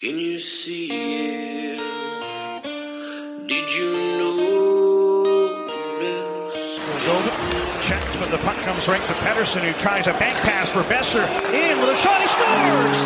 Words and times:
Can 0.00 0.18
you 0.18 0.38
see 0.38 0.88
it? 0.90 1.76
Did 3.46 3.70
you 3.70 3.92
notice? 4.16 5.60
Over. 7.06 7.82
Checked, 7.82 8.18
but 8.18 8.30
the 8.30 8.38
puck 8.38 8.56
comes 8.64 8.88
right 8.88 9.02
to 9.02 9.12
Pettersson, 9.12 9.60
who 9.60 9.78
tries 9.78 10.06
a 10.06 10.14
bank 10.14 10.38
pass 10.38 10.70
for 10.70 10.82
Boeser. 10.84 11.28
In 11.52 11.80
with 11.80 11.90
a 11.90 11.96
shot, 11.96 12.18
he 12.18 12.26
scores! 12.28 13.04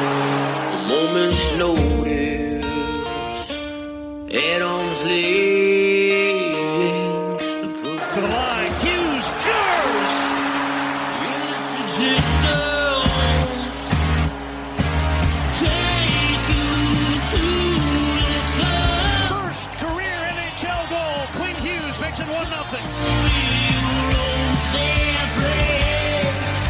A 0.70 0.86
moment's 0.86 1.56
notice. 1.56 2.64
At 4.32 4.62
arm's 4.62 5.04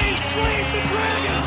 They 0.00 0.16
slayed 0.16 0.68
the 0.72 0.80
dragon! 0.88 1.42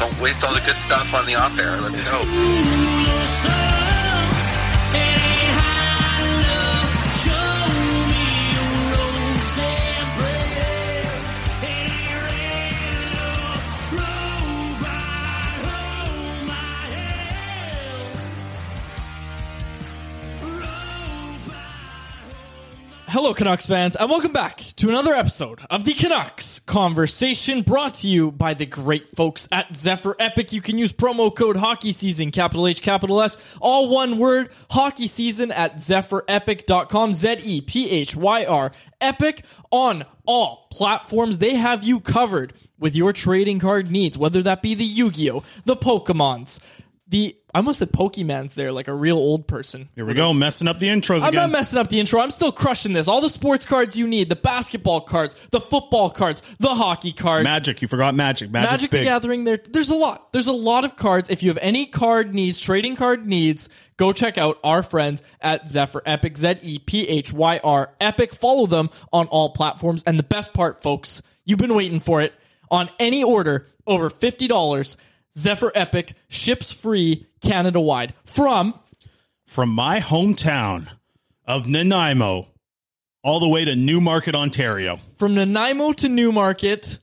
Don't 0.00 0.20
waste 0.20 0.42
all 0.44 0.52
the 0.52 0.60
good 0.66 0.76
stuff 0.78 1.14
on 1.14 1.26
the 1.26 1.36
off 1.36 1.58
air. 1.60 1.80
Let's 1.80 2.02
go. 2.02 3.85
Hello, 23.16 23.32
Canucks 23.32 23.64
fans, 23.64 23.96
and 23.96 24.10
welcome 24.10 24.34
back 24.34 24.58
to 24.76 24.90
another 24.90 25.14
episode 25.14 25.60
of 25.70 25.86
the 25.86 25.94
Canucks 25.94 26.58
Conversation 26.58 27.62
brought 27.62 27.94
to 27.94 28.08
you 28.08 28.30
by 28.30 28.52
the 28.52 28.66
great 28.66 29.08
folks 29.16 29.48
at 29.50 29.74
Zephyr 29.74 30.14
Epic. 30.18 30.52
You 30.52 30.60
can 30.60 30.76
use 30.76 30.92
promo 30.92 31.34
code 31.34 31.56
Hockey 31.56 31.92
Season, 31.92 32.30
capital 32.30 32.66
H, 32.66 32.82
capital 32.82 33.22
S, 33.22 33.38
all 33.58 33.88
one 33.88 34.18
word, 34.18 34.50
Hockey 34.68 35.06
Season 35.06 35.50
at 35.50 35.76
zephyrepic.com, 35.76 37.14
Z 37.14 37.38
E 37.42 37.62
P 37.62 37.90
H 37.90 38.14
Y 38.14 38.44
R, 38.44 38.72
Epic 39.00 39.44
on 39.70 40.04
all 40.26 40.66
platforms. 40.70 41.38
They 41.38 41.54
have 41.54 41.84
you 41.84 42.00
covered 42.00 42.52
with 42.78 42.94
your 42.94 43.14
trading 43.14 43.60
card 43.60 43.90
needs, 43.90 44.18
whether 44.18 44.42
that 44.42 44.60
be 44.60 44.74
the 44.74 44.84
Yu 44.84 45.10
Gi 45.10 45.30
Oh!, 45.30 45.42
the 45.64 45.76
Pokemons, 45.76 46.60
the. 47.08 47.36
I 47.54 47.58
almost 47.60 47.78
said 47.78 47.90
Pokemon's 47.90 48.54
there, 48.54 48.70
like 48.70 48.88
a 48.88 48.94
real 48.94 49.16
old 49.16 49.46
person. 49.48 49.88
Here 49.94 50.04
we 50.04 50.12
go, 50.12 50.34
messing 50.34 50.68
up 50.68 50.78
the 50.78 50.88
intros 50.88 51.22
I'm 51.22 51.28
again. 51.28 51.34
not 51.34 51.50
messing 51.50 51.78
up 51.78 51.88
the 51.88 51.98
intro. 51.98 52.20
I'm 52.20 52.30
still 52.30 52.52
crushing 52.52 52.92
this. 52.92 53.08
All 53.08 53.22
the 53.22 53.30
sports 53.30 53.64
cards 53.64 53.96
you 53.96 54.06
need, 54.06 54.28
the 54.28 54.36
basketball 54.36 55.00
cards, 55.00 55.34
the 55.52 55.60
football 55.60 56.10
cards, 56.10 56.42
the 56.58 56.74
hockey 56.74 57.12
cards. 57.12 57.44
Magic, 57.44 57.80
you 57.80 57.88
forgot 57.88 58.14
Magic. 58.14 58.50
Magic's 58.50 58.72
Magic 58.72 58.90
the 58.90 58.96
big. 58.98 59.04
Gathering 59.06 59.44
there. 59.44 59.56
There's 59.56 59.88
a 59.88 59.96
lot. 59.96 60.32
There's 60.32 60.48
a 60.48 60.52
lot 60.52 60.84
of 60.84 60.96
cards. 60.96 61.30
If 61.30 61.42
you 61.42 61.48
have 61.48 61.58
any 61.62 61.86
card 61.86 62.34
needs, 62.34 62.60
trading 62.60 62.96
card 62.96 63.26
needs, 63.26 63.70
go 63.96 64.12
check 64.12 64.36
out 64.36 64.58
our 64.62 64.82
friends 64.82 65.22
at 65.40 65.70
Zephyr 65.70 66.02
Epic, 66.04 66.36
Z 66.36 66.56
E 66.60 66.78
P 66.78 67.08
H 67.08 67.32
Y 67.32 67.60
R 67.64 67.90
Epic. 68.00 68.34
Follow 68.34 68.66
them 68.66 68.90
on 69.14 69.28
all 69.28 69.50
platforms. 69.50 70.02
And 70.06 70.18
the 70.18 70.24
best 70.24 70.52
part, 70.52 70.82
folks, 70.82 71.22
you've 71.46 71.58
been 71.58 71.74
waiting 71.74 72.00
for 72.00 72.20
it. 72.20 72.34
On 72.70 72.90
any 72.98 73.22
order 73.22 73.66
over 73.86 74.10
$50, 74.10 74.96
Zephyr 75.38 75.70
Epic 75.74 76.14
ships 76.28 76.72
free 76.72 77.26
Canada 77.42 77.80
wide 77.80 78.14
from 78.24 78.74
From 79.46 79.68
my 79.70 80.00
hometown 80.00 80.88
of 81.44 81.66
Nanaimo 81.68 82.48
all 83.22 83.40
the 83.40 83.48
way 83.48 83.64
to 83.64 83.74
Newmarket, 83.76 84.34
Ontario. 84.34 84.98
from 85.16 85.34
Nanaimo 85.34 85.92
to 85.94 86.08
Newmarket. 86.08 86.98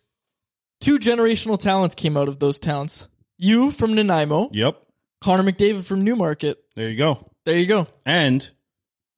Two 0.80 1.00
generational 1.00 1.59
talents 1.59 1.95
came 1.95 2.18
out 2.18 2.27
of 2.27 2.39
those 2.39 2.59
towns. 2.59 3.07
You 3.38 3.71
from 3.71 3.94
Nanaimo, 3.94 4.50
Yep. 4.53 4.81
Connor 5.21 5.44
McDavid 5.51 5.86
from 5.86 6.01
Newmarket. 6.03 6.57
There 6.75 6.89
you 6.89 6.97
go. 6.97 7.29
There 7.45 7.57
you 7.57 7.65
go. 7.65 7.88
And 8.06 8.50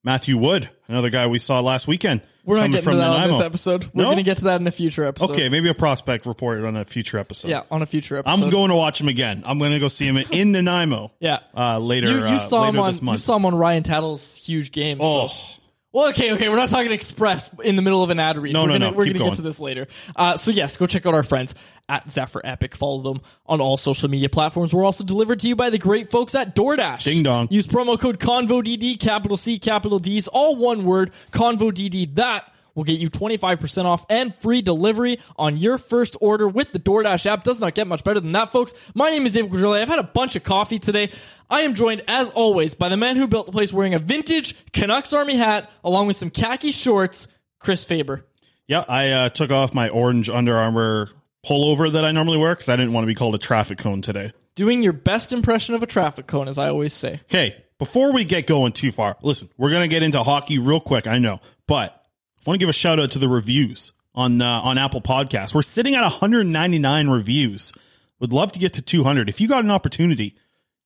Matthew 0.04 0.38
Wood, 0.38 0.70
another 0.88 1.10
guy 1.10 1.28
we 1.28 1.40
saw 1.40 1.60
last 1.62 1.88
weekend. 1.88 2.22
We're 2.46 2.58
not 2.58 2.72
getting 2.72 2.92
to 2.92 2.98
that 2.98 3.10
on 3.24 3.28
this 3.32 3.42
episode. 3.42 3.86
We're 3.94 4.04
No? 4.04 4.08
going 4.10 4.18
to 4.18 4.24
get 4.24 4.38
to 4.38 4.44
that 4.46 4.62
in 4.62 4.68
a 4.68 4.72
future 4.72 5.04
episode. 5.04 5.32
Okay, 5.32 5.50
maybe 5.50 5.70
a 5.70 5.74
prospect 5.74 6.26
report 6.26 6.64
on 6.64 6.76
a 6.78 6.86
future 6.86 7.18
episode. 7.18 7.50
Yeah, 7.50 7.64
on 7.72 7.82
a 7.82 7.86
future 7.86 8.18
episode. 8.18 8.44
I'm 8.44 8.50
going 8.50 8.70
to 8.70 8.76
watch 8.76 9.02
him 9.02 9.08
again. 9.08 9.44
I'm 9.46 9.58
going 9.60 9.72
to 9.72 9.80
go 9.80 9.88
see 9.88 10.08
him 10.08 10.18
in 10.18 10.52
Nanaimo. 10.52 11.12
Yeah. 11.20 11.40
uh, 11.58 11.80
later. 11.80 12.10
You, 12.10 12.18
you 12.18 12.24
uh, 12.24 12.38
saw 12.40 12.66
him 12.66 12.78
on 12.78 12.92
this 12.92 13.02
you 13.02 13.18
saw 13.18 13.38
him 13.38 13.46
on 13.48 13.56
Ryan 13.56 13.82
Tattle's 13.84 14.36
huge 14.38 14.72
game. 14.72 15.00
Oh. 15.02 15.28
So. 15.28 15.55
Well, 15.96 16.10
okay, 16.10 16.34
okay. 16.34 16.50
We're 16.50 16.58
not 16.58 16.68
talking 16.68 16.92
Express 16.92 17.50
in 17.64 17.78
the 17.78 17.82
middle 17.82 18.04
of 18.04 18.10
an 18.10 18.20
ad 18.20 18.38
read. 18.38 18.52
No, 18.52 18.64
we're 18.64 18.68
no, 18.68 18.74
gonna, 18.74 18.92
no, 18.92 18.98
We're 18.98 19.06
gonna 19.06 19.20
get 19.20 19.36
to 19.36 19.42
this 19.42 19.62
later. 19.62 19.88
Uh, 20.14 20.36
so 20.36 20.52
yes, 20.52 20.76
go 20.76 20.88
check 20.88 21.06
out 21.06 21.14
our 21.14 21.24
friends 21.24 21.56
at 21.88 22.12
Zephyr 22.12 22.42
Epic. 22.44 22.76
Follow 22.76 23.02
them 23.02 23.22
on 23.46 23.62
all 23.62 23.78
social 23.78 24.10
media 24.10 24.28
platforms. 24.28 24.76
We're 24.76 24.84
also 24.84 25.06
delivered 25.06 25.40
to 25.40 25.48
you 25.48 25.56
by 25.56 25.70
the 25.70 25.78
great 25.78 26.12
folks 26.12 26.36
at 26.36 26.54
DoorDash. 26.54 27.06
Ding 27.06 27.24
dong. 27.24 27.48
Use 27.50 27.66
promo 27.66 27.98
code 27.98 28.20
ConvoDD, 28.20 29.00
capital 29.00 29.38
C, 29.38 29.58
capital 29.58 29.98
D's, 30.00 30.28
all 30.28 30.58
one 30.58 30.84
word, 30.84 31.14
ConvoDD. 31.32 32.16
That 32.16 32.54
will 32.76 32.84
get 32.84 33.00
you 33.00 33.10
25% 33.10 33.86
off 33.86 34.06
and 34.10 34.36
free 34.36 34.62
delivery 34.62 35.20
on 35.38 35.58
your 35.58 35.78
first 35.78 36.16
order 36.22 36.48
with 36.48 36.72
the 36.74 36.80
DoorDash 36.80 37.26
app. 37.26 37.44
Does 37.44 37.60
not 37.60 37.74
get 37.74 37.88
much 37.88 38.04
better 38.04 38.20
than 38.20 38.34
that, 38.34 38.52
folks. 38.52 38.74
My 38.94 39.10
name 39.10 39.26
is 39.26 39.34
David 39.34 39.52
Quadrelli. 39.52 39.82
I've 39.82 39.88
had 39.88 40.00
a 40.00 40.04
bunch 40.04 40.36
of 40.36 40.44
coffee 40.44 40.78
today. 40.78 41.12
I 41.50 41.62
am 41.62 41.74
joined, 41.74 42.04
as 42.08 42.30
always, 42.32 42.76
by 42.76 42.90
the 42.90 42.98
man 42.98 43.16
who 43.16 43.28
built 43.28 43.46
the 43.46 43.52
place 43.52 43.74
wearing 43.74 43.94
a 43.94 44.00
vintage 44.00 44.56
Canucks 44.74 45.14
Army 45.14 45.38
hat 45.38 45.72
along 45.84 46.08
with 46.08 46.18
some 46.18 46.30
khaki 46.30 46.72
shorts, 46.72 47.28
Chris 47.60 47.86
Faber. 47.86 48.26
Yeah, 48.68 48.84
I 48.88 49.12
uh, 49.12 49.30
took 49.30 49.52
off 49.52 49.74
my 49.74 49.90
orange 49.90 50.30
Under 50.30 50.58
Armour 50.58 51.12
pullover 51.46 51.92
that 51.94 52.04
I 52.04 52.12
normally 52.12 52.38
wear 52.38 52.56
because 52.56 52.70
I 52.70 52.76
didn't 52.76 52.94
want 52.94 53.04
to 53.04 53.08
be 53.08 53.16
called 53.16 53.36
a 53.36 53.40
traffic 53.40 53.78
cone 53.78 54.02
today. 54.02 54.32
Doing 54.56 54.82
your 54.82 54.94
best 54.94 55.34
impression 55.34 55.76
of 55.76 55.84
a 55.84 55.86
traffic 55.86 56.28
cone, 56.28 56.48
as 56.48 56.58
I 56.58 56.70
always 56.70 56.94
say. 56.94 57.20
Okay, 57.26 57.64
before 57.78 58.12
we 58.12 58.26
get 58.26 58.48
going 58.48 58.72
too 58.72 58.92
far, 58.92 59.18
listen, 59.22 59.50
we're 59.58 59.72
gonna 59.72 59.88
get 59.88 60.02
into 60.02 60.24
hockey 60.24 60.58
real 60.60 60.80
quick. 60.80 61.08
I 61.08 61.20
know, 61.20 61.42
but 61.68 62.05
I 62.46 62.50
want 62.50 62.60
to 62.60 62.64
give 62.64 62.70
a 62.70 62.74
shout 62.74 63.00
out 63.00 63.12
to 63.12 63.20
the 63.20 63.28
reviews 63.28 63.92
on 64.14 64.42
uh, 64.42 64.62
on 64.62 64.78
Apple 64.78 65.02
Podcasts. 65.02 65.54
We're 65.54 65.62
sitting 65.64 65.96
at 65.96 66.02
199 66.02 67.10
reviews. 67.10 67.74
Would 68.20 68.32
love 68.32 68.52
to 68.54 68.60
get 68.60 68.74
to 68.74 68.82
200. 68.82 69.30
If 69.30 69.42
you 69.42 69.48
got 69.48 69.64
an 69.64 69.72
opportunity, 69.72 70.36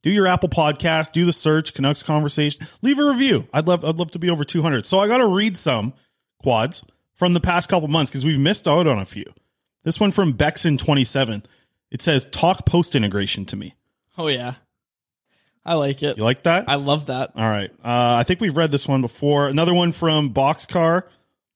do 0.02 0.10
your 0.10 0.26
Apple 0.28 0.50
Podcast, 0.50 1.12
do 1.12 1.26
the 1.26 1.34
search 1.34 1.74
Canucks 1.74 2.02
conversation, 2.02 2.66
leave 2.82 2.98
a 2.98 3.06
review. 3.06 3.48
I'd 3.54 3.68
love 3.68 3.84
I'd 3.84 3.98
love 3.98 4.12
to 4.12 4.20
be 4.20 4.30
over 4.30 4.44
200. 4.44 4.86
So 4.86 5.00
I 5.00 5.08
got 5.08 5.18
to 5.18 5.28
read 5.28 5.58
some 5.58 5.94
quads 6.42 6.84
from 7.16 7.34
the 7.34 7.42
past 7.42 7.70
couple 7.70 7.90
months 7.90 8.10
because 8.10 8.24
we've 8.24 8.40
missed 8.40 8.68
out 8.68 8.88
on 8.88 9.00
a 9.00 9.06
few. 9.06 9.26
This 9.84 10.00
one 10.00 10.12
from 10.12 10.34
Bexon27. 10.34 11.44
It 11.92 12.02
says 12.02 12.26
talk 12.32 12.66
post 12.66 12.96
integration 12.96 13.46
to 13.46 13.56
me. 13.56 13.76
Oh, 14.18 14.28
yeah. 14.28 14.56
I 15.66 15.74
like 15.74 16.04
it. 16.04 16.18
You 16.18 16.24
like 16.24 16.44
that? 16.44 16.66
I 16.68 16.76
love 16.76 17.08
that. 17.08 17.32
All 17.36 17.50
right. 17.50 17.72
Uh, 17.84 18.18
I 18.20 18.24
think 18.24 18.42
we've 18.42 18.56
read 18.56 18.72
this 18.72 18.88
one 18.88 19.02
before. 19.02 19.48
Another 19.48 19.74
one 19.74 19.92
from 19.92 20.34
Boxcar. 20.34 21.04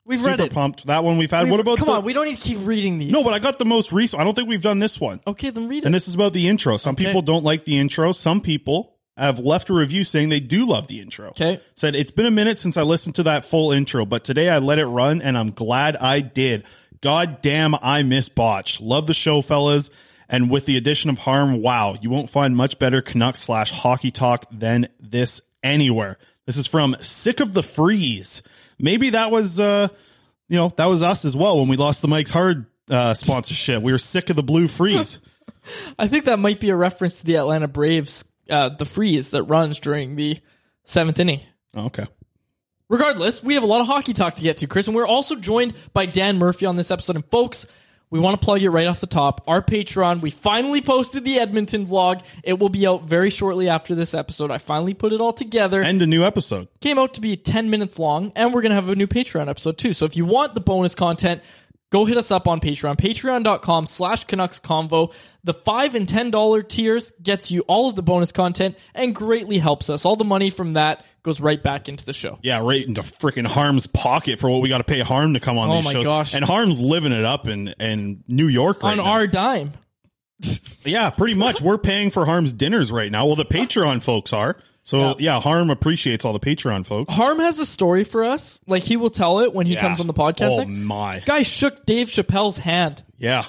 We've 0.06 0.18
Super 0.18 0.30
read 0.32 0.40
it. 0.40 0.52
pumped. 0.52 0.86
That 0.86 1.02
one 1.02 1.16
we've 1.16 1.30
had. 1.30 1.44
We've- 1.44 1.50
what 1.52 1.60
about 1.60 1.78
Come 1.78 1.86
the, 1.86 1.92
on, 1.94 2.04
we 2.04 2.12
don't 2.12 2.26
need 2.26 2.36
to 2.36 2.40
keep 2.42 2.58
reading 2.60 2.98
these. 2.98 3.10
No, 3.10 3.24
but 3.24 3.32
I 3.32 3.38
got 3.38 3.58
the 3.58 3.64
most 3.64 3.90
recent. 3.92 4.20
I 4.20 4.24
don't 4.24 4.34
think 4.34 4.48
we've 4.48 4.60
done 4.62 4.78
this 4.78 5.00
one. 5.00 5.20
Okay, 5.26 5.50
then 5.50 5.66
read 5.68 5.78
it. 5.78 5.86
And 5.86 5.94
this 5.94 6.08
is 6.08 6.14
about 6.14 6.32
the 6.34 6.46
intro. 6.48 6.76
Some 6.76 6.94
people 6.96 7.22
don't 7.22 7.44
like 7.44 7.64
the 7.64 7.78
intro. 7.78 8.12
Some 8.12 8.40
people 8.42 8.96
have 9.16 9.38
left 9.38 9.70
a 9.70 9.72
review 9.72 10.04
saying 10.04 10.28
they 10.28 10.40
do 10.40 10.66
love 10.66 10.88
the 10.88 11.00
intro. 11.00 11.28
Okay. 11.28 11.60
Said 11.74 11.94
it's 11.96 12.10
been 12.10 12.26
a 12.26 12.30
minute 12.30 12.58
since 12.58 12.76
I 12.76 12.82
listened 12.82 13.14
to 13.14 13.22
that 13.24 13.44
full 13.44 13.72
intro, 13.72 14.04
but 14.04 14.24
today 14.24 14.50
I 14.50 14.58
let 14.58 14.78
it 14.78 14.86
run 14.86 15.22
and 15.22 15.38
I'm 15.38 15.52
glad 15.52 15.96
I 15.96 16.20
did. 16.20 16.64
God 17.00 17.40
damn, 17.40 17.74
I 17.76 18.02
miss 18.02 18.28
Botch. 18.28 18.80
Love 18.80 19.06
the 19.06 19.14
show, 19.14 19.40
fellas. 19.40 19.90
And 20.28 20.50
with 20.50 20.66
the 20.66 20.76
addition 20.76 21.10
of 21.10 21.18
Harm, 21.18 21.62
wow, 21.62 21.96
you 22.00 22.10
won't 22.10 22.28
find 22.30 22.56
much 22.56 22.78
better 22.78 23.02
Canucks 23.02 23.40
slash 23.40 23.70
hockey 23.70 24.10
talk 24.10 24.46
than 24.50 24.88
this 24.98 25.40
anywhere. 25.62 26.18
This 26.46 26.56
is 26.56 26.66
from 26.66 26.96
Sick 27.00 27.40
of 27.40 27.52
the 27.54 27.62
Freeze. 27.62 28.42
Maybe 28.78 29.10
that 29.10 29.30
was, 29.30 29.60
uh, 29.60 29.88
you 30.48 30.56
know, 30.56 30.68
that 30.76 30.86
was 30.86 31.02
us 31.02 31.24
as 31.24 31.36
well 31.36 31.58
when 31.58 31.68
we 31.68 31.76
lost 31.76 32.02
the 32.02 32.08
Mike's 32.08 32.30
Hard 32.30 32.66
uh, 32.90 33.14
sponsorship. 33.14 33.82
We 33.82 33.92
were 33.92 33.98
sick 33.98 34.30
of 34.30 34.36
the 34.36 34.42
blue 34.42 34.68
freeze. 34.68 35.18
I 35.98 36.08
think 36.08 36.26
that 36.26 36.38
might 36.38 36.60
be 36.60 36.70
a 36.70 36.76
reference 36.76 37.20
to 37.20 37.24
the 37.24 37.36
Atlanta 37.36 37.68
Braves, 37.68 38.24
uh, 38.50 38.70
the 38.70 38.84
freeze 38.84 39.30
that 39.30 39.44
runs 39.44 39.80
during 39.80 40.16
the 40.16 40.38
seventh 40.84 41.18
inning. 41.18 41.40
okay. 41.76 42.06
Regardless, 42.90 43.42
we 43.42 43.54
have 43.54 43.62
a 43.62 43.66
lot 43.66 43.80
of 43.80 43.86
hockey 43.86 44.12
talk 44.12 44.36
to 44.36 44.42
get 44.42 44.58
to, 44.58 44.66
Chris, 44.66 44.86
and 44.86 44.94
we're 44.94 45.06
also 45.06 45.36
joined 45.36 45.72
by 45.94 46.04
Dan 46.04 46.36
Murphy 46.38 46.66
on 46.66 46.76
this 46.76 46.90
episode. 46.90 47.16
And 47.16 47.24
folks, 47.30 47.66
we 48.14 48.20
want 48.20 48.40
to 48.40 48.44
plug 48.44 48.62
it 48.62 48.70
right 48.70 48.86
off 48.86 49.00
the 49.00 49.08
top. 49.08 49.42
Our 49.48 49.60
Patreon, 49.60 50.20
we 50.20 50.30
finally 50.30 50.80
posted 50.80 51.24
the 51.24 51.40
Edmonton 51.40 51.84
vlog. 51.84 52.22
It 52.44 52.60
will 52.60 52.68
be 52.68 52.86
out 52.86 53.02
very 53.02 53.28
shortly 53.28 53.68
after 53.68 53.96
this 53.96 54.14
episode. 54.14 54.52
I 54.52 54.58
finally 54.58 54.94
put 54.94 55.12
it 55.12 55.20
all 55.20 55.32
together. 55.32 55.82
And 55.82 56.00
a 56.00 56.06
new 56.06 56.22
episode. 56.22 56.68
came 56.80 56.96
out 56.96 57.14
to 57.14 57.20
be 57.20 57.36
10 57.36 57.70
minutes 57.70 57.98
long, 57.98 58.30
and 58.36 58.54
we're 58.54 58.62
going 58.62 58.70
to 58.70 58.76
have 58.76 58.88
a 58.88 58.94
new 58.94 59.08
Patreon 59.08 59.48
episode 59.48 59.78
too. 59.78 59.92
So 59.92 60.04
if 60.04 60.16
you 60.16 60.26
want 60.26 60.54
the 60.54 60.60
bonus 60.60 60.94
content, 60.94 61.42
go 61.90 62.04
hit 62.04 62.16
us 62.16 62.30
up 62.30 62.46
on 62.46 62.60
Patreon, 62.60 62.98
patreon.com 62.98 63.88
slash 63.88 64.22
Canucks 64.22 64.60
Convo. 64.60 65.12
The 65.42 65.52
5 65.52 65.96
and 65.96 66.06
$10 66.06 66.68
tiers 66.68 67.12
gets 67.20 67.50
you 67.50 67.62
all 67.62 67.88
of 67.88 67.96
the 67.96 68.02
bonus 68.04 68.30
content 68.30 68.78
and 68.94 69.12
greatly 69.12 69.58
helps 69.58 69.90
us. 69.90 70.04
All 70.04 70.14
the 70.14 70.24
money 70.24 70.50
from 70.50 70.74
that 70.74 71.04
goes 71.24 71.40
right 71.40 71.60
back 71.60 71.88
into 71.88 72.04
the 72.04 72.12
show. 72.12 72.38
Yeah, 72.42 72.58
right 72.62 72.86
into 72.86 73.00
freaking 73.00 73.46
Harm's 73.46 73.88
pocket 73.88 74.38
for 74.38 74.48
what 74.48 74.62
we 74.62 74.68
got 74.68 74.78
to 74.78 74.84
pay 74.84 75.00
Harm 75.00 75.34
to 75.34 75.40
come 75.40 75.58
on 75.58 75.70
Oh 75.70 75.74
these 75.76 75.84
my 75.86 75.92
shows. 75.92 76.04
gosh. 76.04 76.34
And 76.34 76.44
Harm's 76.44 76.80
living 76.80 77.10
it 77.12 77.24
up 77.24 77.48
in, 77.48 77.68
in 77.80 78.22
New 78.28 78.46
York 78.46 78.82
right 78.82 78.92
on 78.92 78.98
now. 78.98 79.04
our 79.10 79.26
dime. 79.26 79.72
yeah, 80.84 81.10
pretty 81.10 81.34
much. 81.34 81.60
We're 81.60 81.78
paying 81.78 82.10
for 82.10 82.26
Harm's 82.26 82.52
dinners 82.52 82.92
right 82.92 83.10
now. 83.10 83.26
Well, 83.26 83.36
the 83.36 83.44
Patreon 83.44 84.02
folks 84.02 84.32
are. 84.32 84.56
So, 84.82 85.16
yeah, 85.18 85.40
Harm 85.40 85.70
appreciates 85.70 86.26
all 86.26 86.34
the 86.34 86.40
Patreon 86.40 86.84
folks. 86.84 87.10
Harm 87.10 87.38
has 87.38 87.58
a 87.58 87.64
story 87.64 88.04
for 88.04 88.22
us. 88.24 88.60
Like 88.66 88.82
he 88.82 88.98
will 88.98 89.08
tell 89.08 89.40
it 89.40 89.54
when 89.54 89.64
he 89.66 89.72
Yeah. 89.74 89.80
comes 89.80 89.98
on 90.00 90.06
the 90.06 90.12
podcast. 90.12 90.60
Oh, 90.60 90.64
my. 90.66 91.20
Guy 91.20 91.42
shook 91.42 91.86
Dave 91.86 92.08
Chappelle's 92.08 92.58
hand. 92.58 93.02
Yeah. 93.16 93.46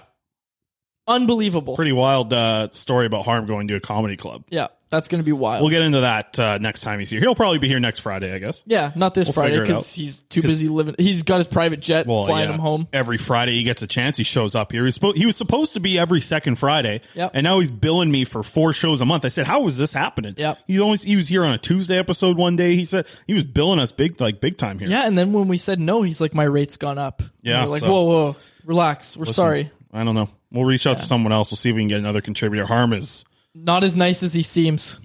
Unbelievable. 1.07 1.75
Pretty 1.75 1.91
wild 1.91 2.33
uh, 2.33 2.69
story 2.71 3.05
about 3.05 3.25
Harm 3.25 3.45
going 3.45 3.67
to 3.67 3.75
a 3.75 3.79
comedy 3.79 4.17
club. 4.17 4.43
yeah, 4.49 4.67
that's 4.89 5.07
going 5.07 5.19
to 5.21 5.25
be 5.25 5.31
wild. 5.33 5.61
We'll 5.61 5.69
get 5.69 5.83
into 5.83 6.01
that 6.01 6.39
uh, 6.39 6.57
next 6.57 6.81
time 6.81 6.97
he's 6.97 7.11
here. 7.11 7.19
He'll 7.19 7.35
probably 7.35 7.59
be 7.59 7.67
here 7.67 7.79
next 7.79 7.99
Friday, 7.99 8.33
I 8.33 8.39
guess. 8.39 8.63
yeah, 8.65 8.91
not 8.95 9.13
this 9.13 9.27
We'll 9.27 9.33
Friday 9.33 9.49
figure 9.51 9.63
it 9.65 9.67
because 9.67 9.91
out. 9.91 9.95
he's 9.95 10.17
too 10.17 10.41
busy 10.41 10.67
living. 10.67 10.95
He's 10.97 11.21
got 11.21 11.37
his 11.37 11.47
private 11.47 11.79
jet 11.79 12.07
Well, 12.07 12.25
flying 12.25 12.49
yeah. 12.49 12.55
him 12.55 12.59
home. 12.59 12.87
Every 12.91 13.17
Friday 13.17 13.51
he 13.53 13.61
gets 13.63 13.83
a 13.83 13.87
chance. 13.87 14.17
He 14.17 14.23
shows 14.23 14.55
up 14.55 14.71
here. 14.71 14.81
He 14.81 14.85
was, 14.85 14.95
supposed, 14.95 15.17
he 15.17 15.27
was 15.27 15.35
supposed 15.37 15.73
to 15.75 15.79
be 15.79 15.99
every 15.99 16.21
second 16.21 16.55
Friday, 16.55 17.01
Yep. 17.13 17.31
and 17.35 17.43
now 17.43 17.59
he's 17.59 17.69
billing 17.71 18.09
me 18.09 18.23
for 18.23 18.41
four 18.41 18.73
shows 18.73 18.99
a 19.01 19.05
month. 19.05 19.25
I 19.25 19.29
said, 19.29 19.45
"How 19.45 19.67
is 19.67 19.77
this 19.77 19.93
happening?" 19.93 20.33
Yep. 20.37 20.57
He's 20.65 20.81
always 20.81 21.03
he 21.03 21.15
was 21.17 21.27
here 21.27 21.43
on 21.45 21.53
a 21.53 21.59
Tuesday 21.59 21.99
episode 21.99 22.35
one 22.37 22.55
day. 22.55 22.75
He 22.75 22.85
said 22.85 23.05
he 23.27 23.35
was 23.35 23.45
billing 23.45 23.77
us 23.79 23.91
big 23.91 24.19
like 24.19 24.41
big 24.41 24.57
time 24.57 24.79
here. 24.79 24.89
Yeah, 24.89 25.05
and 25.05 25.15
then 25.15 25.33
when 25.33 25.47
we 25.49 25.59
said 25.59 25.79
no, 25.79 26.01
he's 26.01 26.19
like, 26.19 26.33
"My 26.33 26.45
rate's 26.45 26.77
gone 26.77 26.97
up." 26.97 27.19
And 27.19 27.29
Yeah, 27.43 27.63
we're 27.65 27.69
like, 27.69 27.79
so- 27.81 27.91
whoa, 27.91 28.03
whoa, 28.05 28.35
relax. 28.65 29.15
We're 29.15 29.25
sorry. 29.25 29.71
I 29.93 30.03
don't 30.03 30.15
know. 30.15 30.29
We'll 30.55 30.65
reach 30.65 30.87
out 30.87 30.97
to 30.97 31.05
someone 31.05 31.31
else. 31.33 31.51
We'll 31.51 31.57
see 31.57 31.69
if 31.69 31.75
we 31.75 31.81
can 31.81 31.89
get 31.89 31.99
another 31.99 32.21
contributor. 32.21 32.65
Harm 32.65 32.93
is 32.93 33.25
Not 33.53 33.83
as 33.83 33.95
nice 33.95 34.23
as 34.23 34.33
he 34.33 34.41
seems. 34.43 34.99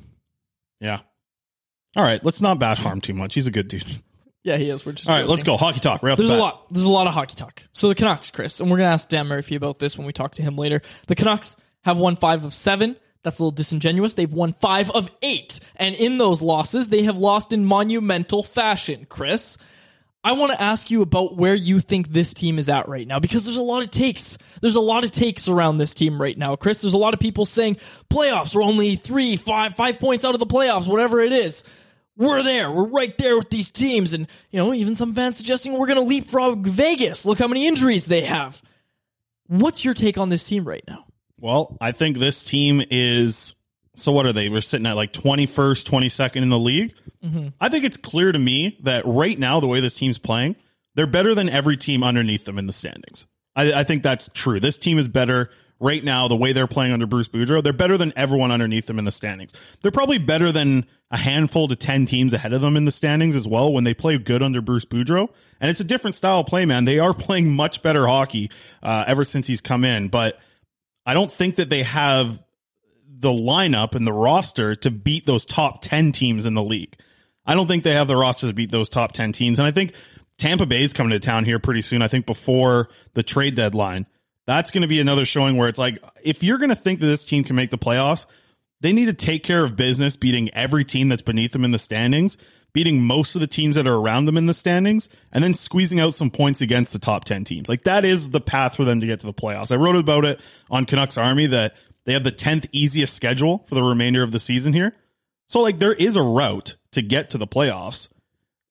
yeah. 0.81 1.01
All 1.97 2.05
right, 2.05 2.25
let's 2.25 2.41
not 2.41 2.59
bash 2.61 2.79
Harm 2.79 3.01
too 3.01 3.15
much. 3.15 3.35
He's 3.35 3.49
a 3.49 3.51
good 3.51 3.67
dude. 3.69 3.85
Yeah, 4.45 4.57
he 4.57 4.71
is. 4.71 4.87
We're 4.87 4.93
just 4.93 5.09
All 5.09 5.15
right, 5.15 5.21
joking. 5.23 5.31
let's 5.33 5.43
go 5.43 5.57
hockey 5.57 5.81
talk. 5.81 6.03
Right 6.03 6.17
There's 6.17 6.29
the 6.31 6.37
a 6.37 6.39
lot. 6.39 6.73
There's 6.73 6.87
a 6.87 6.89
lot 6.89 7.07
of 7.09 7.13
hockey 7.13 7.35
talk. 7.35 7.63
So 7.73 7.89
the 7.89 7.95
Canucks, 7.95 8.31
Chris, 8.31 8.61
and 8.61 8.71
we're 8.71 8.79
gonna 8.79 8.91
ask 8.91 9.09
Dan 9.09 9.27
Murphy 9.27 9.55
about 9.57 9.79
this 9.81 9.99
when 9.99 10.07
we 10.07 10.13
talk 10.15 10.37
to 10.37 10.43
him 10.43 10.57
later. 10.57 10.81
The 11.09 11.15
Canucks 11.17 11.57
have 11.85 11.99
won 11.99 12.17
five 12.17 12.45
of 12.45 12.55
seven. 12.55 12.97
That's 13.23 13.39
a 13.39 13.43
little 13.43 13.51
disingenuous. 13.51 14.15
They've 14.15 14.33
won 14.33 14.55
five 14.55 14.91
of 14.93 15.11
eight, 15.21 15.61
and 15.77 15.95
in 15.97 16.17
those 16.17 16.41
losses, 16.41 16.89
they 16.89 17.03
have 17.03 17.17
lost 17.19 17.53
in 17.53 17.67
monumental 17.67 18.43
fashion. 18.43 19.05
Chris, 19.11 19.59
I 20.23 20.33
want 20.33 20.53
to 20.53 20.61
ask 20.61 20.91
you 20.91 21.01
about 21.01 21.37
where 21.37 21.55
you 21.55 21.81
think 21.81 22.09
this 22.09 22.35
team 22.35 22.59
is 22.59 22.69
at 22.69 22.89
right 22.89 23.07
now 23.07 23.21
because 23.21 23.47
there's 23.47 23.57
a 23.57 23.63
lot 23.63 23.83
of 23.83 23.91
takes. 23.91 24.37
There's 24.61 24.75
a 24.75 24.81
lot 24.81 25.05
of 25.05 25.13
takes 25.13 25.49
around 25.49 25.79
this 25.79 25.95
team 25.95 26.21
right 26.21 26.37
now, 26.37 26.57
Chris. 26.57 26.83
There's 26.83 26.95
a 26.95 26.99
lot 26.99 27.15
of 27.15 27.21
people 27.21 27.47
saying 27.47 27.79
playoffs 28.11 28.55
are 28.55 28.63
only 28.63 28.97
three, 28.97 29.37
five, 29.37 29.75
five 29.75 29.99
points 29.99 30.25
out 30.25 30.35
of 30.35 30.41
the 30.41 30.47
playoffs, 30.47 30.87
whatever 30.87 31.21
it 31.21 31.33
is. 31.33 31.63
We're 32.19 32.43
there. 32.43 32.71
We're 32.71 32.89
right 32.89 33.17
there 33.17 33.39
with 33.39 33.49
these 33.49 33.71
teams, 33.71 34.13
and 34.13 34.27
you 34.51 34.59
know, 34.59 34.75
even 34.75 34.95
some 34.95 35.15
fans 35.15 35.39
suggesting 35.39 35.73
we're 35.73 35.87
going 35.87 36.01
to 36.01 36.05
leapfrog 36.05 36.67
Vegas. 36.67 37.25
Look 37.25 37.39
how 37.39 37.49
many 37.49 37.67
injuries 37.67 38.05
they 38.05 38.23
have. 38.23 38.61
What's 39.47 39.87
your 39.87 39.95
take 39.95 40.19
on 40.19 40.29
this 40.29 40.45
team 40.45 40.69
right 40.69 40.85
now? 40.87 41.07
Well, 41.39 41.79
I 41.81 41.93
think 41.93 42.19
this 42.19 42.45
team 42.45 42.83
is. 42.91 43.55
So 43.97 44.13
what 44.13 44.27
are 44.27 44.33
they? 44.33 44.49
We're 44.49 44.61
sitting 44.61 44.87
at 44.87 44.97
like 44.97 45.13
21st, 45.13 45.85
22nd 45.85 46.37
in 46.37 46.49
the 46.49 46.59
league. 46.59 46.95
I 47.61 47.69
think 47.69 47.85
it's 47.85 47.97
clear 47.97 48.33
to 48.33 48.39
me 48.39 48.79
that 48.83 49.05
right 49.07 49.39
now, 49.39 49.61
the 49.61 49.67
way 49.67 49.81
this 49.81 49.95
team's 49.95 50.19
playing, 50.19 50.57
they're 50.95 51.07
better 51.07 51.35
than 51.35 51.49
every 51.49 51.77
team 51.77 52.03
underneath 52.03 52.45
them 52.45 52.59
in 52.59 52.67
the 52.67 52.73
standings. 52.73 53.27
I, 53.55 53.73
I 53.73 53.85
think 53.85 54.03
that's 54.03 54.29
true. 54.33 54.61
This 54.61 54.79
team 54.79 54.99
is 54.99 55.09
better 55.09 55.51
right 55.81 56.05
now, 56.05 56.29
the 56.29 56.37
way 56.37 56.53
they're 56.53 56.67
playing 56.67 56.93
under 56.93 57.07
Bruce 57.07 57.29
Boudreau. 57.29 57.63
They're 57.63 57.73
better 57.73 57.97
than 57.97 58.13
everyone 58.15 58.53
underneath 58.53 58.87
them 58.87 58.99
in 58.99 59.05
the 59.05 59.11
standings. 59.11 59.53
They're 59.81 59.91
probably 59.91 60.19
better 60.19 60.53
than 60.53 60.87
a 61.11 61.17
handful 61.17 61.69
to 61.69 61.77
10 61.77 62.07
teams 62.07 62.33
ahead 62.33 62.53
of 62.53 62.61
them 62.61 62.77
in 62.77 62.85
the 62.85 62.91
standings 62.91 63.35
as 63.35 63.49
well 63.49 63.73
when 63.73 63.85
they 63.85 63.95
play 63.95 64.17
good 64.19 64.43
under 64.43 64.61
Bruce 64.61 64.85
Boudreau. 64.85 65.29
And 65.61 65.71
it's 65.71 65.81
a 65.81 65.85
different 65.85 66.17
style 66.17 66.41
of 66.41 66.47
play, 66.47 66.67
man. 66.67 66.85
They 66.85 66.99
are 66.99 67.15
playing 67.15 67.55
much 67.55 67.83
better 67.83 68.07
hockey 68.07 68.51
uh, 68.83 69.05
ever 69.07 69.25
since 69.25 69.47
he's 69.47 69.61
come 69.61 69.85
in. 69.85 70.09
But 70.09 70.39
I 71.07 71.15
don't 71.15 71.31
think 71.31 71.57
that 71.57 71.71
they 71.71 71.83
have 71.83 72.39
the 73.19 73.33
lineup 73.33 73.95
and 73.95 74.07
the 74.07 74.13
roster 74.13 74.75
to 74.77 74.91
beat 74.91 75.27
those 75.27 75.45
top 75.45 75.83
10 75.83 76.13
teams 76.13 76.47
in 76.47 76.55
the 76.55 76.63
league. 76.63 76.97
I 77.45 77.55
don't 77.55 77.67
think 77.67 77.85
they 77.85 77.95
have 77.95 78.09
the 78.09 78.17
roster 78.17 78.47
to 78.47 78.55
beat 78.55 78.71
those 78.71 78.89
top 78.89 79.13
10 79.13 79.33
teams. 79.33 79.59
And 79.59 79.67
I 79.67 79.71
think 79.71 79.95
Tampa 80.39 80.67
Bay's 80.67 80.93
coming 80.93 81.13
to 81.13 81.21
town 81.21 81.45
here 81.45 81.59
pretty 81.59 81.83
soon. 81.83 82.03
I 82.03 82.09
think 82.09 82.27
before 82.27 82.89
the 83.15 83.23
trade 83.23 83.55
deadline. 83.55 84.07
That's 84.47 84.71
going 84.71 84.83
to 84.83 84.89
be 84.89 85.01
another 85.01 85.25
showing 85.25 85.57
where 85.57 85.69
it's 85.69 85.79
like, 85.79 86.03
if 86.25 86.43
you're 86.43 86.59
going 86.59 86.71
to 86.71 86.77
think 86.77 87.01
that 87.01 87.07
this 87.07 87.25
team 87.25 87.45
can 87.45 87.55
make 87.55 87.71
the 87.71 87.79
playoffs, 87.79 88.27
they 88.81 88.93
need 88.93 89.07
to 89.07 89.13
take 89.13 89.45
care 89.45 89.63
of 89.63 89.77
business, 89.77 90.17
beating 90.17 90.53
every 90.55 90.85
team 90.85 91.09
that's 91.09 91.23
beneath 91.23 91.53
them 91.53 91.65
in 91.65 91.71
the 91.71 91.79
standings, 91.79 92.37
beating 92.73 93.03
most 93.03 93.35
of 93.35 93.41
the 93.41 93.47
teams 93.47 93.77
that 93.77 93.87
are 93.87 93.95
around 93.95 94.25
them 94.25 94.37
in 94.37 94.47
the 94.47 94.55
standings, 94.55 95.09
and 95.31 95.45
then 95.45 95.55
squeezing 95.55 96.01
out 96.01 96.15
some 96.15 96.31
points 96.31 96.61
against 96.61 96.93
the 96.93 96.99
top 96.99 97.25
10 97.25 97.45
teams. 97.45 97.69
Like 97.69 97.85
that 97.85 98.05
is 98.05 98.31
the 98.31 98.41
path 98.41 98.77
for 98.77 98.85
them 98.85 99.01
to 99.01 99.07
get 99.07 99.21
to 99.21 99.27
the 99.27 99.35
playoffs. 99.35 99.71
I 99.71 99.77
wrote 99.77 99.97
about 99.97 100.25
it 100.25 100.41
on 100.71 100.87
Canucks 100.87 101.19
Army 101.19 101.47
that 101.49 101.75
they 102.11 102.15
have 102.15 102.25
the 102.25 102.33
10th 102.33 102.67
easiest 102.73 103.15
schedule 103.15 103.65
for 103.69 103.77
the 103.77 103.85
remainder 103.85 104.25
of 104.25 104.33
the 104.33 104.41
season 104.41 104.73
here. 104.73 104.97
So 105.47 105.61
like 105.61 105.79
there 105.79 105.93
is 105.93 106.17
a 106.17 106.23
route 106.23 106.75
to 106.91 107.03
get 107.03 107.31
to 107.31 107.39
the 107.39 107.47
playoffs. 107.47 108.09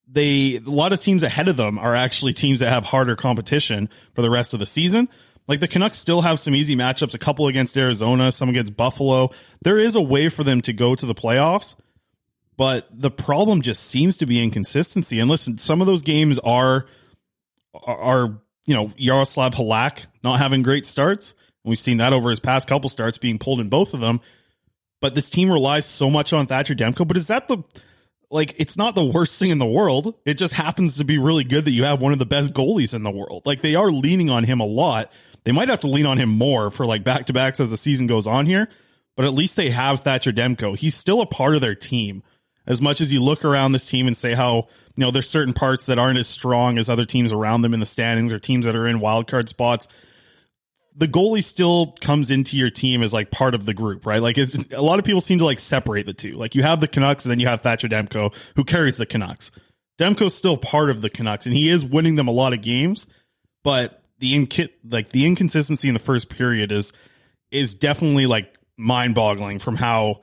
They 0.10 0.58
a 0.58 0.70
lot 0.70 0.92
of 0.92 1.00
teams 1.00 1.24
ahead 1.24 1.48
of 1.48 1.56
them 1.56 1.80
are 1.80 1.96
actually 1.96 2.34
teams 2.34 2.60
that 2.60 2.70
have 2.70 2.84
harder 2.84 3.16
competition 3.16 3.88
for 4.14 4.22
the 4.22 4.30
rest 4.30 4.54
of 4.54 4.60
the 4.60 4.66
season. 4.66 5.08
Like 5.48 5.62
the 5.62 5.70
Canucks 5.70 5.98
still 5.98 6.20
have 6.20 6.38
some 6.38 6.54
easy 6.54 6.76
matchups, 6.76 7.14
a 7.14 7.18
couple 7.18 7.48
against 7.48 7.78
Arizona, 7.78 8.30
some 8.34 8.50
against 8.50 8.76
Buffalo. 8.76 9.30
There 9.62 9.80
is 9.80 9.96
a 9.96 10.02
way 10.02 10.28
for 10.28 10.44
them 10.44 10.60
to 10.64 10.74
go 10.74 10.96
to 10.96 11.06
the 11.06 11.16
playoffs, 11.16 11.76
but 12.58 12.90
the 12.92 13.10
problem 13.10 13.62
just 13.62 13.84
seems 13.84 14.18
to 14.18 14.26
be 14.26 14.44
inconsistency. 14.44 15.18
And 15.22 15.30
listen, 15.30 15.58
some 15.58 15.80
of 15.80 15.88
those 15.88 16.02
games 16.02 16.40
are 16.40 16.88
are 17.74 18.42
you 18.66 18.74
know 18.74 18.92
Yaroslav 18.98 19.56
Halak 19.56 20.08
not 20.26 20.40
having 20.40 20.62
great 20.62 20.86
starts. 20.86 21.36
We've 21.64 21.80
seen 21.80 21.98
that 21.98 22.14
over 22.14 22.30
his 22.30 22.40
past 22.40 22.68
couple 22.68 22.90
starts 22.90 23.18
being 23.18 23.40
pulled 23.40 23.60
in 23.60 23.70
both 23.70 23.94
of 23.94 24.00
them. 24.00 24.22
But 25.02 25.16
this 25.16 25.30
team 25.30 25.52
relies 25.52 25.86
so 25.86 26.10
much 26.10 26.34
on 26.34 26.48
Thatcher 26.48 26.76
Demko. 26.76 27.08
But 27.08 27.18
is 27.18 27.28
that 27.28 27.48
the 27.48 27.64
like 28.32 28.56
it's 28.58 28.78
not 28.78 28.96
the 28.96 29.04
worst 29.04 29.40
thing 29.40 29.50
in 29.50 29.58
the 29.58 29.66
world. 29.66 30.16
It 30.26 30.36
just 30.36 30.54
happens 30.54 30.98
to 30.98 31.04
be 31.04 31.18
really 31.18 31.44
good 31.44 31.66
that 31.66 31.72
you 31.72 31.86
have 31.86 32.02
one 32.02 32.14
of 32.14 32.20
the 32.20 32.26
best 32.26 32.54
goalies 32.54 32.94
in 32.94 33.04
the 33.04 33.12
world. 33.12 33.44
Like 33.46 33.62
they 33.62 33.76
are 33.76 33.92
leaning 33.92 34.30
on 34.30 34.44
him 34.44 34.60
a 34.60 34.66
lot. 34.66 35.12
They 35.44 35.52
might 35.52 35.70
have 35.70 35.80
to 35.82 35.88
lean 35.88 36.06
on 36.06 36.18
him 36.18 36.30
more 36.30 36.70
for 36.70 36.86
like 36.86 37.04
back 37.04 37.28
to 37.28 37.34
backs 37.34 37.60
as 37.60 37.72
the 37.72 37.78
season 37.78 38.08
goes 38.08 38.28
on 38.28 38.46
here, 38.46 38.70
but 39.16 39.26
at 39.26 39.34
least 39.34 39.56
they 39.56 39.70
have 39.70 40.02
Thatcher 40.02 40.32
Demko. 40.32 40.78
He's 40.78 40.96
still 40.96 41.22
a 41.22 41.26
part 41.26 41.56
of 41.56 41.62
their 41.62 41.76
team. 41.76 42.24
As 42.68 42.82
much 42.82 43.02
as 43.02 43.12
you 43.12 43.24
look 43.24 43.46
around 43.46 43.72
this 43.72 43.86
team 43.86 44.06
and 44.06 44.16
say 44.16 44.34
how, 44.34 44.68
you 44.96 45.04
know, 45.04 45.10
there's 45.10 45.30
certain 45.30 45.56
parts 45.56 45.88
that 45.88 45.98
aren't 45.98 46.20
as 46.20 46.28
strong 46.28 46.78
as 46.78 46.88
other 46.88 47.06
teams 47.06 47.32
around 47.34 47.64
them 47.64 47.74
in 47.74 47.80
the 47.80 47.86
standings 47.86 48.32
or 48.32 48.38
teams 48.38 48.66
that 48.66 48.76
are 48.76 48.86
in 48.86 49.00
wild 49.00 49.26
card 49.26 49.50
spots, 49.50 49.88
the 51.00 51.08
goalie 51.08 51.44
still 51.44 51.96
comes 52.02 52.30
into 52.30 52.58
your 52.58 52.70
team 52.70 53.02
as 53.02 53.14
like 53.14 53.32
part 53.32 53.56
of 53.56 53.66
the 53.66 53.74
group, 53.74 54.06
right? 54.06 54.22
Like 54.22 54.38
a 54.38 54.82
lot 54.82 55.00
of 55.00 55.06
people 55.06 55.22
seem 55.22 55.40
to 55.40 55.46
like 55.46 55.60
separate 55.60 56.06
the 56.06 56.14
two. 56.14 56.34
Like 56.34 56.56
you 56.56 56.62
have 56.62 56.82
the 56.82 56.90
Canucks 56.90 57.24
and 57.24 57.32
then 57.32 57.40
you 57.40 57.48
have 57.48 57.62
Thatcher 57.62 57.88
Demko 57.88 58.36
who 58.58 58.66
carries 58.66 58.98
the 58.98 59.06
Canucks. 59.06 59.50
Demko's 59.98 60.36
still 60.36 60.58
part 60.58 60.90
of 60.90 61.02
the 61.02 61.10
Canucks 61.10 61.46
and 61.46 61.56
he 61.56 61.70
is 61.70 61.86
winning 61.86 62.16
them 62.16 62.28
a 62.28 62.32
lot 62.32 62.52
of 62.52 62.62
games, 62.62 63.08
but 63.64 64.04
the 64.20 64.34
inc- 64.34 64.72
like 64.84 65.10
the 65.10 65.26
inconsistency 65.26 65.88
in 65.88 65.94
the 65.94 66.02
first 66.02 66.28
period 66.28 66.70
is 66.72 66.92
is 67.50 67.74
definitely 67.74 68.28
like 68.28 68.54
mind-boggling 68.76 69.60
from 69.60 69.78
how 69.78 70.22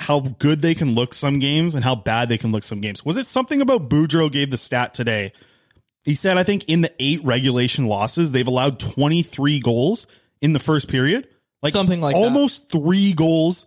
how 0.00 0.18
good 0.18 0.62
they 0.62 0.74
can 0.74 0.94
look 0.94 1.14
some 1.14 1.38
games 1.38 1.76
and 1.76 1.84
how 1.84 1.94
bad 1.94 2.28
they 2.28 2.38
can 2.38 2.50
look 2.50 2.64
some 2.64 2.80
games. 2.80 3.04
Was 3.04 3.16
it 3.16 3.26
something 3.26 3.60
about 3.60 3.88
Boudreau 3.88 4.32
gave 4.32 4.50
the 4.50 4.58
stat 4.58 4.94
today? 4.94 5.32
He 6.04 6.14
said, 6.14 6.36
I 6.36 6.42
think 6.42 6.64
in 6.64 6.80
the 6.80 6.92
eight 6.98 7.24
regulation 7.24 7.86
losses, 7.86 8.30
they've 8.32 8.46
allowed 8.46 8.80
23 8.80 9.60
goals 9.60 10.06
in 10.40 10.52
the 10.52 10.58
first 10.58 10.88
period. 10.88 11.28
Like 11.62 11.72
Something 11.72 12.00
like 12.00 12.14
that. 12.14 12.20
almost 12.20 12.70
three 12.70 13.12
goals 13.12 13.66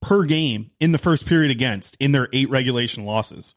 per 0.00 0.24
game 0.24 0.70
in 0.80 0.92
the 0.92 0.98
first 0.98 1.26
period 1.26 1.50
against 1.50 1.96
in 1.98 2.12
their 2.12 2.28
eight 2.32 2.50
regulation 2.50 3.04
losses. 3.04 3.54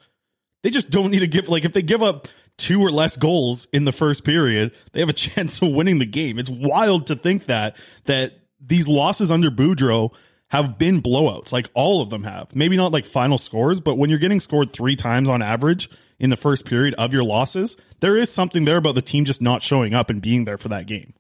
They 0.62 0.70
just 0.70 0.90
don't 0.90 1.12
need 1.12 1.20
to 1.20 1.28
give 1.28 1.50
like 1.50 1.66
if 1.66 1.74
they 1.74 1.82
give 1.82 2.02
up 2.02 2.28
two 2.58 2.82
or 2.82 2.90
less 2.92 3.18
goals 3.18 3.68
in 3.74 3.84
the 3.84 3.92
first 3.92 4.24
period, 4.24 4.72
they 4.94 5.02
have 5.02 5.10
a 5.10 5.14
chance 5.14 5.62
of 5.62 5.70
winning 5.70 6.00
the 6.00 6.06
game. 6.06 6.40
It's 6.40 6.50
wild 6.50 7.08
to 7.08 7.16
think 7.16 7.46
that 7.48 7.76
that 8.06 8.34
these 8.62 8.88
losses 8.88 9.30
under 9.30 9.52
Boudreau 9.52 10.14
have 10.50 10.78
been 10.78 11.02
blowouts. 11.02 11.52
Like 11.52 11.70
all 11.74 12.02
of 12.02 12.10
them 12.10 12.24
have. 12.24 12.56
Maybe 12.56 12.78
not 12.78 12.94
like 12.94 13.06
final 13.06 13.38
scores, 13.38 13.82
but 13.82 13.96
when 13.98 14.10
you're 14.10 14.20
getting 14.20 14.40
scored 14.40 14.72
three 14.72 14.96
times 14.96 15.28
on 15.28 15.42
average 15.42 15.90
in 16.24 16.30
the 16.30 16.38
first 16.38 16.66
period 16.66 16.96
of 16.96 17.12
your 17.14 17.24
losses, 17.24 17.76
there 18.00 18.16
is 18.18 18.32
something 18.32 18.64
there 18.64 18.78
about 18.78 18.96
the 18.96 19.02
team 19.02 19.26
just 19.26 19.42
not 19.42 19.62
showing 19.62 19.94
up 19.94 20.10
and 20.10 20.22
being 20.22 20.46
there 20.46 20.58
for 20.58 20.70
that 20.70 20.88
game. 20.88 21.14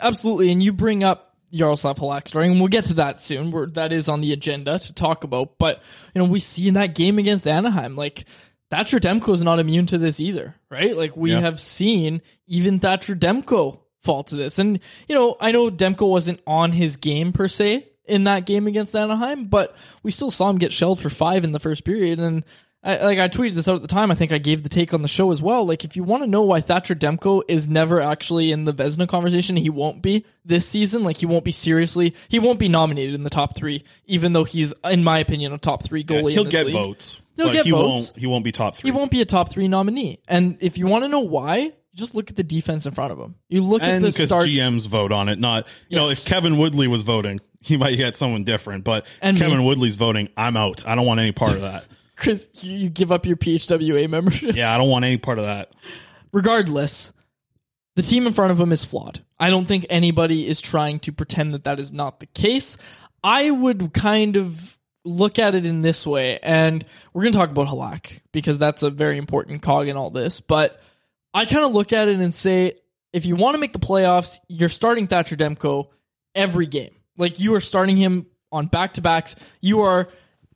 Absolutely. 0.00 0.52
And 0.52 0.62
you 0.62 0.72
bring 0.72 1.02
up 1.02 1.34
Yaroslav 1.50 1.96
Halak 1.98 2.28
story, 2.28 2.46
and 2.46 2.60
we'll 2.60 2.68
get 2.68 2.84
to 2.86 2.94
that 2.94 3.20
soon. 3.22 3.50
Where 3.50 3.66
that 3.66 3.90
is 3.92 4.08
on 4.08 4.20
the 4.20 4.32
agenda 4.34 4.78
to 4.78 4.92
talk 4.92 5.24
about. 5.24 5.58
But 5.58 5.82
you 6.14 6.20
know, 6.22 6.28
we 6.28 6.40
see 6.40 6.68
in 6.68 6.74
that 6.74 6.94
game 6.94 7.18
against 7.18 7.48
Anaheim, 7.48 7.96
like 7.96 8.24
Thatcher 8.70 9.00
Demko 9.00 9.32
is 9.32 9.42
not 9.42 9.58
immune 9.58 9.86
to 9.86 9.98
this 9.98 10.20
either, 10.20 10.54
right? 10.70 10.94
Like 10.96 11.16
we 11.16 11.32
Yeah. 11.32 11.40
have 11.40 11.58
seen 11.58 12.20
even 12.46 12.78
Thatcher 12.80 13.16
Demko 13.16 13.80
fall 14.02 14.22
to 14.24 14.36
this. 14.36 14.58
And 14.58 14.78
you 15.08 15.14
know, 15.14 15.36
I 15.40 15.52
know 15.52 15.70
Demko 15.70 16.08
wasn't 16.08 16.40
on 16.46 16.70
his 16.72 16.96
game 16.96 17.32
per 17.32 17.48
se 17.48 17.86
in 18.04 18.24
that 18.24 18.44
game 18.46 18.66
against 18.66 18.94
Anaheim, 18.94 19.46
but 19.46 19.74
we 20.02 20.10
still 20.10 20.30
saw 20.30 20.50
him 20.50 20.58
get 20.58 20.72
shelled 20.72 21.00
for 21.00 21.10
five 21.10 21.44
in 21.44 21.52
the 21.52 21.60
first 21.60 21.84
period. 21.84 22.18
And 22.20 22.44
I, 22.82 23.04
like 23.04 23.18
I 23.18 23.28
tweeted 23.28 23.54
this 23.54 23.68
out 23.68 23.76
at 23.76 23.82
the 23.82 23.88
time, 23.88 24.10
I 24.10 24.14
think 24.14 24.32
I 24.32 24.38
gave 24.38 24.62
the 24.62 24.70
take 24.70 24.94
on 24.94 25.02
the 25.02 25.08
show 25.08 25.30
as 25.30 25.42
well. 25.42 25.66
Like, 25.66 25.84
if 25.84 25.96
you 25.96 26.02
want 26.02 26.22
to 26.22 26.26
know 26.26 26.42
why 26.42 26.60
Thatcher 26.62 26.94
Demko 26.94 27.42
is 27.46 27.68
never 27.68 28.00
actually 28.00 28.52
in 28.52 28.64
the 28.64 28.72
Vezina 28.72 29.06
conversation, 29.06 29.56
he 29.56 29.68
won't 29.68 30.00
be 30.00 30.24
this 30.46 30.66
season. 30.66 31.02
Like, 31.02 31.18
he 31.18 31.26
won't 31.26 31.44
be 31.44 31.50
seriously, 31.50 32.14
he 32.28 32.38
won't 32.38 32.58
be 32.58 32.68
nominated 32.68 33.14
in 33.14 33.22
the 33.22 33.30
top 33.30 33.54
three, 33.54 33.84
even 34.06 34.32
though 34.32 34.44
he's, 34.44 34.72
in 34.84 35.04
my 35.04 35.18
opinion, 35.18 35.52
a 35.52 35.58
top 35.58 35.82
three 35.82 36.02
goalie. 36.02 36.30
He'll 36.30 36.42
in 36.42 36.46
this 36.46 36.52
get 36.54 36.66
league. 36.66 36.74
votes. 36.74 37.20
He'll 37.36 37.52
get 37.52 37.66
he 37.66 37.70
votes. 37.70 38.10
Won't, 38.10 38.20
he 38.20 38.26
won't 38.26 38.44
be 38.44 38.52
top 38.52 38.76
three. 38.76 38.88
He 38.90 38.96
won't 38.96 39.10
be 39.10 39.20
a 39.20 39.26
top 39.26 39.50
three 39.50 39.68
nominee. 39.68 40.20
And 40.26 40.56
if 40.62 40.78
you 40.78 40.86
want 40.86 41.04
to 41.04 41.08
know 41.08 41.20
why, 41.20 41.72
just 41.94 42.14
look 42.14 42.30
at 42.30 42.36
the 42.36 42.44
defense 42.44 42.86
in 42.86 42.92
front 42.92 43.12
of 43.12 43.18
him. 43.18 43.34
You 43.48 43.62
look 43.62 43.82
and 43.82 44.04
at 44.04 44.14
the 44.14 44.22
because. 44.22 44.46
GMs 44.46 44.88
vote 44.88 45.12
on 45.12 45.28
it, 45.28 45.38
not 45.38 45.66
you 45.88 45.96
know, 45.96 46.08
if 46.08 46.24
Kevin 46.24 46.56
Woodley 46.56 46.88
was 46.88 47.02
voting, 47.02 47.40
he 47.60 47.76
might 47.76 47.96
get 47.96 48.16
someone 48.16 48.44
different. 48.44 48.84
But 48.84 49.06
And 49.20 49.36
Kevin 49.36 49.58
me. 49.58 49.66
Woodley's 49.66 49.96
voting, 49.96 50.28
I'm 50.36 50.56
out. 50.56 50.86
I 50.86 50.94
don't 50.94 51.06
want 51.06 51.20
any 51.20 51.32
part 51.32 51.52
of 51.52 51.60
that. 51.60 51.84
Chris, 52.20 52.48
you, 52.62 52.90
give 52.90 53.10
up 53.10 53.26
your 53.26 53.36
PHWA 53.36 54.08
membership. 54.08 54.54
yeah, 54.54 54.72
I 54.72 54.78
don't 54.78 54.88
want 54.88 55.04
any 55.04 55.16
part 55.16 55.38
of 55.38 55.46
that. 55.46 55.72
regardless, 56.32 57.12
the 57.96 58.02
team 58.02 58.26
in 58.26 58.32
front 58.32 58.52
of 58.52 58.60
him 58.60 58.72
is 58.72 58.84
flawed. 58.84 59.24
I 59.38 59.50
don't 59.50 59.66
think 59.66 59.86
anybody 59.90 60.46
is 60.46 60.60
trying 60.60 61.00
to 61.00 61.12
pretend 61.12 61.54
that 61.54 61.64
that 61.64 61.80
is 61.80 61.92
not 61.92 62.20
the 62.20 62.26
case. 62.26 62.76
I 63.24 63.50
would 63.50 63.92
kind 63.92 64.36
of 64.36 64.78
look 65.04 65.38
at 65.38 65.54
it 65.54 65.66
in 65.66 65.80
this 65.80 66.06
way, 66.06 66.38
and 66.38 66.84
we're 67.12 67.22
going 67.22 67.32
to 67.32 67.38
talk 67.38 67.50
about 67.50 67.68
Halak 67.68 68.20
because 68.32 68.58
that's 68.58 68.82
a 68.82 68.90
very 68.90 69.18
important 69.18 69.62
cog 69.62 69.88
in 69.88 69.96
all 69.96 70.10
this. 70.10 70.40
But 70.40 70.80
I 71.34 71.46
kind 71.46 71.64
of 71.64 71.72
look 71.72 71.92
at 71.92 72.08
it 72.08 72.20
and 72.20 72.34
say, 72.34 72.74
if 73.12 73.26
you 73.26 73.34
want 73.34 73.54
to 73.54 73.58
make 73.58 73.72
the 73.72 73.78
playoffs, 73.78 74.38
you're 74.48 74.68
starting 74.68 75.06
Thatcher 75.06 75.36
Demko 75.36 75.88
every 76.34 76.66
game. 76.66 76.94
Like 77.16 77.40
you 77.40 77.54
are 77.54 77.60
starting 77.60 77.96
him 77.96 78.26
on 78.52 78.66
back 78.66 78.94
to 78.94 79.00
backs. 79.00 79.36
You 79.60 79.82
are, 79.82 80.08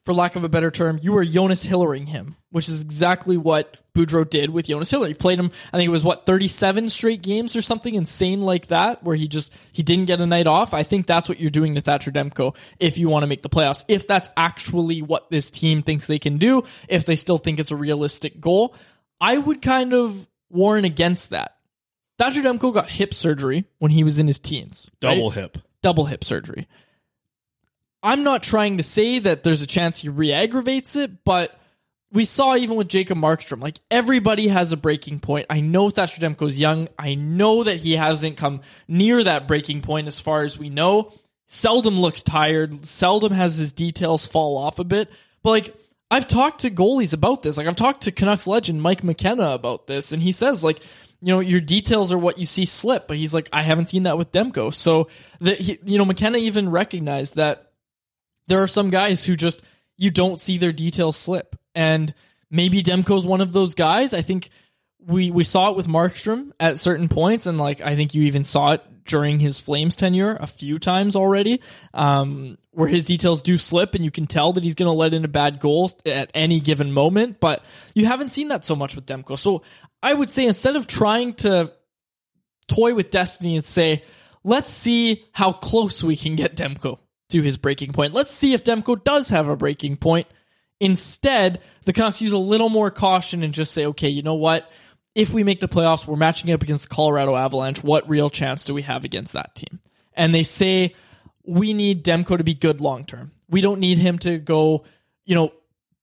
for 0.05 0.13
lack 0.13 0.37
of 0.37 0.45
a 0.45 0.49
better 0.49 0.71
term, 0.71 0.99
you 1.01 1.17
are 1.17 1.25
Jonas 1.25 1.63
Hillering 1.63 2.07
him, 2.07 2.37
which 2.51 2.69
is 2.69 2.83
exactly 2.83 3.37
what 3.37 3.79
Boudreau 3.95 4.29
did 4.29 4.51
with 4.51 4.67
Jonas 4.67 4.91
Hiller. 4.91 5.09
He 5.09 5.15
played 5.15 5.39
him, 5.39 5.51
I 5.73 5.79
think 5.79 5.87
it 5.87 5.91
was 5.93 6.05
what, 6.05 6.27
37 6.27 6.91
straight 6.91 7.23
games 7.23 7.57
or 7.57 7.63
something 7.63 7.95
insane 7.95 8.43
like 8.43 8.67
that, 8.67 9.03
where 9.03 9.17
he 9.17 9.29
just 9.29 9.53
he 9.73 9.83
didn't 9.83 10.07
get 10.07 10.21
a 10.21 10.27
night 10.27 10.47
off. 10.47 10.75
I 10.75 10.83
think 10.83 11.07
that's 11.07 11.29
what 11.29 11.41
you're 11.41 11.51
doing 11.51 11.75
to 11.77 11.81
Thatcher 11.81 12.11
Demko 12.11 12.55
if 12.79 12.99
you 12.99 13.09
want 13.09 13.23
to 13.23 13.27
make 13.27 13.43
the 13.43 13.49
playoffs. 13.49 13.85
If 13.89 14.07
that's 14.07 14.29
actually 14.37 15.01
what 15.01 15.31
this 15.31 15.51
team 15.51 15.83
thinks 15.83 16.07
they 16.07 16.19
can 16.19 16.39
do, 16.39 16.65
if 16.89 17.07
they 17.07 17.17
still 17.17 17.39
think 17.39 17.59
it's 17.59 17.71
a 17.71 17.77
realistic 17.77 18.41
goal, 18.41 18.75
I 19.21 19.39
would 19.39 19.63
kind 19.63 19.95
of 19.95 20.29
warn 20.51 20.85
against 20.85 21.31
that. 21.31 21.57
Thatcher 22.19 22.43
Demko 22.43 22.75
got 22.75 22.91
hip 22.91 23.15
surgery 23.15 23.65
when 23.79 23.91
he 23.91 24.05
was 24.05 24.19
in 24.19 24.27
his 24.27 24.39
teens. 24.39 24.91
right? 25.03 25.15
Double 25.15 25.31
hip. 25.31 25.59
double 25.83 26.05
hip 26.05 26.25
surgery. 26.25 26.69
I'm 28.05 28.23
not 28.23 28.43
trying 28.43 28.77
to 28.77 28.83
say 28.83 29.19
that 29.19 29.43
there's 29.43 29.63
a 29.63 29.67
chance 29.67 29.99
he 29.99 30.11
re-aggravates 30.11 30.95
it, 30.95 31.25
but 31.25 31.59
we 32.13 32.27
saw 32.27 32.55
even 32.55 32.77
with 32.77 32.89
Jacob 32.89 33.17
Markstrom, 33.19 33.61
like 33.61 33.81
everybody 33.91 34.47
has 34.47 34.73
a 34.73 34.77
breaking 34.77 35.21
point. 35.21 35.47
I 35.49 35.61
know 35.61 35.89
Thatcher 35.89 36.21
Demko's 36.21 36.59
young. 36.59 36.89
I 36.99 37.15
know 37.15 37.65
that 37.65 37.79
he 37.79 37.93
hasn't 37.97 38.37
come 38.37 38.61
near 38.87 39.25
that 39.25 39.49
breaking 39.49 39.81
point 39.81 40.07
as 40.07 40.21
far 40.21 40.43
as 40.43 40.59
we 40.59 40.69
know. 40.69 41.13
Seldom 41.49 41.99
looks 41.99 42.23
tired. 42.23 42.87
Seldom 42.87 43.33
has 43.33 43.57
his 43.57 43.73
details 43.73 44.27
fall 44.27 44.59
off 44.59 44.79
a 44.79 44.85
bit. 44.85 45.11
But 45.43 45.51
like 45.51 45.77
I've 46.11 46.29
talked 46.29 46.61
to 46.61 46.71
goalies 46.71 47.15
about 47.15 47.43
this. 47.43 47.57
Like 47.57 47.67
I've 47.67 47.75
talked 47.75 48.03
to 48.03 48.13
Canucks 48.13 48.47
legend 48.47 48.81
Mike 48.81 49.03
McKenna 49.03 49.51
about 49.51 49.87
this, 49.87 50.13
and 50.13 50.23
he 50.23 50.31
says 50.31 50.63
like 50.63 50.81
you 51.21 51.33
know 51.33 51.41
your 51.41 51.61
details 51.61 52.13
are 52.13 52.19
what 52.19 52.39
you 52.39 52.47
see 52.47 52.65
slip. 52.65 53.09
But 53.09 53.17
he's 53.17 53.35
like 53.35 53.49
I 53.53 53.63
haven't 53.63 53.89
seen 53.89 54.05
that 54.05 54.19
with 54.19 54.31
Demko. 54.31 54.73
So 54.73 55.09
that 55.41 55.61
you 55.61 55.99
know 55.99 56.05
McKenna 56.05 56.39
even 56.39 56.71
recognized 56.71 57.37
that 57.37 57.73
there 58.47 58.63
are 58.63 58.69
some 58.69 58.91
guys 58.91 59.25
who 59.25 59.37
just 59.37 59.63
you 59.97 60.11
don't 60.11 60.41
see 60.41 60.59
their 60.59 60.73
details 60.73 61.17
slip 61.17 61.57
and 61.75 62.15
maybe 62.51 62.83
demko's 62.83 63.27
one 63.27 63.41
of 63.41 63.53
those 63.53 63.75
guys 63.75 64.15
i 64.15 64.23
think 64.23 64.51
we 65.07 65.31
we 65.31 65.45
saw 65.45 65.71
it 65.71 65.77
with 65.77 65.87
Markstrom 65.87 66.53
at 66.59 66.79
certain 66.79 67.09
points, 67.09 67.47
and 67.47 67.59
like 67.59 67.81
I 67.81 67.97
think 67.97 68.15
you 68.15 68.23
even 68.25 68.45
saw 68.45 68.73
it 68.73 68.83
during 69.05 69.39
his 69.39 69.59
Flames 69.61 69.97
tenure 69.97 70.37
a 70.41 70.47
few 70.47 70.79
times 70.79 71.15
already, 71.15 71.61
um, 71.93 72.57
where 72.71 72.89
his 72.89 73.05
details 73.05 73.43
do 73.43 73.57
slip, 73.57 73.95
and 73.95 74.05
you 74.05 74.11
can 74.11 74.27
tell 74.27 74.53
that 74.55 74.65
he's 74.65 74.75
going 74.75 74.91
to 74.91 74.97
let 74.97 75.13
in 75.13 75.25
a 75.25 75.29
bad 75.29 75.61
goal 75.61 75.93
at 76.07 76.31
any 76.35 76.61
given 76.61 76.93
moment. 76.93 77.39
But 77.39 77.63
you 77.95 78.07
haven't 78.07 78.31
seen 78.31 78.49
that 78.49 78.65
so 78.65 78.75
much 78.75 78.95
with 78.95 79.07
Demko. 79.07 79.39
So 79.39 79.63
I 80.03 80.15
would 80.15 80.31
say 80.31 80.47
instead 80.47 80.77
of 80.77 80.87
trying 80.87 81.35
to 81.35 81.73
toy 82.67 82.95
with 82.95 83.11
destiny 83.11 83.57
and 83.57 83.65
say, 83.65 84.05
let's 84.43 84.71
see 84.71 85.25
how 85.33 85.53
close 85.53 86.03
we 86.03 86.17
can 86.17 86.35
get 86.37 86.57
Demko 86.57 86.99
to 87.35 87.43
his 87.43 87.57
breaking 87.57 87.93
point. 87.93 88.14
Let's 88.14 88.33
see 88.33 88.55
if 88.55 88.62
Demko 88.62 89.03
does 89.03 89.29
have 89.31 89.49
a 89.49 89.57
breaking 89.57 89.97
point. 89.97 90.29
Instead, 90.79 91.61
the 91.85 91.93
Canucks 91.93 92.23
use 92.23 92.33
a 92.33 92.38
little 92.38 92.69
more 92.69 92.93
caution 92.93 93.43
and 93.43 93.53
just 93.53 93.75
say, 93.75 93.87
okay, 93.87 94.09
you 94.09 94.23
know 94.23 94.35
what? 94.35 94.71
If 95.17 95.35
we 95.35 95.43
make 95.43 95.59
the 95.59 95.69
playoffs, 95.69 96.07
we're 96.07 96.17
matching 96.17 96.53
up 96.53 96.62
against 96.62 96.88
the 96.88 96.95
Colorado 96.95 97.35
Avalanche. 97.35 97.83
What 97.83 98.09
real 98.09 98.31
chance 98.31 98.64
do 98.64 98.73
we 98.73 98.83
have 98.83 99.03
against 99.05 99.33
that 99.33 99.55
team? 99.57 99.81
And 100.14 100.33
they 100.33 100.45
say, 100.45 100.95
we 101.45 101.75
need 101.75 102.05
Demko 102.05 102.38
to 102.38 102.45
be 102.45 102.55
good 102.55 102.81
long 102.81 103.05
term. 103.05 103.33
We 103.49 103.61
don't 103.61 103.81
need 103.81 103.99
him 103.99 104.19
to 104.21 104.38
go, 104.38 104.85
you 105.25 105.35
know, 105.35 105.53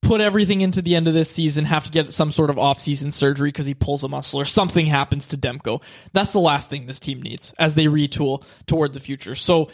put 0.01 0.19
everything 0.19 0.61
into 0.61 0.81
the 0.81 0.95
end 0.95 1.07
of 1.07 1.13
this 1.13 1.29
season, 1.29 1.63
have 1.63 1.85
to 1.85 1.91
get 1.91 2.11
some 2.11 2.31
sort 2.31 2.49
of 2.49 2.57
off-season 2.57 3.11
surgery 3.11 3.49
because 3.49 3.67
he 3.67 3.73
pulls 3.73 4.03
a 4.03 4.09
muscle 4.09 4.39
or 4.39 4.45
something 4.45 4.85
happens 4.85 5.29
to 5.29 5.37
Demko. 5.37 5.81
That's 6.11 6.33
the 6.33 6.39
last 6.39 6.69
thing 6.69 6.87
this 6.87 6.99
team 6.99 7.21
needs 7.21 7.53
as 7.57 7.75
they 7.75 7.85
retool 7.85 8.43
toward 8.65 8.93
the 8.93 8.99
future. 8.99 9.35
So 9.35 9.69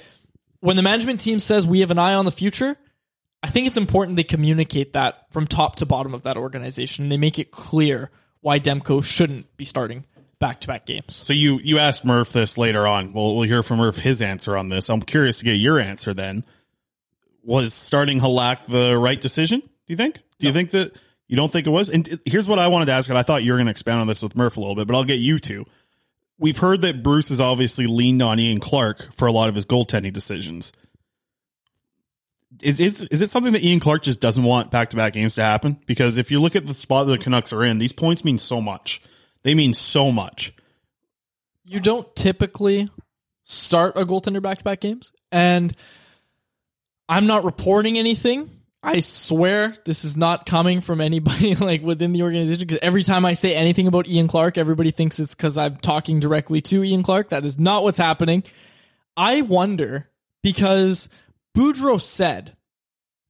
when 0.68 0.76
the 0.76 0.84
management 0.84 1.22
team 1.22 1.40
says 1.40 1.66
we 1.66 1.80
have 1.80 1.92
an 1.92 1.98
eye 1.98 2.14
on 2.14 2.26
the 2.26 2.32
future, 2.32 2.76
I 3.42 3.50
think 3.50 3.68
it's 3.68 3.78
important 3.78 4.18
they 4.18 4.26
communicate 4.26 4.92
that 4.94 5.32
from 5.32 5.48
top 5.48 5.78
to 5.78 5.86
bottom 5.86 6.14
of 6.14 6.24
that 6.24 6.36
organization 6.36 7.06
and 7.06 7.12
they 7.12 7.16
make 7.16 7.40
it 7.40 7.52
clear 7.52 8.12
why 8.42 8.60
Demko 8.60 9.02
shouldn't 9.02 9.56
be 9.56 9.64
starting 9.64 10.04
back-to-back 10.40 10.86
games. 10.86 11.16
So 11.16 11.32
you 11.32 11.62
you 11.64 11.80
asked 11.80 12.04
Murph 12.04 12.34
this 12.34 12.58
later 12.58 12.86
on. 12.86 13.14
Well, 13.14 13.38
we'll 13.38 13.48
hear 13.48 13.64
from 13.64 13.78
Murph 13.78 13.96
his 13.96 14.22
answer 14.22 14.58
on 14.58 14.68
this. 14.68 14.90
I'm 14.90 15.02
curious 15.02 15.40
to 15.40 15.46
get 15.46 15.54
your 15.54 15.80
answer 15.80 16.14
then. 16.14 16.44
Was 17.46 17.74
starting 17.74 18.20
Halak 18.20 18.66
the 18.66 18.98
right 18.98 19.22
decision? 19.22 19.62
Do 19.62 19.70
you 19.88 19.96
think? 19.96 20.16
Do 20.38 20.48
you 20.48 20.54
think 20.54 20.72
that 20.72 20.92
you 21.30 21.38
don't 21.38 21.50
think 21.50 21.66
it 21.66 21.70
was? 21.70 21.90
And 21.90 22.20
here's 22.26 22.50
what 22.50 22.60
I 22.60 22.68
wanted 22.68 22.88
to 22.88 22.92
ask, 22.92 23.08
and 23.08 23.18
I 23.18 23.24
thought 23.24 23.42
you 23.42 23.54
were 23.54 23.58
going 23.58 23.68
to 23.68 23.72
expand 23.72 24.02
on 24.02 24.08
this 24.08 24.22
with 24.22 24.36
Murph 24.36 24.58
a 24.58 24.60
little 24.60 24.76
bit, 24.76 24.86
but 24.86 24.98
I'll 24.98 25.06
get 25.06 25.20
you 25.20 25.40
to. 25.40 25.66
We've 26.40 26.58
heard 26.58 26.82
that 26.82 27.02
Bruce 27.02 27.30
has 27.30 27.40
obviously 27.40 27.88
leaned 27.88 28.22
on 28.22 28.40
Ian 28.40 28.60
Clark 28.60 29.14
for 29.14 29.28
a 29.28 29.32
lot 29.32 29.50
of 29.50 29.56
his 29.56 29.66
goaltending 29.66 30.14
decisions. 30.14 30.72
Is 32.62 32.80
is 32.80 33.04
is 33.04 33.22
it 33.22 33.30
something 33.30 33.54
that 33.54 33.64
Ian 33.64 33.80
Clark 33.80 34.04
just 34.04 34.20
doesn't 34.20 34.44
want 34.44 34.72
back 34.72 34.90
to 34.92 34.96
back 34.96 35.14
games 35.14 35.36
to 35.36 35.44
happen? 35.44 35.80
Because 35.86 36.18
if 36.18 36.32
you 36.32 36.42
look 36.42 36.56
at 36.56 36.66
the 36.66 36.74
spot 36.74 37.08
that 37.08 37.18
the 37.18 37.24
Canucks 37.24 37.54
are 37.54 37.64
in, 37.64 37.78
these 37.78 37.92
points 37.92 38.24
mean 38.24 38.38
so 38.38 38.62
much. 38.62 39.02
They 39.44 39.54
mean 39.54 39.74
so 39.74 40.12
much. 40.12 40.54
You 41.66 41.80
don't 41.80 42.16
typically 42.16 42.90
start 43.44 43.94
a 43.96 44.06
goaltender 44.06 44.42
back 44.42 44.60
to 44.60 44.64
back 44.64 44.80
games, 44.80 45.12
and 45.32 45.76
I'm 47.10 47.28
not 47.28 47.44
reporting 47.44 47.98
anything. 47.98 48.57
I 48.84 49.00
swear 49.00 49.74
this 49.86 50.06
is 50.06 50.16
not 50.16 50.46
coming 50.46 50.82
from 50.82 51.02
anybody 51.02 51.56
like 51.60 51.82
within 51.82 52.14
the 52.14 52.24
organization 52.24 52.68
because 52.68 52.80
every 52.82 53.04
time 53.04 53.26
I 53.26 53.34
say 53.34 53.56
anything 53.56 53.88
about 53.88 54.08
Ian 54.08 54.28
Clark, 54.28 54.58
everybody 54.58 54.92
thinks 54.92 55.20
it's 55.20 55.36
because 55.36 55.58
I'm 55.58 55.78
talking 55.78 56.20
directly 56.20 56.62
to 56.62 56.84
Ian 56.84 57.04
Clark. 57.04 57.30
That 57.30 57.44
is 57.46 57.58
not 57.60 57.84
what's 57.84 57.98
happening. 57.98 58.44
I 59.16 59.42
wonder 59.42 60.08
because 60.44 61.10
Boudreau 61.56 62.00
said 62.00 62.56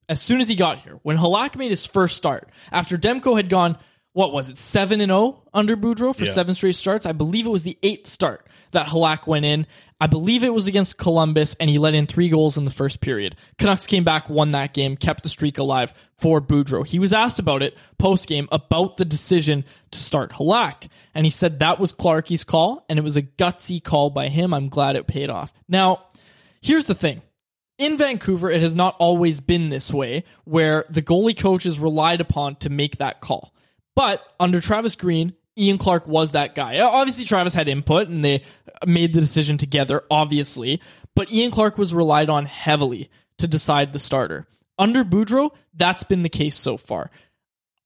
as 0.10 0.22
soon 0.22 0.40
as 0.42 0.48
he 0.48 0.56
got 0.56 0.80
here, 0.80 1.00
when 1.04 1.18
Halak 1.18 1.56
made 1.56 1.70
his 1.72 1.86
first 1.86 2.16
start, 2.18 2.50
after 2.72 2.98
Demko 2.98 3.36
had 3.36 3.50
gone, 3.50 3.78
what 4.14 4.32
was 4.32 4.50
it, 4.50 4.58
7 4.58 5.02
and 5.02 5.10
0 5.10 5.44
under 5.54 5.76
Boudreau 5.76 6.16
for 6.16 6.24
Yeah. 6.26 6.32
seven 6.32 6.54
straight 6.54 6.76
starts? 6.76 7.06
I 7.06 7.12
believe 7.12 7.46
it 7.46 7.50
was 7.50 7.64
the 7.64 7.78
eighth 7.84 8.08
start 8.08 8.48
that 8.72 8.88
Halak 8.88 9.28
went 9.28 9.46
in. 9.46 9.68
I 10.00 10.08
believe 10.08 10.44
it 10.44 10.54
was 10.54 10.68
against 10.68 10.98
Columbus, 10.98 11.56
and 11.60 11.70
he 11.70 11.80
let 11.80 11.96
in 11.96 12.06
three 12.06 12.30
goals 12.30 12.58
in 12.58 12.66
the 12.66 12.72
first 12.72 13.02
period. 13.02 13.36
Canucks 13.58 13.88
came 13.88 14.04
back, 14.04 14.30
won 14.30 14.52
that 14.52 14.74
game, 14.74 14.96
kept 14.96 15.24
the 15.24 15.30
streak 15.30 15.58
alive 15.58 15.92
for 16.20 16.40
Boudreau. 16.40 16.86
He 16.86 17.00
was 17.00 17.14
asked 17.14 17.40
about 17.40 17.64
it 17.64 17.76
post 17.98 18.28
game 18.28 18.48
about 18.52 18.98
the 18.98 19.06
decision 19.06 19.66
to 19.92 20.00
start 20.00 20.34
Halak, 20.34 20.88
and 21.16 21.26
he 21.26 21.32
said 21.32 21.60
that 21.60 21.80
was 21.80 21.94
Clarkie's 21.94 22.44
call, 22.44 22.86
and 22.90 23.00
it 23.00 23.02
was 23.02 23.18
a 23.18 23.24
gutsy 23.24 23.84
call 23.84 24.12
by 24.12 24.28
him. 24.28 24.54
I'm 24.54 24.70
glad 24.70 24.96
it 24.96 25.08
paid 25.08 25.30
off. 25.32 25.52
Now, 25.68 26.04
here's 26.62 26.86
the 26.86 26.96
thing 26.96 27.24
in 27.78 27.98
Vancouver, 27.98 28.50
it 28.50 28.62
has 28.62 28.76
not 28.76 28.96
always 29.00 29.40
been 29.40 29.70
this 29.70 29.94
way, 29.94 30.24
where 30.46 30.86
the 30.90 31.02
goalie 31.02 31.38
coach 31.38 31.66
is 31.66 31.80
relied 31.80 32.22
upon 32.22 32.56
to 32.58 32.70
make 32.70 32.98
that 32.98 33.22
call. 33.22 33.54
But 33.96 34.22
under 34.40 34.62
Travis 34.62 34.96
Green, 34.96 35.34
Ian 35.58 35.78
Clark 35.78 36.08
was 36.08 36.32
that 36.32 36.56
guy. 36.56 36.78
Uh, 36.78 36.88
obviously, 36.88 37.26
Travis 37.26 37.54
had 37.54 37.68
input 37.68 38.08
and 38.08 38.24
they 38.24 38.44
made 38.86 39.14
the 39.14 39.20
decision 39.20 39.58
together, 39.58 40.04
obviously. 40.12 40.82
But 41.16 41.32
Ian 41.32 41.52
Clark 41.52 41.78
was 41.78 41.94
relied 41.94 42.30
on 42.30 42.46
heavily 42.46 43.10
to 43.40 43.48
decide 43.48 43.94
the 43.94 44.00
starter. 44.00 44.48
Under 44.78 45.04
Boudreau, 45.04 45.52
that's 45.74 46.04
been 46.04 46.22
the 46.22 46.30
case 46.30 46.56
so 46.56 46.78
far. 46.78 47.10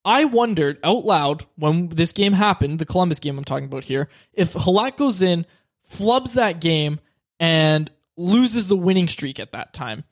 I 0.03 0.25
wondered 0.25 0.79
out 0.84 1.05
loud 1.05 1.45
when 1.55 1.89
this 1.89 2.12
game 2.12 2.34
happened, 2.34 2.79
the 2.79 2.86
Columbus 2.86 3.19
game 3.19 3.38
I'm 3.38 3.43
talking 3.45 3.65
about 3.65 3.84
here, 3.84 4.10
if 4.34 4.53
Halak 4.53 4.97
goes 4.97 5.21
in, 5.21 5.45
flubs 5.89 6.34
that 6.34 6.60
game, 6.60 6.99
and 7.39 7.89
loses 8.17 8.67
the 8.67 8.75
winning 8.75 9.07
streak 9.07 9.39
at 9.39 9.51
that 9.51 9.73
time. 9.73 10.03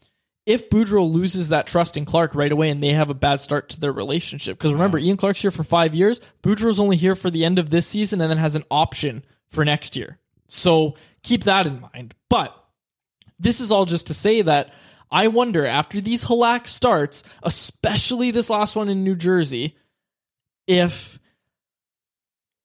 If 0.49 0.71
Boudreau 0.71 1.07
loses 1.07 1.49
that 1.49 1.67
trust 1.67 1.95
in 1.95 2.05
Clark 2.05 2.33
right 2.33 2.51
away 2.51 2.71
and 2.71 2.81
they 2.81 2.93
have 2.93 3.11
a 3.11 3.13
bad 3.13 3.39
start 3.39 3.69
to 3.69 3.79
their 3.79 3.91
relationship, 3.91 4.57
because 4.57 4.73
remember, 4.73 4.97
Ian 4.97 5.15
Clark's 5.15 5.43
here 5.43 5.51
for 5.51 5.63
five 5.63 5.93
years, 5.93 6.21
Boudreau's 6.41 6.79
only 6.79 6.97
here 6.97 7.15
for 7.15 7.29
the 7.29 7.45
end 7.45 7.59
of 7.59 7.69
this 7.69 7.85
season 7.85 8.19
and 8.19 8.31
then 8.31 8.39
has 8.39 8.55
an 8.55 8.63
option 8.71 9.23
for 9.49 9.63
next 9.63 9.95
year. 9.95 10.17
So 10.47 10.95
keep 11.21 11.43
that 11.43 11.67
in 11.67 11.81
mind. 11.81 12.15
But 12.31 12.51
this 13.37 13.59
is 13.59 13.69
all 13.69 13.85
just 13.85 14.07
to 14.07 14.15
say 14.15 14.41
that 14.41 14.73
I 15.11 15.27
wonder 15.27 15.67
after 15.67 16.01
these 16.01 16.25
Halak 16.25 16.65
starts, 16.65 17.23
especially 17.43 18.31
this 18.31 18.49
last 18.49 18.75
one 18.75 18.89
in 18.89 19.03
New 19.03 19.15
Jersey, 19.15 19.77
if 20.65 21.19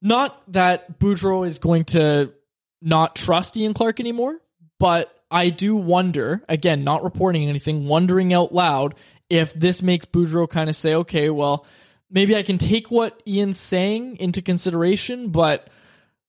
not 0.00 0.40
that 0.52 0.98
Boudreau 0.98 1.46
is 1.46 1.58
going 1.58 1.84
to 1.84 2.32
not 2.80 3.14
trust 3.14 3.58
Ian 3.58 3.74
Clark 3.74 4.00
anymore, 4.00 4.40
but 4.78 5.13
I 5.34 5.50
do 5.50 5.74
wonder, 5.74 6.44
again, 6.48 6.84
not 6.84 7.02
reporting 7.02 7.48
anything, 7.48 7.88
wondering 7.88 8.32
out 8.32 8.54
loud 8.54 8.94
if 9.28 9.52
this 9.52 9.82
makes 9.82 10.06
Boudreau 10.06 10.48
kind 10.48 10.70
of 10.70 10.76
say, 10.76 10.94
okay, 10.94 11.28
well, 11.28 11.66
maybe 12.08 12.36
I 12.36 12.44
can 12.44 12.56
take 12.56 12.88
what 12.88 13.20
Ian's 13.26 13.58
saying 13.58 14.18
into 14.18 14.42
consideration, 14.42 15.30
but 15.30 15.68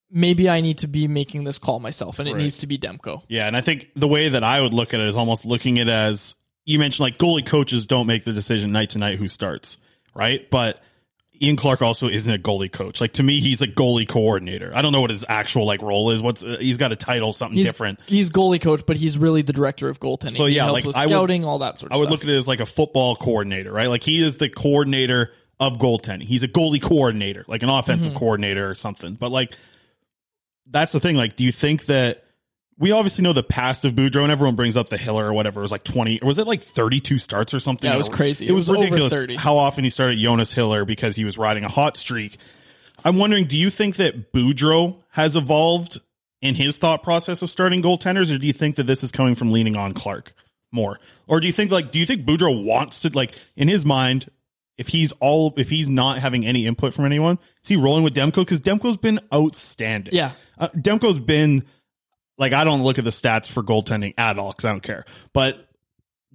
maybe 0.10 0.50
I 0.50 0.62
need 0.62 0.80
to 0.80 0.88
be 0.88 1.08
making 1.08 1.44
this 1.44 1.60
call 1.60 1.80
myself, 1.80 2.18
and 2.18 2.28
it 2.28 2.34
Right. 2.34 2.42
needs 2.42 2.58
to 2.60 2.68
be 2.68 2.80
Demko. 2.80 3.22
Yeah, 3.28 3.46
and 3.46 3.56
I 3.56 3.62
think 3.62 3.90
the 3.96 4.08
way 4.08 4.30
that 4.30 4.44
I 4.44 4.60
would 4.60 4.74
look 4.74 4.96
at 4.96 5.00
it 5.00 5.08
is 5.08 5.16
almost 5.16 5.46
looking 5.46 5.78
at 5.78 5.88
it 5.88 5.92
as 5.92 6.34
you 6.66 6.80
mentioned, 6.80 7.02
like 7.02 7.20
goalie 7.20 7.46
coaches 7.46 7.86
don't 7.86 8.08
make 8.08 8.24
the 8.24 8.34
decision 8.34 8.72
night 8.72 8.90
to 8.92 8.98
night 8.98 9.20
who 9.20 9.28
starts, 9.28 9.78
right? 10.16 10.50
But 10.50 10.82
Ian 11.42 11.56
Clark 11.58 11.82
also 11.82 12.08
isn't 12.08 12.32
a 12.34 12.38
goalie 12.38 12.72
coach. 12.72 13.02
Like 13.02 13.14
to 13.14 13.24
me, 13.24 13.40
he's 13.42 13.62
a 13.62 13.68
goalie 13.68 14.08
coordinator. 14.08 14.72
I 14.76 14.82
don't 14.82 14.92
know 14.92 15.02
what 15.02 15.10
his 15.10 15.26
actual 15.28 15.66
like 15.66 15.82
role 15.82 16.12
is. 16.12 16.22
What's 16.22 16.44
uh, 16.44 16.58
he's 16.60 16.78
got 16.78 16.92
a 16.92 16.96
title, 16.96 17.34
something 17.34 17.58
He's, 17.58 17.66
different. 17.68 18.00
He's 18.06 18.30
goalie 18.30 18.62
coach, 18.62 18.86
but 18.86 18.98
he's 18.98 19.18
really 19.18 19.42
the 19.42 19.54
director 19.54 19.90
of 19.90 20.00
goaltending. 20.00 20.36
So 20.38 20.46
He 20.46 20.56
yeah, 20.56 20.64
helps 20.66 20.74
like 20.74 20.86
with 20.86 20.96
I 20.96 21.02
would- 21.06 21.10
scouting, 21.10 21.44
all 21.46 21.60
that 21.60 21.78
sort 21.80 21.92
of 21.92 21.96
I 21.96 22.00
would 22.00 22.04
stuff. 22.06 22.12
look 22.12 22.24
at 22.24 22.30
it 22.30 22.36
as 22.38 22.48
like 22.48 22.60
a 22.60 22.66
football 22.66 23.16
coordinator, 23.16 23.72
right? 23.72 23.88
Like 23.88 24.04
he 24.04 24.24
is 24.24 24.38
the 24.38 24.50
coordinator 24.50 25.32
of 25.60 25.78
goaltending. 25.78 26.24
He's 26.24 26.44
a 26.44 26.48
goalie 26.50 26.82
coordinator, 26.82 27.46
like 27.48 27.64
an 27.64 27.70
offensive 27.70 28.14
Mhm. 28.14 28.18
coordinator 28.18 28.70
or 28.70 28.76
something. 28.76 29.14
But 29.16 29.32
like 29.32 29.54
that's 30.68 30.92
the 30.92 31.00
thing. 31.00 31.16
Like, 31.16 31.36
do 31.36 31.44
you 31.44 31.52
think 31.52 31.86
that 31.86 32.25
we 32.78 32.92
obviously 32.92 33.24
know 33.24 33.34
the 33.34 33.44
past 33.44 33.86
of 33.86 33.94
Boudreau 33.94 34.24
and 34.24 34.32
everyone 34.32 34.56
brings 34.56 34.76
up 34.76 34.90
the 34.90 34.98
Hiller 34.98 35.26
or 35.26 35.34
whatever. 35.34 35.62
It 35.62 35.64
was 35.64 35.72
like 35.72 35.84
20, 35.84 36.22
or 36.22 36.28
was 36.28 36.40
it 36.40 36.48
like 36.48 36.62
32 36.62 37.18
starts 37.20 37.54
or 37.54 37.60
something? 37.60 37.88
Yeah, 37.90 37.96
it 37.96 37.98
was 38.00 38.10
crazy. 38.10 38.48
It 38.48 38.52
was, 38.52 38.68
It 38.68 38.72
was 38.74 38.78
over 38.78 38.86
ridiculous 38.86 39.14
30. 39.14 39.36
how 39.36 39.58
often 39.58 39.84
he 39.86 39.90
started 39.90 40.20
Jonas 40.20 40.52
Hiller 40.52 40.84
because 40.86 41.16
he 41.16 41.24
was 41.24 41.38
riding 41.38 41.64
a 41.64 41.70
hot 41.70 41.96
streak. 41.96 42.38
I'm 43.04 43.16
wondering, 43.18 43.46
do 43.46 43.58
you 43.58 43.70
think 43.70 43.96
that 43.98 44.34
Boudreau 44.34 44.98
has 45.12 45.36
evolved 45.36 46.00
in 46.42 46.56
his 46.56 46.78
thought 46.78 47.02
process 47.02 47.42
of 47.42 47.50
starting 47.50 47.82
goaltenders, 47.82 48.34
or 48.34 48.38
do 48.38 48.46
you 48.48 48.54
think 48.54 48.76
that 48.76 48.88
this 48.88 49.04
is 49.04 49.12
coming 49.12 49.36
from 49.36 49.52
leaning 49.52 49.76
on 49.76 49.94
Clark 49.94 50.34
more? 50.72 51.00
Or 51.28 51.40
do 51.40 51.48
you 51.48 51.54
think 51.54 51.72
like 51.72 51.92
do 51.92 52.00
you 52.00 52.06
think 52.06 52.26
Boudreau 52.26 52.64
wants 52.64 53.00
to 53.00 53.10
like 53.16 53.34
in 53.56 53.68
his 53.68 53.86
mind, 53.86 54.30
if 54.78 54.90
he's 54.90 55.12
all 55.22 55.54
if 55.58 55.70
he's 55.70 55.88
not 55.88 56.20
having 56.20 56.46
any 56.46 56.66
input 56.66 56.94
from 56.94 57.06
anyone, 57.06 57.40
is 57.64 57.70
he 57.70 57.78
rolling 57.78 58.04
with 58.04 58.14
Demko? 58.14 58.36
Because 58.38 58.60
Demko's 58.60 58.98
been 58.98 59.20
outstanding. 59.34 60.14
Yeah. 60.14 60.32
Uh, 60.58 60.68
Demko's 60.70 61.20
been 61.20 61.64
like 62.38 62.54
I 62.54 62.64
don't 62.64 62.84
look 62.84 62.98
at 62.98 63.04
the 63.04 63.12
stats 63.12 63.50
for 63.50 63.64
goaltending 63.64 64.14
at 64.18 64.38
all 64.38 64.52
because 64.52 64.66
I 64.66 64.72
don't 64.72 64.84
care. 64.84 65.06
But 65.34 65.58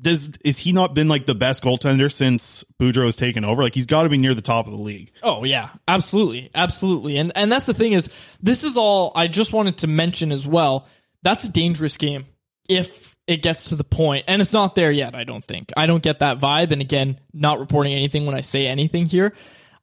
does 0.00 0.30
is 0.44 0.58
he 0.58 0.72
not 0.72 0.94
been 0.94 1.08
like 1.08 1.26
the 1.26 1.34
best 1.34 1.62
goaltender 1.62 2.10
since 2.10 2.64
Boudreau 2.78 3.04
has 3.04 3.16
taken 3.16 3.44
over? 3.44 3.62
Like 3.62 3.74
he's 3.74 3.86
got 3.86 4.04
to 4.04 4.08
be 4.08 4.18
near 4.18 4.34
the 4.34 4.42
top 4.42 4.66
of 4.66 4.76
the 4.76 4.82
league. 4.82 5.12
Oh 5.22 5.44
yeah, 5.44 5.70
absolutely, 5.86 6.50
absolutely, 6.54 7.18
and 7.18 7.32
and 7.36 7.52
that's 7.52 7.66
the 7.66 7.74
thing 7.74 7.92
is 7.92 8.08
this 8.42 8.64
is 8.64 8.76
all 8.76 9.12
I 9.14 9.26
just 9.26 9.52
wanted 9.52 9.78
to 9.78 9.86
mention 9.86 10.32
as 10.32 10.46
well. 10.46 10.86
That's 11.22 11.44
a 11.44 11.52
dangerous 11.52 11.96
game 11.96 12.26
if 12.68 13.14
it 13.26 13.42
gets 13.42 13.70
to 13.70 13.76
the 13.76 13.84
point, 13.84 14.24
and 14.26 14.40
it's 14.40 14.52
not 14.52 14.74
there 14.74 14.90
yet. 14.90 15.14
I 15.14 15.24
don't 15.24 15.44
think 15.44 15.72
I 15.76 15.86
don't 15.86 16.02
get 16.02 16.20
that 16.20 16.38
vibe, 16.38 16.70
and 16.70 16.80
again, 16.80 17.20
not 17.32 17.60
reporting 17.60 17.92
anything 17.92 18.26
when 18.26 18.34
I 18.34 18.40
say 18.40 18.66
anything 18.66 19.06
here. 19.06 19.34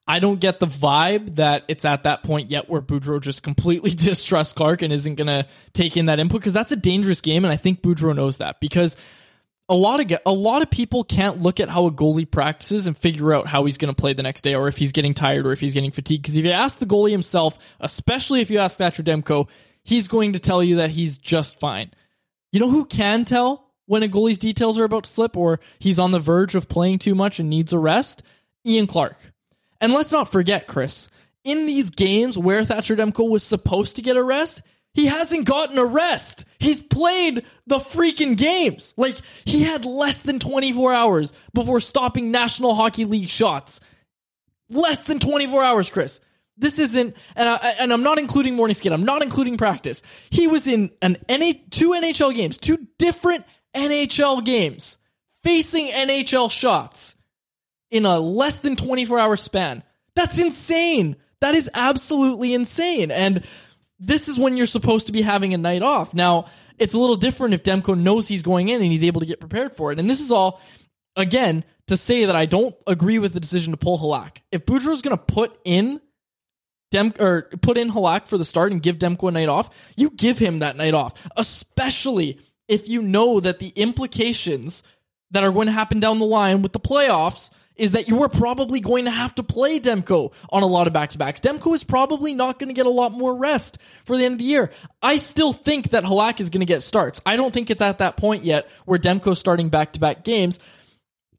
I 0.07 0.19
don't 0.19 0.39
get 0.39 0.59
the 0.59 0.67
vibe 0.67 1.35
that 1.35 1.65
it's 1.67 1.83
at 1.83 2.03
that 2.03 2.23
point 2.23 2.49
yet 2.49 2.69
where 2.69 2.81
Boudreau 2.81 3.19
just 3.19 3.43
completely 3.43 3.91
distrusts 3.95 4.53
Clark 4.53 4.81
and 4.81 4.93
isn't 4.93 5.15
going 5.15 5.27
to 5.27 5.45
take 5.73 5.97
in 5.97 6.05
that 6.05 6.19
input 6.19 6.39
because 6.39 6.53
that's 6.53 6.71
a 6.71 6.77
dangerous 6.77 7.21
game, 7.21 7.43
and 7.43 7.51
I 7.51 7.57
think 7.57 7.81
Boudreau 7.81 8.15
knows 8.15 8.37
that 8.37 8.59
because 8.61 8.95
a 9.69 9.75
lot 9.75 9.99
of 9.99 10.19
a 10.25 10.31
lot 10.31 10.61
of 10.61 10.69
people 10.69 11.03
can't 11.03 11.39
look 11.39 11.59
at 11.59 11.67
how 11.67 11.87
a 11.87 11.91
goalie 11.91 12.29
practices 12.29 12.87
and 12.87 12.97
figure 12.97 13.33
out 13.33 13.47
how 13.47 13.65
he's 13.65 13.77
going 13.77 13.93
to 13.93 13.99
play 13.99 14.13
the 14.13 14.23
next 14.23 14.41
day 14.41 14.55
or 14.55 14.67
if 14.67 14.77
he's 14.77 14.93
getting 14.93 15.13
tired 15.13 15.45
or 15.45 15.51
if 15.51 15.59
he's 15.59 15.73
getting 15.73 15.91
fatigued. 15.91 16.23
Because 16.23 16.37
if 16.37 16.45
you 16.45 16.51
ask 16.51 16.79
the 16.79 16.85
goalie 16.85 17.11
himself, 17.11 17.59
especially 17.81 18.39
if 18.39 18.49
you 18.49 18.59
ask 18.59 18.77
Thatcher 18.77 19.03
Demko, 19.03 19.49
he's 19.83 20.07
going 20.07 20.33
to 20.33 20.39
tell 20.39 20.63
you 20.63 20.77
that 20.77 20.91
he's 20.91 21.17
just 21.17 21.59
fine. 21.59 21.91
You 22.53 22.61
know 22.61 22.69
who 22.69 22.85
can 22.85 23.25
tell 23.25 23.73
when 23.87 24.03
a 24.03 24.07
goalie's 24.07 24.37
details 24.37 24.79
are 24.79 24.85
about 24.85 25.03
to 25.03 25.11
slip 25.11 25.35
or 25.35 25.59
he's 25.79 25.99
on 25.99 26.11
the 26.11 26.19
verge 26.19 26.55
of 26.55 26.69
playing 26.69 26.99
too 26.99 27.13
much 27.13 27.39
and 27.39 27.49
needs 27.49 27.73
a 27.73 27.79
rest? 27.79 28.23
Ian 28.65 28.87
Clark. 28.87 29.17
And 29.79 29.93
let's 29.93 30.11
not 30.11 30.31
forget, 30.31 30.67
Chris, 30.67 31.09
in 31.43 31.65
these 31.65 31.89
games 31.89 32.37
where 32.37 32.63
Thatcher 32.63 32.95
Demko 32.95 33.29
was 33.29 33.43
supposed 33.43 33.95
to 33.95 34.01
get 34.01 34.17
a 34.17 34.23
rest, 34.23 34.61
he 34.93 35.05
hasn't 35.05 35.45
gotten 35.45 35.77
a 35.77 35.85
rest. 35.85 36.45
He's 36.59 36.81
played 36.81 37.45
the 37.67 37.77
freaking 37.77 38.35
games. 38.35 38.93
Like, 38.97 39.15
he 39.45 39.63
had 39.63 39.85
less 39.85 40.23
than 40.23 40.39
24 40.39 40.93
hours 40.93 41.33
before 41.53 41.79
stopping 41.79 42.31
National 42.31 42.73
Hockey 42.73 43.05
League 43.05 43.29
shots. 43.29 43.79
Less 44.69 45.03
than 45.03 45.19
24 45.19 45.63
hours, 45.63 45.89
Chris. 45.89 46.19
This 46.57 46.79
isn't, 46.79 47.15
and 47.35 47.47
I 47.47 47.75
and 47.79 47.93
I'm 47.93 48.01
not 48.01 48.17
including 48.17 48.55
morning 48.55 48.73
skate. 48.73 48.91
I'm 48.91 49.05
not 49.05 49.21
including 49.21 49.57
practice. 49.57 50.01
He 50.31 50.47
was 50.47 50.65
in 50.65 50.89
an 51.03 51.17
NA 51.29 51.51
two 51.69 51.91
NHL 51.91 52.33
games, 52.33 52.57
two 52.57 52.87
different 52.97 53.45
NHL 53.75 54.43
games, 54.43 54.97
facing 55.43 55.89
NHL 55.89 56.49
shots 56.49 57.15
in 57.91 58.05
a 58.05 58.19
less 58.19 58.59
than 58.59 58.75
24 58.75 59.19
hour 59.19 59.35
span. 59.35 59.83
That's 60.15 60.39
insane. 60.39 61.15
That 61.41 61.55
is 61.55 61.69
absolutely 61.73 62.53
insane. 62.53 63.11
And 63.11 63.43
this 63.99 64.27
is 64.27 64.39
when 64.39 64.57
you're 64.57 64.67
supposed 64.67 65.07
to 65.07 65.13
be 65.13 65.21
having 65.21 65.53
a 65.53 65.57
night 65.57 65.81
off. 65.81 66.13
Now, 66.13 66.47
it's 66.77 66.93
a 66.93 66.99
little 66.99 67.15
different 67.15 67.53
if 67.53 67.63
Demko 67.63 67.97
knows 67.97 68.27
he's 68.27 68.43
going 68.43 68.69
in 68.69 68.81
and 68.81 68.91
he's 68.91 69.03
able 69.03 69.21
to 69.21 69.27
get 69.27 69.39
prepared 69.39 69.75
for 69.75 69.91
it. 69.91 69.99
And 69.99 70.09
this 70.09 70.21
is 70.21 70.31
all, 70.31 70.61
again, 71.15 71.63
to 71.87 71.97
say 71.97 72.25
that 72.25 72.35
I 72.35 72.45
don't 72.45 72.75
agree 72.85 73.19
with 73.19 73.33
the 73.33 73.39
decision 73.39 73.71
to 73.71 73.77
pull 73.77 73.97
Halak. 73.97 74.37
If 74.51 74.65
Boudreau's 74.65 75.01
going 75.01 75.17
to 75.17 75.23
put 75.23 75.57
in 75.63 76.01
Dem 76.91 77.13
or 77.19 77.43
put 77.61 77.77
in 77.77 77.91
Halak 77.91 78.27
for 78.27 78.37
the 78.37 78.45
start 78.45 78.71
and 78.71 78.81
give 78.81 78.97
Demko 78.97 79.29
a 79.29 79.31
night 79.31 79.49
off, 79.49 79.69
you 79.95 80.09
give 80.09 80.37
him 80.37 80.59
that 80.59 80.77
night 80.77 80.93
off, 80.93 81.13
especially 81.35 82.39
if 82.67 82.89
you 82.89 83.01
know 83.01 83.39
that 83.39 83.59
the 83.59 83.69
implications 83.69 84.83
that 85.31 85.43
are 85.43 85.51
going 85.51 85.67
to 85.67 85.73
happen 85.73 85.99
down 85.99 86.19
the 86.19 86.25
line 86.25 86.61
with 86.61 86.73
the 86.73 86.79
playoffs 86.79 87.49
is 87.77 87.93
that 87.93 88.07
you 88.07 88.23
are 88.23 88.29
probably 88.29 88.79
going 88.79 89.05
to 89.05 89.11
have 89.11 89.33
to 89.35 89.43
play 89.43 89.79
Demko 89.79 90.31
on 90.49 90.63
a 90.63 90.67
lot 90.67 90.87
of 90.87 90.93
back 90.93 91.11
to 91.11 91.17
backs. 91.17 91.39
Demko 91.39 91.73
is 91.73 91.83
probably 91.83 92.33
not 92.33 92.59
going 92.59 92.69
to 92.69 92.73
get 92.73 92.85
a 92.85 92.91
lot 92.91 93.11
more 93.11 93.35
rest 93.35 93.77
for 94.05 94.17
the 94.17 94.25
end 94.25 94.33
of 94.33 94.39
the 94.39 94.45
year. 94.45 94.71
I 95.01 95.17
still 95.17 95.53
think 95.53 95.91
that 95.91 96.03
Halak 96.03 96.39
is 96.39 96.49
going 96.49 96.61
to 96.61 96.65
get 96.65 96.83
starts. 96.83 97.21
I 97.25 97.37
don't 97.37 97.53
think 97.53 97.69
it's 97.69 97.81
at 97.81 97.99
that 97.99 98.17
point 98.17 98.43
yet 98.43 98.67
where 98.85 98.99
Demko's 98.99 99.39
starting 99.39 99.69
back 99.69 99.93
to 99.93 99.99
back 99.99 100.23
games. 100.23 100.59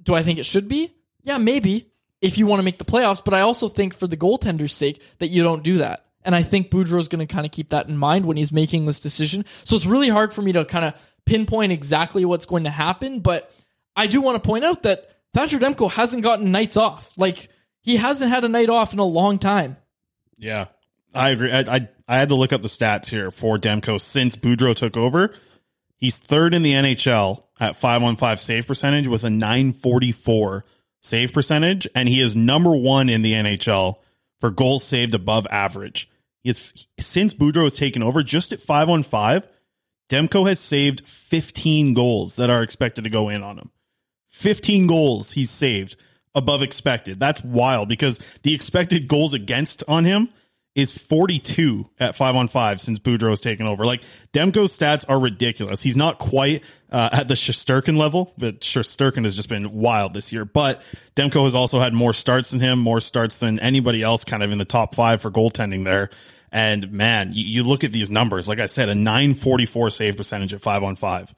Do 0.02 0.14
I 0.14 0.22
think 0.22 0.38
it 0.38 0.46
should 0.46 0.68
be? 0.68 0.94
Yeah, 1.22 1.38
maybe 1.38 1.90
if 2.20 2.38
you 2.38 2.46
want 2.46 2.60
to 2.60 2.64
make 2.64 2.78
the 2.78 2.84
playoffs, 2.84 3.22
but 3.24 3.34
I 3.34 3.40
also 3.40 3.68
think 3.68 3.94
for 3.94 4.06
the 4.06 4.16
goaltender's 4.16 4.72
sake 4.72 5.02
that 5.18 5.28
you 5.28 5.42
don't 5.42 5.62
do 5.62 5.78
that. 5.78 6.04
And 6.24 6.34
I 6.34 6.42
think 6.42 6.70
Boudreau 6.70 6.98
is 6.98 7.08
going 7.08 7.26
to 7.26 7.32
kind 7.32 7.46
of 7.46 7.52
keep 7.52 7.70
that 7.70 7.88
in 7.88 7.96
mind 7.96 8.26
when 8.26 8.36
he's 8.36 8.52
making 8.52 8.86
this 8.86 9.00
decision. 9.00 9.44
So 9.64 9.76
it's 9.76 9.86
really 9.86 10.08
hard 10.08 10.34
for 10.34 10.42
me 10.42 10.52
to 10.52 10.64
kind 10.64 10.84
of 10.84 10.94
pinpoint 11.24 11.72
exactly 11.72 12.24
what's 12.24 12.46
going 12.46 12.64
to 12.64 12.70
happen, 12.70 13.20
but 13.20 13.52
I 13.94 14.06
do 14.06 14.20
want 14.20 14.42
to 14.42 14.46
point 14.46 14.64
out 14.64 14.84
that 14.84 15.10
Thatcher 15.34 15.58
Demko 15.58 15.90
hasn't 15.90 16.22
gotten 16.22 16.52
nights 16.52 16.76
off. 16.76 17.12
Like 17.16 17.48
he 17.80 17.96
hasn't 17.96 18.30
had 18.30 18.44
a 18.44 18.48
night 18.48 18.70
off 18.70 18.92
in 18.92 18.98
a 18.98 19.04
long 19.04 19.38
time. 19.38 19.76
Yeah, 20.36 20.66
I 21.14 21.30
agree. 21.30 21.52
I, 21.52 21.60
I 21.60 21.88
I 22.06 22.18
had 22.18 22.30
to 22.30 22.34
look 22.34 22.52
up 22.52 22.62
the 22.62 22.68
stats 22.68 23.06
here 23.06 23.30
for 23.30 23.58
Demko 23.58 24.00
since 24.00 24.36
Boudreau 24.36 24.74
took 24.74 24.96
over. 24.96 25.34
He's 25.96 26.16
third 26.16 26.54
in 26.54 26.62
the 26.62 26.72
NHL 26.72 27.42
at 27.60 27.76
five 27.76 28.02
one 28.02 28.16
five 28.16 28.40
save 28.40 28.66
percentage 28.66 29.08
with 29.08 29.24
a 29.24 29.30
nine 29.30 29.72
forty 29.72 30.12
four 30.12 30.64
save 31.00 31.32
percentage, 31.32 31.88
and 31.94 32.08
he 32.08 32.20
is 32.20 32.34
number 32.36 32.74
one 32.74 33.08
in 33.08 33.22
the 33.22 33.32
NHL 33.32 33.96
for 34.40 34.50
goals 34.50 34.84
saved 34.84 35.14
above 35.14 35.46
average. 35.50 36.08
Is 36.44 36.86
since 36.98 37.34
Boudreau 37.34 37.64
has 37.64 37.74
taken 37.74 38.02
over, 38.02 38.22
just 38.22 38.52
at 38.52 38.62
five 38.62 38.88
on 38.88 39.02
five, 39.02 39.46
Demko 40.08 40.48
has 40.48 40.60
saved 40.60 41.06
fifteen 41.06 41.94
goals 41.94 42.36
that 42.36 42.48
are 42.48 42.62
expected 42.62 43.04
to 43.04 43.10
go 43.10 43.28
in 43.28 43.42
on 43.42 43.58
him. 43.58 43.70
15 44.28 44.86
goals 44.86 45.32
he's 45.32 45.50
saved 45.50 45.96
above 46.34 46.62
expected. 46.62 47.18
That's 47.18 47.42
wild 47.42 47.88
because 47.88 48.20
the 48.42 48.54
expected 48.54 49.08
goals 49.08 49.34
against 49.34 49.82
on 49.88 50.04
him 50.04 50.28
is 50.78 50.96
42 50.96 51.90
at 51.98 52.14
5 52.14 52.36
on 52.36 52.46
5 52.46 52.80
since 52.80 53.00
Boudreau 53.00 53.30
has 53.30 53.40
taken 53.40 53.66
over. 53.66 53.84
Like 53.84 54.02
Demko's 54.32 54.78
stats 54.78 55.04
are 55.08 55.18
ridiculous. 55.18 55.82
He's 55.82 55.96
not 55.96 56.18
quite 56.18 56.62
uh, 56.92 57.08
at 57.12 57.26
the 57.26 57.34
Shesterkin 57.34 57.96
level, 57.98 58.32
but 58.38 58.60
Shesterkin 58.60 59.24
has 59.24 59.34
just 59.34 59.48
been 59.48 59.72
wild 59.72 60.14
this 60.14 60.32
year. 60.32 60.44
But 60.44 60.80
Demko 61.16 61.42
has 61.42 61.56
also 61.56 61.80
had 61.80 61.94
more 61.94 62.12
starts 62.12 62.50
than 62.50 62.60
him, 62.60 62.78
more 62.78 63.00
starts 63.00 63.38
than 63.38 63.58
anybody 63.58 64.02
else 64.02 64.22
kind 64.22 64.42
of 64.44 64.52
in 64.52 64.58
the 64.58 64.64
top 64.64 64.94
5 64.94 65.20
for 65.20 65.32
goaltending 65.32 65.84
there. 65.84 66.10
And 66.52 66.92
man, 66.92 67.32
you, 67.34 67.44
you 67.44 67.62
look 67.64 67.82
at 67.82 67.90
these 67.90 68.08
numbers, 68.08 68.48
like 68.48 68.60
I 68.60 68.66
said, 68.66 68.88
a 68.88 68.94
944 68.94 69.90
save 69.90 70.16
percentage 70.16 70.54
at 70.54 70.60
5 70.60 70.84
on 70.84 70.94
5. 70.94 71.34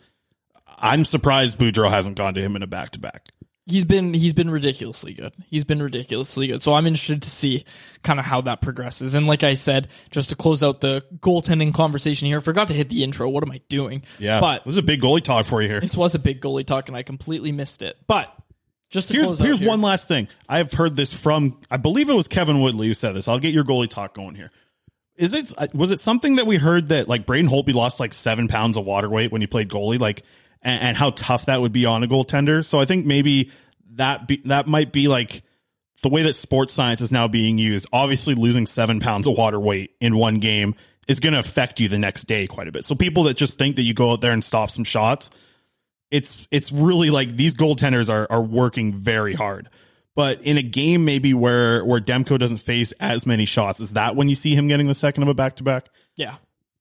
I'm 0.80 1.04
surprised 1.04 1.58
Boudreau 1.58 1.90
hasn't 1.90 2.16
gone 2.16 2.34
to 2.34 2.40
him 2.40 2.56
in 2.56 2.62
a 2.62 2.66
back 2.66 2.90
to 2.90 3.00
back. 3.00 3.28
He's 3.66 3.84
been 3.84 4.14
he's 4.14 4.34
been 4.34 4.50
ridiculously 4.50 5.14
good. 5.14 5.32
He's 5.48 5.64
been 5.64 5.82
ridiculously 5.82 6.48
good. 6.48 6.62
So 6.62 6.74
I'm 6.74 6.86
interested 6.86 7.22
to 7.22 7.30
see 7.30 7.64
kind 8.02 8.18
of 8.18 8.24
how 8.24 8.40
that 8.40 8.62
progresses. 8.62 9.14
And 9.14 9.26
like 9.26 9.44
I 9.44 9.54
said, 9.54 9.88
just 10.10 10.30
to 10.30 10.36
close 10.36 10.62
out 10.62 10.80
the 10.80 11.04
goaltending 11.18 11.72
conversation 11.72 12.26
here, 12.26 12.40
forgot 12.40 12.68
to 12.68 12.74
hit 12.74 12.88
the 12.88 13.04
intro. 13.04 13.28
What 13.28 13.44
am 13.44 13.52
I 13.52 13.60
doing? 13.68 14.02
Yeah, 14.18 14.40
but 14.40 14.64
this 14.64 14.72
is 14.72 14.78
a 14.78 14.82
big 14.82 15.02
goalie 15.02 15.22
talk 15.22 15.46
for 15.46 15.62
you 15.62 15.68
here. 15.68 15.80
This 15.80 15.96
was 15.96 16.16
a 16.16 16.18
big 16.18 16.40
goalie 16.40 16.66
talk, 16.66 16.88
and 16.88 16.96
I 16.96 17.04
completely 17.04 17.52
missed 17.52 17.82
it. 17.82 17.96
But 18.08 18.34
just 18.88 19.08
to 19.08 19.14
here's 19.14 19.26
close 19.26 19.38
here's 19.38 19.58
out 19.58 19.60
here, 19.60 19.68
one 19.68 19.82
last 19.82 20.08
thing. 20.08 20.26
I've 20.48 20.72
heard 20.72 20.96
this 20.96 21.14
from 21.14 21.60
I 21.70 21.76
believe 21.76 22.10
it 22.10 22.14
was 22.14 22.26
Kevin 22.26 22.60
Woodley 22.60 22.88
who 22.88 22.94
said 22.94 23.14
this. 23.14 23.28
I'll 23.28 23.38
get 23.38 23.54
your 23.54 23.64
goalie 23.64 23.88
talk 23.88 24.14
going 24.14 24.34
here. 24.34 24.50
Is 25.16 25.32
it 25.32 25.52
uh, 25.56 25.68
was 25.74 25.92
it 25.92 26.00
something 26.00 26.36
that 26.36 26.46
we 26.46 26.56
heard 26.56 26.88
that 26.88 27.08
like 27.08 27.24
Braden 27.24 27.48
Holtby 27.48 27.74
lost 27.74 28.00
like 28.00 28.12
seven 28.12 28.48
pounds 28.48 28.76
of 28.76 28.84
water 28.84 29.08
weight 29.08 29.30
when 29.30 29.40
he 29.40 29.46
played 29.46 29.68
goalie? 29.68 30.00
Like 30.00 30.24
and, 30.62 30.82
and 30.82 30.96
how 30.96 31.10
tough 31.10 31.46
that 31.46 31.60
would 31.60 31.72
be 31.72 31.86
on 31.86 32.02
a 32.02 32.06
goaltender. 32.06 32.64
So 32.64 32.78
I 32.80 32.84
think 32.84 33.06
maybe 33.06 33.50
that 33.94 34.28
be, 34.28 34.42
that 34.46 34.66
might 34.66 34.92
be 34.92 35.08
like 35.08 35.42
the 36.02 36.08
way 36.08 36.22
that 36.22 36.34
sports 36.34 36.72
science 36.72 37.00
is 37.00 37.12
now 37.12 37.28
being 37.28 37.58
used. 37.58 37.86
Obviously, 37.92 38.34
losing 38.34 38.66
seven 38.66 39.00
pounds 39.00 39.26
of 39.26 39.36
water 39.36 39.60
weight 39.60 39.92
in 40.00 40.16
one 40.16 40.38
game 40.38 40.74
is 41.08 41.20
going 41.20 41.32
to 41.32 41.38
affect 41.38 41.80
you 41.80 41.88
the 41.88 41.98
next 41.98 42.24
day 42.24 42.46
quite 42.46 42.68
a 42.68 42.72
bit. 42.72 42.84
So 42.84 42.94
people 42.94 43.24
that 43.24 43.36
just 43.36 43.58
think 43.58 43.76
that 43.76 43.82
you 43.82 43.94
go 43.94 44.12
out 44.12 44.20
there 44.20 44.32
and 44.32 44.44
stop 44.44 44.70
some 44.70 44.84
shots, 44.84 45.30
it's 46.10 46.46
it's 46.50 46.72
really 46.72 47.10
like 47.10 47.36
these 47.36 47.54
goaltenders 47.54 48.10
are 48.10 48.26
are 48.30 48.42
working 48.42 48.94
very 48.94 49.34
hard. 49.34 49.68
But 50.16 50.42
in 50.42 50.58
a 50.58 50.62
game 50.62 51.04
maybe 51.04 51.34
where 51.34 51.84
where 51.84 52.00
Demko 52.00 52.38
doesn't 52.38 52.58
face 52.58 52.92
as 53.00 53.26
many 53.26 53.44
shots, 53.44 53.80
is 53.80 53.94
that 53.94 54.16
when 54.16 54.28
you 54.28 54.34
see 54.34 54.54
him 54.54 54.68
getting 54.68 54.86
the 54.86 54.94
second 54.94 55.22
of 55.22 55.28
a 55.28 55.34
back 55.34 55.56
to 55.56 55.64
back? 55.64 55.88
Yeah, 56.16 56.36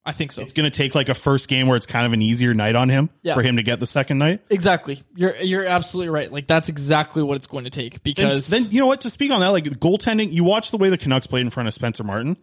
I 0.06 0.12
think 0.14 0.32
so. 0.32 0.42
It's 0.42 0.54
going 0.54 0.70
to 0.70 0.76
take 0.76 0.96
like 0.96 1.10
a 1.10 1.14
first 1.14 1.48
game 1.50 1.68
where 1.68 1.76
it's 1.78 1.86
kind 1.86 2.06
of 2.06 2.14
an 2.14 2.22
easier 2.22 2.54
night 2.54 2.76
on 2.76 2.90
him 2.90 3.10
Yeah. 3.22 3.34
for 3.36 3.42
him 3.44 3.58
to 3.58 3.64
get 3.64 3.80
the 3.80 3.86
second 3.86 4.18
night. 4.18 4.42
Exactly. 4.50 5.04
You're 5.16 5.36
you're 5.38 5.66
absolutely 5.66 6.10
right. 6.10 6.32
Like 6.32 6.48
that's 6.48 6.70
exactly 6.70 7.22
what 7.22 7.36
it's 7.36 7.48
going 7.48 7.66
to 7.66 7.70
take 7.70 8.02
because 8.02 8.52
And 8.52 8.66
then 8.66 8.72
you 8.72 8.80
know 8.80 8.88
what? 8.88 9.02
To 9.02 9.10
speak 9.10 9.32
on 9.32 9.42
that, 9.42 9.50
like 9.50 9.66
goaltending, 9.66 10.32
you 10.32 10.44
watch 10.44 10.72
the 10.72 10.78
way 10.78 10.90
the 10.90 10.98
Canucks 10.98 11.28
played 11.28 11.42
in 11.42 11.50
front 11.50 11.68
of 11.68 11.74
Spencer 11.74 12.04
Martin. 12.04 12.38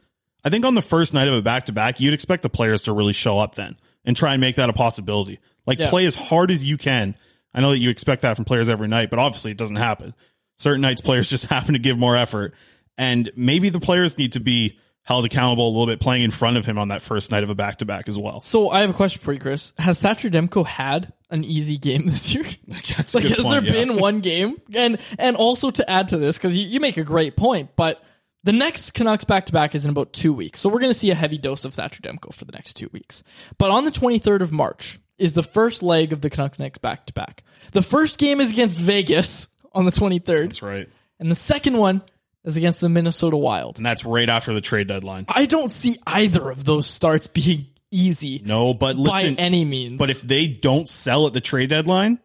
I 0.45 0.51
think 0.51 0.65
on 0.65 0.75
the 0.75 0.83
first 0.83 1.13
night 1.15 1.27
of 1.29 1.35
a 1.35 1.43
back 1.43 1.65
to 1.67 1.73
back, 1.73 1.99
you'd 1.99 2.15
expect 2.15 2.43
the 2.45 2.49
players 2.51 2.85
to 2.85 2.93
really 2.93 3.15
show 3.15 3.39
up 3.39 3.55
then 3.57 3.77
and 4.05 4.15
try 4.17 4.35
and 4.35 4.41
make 4.41 4.57
that 4.57 4.69
a 4.71 4.73
possibility. 4.73 5.41
Like 5.67 5.79
Yeah. 5.81 5.91
play 5.91 6.05
as 6.07 6.15
hard 6.15 6.51
as 6.53 6.63
you 6.65 6.77
can. 6.77 7.17
I 7.53 7.63
know 7.63 7.71
that 7.71 7.79
you 7.79 7.91
expect 7.91 8.23
that 8.23 8.37
from 8.37 8.45
players 8.45 8.69
every 8.69 8.87
night, 8.87 9.09
but 9.11 9.19
obviously 9.19 9.51
it 9.51 9.57
doesn't 9.57 9.77
happen. 9.77 10.15
Certain 10.59 10.83
nights 10.83 11.01
players 11.01 11.29
just 11.31 11.47
happen 11.47 11.73
to 11.73 11.81
give 11.81 11.99
more 11.99 12.17
effort, 12.17 12.55
and 12.99 13.31
maybe 13.35 13.71
the 13.71 13.81
players 13.81 14.19
need 14.19 14.33
to 14.35 14.41
be 14.41 14.79
held 15.07 15.25
accountable 15.25 15.69
a 15.69 15.71
little 15.71 15.87
bit, 15.87 16.01
playing 16.01 16.25
in 16.25 16.33
front 16.33 16.57
of 16.57 16.67
him 16.67 16.79
on 16.79 16.89
that 16.89 17.01
first 17.01 17.31
night 17.31 17.45
of 17.45 17.49
a 17.49 17.55
back 17.55 17.77
to 17.77 17.85
back 17.85 18.09
as 18.09 18.19
well. 18.19 18.41
So 18.41 18.71
I 18.71 18.81
have 18.81 18.91
a 18.91 18.93
question 18.93 19.23
for 19.23 19.33
you, 19.33 19.39
Chris. 19.39 19.73
Has 19.79 20.01
Thatcher 20.03 20.29
Demko 20.29 20.67
had 20.67 21.13
an 21.31 21.45
easy 21.45 21.79
game 21.79 22.07
this 22.07 22.35
year? 22.35 22.45
That's 22.67 23.15
like, 23.15 23.25
has 23.25 23.37
point, 23.37 23.65
there 23.65 23.75
yeah. 23.75 23.85
been 23.85 23.97
one 24.01 24.21
game? 24.21 24.61
And 24.75 24.99
and 25.19 25.37
also 25.37 25.71
to 25.71 25.89
add 25.89 26.09
to 26.09 26.19
this, 26.19 26.37
because 26.37 26.57
you, 26.57 26.67
you 26.67 26.81
make 26.81 26.97
a 26.97 27.05
great 27.05 27.37
point, 27.37 27.71
but 27.77 28.03
the 28.43 28.53
next 28.53 28.95
Canucks 28.95 29.25
back 29.25 29.47
to 29.47 29.53
back 29.53 29.77
is 29.77 29.85
in 29.85 29.93
about 29.93 30.13
two 30.13 30.33
weeks, 30.33 30.59
so 30.59 30.69
we're 30.69 30.81
going 30.81 30.93
to 30.93 30.99
see 30.99 31.13
a 31.13 31.15
heavy 31.15 31.39
dose 31.39 31.65
of 31.65 31.75
Thatcher 31.75 32.03
Demko 32.03 32.35
for 32.35 32.45
the 32.45 32.53
next 32.53 32.75
two 32.75 32.91
weeks. 32.93 33.23
But 33.59 33.71
on 33.71 33.85
the 33.85 33.93
23rd 33.93 34.41
of 34.41 34.51
March 34.51 34.99
is 35.19 35.35
the 35.35 35.43
first 35.43 35.85
leg 35.85 36.13
of 36.13 36.21
the 36.21 36.31
Canucks 36.31 36.59
next 36.59 36.81
back 36.81 37.07
to 37.07 37.13
back. 37.13 37.45
The 37.73 37.83
first 37.83 38.19
game 38.19 38.41
is 38.41 38.51
against 38.51 38.77
Vegas 38.77 39.49
on 39.73 39.85
the 39.85 39.93
23rd, 39.93 40.47
That's 40.47 40.63
right, 40.63 40.89
and 41.21 41.31
the 41.31 41.37
second 41.37 41.77
one 41.77 42.03
is 42.47 42.57
against 42.57 42.81
the 42.81 42.89
Minnesota 42.89 43.37
Wild. 43.37 43.77
and 43.77 43.85
that's 43.85 44.05
right 44.05 44.29
after 44.29 44.55
the 44.55 44.61
trade 44.63 44.87
deadline. 44.89 45.27
I 45.29 45.45
don't 45.47 45.71
see 45.71 45.97
either 46.07 46.49
of 46.49 46.65
those 46.65 46.87
starts 46.87 47.27
being 47.27 47.67
easy 47.91 48.41
No, 48.45 48.73
but 48.73 48.97
by 48.97 49.23
any 49.39 49.65
means. 49.65 49.99
But 49.99 50.11
if 50.11 50.23
they 50.23 50.47
don't 50.47 50.89
sell 50.89 51.27
at 51.27 51.33
the 51.35 51.41
trade 51.41 51.71
deadline, 51.71 52.19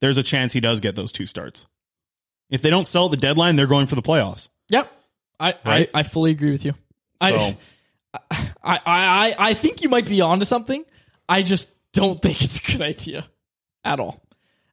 there's 0.00 0.18
a 0.18 0.22
chance 0.22 0.52
he 0.52 0.60
does 0.60 0.80
get 0.80 0.94
those 0.96 1.12
two 1.12 1.26
starts. 1.26 1.66
If 2.50 2.62
they 2.62 2.70
don't 2.70 2.86
sell 2.86 3.06
at 3.06 3.10
the 3.12 3.16
deadline, 3.16 3.56
they're 3.56 3.66
going 3.66 3.86
for 3.86 3.94
the 3.94 4.02
playoffs. 4.02 4.48
Yep. 4.68 4.92
I, 5.40 5.54
Right? 5.64 5.90
I 5.94 6.00
I 6.00 6.02
fully 6.02 6.30
agree 6.30 6.50
with 6.50 6.64
you. 6.64 6.74
I, 7.20 7.32
So- 7.32 7.56
I 8.30 8.50
I 8.62 8.80
I 8.86 9.34
I 9.38 9.54
think 9.54 9.82
you 9.82 9.88
might 9.88 10.06
be 10.06 10.20
onto 10.20 10.44
something. 10.44 10.84
I 11.28 11.42
just 11.42 11.68
don't 11.92 12.20
think 12.20 12.40
it's 12.42 12.58
a 12.66 12.72
good 12.72 12.82
idea 12.82 13.26
at 13.84 14.00
all. 14.00 14.22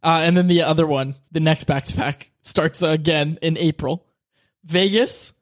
Uh, 0.04 0.22
and 0.24 0.36
then 0.38 0.48
the 0.48 0.64
other 0.64 0.86
one, 0.86 1.16
the 1.32 1.40
next 1.40 1.64
back 1.66 1.86
to 1.86 1.98
back 1.98 2.30
starts 2.42 2.82
again 2.82 3.40
in 3.42 3.58
April, 3.58 4.06
Vegas. 4.66 5.34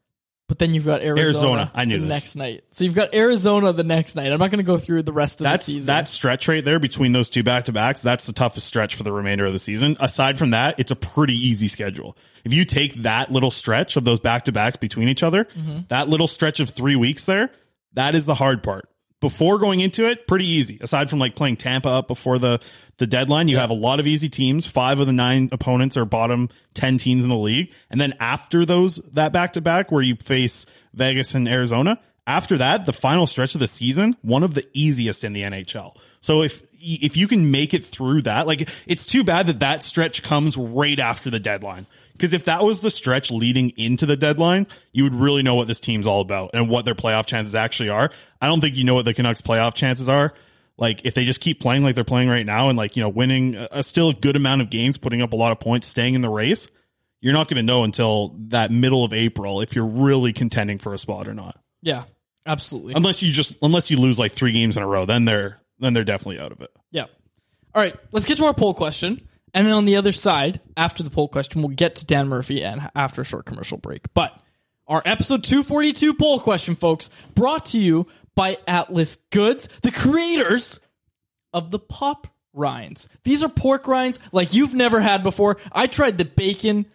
But 0.47 0.59
then 0.59 0.73
you've 0.73 0.83
got 0.85 1.01
Arizona. 1.01 1.23
Arizona. 1.27 1.71
I 1.73 1.85
knew 1.85 1.95
the 1.99 2.07
this. 2.07 2.09
next 2.09 2.35
night. 2.35 2.65
So 2.73 2.83
you've 2.83 2.93
got 2.93 3.13
Arizona 3.13 3.71
the 3.71 3.85
next 3.85 4.15
night. 4.15 4.33
I'm 4.33 4.39
not 4.39 4.51
going 4.51 4.57
to 4.57 4.63
go 4.63 4.77
through 4.77 5.03
the 5.03 5.13
rest 5.13 5.39
of 5.39 5.45
That's 5.45 5.65
the 5.65 5.71
season. 5.73 5.87
that 5.87 6.09
stretch 6.09 6.49
right 6.49 6.63
there 6.65 6.77
between 6.77 7.13
those 7.13 7.29
two 7.29 7.41
back 7.41 7.65
to 7.65 7.71
backs. 7.71 8.01
That's 8.01 8.25
the 8.25 8.33
toughest 8.33 8.67
stretch 8.67 8.95
for 8.95 9.03
the 9.03 9.13
remainder 9.13 9.45
of 9.45 9.53
the 9.53 9.59
season. 9.59 9.95
Aside 10.01 10.37
from 10.37 10.49
that, 10.49 10.77
it's 10.77 10.91
a 10.91 10.95
pretty 10.97 11.35
easy 11.35 11.69
schedule. 11.69 12.17
If 12.43 12.51
you 12.53 12.65
take 12.65 12.95
that 13.03 13.31
little 13.31 13.51
stretch 13.51 13.95
of 13.95 14.03
those 14.03 14.19
back 14.19 14.43
to 14.45 14.51
backs 14.51 14.75
between 14.75 15.07
each 15.07 15.23
other, 15.23 15.45
Mm-hmm. 15.45 15.79
that 15.87 16.09
little 16.09 16.27
stretch 16.27 16.59
of 16.59 16.69
three 16.69 16.97
weeks 16.97 17.23
there, 17.25 17.49
that 17.93 18.13
is 18.13 18.25
the 18.25 18.35
hard 18.35 18.61
part. 18.61 18.89
Before 19.21 19.57
going 19.59 19.79
into 19.79 20.09
it, 20.09 20.27
pretty 20.27 20.47
easy. 20.47 20.79
Aside 20.81 21.09
from 21.09 21.19
like 21.19 21.35
playing 21.35 21.57
Tampa 21.57 21.89
up 21.89 22.07
before 22.07 22.39
the 22.39 22.59
the 22.97 23.07
deadline, 23.07 23.47
you 23.47 23.57
have 23.57 23.69
a 23.69 23.75
lot 23.75 23.99
of 23.99 24.07
easy 24.07 24.29
teams. 24.29 24.67
Five 24.67 24.99
of 24.99 25.07
the 25.07 25.13
nine 25.13 25.49
opponents 25.51 25.95
are 25.95 26.05
bottom 26.05 26.49
ten 26.73 26.97
teams 26.97 27.23
in 27.23 27.29
the 27.29 27.37
league, 27.37 27.71
and 27.89 28.01
then 28.01 28.15
after 28.19 28.65
those 28.65 28.95
that 29.13 29.31
back 29.31 29.53
to 29.53 29.61
back 29.61 29.91
where 29.91 30.01
you 30.01 30.15
face 30.15 30.65
Vegas 30.93 31.33
and 31.35 31.47
Arizona, 31.47 31.99
after 32.27 32.57
that, 32.59 32.85
the 32.85 32.93
final 32.93 33.25
stretch 33.25 33.55
of 33.55 33.59
the 33.59 33.67
season, 33.67 34.15
one 34.21 34.43
of 34.43 34.53
the 34.53 34.67
easiest 34.73 35.23
in 35.23 35.33
the 35.33 35.41
NHL. 35.41 35.95
So 36.21 36.43
if 36.43 36.61
if 36.79 37.17
you 37.17 37.27
can 37.27 37.51
make 37.51 37.73
it 37.73 37.85
through 37.85 38.23
that, 38.23 38.47
like 38.47 38.69
it's 38.85 39.05
too 39.05 39.23
bad 39.23 39.47
that 39.47 39.59
that 39.59 39.83
stretch 39.83 40.23
comes 40.23 40.57
right 40.57 40.97
after 40.99 41.29
the 41.29 41.39
deadline. 41.39 41.87
Because 42.21 42.35
if 42.35 42.45
that 42.45 42.63
was 42.63 42.81
the 42.81 42.91
stretch 42.91 43.31
leading 43.31 43.71
into 43.77 44.05
the 44.05 44.15
deadline, 44.15 44.67
you 44.91 45.05
would 45.05 45.15
really 45.15 45.41
know 45.41 45.55
what 45.55 45.65
this 45.65 45.79
team's 45.79 46.05
all 46.05 46.21
about 46.21 46.51
and 46.53 46.69
what 46.69 46.85
their 46.85 46.93
playoff 46.93 47.25
chances 47.25 47.55
actually 47.55 47.89
are. 47.89 48.11
I 48.39 48.45
don't 48.45 48.61
think 48.61 48.75
you 48.75 48.83
know 48.83 48.93
what 48.93 49.05
the 49.05 49.15
Canucks 49.15 49.41
playoff 49.41 49.73
chances 49.73 50.07
are. 50.07 50.31
Like 50.77 51.03
if 51.03 51.15
they 51.15 51.25
just 51.25 51.41
keep 51.41 51.59
playing 51.59 51.81
like 51.81 51.95
they're 51.95 52.03
playing 52.03 52.29
right 52.29 52.45
now 52.45 52.69
and 52.69 52.77
like, 52.77 52.95
you 52.95 53.01
know, 53.01 53.09
winning 53.09 53.55
a, 53.55 53.67
a 53.71 53.83
still 53.83 54.13
good 54.13 54.35
amount 54.35 54.61
of 54.61 54.69
games, 54.69 54.99
putting 54.99 55.23
up 55.23 55.33
a 55.33 55.35
lot 55.35 55.51
of 55.51 55.59
points, 55.59 55.87
staying 55.87 56.13
in 56.13 56.21
the 56.21 56.29
race, 56.29 56.67
you're 57.21 57.33
not 57.33 57.47
going 57.47 57.57
to 57.57 57.63
know 57.63 57.83
until 57.83 58.35
that 58.49 58.69
middle 58.69 59.03
of 59.03 59.13
April 59.13 59.61
if 59.61 59.75
you're 59.75 59.87
really 59.87 60.31
contending 60.31 60.77
for 60.77 60.93
a 60.93 60.99
spot 60.99 61.27
or 61.27 61.33
not. 61.33 61.59
yeah, 61.81 62.03
absolutely. 62.45 62.93
Unless 62.93 63.23
you 63.23 63.31
just 63.31 63.57
unless 63.63 63.89
you 63.89 63.97
lose 63.97 64.19
like 64.19 64.33
3 64.33 64.51
games 64.51 64.77
in 64.77 64.83
a 64.83 64.87
row, 64.87 65.07
then 65.07 65.25
they're 65.25 65.59
then 65.79 65.95
they're 65.95 66.03
definitely 66.03 66.39
out 66.39 66.51
of 66.51 66.61
it. 66.61 66.69
Yeah. 66.91 67.05
All 67.73 67.81
right, 67.81 67.95
let's 68.11 68.27
get 68.27 68.37
to 68.37 68.45
our 68.45 68.53
poll 68.53 68.75
question. 68.75 69.27
And 69.53 69.67
then 69.67 69.73
on 69.73 69.85
the 69.85 69.97
other 69.97 70.11
side, 70.11 70.61
after 70.77 71.03
the 71.03 71.09
poll 71.09 71.27
question, 71.27 71.61
we'll 71.61 71.75
get 71.75 71.95
to 71.95 72.05
Dan 72.05 72.27
Murphy 72.27 72.63
and 72.63 72.89
after 72.95 73.21
a 73.21 73.25
short 73.25 73.45
commercial 73.45 73.77
break. 73.77 74.13
But 74.13 74.37
our 74.87 75.01
episode 75.05 75.43
242 75.43 76.13
poll 76.15 76.39
question, 76.39 76.75
folks, 76.75 77.09
brought 77.35 77.65
to 77.67 77.79
you 77.79 78.07
by 78.35 78.57
Atlas 78.67 79.17
Goods, 79.31 79.69
the 79.81 79.91
creators 79.91 80.79
of 81.53 81.71
the 81.71 81.79
pop 81.79 82.27
rinds. 82.53 83.07
These 83.23 83.43
are 83.43 83.49
pork 83.49 83.87
rinds 83.87 84.19
like 84.31 84.53
you've 84.53 84.75
never 84.75 84.99
had 84.99 85.23
before. 85.23 85.57
I 85.71 85.87
tried 85.87 86.17
the 86.17 86.25
bacon, 86.25 86.85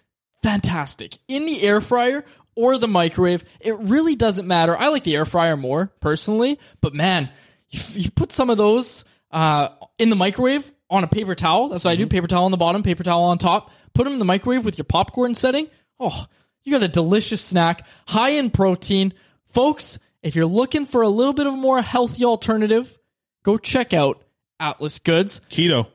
fantastic. 0.43 1.19
In 1.29 1.47
the 1.47 1.63
air 1.63 1.81
fryer 1.81 2.25
or 2.55 2.79
the 2.79 2.89
microwave, 2.89 3.45
it 3.61 3.79
really 3.79 4.17
doesn't 4.17 4.47
matter. 4.47 4.77
I 4.77 4.89
like 4.89 5.05
the 5.05 5.17
air 5.17 5.25
fryer 5.25 5.57
more 5.57 5.93
personally, 6.01 6.59
but 6.81 6.95
man, 6.95 7.31
you, 7.69 7.81
you 7.93 8.11
put 8.11 8.33
some 8.33 8.51
of 8.51 8.59
those 8.59 9.05
uh, 9.31 9.69
in 9.99 10.11
the 10.11 10.17
microwave 10.17 10.71
on 10.91 11.05
a 11.05 11.09
paper 11.09 11.35
towel. 11.35 11.69
That's 11.69 11.85
what 11.85 11.93
I 11.93 11.97
do. 11.97 12.05
Mm-hmm. 12.05 12.11
Paper 12.11 12.27
towel 12.27 12.45
on 12.45 12.51
the 12.51 12.57
bottom, 12.57 12.83
paper 12.83 13.03
towel 13.03 13.25
on 13.25 13.39
top. 13.39 13.71
Put 13.95 14.05
them 14.05 14.13
in 14.13 14.19
the 14.19 14.25
microwave 14.25 14.65
with 14.65 14.79
your 14.79 14.85
popcorn 14.85 15.35
setting. 15.35 15.69
Oh, 15.99 16.27
you 16.63 16.73
got 16.73 16.83
a 16.83 16.89
delicious 16.89 17.41
snack, 17.41 17.87
high 18.07 18.31
in 18.31 18.51
protein. 18.51 19.15
Folks, 19.49 19.99
if 20.23 20.37
you're 20.37 20.47
looking 20.47 20.87
for 20.87 21.03
a 21.03 21.09
little 21.09 21.33
bit 21.33 21.47
of 21.47 21.55
a 21.55 21.57
more 21.57 21.81
healthy 21.81 22.25
alternative, 22.25 22.99
go 23.43 23.57
check 23.57 23.95
out 23.95 24.23
Atlas 24.61 24.99
Goods. 24.99 25.41
Keto. 25.51 25.87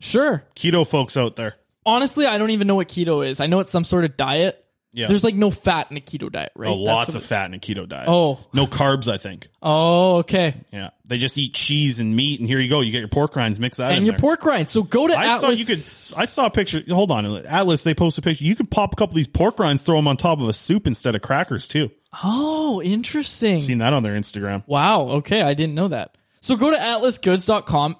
Sure. 0.00 0.44
Keto 0.56 0.86
folks 0.86 1.16
out 1.16 1.36
there. 1.36 1.56
Honestly, 1.84 2.26
I 2.26 2.38
don't 2.38 2.50
even 2.50 2.66
know 2.66 2.76
what 2.76 2.88
keto 2.88 3.26
is. 3.26 3.40
I 3.40 3.46
know 3.46 3.60
it's 3.60 3.72
some 3.72 3.84
sort 3.84 4.04
of 4.04 4.16
diet. 4.16 4.61
Yeah. 4.94 5.08
There's 5.08 5.24
like 5.24 5.34
no 5.34 5.50
fat 5.50 5.90
in 5.90 5.96
a 5.96 6.00
keto 6.00 6.30
diet, 6.30 6.52
right? 6.54 6.68
Oh, 6.68 6.84
That's 6.84 6.86
lots 6.86 7.14
of 7.14 7.24
fat 7.24 7.46
in 7.46 7.54
a 7.54 7.58
keto 7.58 7.88
diet. 7.88 8.04
Oh. 8.08 8.38
No 8.52 8.66
carbs, 8.66 9.10
I 9.10 9.16
think. 9.16 9.48
Oh, 9.62 10.18
okay. 10.18 10.54
Yeah. 10.70 10.90
They 11.06 11.16
just 11.16 11.38
eat 11.38 11.54
cheese 11.54 11.98
and 11.98 12.14
meat 12.14 12.40
and 12.40 12.48
here 12.48 12.58
you 12.60 12.68
go. 12.68 12.80
You 12.82 12.92
get 12.92 12.98
your 12.98 13.08
pork 13.08 13.34
rinds, 13.34 13.58
mix 13.58 13.78
that 13.78 13.92
in 13.92 13.96
And 13.98 14.06
your 14.06 14.12
there. 14.12 14.20
pork 14.20 14.44
rind. 14.44 14.68
So 14.68 14.82
go 14.82 15.06
to 15.06 15.14
I 15.14 15.24
Atlas. 15.36 15.40
saw 15.40 15.48
you 15.50 15.64
could. 15.64 16.20
I 16.20 16.26
saw 16.26 16.46
a 16.46 16.50
picture. 16.50 16.82
Hold 16.90 17.10
on, 17.10 17.24
Atlas. 17.46 17.82
They 17.84 17.94
post 17.94 18.18
a 18.18 18.22
picture. 18.22 18.44
You 18.44 18.54
could 18.54 18.70
pop 18.70 18.92
a 18.92 18.96
couple 18.96 19.12
of 19.12 19.16
these 19.16 19.26
pork 19.28 19.58
rinds, 19.58 19.82
throw 19.82 19.96
them 19.96 20.08
on 20.08 20.16
top 20.18 20.40
of 20.40 20.48
a 20.48 20.52
soup 20.52 20.86
instead 20.86 21.14
of 21.14 21.22
crackers 21.22 21.66
too. 21.66 21.90
Oh, 22.22 22.82
interesting. 22.82 23.60
Seen 23.60 23.78
that 23.78 23.94
on 23.94 24.02
their 24.02 24.14
Instagram. 24.14 24.62
Wow. 24.66 25.02
Okay. 25.08 25.40
I 25.40 25.54
didn't 25.54 25.74
know 25.74 25.88
that. 25.88 26.16
So 26.42 26.56
go 26.56 26.70
to 26.70 26.76
atlasgoods.com, 26.76 27.96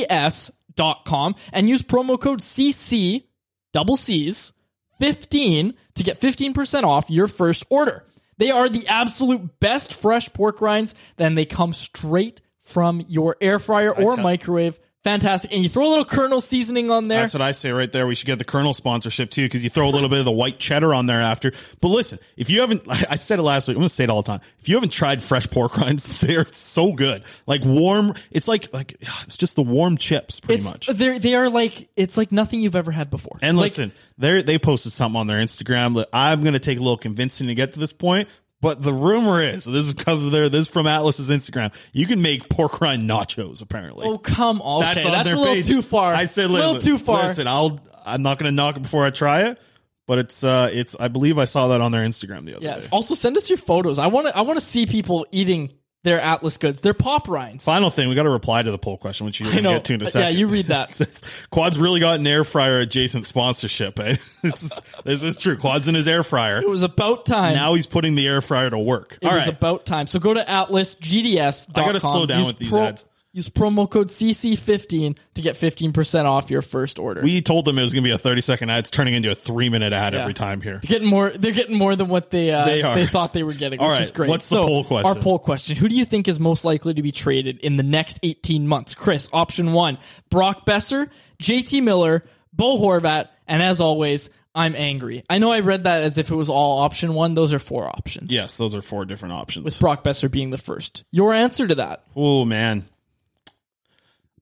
atlasgds.com, 0.00 1.34
and 1.52 1.68
use 1.68 1.82
promo 1.82 2.20
code 2.20 2.40
CC, 2.40 3.24
double 3.72 3.96
C's, 3.96 4.52
15 5.00 5.74
to 5.94 6.02
get 6.02 6.20
15% 6.20 6.84
off 6.84 7.10
your 7.10 7.26
first 7.26 7.64
order. 7.68 8.04
They 8.36 8.50
are 8.50 8.68
the 8.68 8.86
absolute 8.86 9.58
best 9.58 9.92
fresh 9.92 10.32
pork 10.32 10.60
rinds, 10.60 10.94
then 11.16 11.34
they 11.34 11.44
come 11.44 11.72
straight 11.72 12.40
from 12.60 13.02
your 13.08 13.36
air 13.40 13.58
fryer 13.58 13.94
or 13.94 14.16
microwave. 14.16 14.78
Fantastic. 15.02 15.52
And 15.52 15.62
you 15.62 15.70
throw 15.70 15.86
a 15.86 15.88
little 15.88 16.04
kernel 16.04 16.42
seasoning 16.42 16.90
on 16.90 17.08
there. 17.08 17.22
That's 17.22 17.32
what 17.32 17.40
I 17.40 17.52
say 17.52 17.72
right 17.72 17.90
there. 17.90 18.06
We 18.06 18.14
should 18.14 18.26
get 18.26 18.38
the 18.38 18.44
Colonel 18.44 18.74
sponsorship 18.74 19.30
too, 19.30 19.46
because 19.46 19.64
you 19.64 19.70
throw 19.70 19.88
a 19.88 19.90
little 19.90 20.10
bit 20.10 20.18
of 20.18 20.26
the 20.26 20.30
white 20.30 20.58
cheddar 20.58 20.92
on 20.92 21.06
there 21.06 21.22
after. 21.22 21.52
But 21.80 21.88
listen, 21.88 22.18
if 22.36 22.50
you 22.50 22.60
haven't, 22.60 22.82
I 22.88 23.16
said 23.16 23.38
it 23.38 23.42
last 23.42 23.66
week. 23.66 23.76
I'm 23.76 23.80
going 23.80 23.88
to 23.88 23.94
say 23.94 24.04
it 24.04 24.10
all 24.10 24.20
the 24.20 24.26
time. 24.26 24.40
If 24.58 24.68
you 24.68 24.74
haven't 24.74 24.90
tried 24.90 25.22
fresh 25.22 25.48
pork 25.48 25.78
rinds, 25.78 26.20
they're 26.20 26.46
so 26.52 26.92
good. 26.92 27.24
Like 27.46 27.64
warm. 27.64 28.14
It's 28.30 28.46
like 28.46 28.72
like 28.74 28.96
it's 29.22 29.38
just 29.38 29.56
the 29.56 29.62
warm 29.62 29.96
chips, 29.96 30.38
pretty 30.40 30.60
it's 30.60 30.70
much. 30.70 30.86
they're 30.88 31.18
they 31.18 31.34
are 31.34 31.48
like 31.48 31.88
it's 31.96 32.18
like 32.18 32.30
nothing 32.30 32.60
you've 32.60 32.76
ever 32.76 32.90
had 32.90 33.08
before. 33.08 33.38
And 33.40 33.56
Like, 33.56 33.64
listen, 33.64 33.92
they 34.18 34.42
they 34.42 34.58
posted 34.58 34.92
something 34.92 35.18
on 35.18 35.26
their 35.28 35.38
Instagram. 35.38 36.04
I'm 36.12 36.42
going 36.42 36.52
to 36.52 36.58
take 36.58 36.76
a 36.76 36.82
little 36.82 36.98
convincing 36.98 37.46
to 37.46 37.54
get 37.54 37.72
to 37.72 37.80
this 37.80 37.94
point. 37.94 38.28
But 38.62 38.82
the 38.82 38.92
rumor 38.92 39.42
is, 39.42 39.64
this 39.64 39.92
comes 39.94 40.30
their, 40.30 40.50
this 40.50 40.62
is 40.62 40.68
from 40.68 40.86
Atlas's 40.86 41.30
Instagram. 41.30 41.72
You 41.92 42.06
can 42.06 42.20
make 42.20 42.48
pork 42.50 42.80
rind 42.82 43.08
nachos, 43.08 43.62
apparently. 43.62 44.06
Oh 44.06 44.18
come 44.18 44.60
on! 44.60 44.82
Okay, 44.82 44.94
That's 44.94 45.04
that's, 45.04 45.16
on 45.18 45.24
their 45.24 45.34
a 45.34 45.38
little 45.38 45.54
page. 45.54 45.66
too 45.66 45.80
far. 45.82 46.12
I 46.12 46.26
said, 46.26 46.46
a 46.46 46.48
little 46.48 46.78
too 46.78 46.98
far. 46.98 47.26
Listen, 47.26 47.46
I'll, 47.46 47.80
I'm 48.04 48.22
not 48.22 48.38
going 48.38 48.50
to 48.50 48.54
knock 48.54 48.76
it 48.76 48.82
before 48.82 49.04
I 49.06 49.10
try 49.10 49.44
it. 49.48 49.58
But 50.06 50.18
it's, 50.18 50.42
uh, 50.42 50.70
it's, 50.72 50.96
I 50.98 51.06
believe 51.06 51.38
I 51.38 51.44
saw 51.44 51.68
that 51.68 51.80
on 51.80 51.92
their 51.92 52.04
Instagram 52.04 52.44
the 52.44 52.56
other 52.56 52.64
Yes. 52.64 52.84
day. 52.84 52.88
Also, 52.90 53.14
send 53.14 53.36
us 53.36 53.48
your 53.48 53.58
photos. 53.58 54.00
I 54.00 54.08
want 54.08 54.26
to. 54.26 54.36
I 54.36 54.40
want 54.40 54.58
to 54.58 54.64
see 54.64 54.84
people 54.84 55.24
eating 55.30 55.72
their 56.02 56.20
Atlas 56.20 56.56
goods. 56.56 56.80
Their 56.80 56.94
pop 56.94 57.28
rinds. 57.28 57.64
Final 57.64 57.90
thing, 57.90 58.08
we 58.08 58.14
got 58.14 58.22
to 58.22 58.30
reply 58.30 58.62
to 58.62 58.70
the 58.70 58.78
poll 58.78 58.96
question, 58.96 59.26
which 59.26 59.40
you're 59.40 59.50
going 59.52 59.64
to 59.64 59.70
get 59.70 59.84
to 59.86 59.94
in 59.94 60.02
a 60.02 60.06
second. 60.06 60.32
Yeah, 60.32 60.38
you 60.38 60.46
read 60.46 60.66
that. 60.66 60.90
Says, 60.94 61.22
Quad's 61.50 61.78
really 61.78 62.00
got 62.00 62.18
an 62.18 62.26
air 62.26 62.44
fryer 62.44 62.78
adjacent 62.78 63.26
sponsorship, 63.26 63.98
eh? 64.00 64.16
this, 64.42 64.64
is, 64.64 64.80
this 65.04 65.22
is 65.22 65.36
true. 65.36 65.56
Quad's 65.56 65.88
in 65.88 65.94
his 65.94 66.08
air 66.08 66.22
fryer. 66.22 66.60
It 66.60 66.68
was 66.68 66.82
about 66.82 67.26
time. 67.26 67.54
Now 67.54 67.74
he's 67.74 67.86
putting 67.86 68.14
the 68.14 68.26
air 68.26 68.40
fryer 68.40 68.70
to 68.70 68.78
work. 68.78 69.18
it 69.20 69.26
All 69.26 69.34
was 69.34 69.46
right. 69.46 69.56
about 69.56 69.84
time. 69.86 70.06
So 70.06 70.18
go 70.18 70.34
to 70.34 70.42
atlasgds.com. 70.42 71.84
I 71.84 71.86
gotta 71.86 72.00
slow 72.00 72.26
down 72.26 72.40
use 72.40 72.48
with 72.48 72.56
these 72.58 72.74
ads. 72.74 73.04
Use 73.32 73.48
promo 73.48 73.88
code 73.88 74.08
CC15 74.08 75.16
to 75.34 75.42
get 75.42 75.54
15% 75.54 76.24
off 76.24 76.50
your 76.50 76.62
first 76.62 76.98
order. 76.98 77.22
we 77.22 77.40
told 77.42 77.64
them 77.64 77.78
it 77.78 77.82
was 77.82 77.92
going 77.92 78.02
to 78.02 78.08
be 78.08 78.12
a 78.12 78.18
30 78.18 78.40
second 78.40 78.70
ad. 78.70 78.80
It's 78.80 78.90
turning 78.90 79.14
into 79.14 79.30
a 79.30 79.34
three 79.36 79.68
minute 79.68 79.92
ad 79.92 80.14
Yeah. 80.14 80.22
every 80.22 80.34
time 80.34 80.60
here. 80.60 80.80
They're 80.82 80.88
getting 80.98 81.08
more. 81.08 81.30
They're 81.30 81.52
getting 81.52 81.78
more 81.78 81.94
than 81.94 82.08
what 82.08 82.30
they 82.32 82.50
uh, 82.50 82.64
They 82.64 82.82
are. 82.82 83.06
thought 83.06 83.32
they 83.32 83.44
were 83.44 83.52
getting, 83.54 83.78
All 83.78 83.88
which 83.90 83.98
right, 83.98 84.04
is 84.04 84.10
great. 84.10 84.28
what's 84.30 84.48
the 84.48 84.56
poll 84.56 84.82
question? 84.84 85.06
Our 85.06 85.14
poll 85.14 85.38
question: 85.38 85.76
Who 85.76 85.88
do 85.88 85.94
you 85.96 86.04
think 86.04 86.26
is 86.26 86.40
most 86.40 86.64
likely 86.64 86.94
to 86.94 87.02
be 87.02 87.12
traded 87.12 87.60
in 87.60 87.76
the 87.76 87.82
next 87.84 88.18
eighteen 88.24 88.66
months? 88.66 88.94
Chris, 88.94 89.28
option 89.32 89.72
one: 89.72 89.98
Brock 90.28 90.66
Boeser, 90.66 91.08
J.T. 91.38 91.80
Miller, 91.82 92.24
Bo 92.52 92.78
Horvat, 92.80 93.28
and 93.46 93.62
as 93.62 93.80
always, 93.80 94.28
I'm 94.56 94.74
angry. 94.74 95.22
I 95.30 95.38
know 95.38 95.52
I 95.52 95.60
read 95.60 95.84
that 95.84 96.02
as 96.02 96.18
if 96.18 96.32
it 96.32 96.34
was 96.34 96.48
all 96.50 96.80
option 96.80 97.14
one. 97.14 97.34
Those 97.34 97.54
are 97.54 97.60
four 97.60 97.86
options. 97.86 98.32
Yes, 98.32 98.56
those 98.56 98.74
are 98.74 98.82
four 98.82 99.04
different 99.04 99.34
options. 99.34 99.64
with 99.64 99.78
Brock 99.78 100.02
Boeser 100.02 100.28
being 100.28 100.50
the 100.50 100.58
first. 100.58 101.04
Your 101.12 101.32
answer 101.32 101.68
to 101.68 101.76
that? 101.76 102.02
Oh 102.16 102.44
man. 102.44 102.84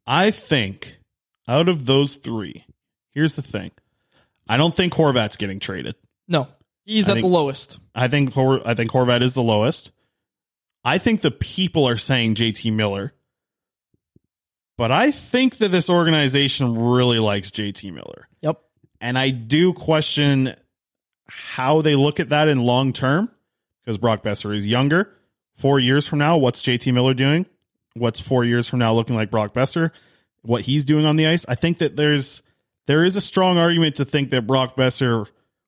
I 0.09 0.31
think 0.31 0.99
out 1.47 1.69
of 1.69 1.85
those 1.85 2.17
three, 2.17 2.65
here's 3.13 3.37
the 3.37 3.43
thing. 3.43 3.71
I 4.49 4.57
don't 4.57 4.75
think 4.75 4.95
Horvat's 4.95 5.37
getting 5.37 5.61
traded. 5.61 5.97
No, 6.27 6.49
he's 6.87 7.09
I 7.09 7.13
at 7.13 7.15
think- 7.17 7.25
the 7.25 7.29
lowest. 7.29 7.79
I 7.95 8.09
think 8.09 8.37
I 8.37 8.75
think 8.75 8.91
Horvat 8.91 9.23
is 9.23 9.35
the 9.35 9.43
lowest. 9.43 9.93
I 10.83 10.97
think 10.97 11.21
the 11.21 11.31
people 11.31 11.87
are 11.87 11.99
saying 11.99 12.37
JT 12.37 12.73
Miller. 12.73 13.13
But 14.79 14.93
I 14.93 15.11
think 15.11 15.59
that 15.59 15.69
this 15.71 15.91
organization 15.91 16.75
really 16.75 17.19
likes 17.19 17.51
JT 17.51 17.93
Miller. 17.93 18.29
Yep. 18.41 18.61
And 19.01 19.19
I 19.19 19.31
do 19.31 19.73
question 19.75 20.55
how 21.27 21.83
they 21.83 21.97
look 21.97 22.21
at 22.21 22.31
that 22.31 22.49
in 22.49 22.61
long 22.61 22.93
term 22.95 23.31
because 23.85 23.99
Brock 23.99 24.23
Boeser 24.23 24.57
is 24.57 24.67
younger. 24.67 25.13
Four 25.57 25.81
years 25.81 26.07
from 26.07 26.21
now, 26.21 26.39
what's 26.39 26.63
JT 26.63 26.95
Miller 26.95 27.13
doing? 27.13 27.45
What's 27.99 28.21
four 28.21 28.45
years 28.45 28.69
from 28.69 28.79
now 28.79 28.95
looking 28.95 29.17
like 29.17 29.31
Brock 29.31 29.55
Boeser? 29.55 29.91
What 30.43 30.63
he's 30.63 30.85
doing 30.85 31.05
on 31.05 31.17
the 31.17 31.27
ice? 31.27 31.45
I 31.49 31.55
think 31.55 31.79
that 31.79 31.97
there's 31.97 32.43
there 32.87 33.05
is 33.05 33.17
a 33.17 33.21
strong 33.21 33.59
argument 33.59 33.97
to 33.97 34.05
think 34.05 34.31
that 34.31 34.47
Brock 34.47 34.77
Boeser 34.77 35.27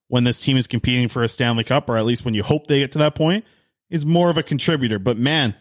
when 0.09 0.25
this 0.25 0.41
team 0.41 0.57
is 0.57 0.67
competing 0.67 1.09
for 1.09 1.23
a 1.23 1.29
Stanley 1.29 1.63
Cup, 1.63 1.89
or 1.89 1.97
at 1.97 2.05
least 2.05 2.25
when 2.25 2.35
you 2.35 2.43
hope 2.43 2.67
they 2.67 2.81
get 2.81 2.93
to 2.93 2.99
that 2.99 3.15
point, 3.15 3.45
is 3.91 4.05
more 4.05 4.29
of 4.29 4.37
a 4.37 4.43
contributor. 4.43 4.99
But 4.99 5.17
man, 5.17 5.55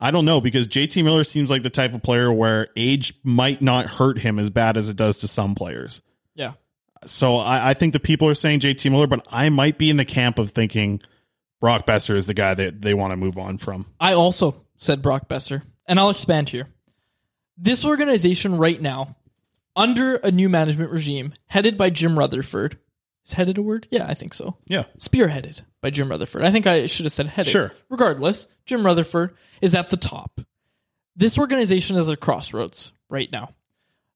I 0.00 0.12
don't 0.12 0.24
know 0.24 0.40
because 0.40 0.68
JT 0.68 1.02
Miller 1.02 1.24
seems 1.24 1.50
like 1.50 1.64
the 1.64 1.70
type 1.70 1.94
of 1.94 2.02
player 2.02 2.32
where 2.32 2.68
age 2.76 3.14
might 3.24 3.60
not 3.60 3.86
hurt 3.86 4.20
him 4.20 4.38
as 4.38 4.50
bad 4.50 4.76
as 4.76 4.88
it 4.88 4.96
does 4.96 5.18
to 5.18 5.28
some 5.28 5.56
players. 5.56 6.00
Yeah. 6.36 6.52
So 7.06 7.38
I, 7.38 7.70
I 7.70 7.74
think 7.74 7.92
the 7.92 8.00
people 8.00 8.28
are 8.28 8.34
saying 8.34 8.60
JT 8.60 8.88
Miller, 8.90 9.08
but 9.08 9.26
I 9.30 9.48
might 9.48 9.78
be 9.78 9.90
in 9.90 9.96
the 9.96 10.04
camp 10.04 10.38
of 10.38 10.50
thinking 10.50 11.00
Brock 11.60 11.84
Boeser 11.84 12.14
is 12.14 12.26
the 12.26 12.34
guy 12.34 12.54
that 12.54 12.80
they 12.80 12.94
want 12.94 13.10
to 13.10 13.16
move 13.16 13.36
on 13.36 13.58
from. 13.58 13.86
I 13.98 14.14
also 14.14 14.64
said 14.76 15.02
Brock 15.02 15.28
Boeser, 15.28 15.62
and 15.88 15.98
I'll 15.98 16.10
expand 16.10 16.50
here. 16.50 16.68
This 17.56 17.84
organization 17.84 18.56
right 18.56 18.80
now, 18.80 19.16
under 19.74 20.16
a 20.16 20.30
new 20.30 20.48
management 20.48 20.90
regime 20.90 21.34
headed 21.46 21.76
by 21.76 21.90
Jim 21.90 22.16
Rutherford, 22.16 22.78
is 23.26 23.32
headed 23.32 23.58
a 23.58 23.62
word? 23.62 23.88
Yeah, 23.90 24.06
I 24.08 24.14
think 24.14 24.34
so. 24.34 24.56
Yeah. 24.66 24.84
Spearheaded 24.98 25.62
by 25.80 25.90
Jim 25.90 26.08
Rutherford. 26.08 26.44
I 26.44 26.50
think 26.50 26.66
I 26.66 26.86
should 26.86 27.04
have 27.04 27.12
said 27.12 27.26
headed. 27.26 27.50
Sure. 27.50 27.72
Regardless, 27.88 28.46
Jim 28.64 28.86
Rutherford 28.86 29.34
is 29.60 29.74
at 29.74 29.90
the 29.90 29.96
top. 29.96 30.40
This 31.16 31.38
organization 31.38 31.96
is 31.96 32.08
at 32.08 32.14
a 32.14 32.16
crossroads 32.16 32.92
right 33.08 33.30
now. 33.32 33.50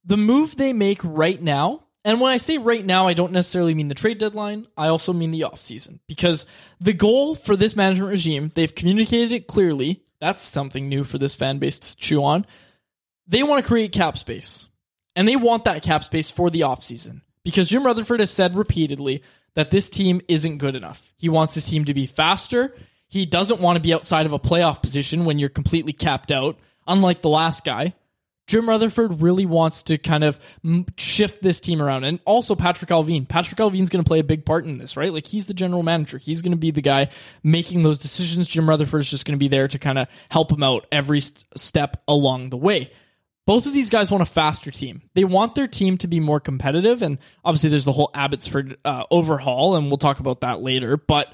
The 0.05 0.17
move 0.17 0.57
they 0.57 0.73
make 0.73 1.01
right 1.03 1.41
now, 1.41 1.85
and 2.05 2.21
when 2.21 2.33
I 2.33 2.37
say 2.37 2.59
right 2.59 2.85
now, 2.85 3.07
I 3.07 3.15
don't 3.15 3.33
necessarily 3.33 3.75
mean 3.75 3.89
the 3.89 3.95
trade 3.95 4.19
deadline. 4.19 4.67
I 4.77 4.89
also 4.89 5.13
mean 5.13 5.31
the 5.31 5.43
offseason. 5.43 6.01
Because 6.09 6.47
the 6.81 6.93
goal 6.93 7.35
for 7.35 7.57
this 7.57 7.77
management 7.77 8.11
regime, 8.11 8.51
they've 8.55 8.75
communicated 8.75 9.33
it 9.33 9.47
clearly. 9.47 10.03
That's 10.23 10.45
something 10.45 10.89
new 10.89 11.03
for 11.03 11.19
this 11.19 11.35
fan 11.35 11.59
base 11.59 11.81
to 11.81 11.97
chew 11.97 12.23
on. 12.23 12.47
They 13.27 13.43
want 13.43 13.61
to 13.61 13.69
create 13.69 13.91
cap 13.91 14.17
space. 14.17 14.69
And 15.17 15.27
they 15.27 15.35
want 15.35 15.65
that 15.65 15.83
cap 15.83 16.05
space 16.05 16.31
for 16.31 16.49
the 16.49 16.61
offseason. 16.61 17.23
Because 17.45 17.69
Jim 17.69 17.85
Rutherford 17.85 18.21
has 18.21 18.31
said 18.31 18.55
repeatedly 18.55 19.25
that 19.57 19.73
this 19.73 19.91
team 19.91 20.21
isn't 20.29 20.59
good 20.59 20.77
enough. 20.77 21.13
He 21.17 21.29
wants 21.29 21.55
his 21.55 21.67
team 21.67 21.87
to 21.87 21.93
be 21.93 22.07
faster. 22.07 22.73
He 23.09 23.27
doesn't 23.27 23.61
want 23.61 23.75
to 23.75 23.83
be 23.83 23.93
outside 23.93 24.25
of 24.25 24.33
a 24.33 24.39
playoff 24.39 24.81
position 24.81 25.25
when 25.25 25.41
you're 25.41 25.49
completely 25.49 25.93
capped 25.93 26.31
out, 26.31 26.57
unlike 26.87 27.21
the 27.21 27.29
last 27.29 27.65
guy. 27.65 27.93
Jim 28.53 28.69
Rutherford 28.69 29.23
really 29.23 29.47
wants 29.47 29.85
to 29.85 29.97
kind 29.97 30.23
of 30.23 30.39
shift 30.99 31.43
this 31.43 31.59
team 31.59 31.81
around. 31.81 32.05
And 32.05 32.21
also 32.27 32.55
Patrik 32.55 32.89
Allvin. 32.89 33.27
Patrik 33.27 33.55
Allvin's 33.55 33.89
going 33.89 34.05
to 34.05 34.07
play 34.07 34.19
a 34.19 34.25
big 34.25 34.45
part 34.45 34.67
in 34.67 34.77
this, 34.77 34.95
right? 34.95 35.11
Like 35.11 35.27
he's 35.27 35.47
the 35.47 35.55
general 35.55 35.83
manager. 35.83 36.19
He's 36.19 36.43
going 36.43 36.53
to 36.53 36.59
be 36.59 36.71
the 36.71 36.83
guy 36.83 37.09
making 37.43 37.81
those 37.81 37.99
decisions. 37.99 38.47
Jim 38.47 38.69
Rutherford's 38.69 39.09
just 39.09 39.25
going 39.25 39.39
to 39.39 39.43
be 39.43 39.49
there 39.49 39.69
to 39.69 39.79
kind 39.79 39.99
of 39.99 40.07
help 40.31 40.53
him 40.53 40.63
out 40.63 40.87
every 40.93 41.23
st- 41.23 41.47
step 41.57 42.03
along 42.07 42.51
the 42.51 42.59
way. 42.59 42.93
Both 43.47 43.65
of 43.65 43.73
these 43.73 43.89
guys 43.89 44.11
want 44.11 44.21
a 44.21 44.27
faster 44.27 44.71
team. 44.71 45.01
They 45.15 45.25
want 45.25 45.55
their 45.55 45.67
team 45.67 45.97
to 45.99 46.07
be 46.07 46.21
more 46.21 46.39
competitive. 46.39 47.01
And 47.01 47.21
obviously, 47.43 47.71
there's 47.71 47.87
the 47.87 47.93
whole 47.93 48.11
Abbotsford 48.13 48.77
uh, 48.85 49.05
overhaul, 49.11 49.77
and 49.77 49.87
we'll 49.87 49.97
talk 49.97 50.21
about 50.21 50.43
that 50.43 50.61
later. 50.61 50.99
But 50.99 51.33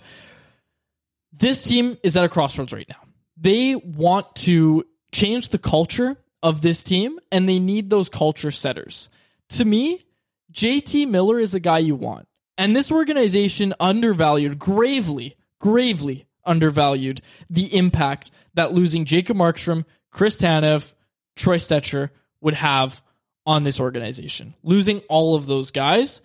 this 1.33 1.63
team 1.63 1.99
is 2.05 2.17
at 2.17 2.25
a 2.25 2.29
crossroads 2.29 2.73
right 2.73 2.89
now. 2.89 3.03
They 3.37 3.75
want 3.75 4.37
to 4.37 4.85
change 5.11 5.49
the 5.49 5.59
culture 5.59 6.17
of 6.43 6.61
this 6.61 6.83
team, 6.83 7.19
and 7.33 7.49
they 7.49 7.59
need 7.59 7.91
those 7.91 8.09
culture 8.09 8.51
setters. 8.51 9.09
To 9.51 9.65
me, 9.65 10.05
JT 10.53 11.09
Miller 11.09 11.39
is 11.39 11.53
the 11.53 11.61
guy 11.61 11.79
you 11.79 11.95
want. 11.95 12.29
And 12.57 12.75
this 12.75 12.91
organization 12.91 13.75
undervalued, 13.79 14.59
gravely, 14.59 15.37
gravely 15.61 16.27
undervalued 16.45 17.21
the 17.49 17.75
impact 17.77 18.31
that 18.55 18.73
losing 18.73 19.05
Jacob 19.05 19.37
Markstrom, 19.37 19.85
Chris 20.11 20.39
Tanev, 20.39 20.93
Troy 21.37 21.59
Stecher 21.59 22.11
would 22.41 22.55
have 22.55 23.03
on 23.47 23.63
this 23.63 23.81
organization. 23.81 24.55
Losing 24.63 25.01
all 25.09 25.35
of 25.35 25.47
those 25.47 25.71
guys, 25.71 26.21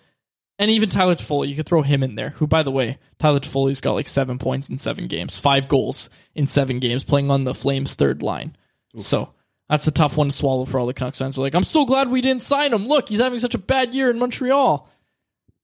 and 0.58 0.70
even 0.70 0.88
Tyler 0.88 1.14
Toffoli, 1.14 1.48
you 1.48 1.56
could 1.56 1.66
throw 1.66 1.82
him 1.82 2.02
in 2.02 2.14
there. 2.14 2.30
Who, 2.30 2.46
by 2.46 2.62
the 2.62 2.70
way, 2.70 2.98
Tyler 3.18 3.40
Toffoli's 3.40 3.80
got 3.80 3.92
like 3.92 4.06
seven 4.06 4.38
points 4.38 4.70
in 4.70 4.78
seven 4.78 5.08
games, 5.08 5.38
five 5.38 5.68
goals 5.68 6.10
in 6.34 6.46
seven 6.46 6.78
games, 6.78 7.02
playing 7.02 7.30
on 7.30 7.44
the 7.44 7.54
Flames' 7.54 7.94
third 7.94 8.22
line. 8.22 8.56
So 8.96 9.33
that's 9.68 9.86
a 9.86 9.90
tough 9.92 10.16
one 10.16 10.28
to 10.28 10.34
swallow 10.36 10.64
for 10.64 10.78
all 10.78 10.86
the 10.86 10.94
Canucks 10.94 11.18
fans. 11.18 11.36
We're 11.38 11.44
like, 11.44 11.54
I'm 11.54 11.64
so 11.64 11.84
glad 11.84 12.10
we 12.10 12.20
didn't 12.20 12.42
sign 12.42 12.72
him. 12.72 12.86
Look, 12.86 13.08
he's 13.08 13.20
having 13.20 13.38
such 13.38 13.54
a 13.54 13.58
bad 13.58 13.94
year 13.94 14.10
in 14.10 14.18
Montreal. 14.18 14.88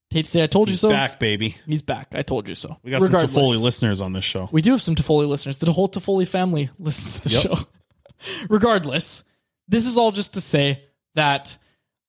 Hate 0.09 0.25
to 0.25 0.31
say 0.31 0.43
I 0.43 0.47
told 0.47 0.69
you 0.69 0.75
so. 0.75 0.89
back, 0.89 1.19
baby. 1.19 1.55
He's 1.65 1.81
back. 1.81 2.09
I 2.13 2.21
told 2.21 2.49
you 2.49 2.55
so. 2.55 2.77
We 2.83 2.91
got 2.91 3.01
Regardless, 3.01 3.33
some 3.33 3.43
Toffoli 3.43 3.61
listeners 3.61 4.01
on 4.01 4.11
this 4.11 4.25
show. 4.25 4.49
We 4.51 4.61
do 4.61 4.71
have 4.71 4.81
some 4.81 4.95
Toffoli 4.95 5.27
listeners. 5.27 5.57
The 5.59 5.71
whole 5.71 5.87
Toffoli 5.87 6.27
family 6.27 6.69
listens 6.79 7.19
to 7.21 7.29
the 7.29 7.35
Yep. 7.35 7.43
show. 7.43 7.63
Regardless, 8.49 9.23
this 9.67 9.85
is 9.85 9.97
all 9.97 10.11
just 10.11 10.33
to 10.33 10.41
say 10.41 10.83
that 11.15 11.57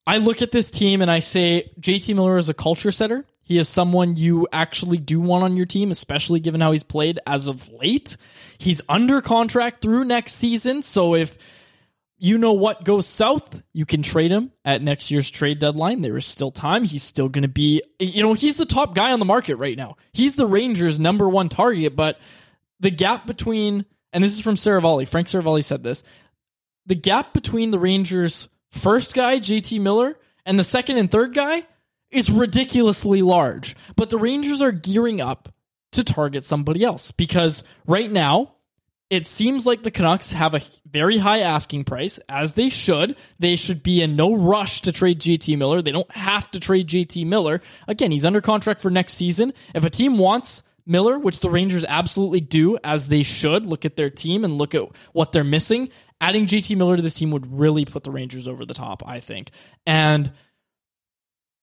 I 0.07 0.19
look 0.19 0.43
at 0.43 0.51
this 0.51 0.71
team 0.71 1.01
and 1.01 1.11
I 1.11 1.21
say 1.21 1.71
JT 1.81 2.15
Miller 2.17 2.39
is 2.39 2.49
a 2.49 2.55
culture 2.55 2.91
setter. 2.91 3.25
He 3.45 3.59
is 3.59 3.69
someone 3.69 4.17
you 4.17 4.49
actually 4.53 4.99
do 4.99 5.21
want 5.21 5.45
on 5.45 5.57
your 5.57 5.67
team, 5.67 5.91
especially 5.91 6.41
given 6.41 6.61
how 6.61 6.73
he's 6.73 6.83
played 6.85 7.19
as 7.27 7.49
of 7.49 7.71
late. 7.73 8.17
He's 8.59 8.81
under 8.89 9.21
contract 9.21 9.83
through 9.83 10.05
next 10.05 10.35
season. 10.35 10.83
So 10.83 11.15
if 11.15 11.37
you 12.23 12.39
know 12.39 12.53
what 12.53 12.85
goes 12.85 13.09
south, 13.09 13.65
you 13.73 13.85
can 13.85 14.01
trade 14.01 14.31
him 14.31 14.53
at 14.65 14.81
next 14.81 15.11
year's 15.11 15.29
trade 15.29 15.59
deadline. 15.59 16.03
There 16.03 16.17
is 16.17 16.25
still 16.25 16.53
time. 16.53 16.85
He's 16.85 17.03
still 17.03 17.29
going 17.29 17.43
to 17.43 17.49
be, 17.49 17.83
you 17.99 18.23
know, 18.23 18.33
he's 18.33 18.57
the 18.57 18.65
top 18.65 18.95
guy 18.95 19.11
on 19.11 19.19
the 19.19 19.25
market 19.25 19.57
right 19.57 19.77
now. 19.77 19.97
He's 20.13 20.37
the 20.37 20.47
Rangers' 20.47 21.01
number 21.01 21.29
one 21.29 21.49
target, 21.49 21.97
but 21.97 22.21
the 22.79 22.93
gap 22.93 23.27
between, 23.27 23.87
and 24.13 24.23
this 24.23 24.35
is 24.35 24.41
from 24.41 24.55
Seravalli, 24.55 25.09
Frank 25.09 25.27
Seravalli 25.27 25.65
said 25.65 25.83
this, 25.83 26.05
the 26.87 26.95
gap 26.95 27.35
between 27.35 27.73
the 27.73 27.81
Rangers' 27.81 28.49
first 28.71 29.15
guy, 29.15 29.41
JT 29.41 29.81
Miller, 29.81 30.17
and 30.47 30.57
the 30.57 30.65
second 30.65 30.99
and 30.99 31.11
third 31.11 31.35
guy 31.35 31.67
is 32.13 32.31
ridiculously 32.31 33.23
large. 33.23 33.75
But 33.97 34.11
the 34.11 34.19
Rangers 34.19 34.63
are 34.63 34.71
gearing 34.71 35.21
up 35.21 35.49
to 35.91 36.05
target 36.05 36.47
somebody 36.47 36.85
else 36.85 37.11
because 37.11 37.65
right 37.85 38.11
now, 38.11 38.55
it 39.13 39.27
seems 39.27 39.67
like 39.67 39.83
the 39.83 39.91
Canucks 39.91 40.33
have 40.33 40.55
a 40.55 40.63
very 40.91 41.19
high 41.19 41.41
asking 41.41 41.85
price, 41.85 42.19
as 42.31 42.55
they 42.55 42.71
should. 42.71 43.15
They 43.39 43.57
should 43.57 43.83
be 43.83 44.01
in 44.01 44.17
no 44.17 44.35
rush 44.35 44.81
to 44.83 44.91
trade 44.91 45.21
JT 45.21 45.59
Miller. 45.59 45.83
They 45.83 45.93
don't 45.93 46.11
have 46.13 46.51
to 46.53 46.61
trade 46.61 46.89
JT 46.89 47.27
Miller. 47.27 47.61
Again, 47.87 48.11
he's 48.11 48.25
under 48.25 48.41
contract 48.41 48.81
for 48.81 48.91
next 48.91 49.13
season. 49.13 49.53
If 49.75 49.85
a 49.85 49.91
team 49.91 50.17
wants 50.17 50.63
Miller, 50.87 51.19
which 51.19 51.41
the 51.41 51.51
Rangers 51.51 51.85
absolutely 51.87 52.41
do, 52.41 52.79
as 52.83 53.09
they 53.09 53.23
should, 53.23 53.67
look 53.67 53.85
at 53.85 53.97
their 53.97 54.09
team 54.09 54.47
and 54.47 54.57
look 54.57 54.75
at 54.75 54.89
what 55.13 55.33
they're 55.33 55.45
missing. 55.45 55.91
Adding 56.23 56.47
JT 56.47 56.75
Miller 56.79 56.97
to 56.97 57.03
this 57.03 57.13
team 57.13 57.33
would 57.33 57.53
really 57.53 57.85
put 57.85 58.05
the 58.05 58.11
Rangers 58.11 58.49
over 58.49 58.65
the 58.65 58.73
top, 58.73 59.07
I 59.07 59.21
think. 59.21 59.51
And 59.87 60.33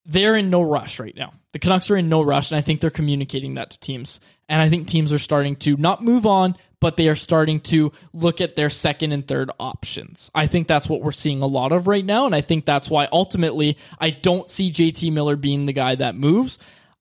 they're 0.05 0.35
in 0.35 0.49
no 0.49 0.61
rush 0.61 0.99
right 0.99 1.15
now. 1.15 1.33
The 1.53 1.59
Canucks 1.59 1.89
are 1.91 1.97
in 1.97 2.09
no 2.09 2.21
rush, 2.21 2.51
and 2.51 2.57
I 2.57 2.61
think 2.61 2.81
they're 2.81 2.89
communicating 2.89 3.55
that 3.55 3.71
to 3.71 3.79
teams. 3.79 4.19
And 4.47 4.61
I 4.61 4.69
think 4.69 4.87
teams 4.87 5.13
are 5.13 5.19
starting 5.19 5.55
to 5.57 5.77
not 5.77 6.03
move 6.03 6.25
on, 6.25 6.55
but 6.79 6.95
they 6.95 7.09
are 7.09 7.15
starting 7.15 7.59
to 7.61 7.91
look 8.13 8.41
at 8.41 8.55
their 8.55 8.69
second 8.69 9.11
and 9.11 9.27
third 9.27 9.51
options. 9.59 10.31
I 10.33 10.47
think 10.47 10.67
that's 10.67 10.87
what 10.87 11.01
we're 11.01 11.11
seeing 11.11 11.41
a 11.41 11.47
lot 11.47 11.71
of 11.71 11.87
right 11.87 12.05
now, 12.05 12.25
and 12.25 12.35
I 12.35 12.41
think 12.41 12.65
that's 12.65 12.89
why 12.89 13.07
ultimately 13.11 13.77
I 13.99 14.11
don't 14.11 14.49
see 14.49 14.71
JT 14.71 15.11
Miller 15.11 15.35
being 15.35 15.65
the 15.65 15.73
guy 15.73 15.95
that 15.95 16.15
moves. 16.15 16.59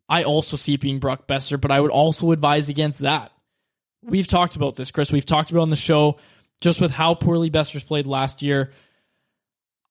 I 0.08 0.24
also 0.24 0.56
see 0.56 0.74
it 0.74 0.80
being 0.80 0.98
Brock 0.98 1.26
Boeser, 1.26 1.60
but 1.60 1.70
I 1.70 1.80
would 1.80 1.90
also 1.90 2.32
advise 2.32 2.68
against 2.68 3.00
that. 3.00 3.32
We've 4.02 4.26
talked 4.26 4.56
about 4.56 4.76
this, 4.76 4.90
Chris. 4.90 5.12
We've 5.12 5.26
talked 5.26 5.50
about 5.50 5.62
on 5.62 5.70
the 5.70 5.76
show 5.76 6.18
just 6.60 6.80
with 6.80 6.92
how 6.92 7.14
poorly 7.14 7.50
Boeser's 7.50 7.84
played 7.84 8.06
last 8.06 8.42
year. 8.42 8.72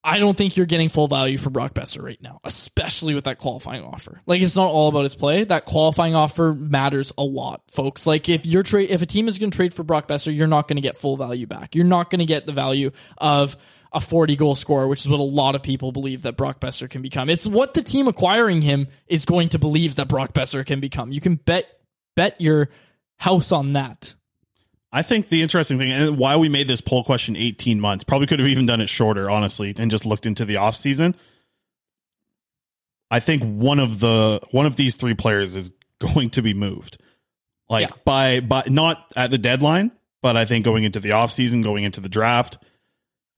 I 0.07 0.19
don't 0.19 0.37
think 0.37 0.55
you're 0.55 0.65
getting 0.65 0.87
full 0.87 1.09
value 1.09 1.37
for 1.37 1.49
Brock 1.49 1.73
Boeser 1.73 2.01
right 2.01 2.21
now, 2.21 2.39
especially 2.45 3.13
with 3.13 3.25
that 3.25 3.39
qualifying 3.39 3.83
offer. 3.83 4.21
Like 4.25 4.41
it's 4.41 4.55
not 4.55 4.69
all 4.69 4.87
about 4.87 5.03
his 5.03 5.15
play. 5.15 5.43
That 5.43 5.65
qualifying 5.65 6.15
offer 6.15 6.53
matters 6.53 7.11
a 7.17 7.23
lot, 7.25 7.61
folks. 7.71 8.07
Like 8.07 8.29
if 8.29 8.45
you're 8.45 8.63
trade 8.63 8.89
if 8.89 9.01
a 9.01 9.05
team 9.05 9.27
is 9.27 9.37
going 9.37 9.51
to 9.51 9.55
trade 9.55 9.73
for 9.73 9.83
Brock 9.83 10.07
Boeser, 10.07 10.33
you're 10.33 10.47
not 10.47 10.69
going 10.69 10.77
to 10.77 10.81
get 10.81 10.95
full 10.95 11.17
value 11.17 11.45
back. 11.45 11.75
You're 11.75 11.83
not 11.83 12.09
going 12.09 12.19
to 12.19 12.25
get 12.25 12.45
the 12.45 12.53
value 12.53 12.91
of 13.17 13.57
a 13.91 13.99
40 13.99 14.37
goal 14.37 14.55
scorer, 14.55 14.87
which 14.87 15.01
is 15.01 15.09
what 15.09 15.19
a 15.19 15.23
lot 15.23 15.55
of 15.55 15.61
people 15.63 15.91
believe 15.91 16.21
that 16.21 16.37
Brock 16.37 16.61
Boeser 16.61 16.89
can 16.89 17.01
become. 17.01 17.29
It's 17.29 17.45
what 17.45 17.73
the 17.73 17.83
team 17.83 18.07
acquiring 18.07 18.61
him 18.61 18.87
is 19.07 19.25
going 19.25 19.49
to 19.49 19.59
believe 19.59 19.95
that 19.95 20.07
Brock 20.07 20.31
Boeser 20.31 20.65
can 20.65 20.79
become. 20.79 21.11
You 21.11 21.19
can 21.19 21.35
bet 21.35 21.65
bet 22.15 22.39
your 22.39 22.69
house 23.17 23.51
on 23.51 23.73
that. 23.73 24.15
I 24.97 25.03
think 25.03 25.29
the 25.29 25.43
interesting 25.43 25.77
thing 25.77 25.91
and 25.91 26.17
why 26.17 26.37
we 26.37 26.49
made 26.49 26.67
this 26.67 26.81
poll 26.81 27.03
question 27.03 27.35
18 27.35 27.79
months, 27.79 28.03
probably 28.03 28.25
could 28.25 28.39
have 28.39 28.47
even 28.47 28.65
done 28.65 28.81
it 28.81 28.89
shorter, 28.89 29.29
honestly, 29.29 29.71
and 29.77 29.91
just 29.91 30.07
looked 30.07 30.25
into 30.25 30.43
the 30.43 30.55
offseason. 30.55 31.13
I 33.11 33.19
think 33.19 33.43
one 33.43 33.77
of 33.77 33.99
the 33.99 34.41
one 34.49 34.65
of 34.65 34.75
these 34.75 34.95
three 34.95 35.13
players 35.13 35.55
is 35.55 35.71
going 35.99 36.31
to 36.31 36.41
be 36.41 36.55
moved. 36.55 36.97
Like 37.69 37.89
Yeah. 37.89 37.95
by 38.05 38.39
by 38.39 38.63
not 38.69 39.13
at 39.15 39.29
the 39.29 39.37
deadline, 39.37 39.91
but 40.23 40.35
I 40.35 40.45
think 40.45 40.65
going 40.65 40.83
into 40.83 40.99
the 40.99 41.09
offseason, 41.09 41.61
going 41.61 41.83
into 41.83 42.01
the 42.01 42.09
draft, 42.09 42.57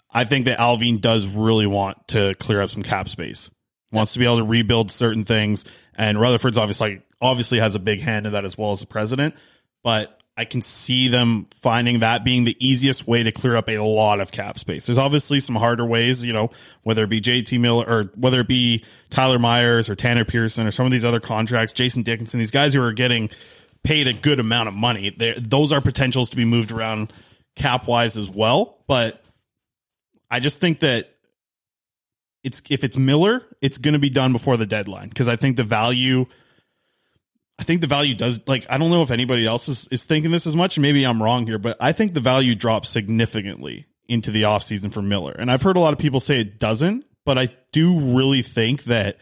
I 0.09 0.23
think 0.23 0.45
that 0.45 0.59
Allvin 0.59 1.01
does 1.01 1.27
really 1.27 1.67
want 1.67 2.07
to 2.09 2.35
clear 2.35 2.61
up 2.61 2.69
some 2.69 2.83
cap 2.83 3.09
space. 3.09 3.51
Wants 3.91 4.13
to 4.13 4.19
be 4.19 4.23
able 4.23 4.37
to 4.37 4.45
rebuild 4.45 4.91
certain 4.91 5.25
things. 5.25 5.65
And 5.93 6.21
Rutherford's 6.21 6.57
obviously 6.57 7.01
obviously 7.19 7.59
has 7.59 7.75
a 7.75 7.79
big 7.79 7.99
hand 7.99 8.27
in 8.27 8.31
that 8.31 8.45
as 8.45 8.57
well 8.57 8.71
as 8.71 8.79
the 8.79 8.87
president. 8.87 9.35
But 9.83 10.18
I 10.39 10.45
can 10.45 10.61
see 10.61 11.09
them 11.09 11.47
finding 11.55 11.99
that 11.99 12.23
being 12.23 12.45
the 12.45 12.55
easiest 12.65 13.05
way 13.05 13.23
to 13.23 13.31
clear 13.33 13.57
up 13.57 13.67
a 13.67 13.79
lot 13.79 14.21
of 14.21 14.31
cap 14.31 14.57
space. 14.57 14.85
There's 14.85 14.97
obviously 14.97 15.41
some 15.41 15.55
harder 15.55 15.83
ways, 15.83 16.23
you 16.23 16.31
know, 16.31 16.51
whether 16.83 17.03
it 17.03 17.09
be 17.09 17.19
JT 17.19 17.59
Miller 17.59 17.83
or 17.85 18.03
whether 18.15 18.39
it 18.39 18.47
be 18.47 18.85
Tyler 19.09 19.37
Myers 19.37 19.89
or 19.89 19.95
Tanner 19.95 20.23
Pearson 20.23 20.65
or 20.65 20.71
some 20.71 20.85
of 20.85 20.93
these 20.93 21.03
other 21.03 21.19
contracts, 21.19 21.73
Jason 21.73 22.03
Dickinson, 22.03 22.39
these 22.39 22.51
guys 22.51 22.73
who 22.73 22.81
are 22.81 22.93
getting 22.93 23.29
paid 23.83 24.07
a 24.07 24.13
good 24.13 24.39
amount 24.39 24.69
of 24.69 24.73
money. 24.73 25.13
Those 25.37 25.73
are 25.73 25.81
potentials 25.81 26.29
to 26.29 26.37
be 26.37 26.45
moved 26.45 26.71
around 26.71 27.11
cap 27.57 27.85
wise 27.85 28.15
as 28.15 28.29
well. 28.29 28.77
But 28.87 29.21
I 30.31 30.39
just 30.39 30.61
think 30.61 30.79
that 30.79 31.13
it's 32.45 32.61
if 32.69 32.85
it's 32.85 32.97
Miller, 32.97 33.45
it's 33.59 33.77
going 33.77 33.93
to 33.93 33.99
be 33.99 34.09
done 34.09 34.31
before 34.31 34.55
the 34.55 34.65
deadline 34.65 35.09
because 35.09 35.27
I 35.27 35.35
think 35.35 35.57
the 35.57 35.65
value. 35.65 36.27
I 37.59 37.63
think 37.63 37.81
the 37.81 37.87
value 37.87 38.15
does 38.15 38.39
like 38.47 38.65
I 38.69 38.77
don't 38.77 38.89
know 38.89 39.01
if 39.01 39.11
anybody 39.11 39.45
else 39.45 39.67
is, 39.67 39.87
is 39.89 40.05
thinking 40.05 40.31
this 40.31 40.47
as 40.47 40.55
much. 40.55 40.79
Maybe 40.79 41.03
I'm 41.05 41.21
wrong 41.21 41.45
here, 41.45 41.59
but 41.59 41.75
I 41.81 41.91
think 41.91 42.13
the 42.13 42.21
value 42.21 42.55
drops 42.55 42.87
significantly 42.89 43.85
into 44.07 44.31
the 44.31 44.43
offseason 44.43 44.91
for 44.93 45.01
Miller. 45.01 45.33
And 45.37 45.51
I've 45.51 45.61
heard 45.61 45.75
a 45.75 45.79
lot 45.81 45.91
of 45.93 45.99
people 45.99 46.19
say 46.21 46.39
it 46.39 46.57
doesn't, 46.59 47.05
but 47.25 47.37
I 47.37 47.49
do 47.73 48.15
really 48.15 48.41
think 48.41 48.83
that 48.85 49.17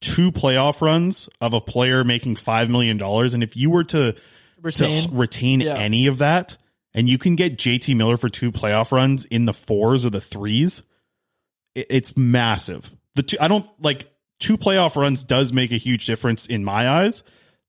two 0.00 0.32
playoff 0.32 0.80
runs 0.80 1.28
of 1.40 1.52
a 1.52 1.60
player 1.60 2.02
making 2.02 2.36
five 2.36 2.70
million 2.70 2.96
dollars, 2.96 3.34
and 3.34 3.42
if 3.42 3.56
you 3.56 3.68
were 3.70 3.84
to 3.84 4.16
Retain. 4.62 5.08
to 5.10 5.14
retain 5.14 5.60
Yeah. 5.60 5.76
any 5.76 6.06
of 6.06 6.18
that, 6.18 6.56
and 6.94 7.08
you 7.08 7.18
can 7.18 7.36
get 7.36 7.58
JT 7.58 7.94
Miller 7.94 8.16
for 8.16 8.28
two 8.30 8.50
playoff 8.52 8.90
runs 8.90 9.26
in 9.26 9.44
the 9.44 9.52
fours 9.54 10.04
or 10.06 10.10
the 10.10 10.20
threes, 10.20 10.82
it- 11.74 11.86
it's 11.90 12.16
massive. 12.16 12.90
The 13.16 13.22
two, 13.22 13.36
I 13.40 13.48
don't 13.48 13.66
like 13.80 14.10
two 14.40 14.56
playoff 14.56 14.96
runs 14.96 15.22
does 15.22 15.52
make 15.52 15.70
a 15.72 15.76
huge 15.76 16.06
difference 16.06 16.46
in 16.46 16.64
my 16.64 16.88
eyes. 16.88 17.22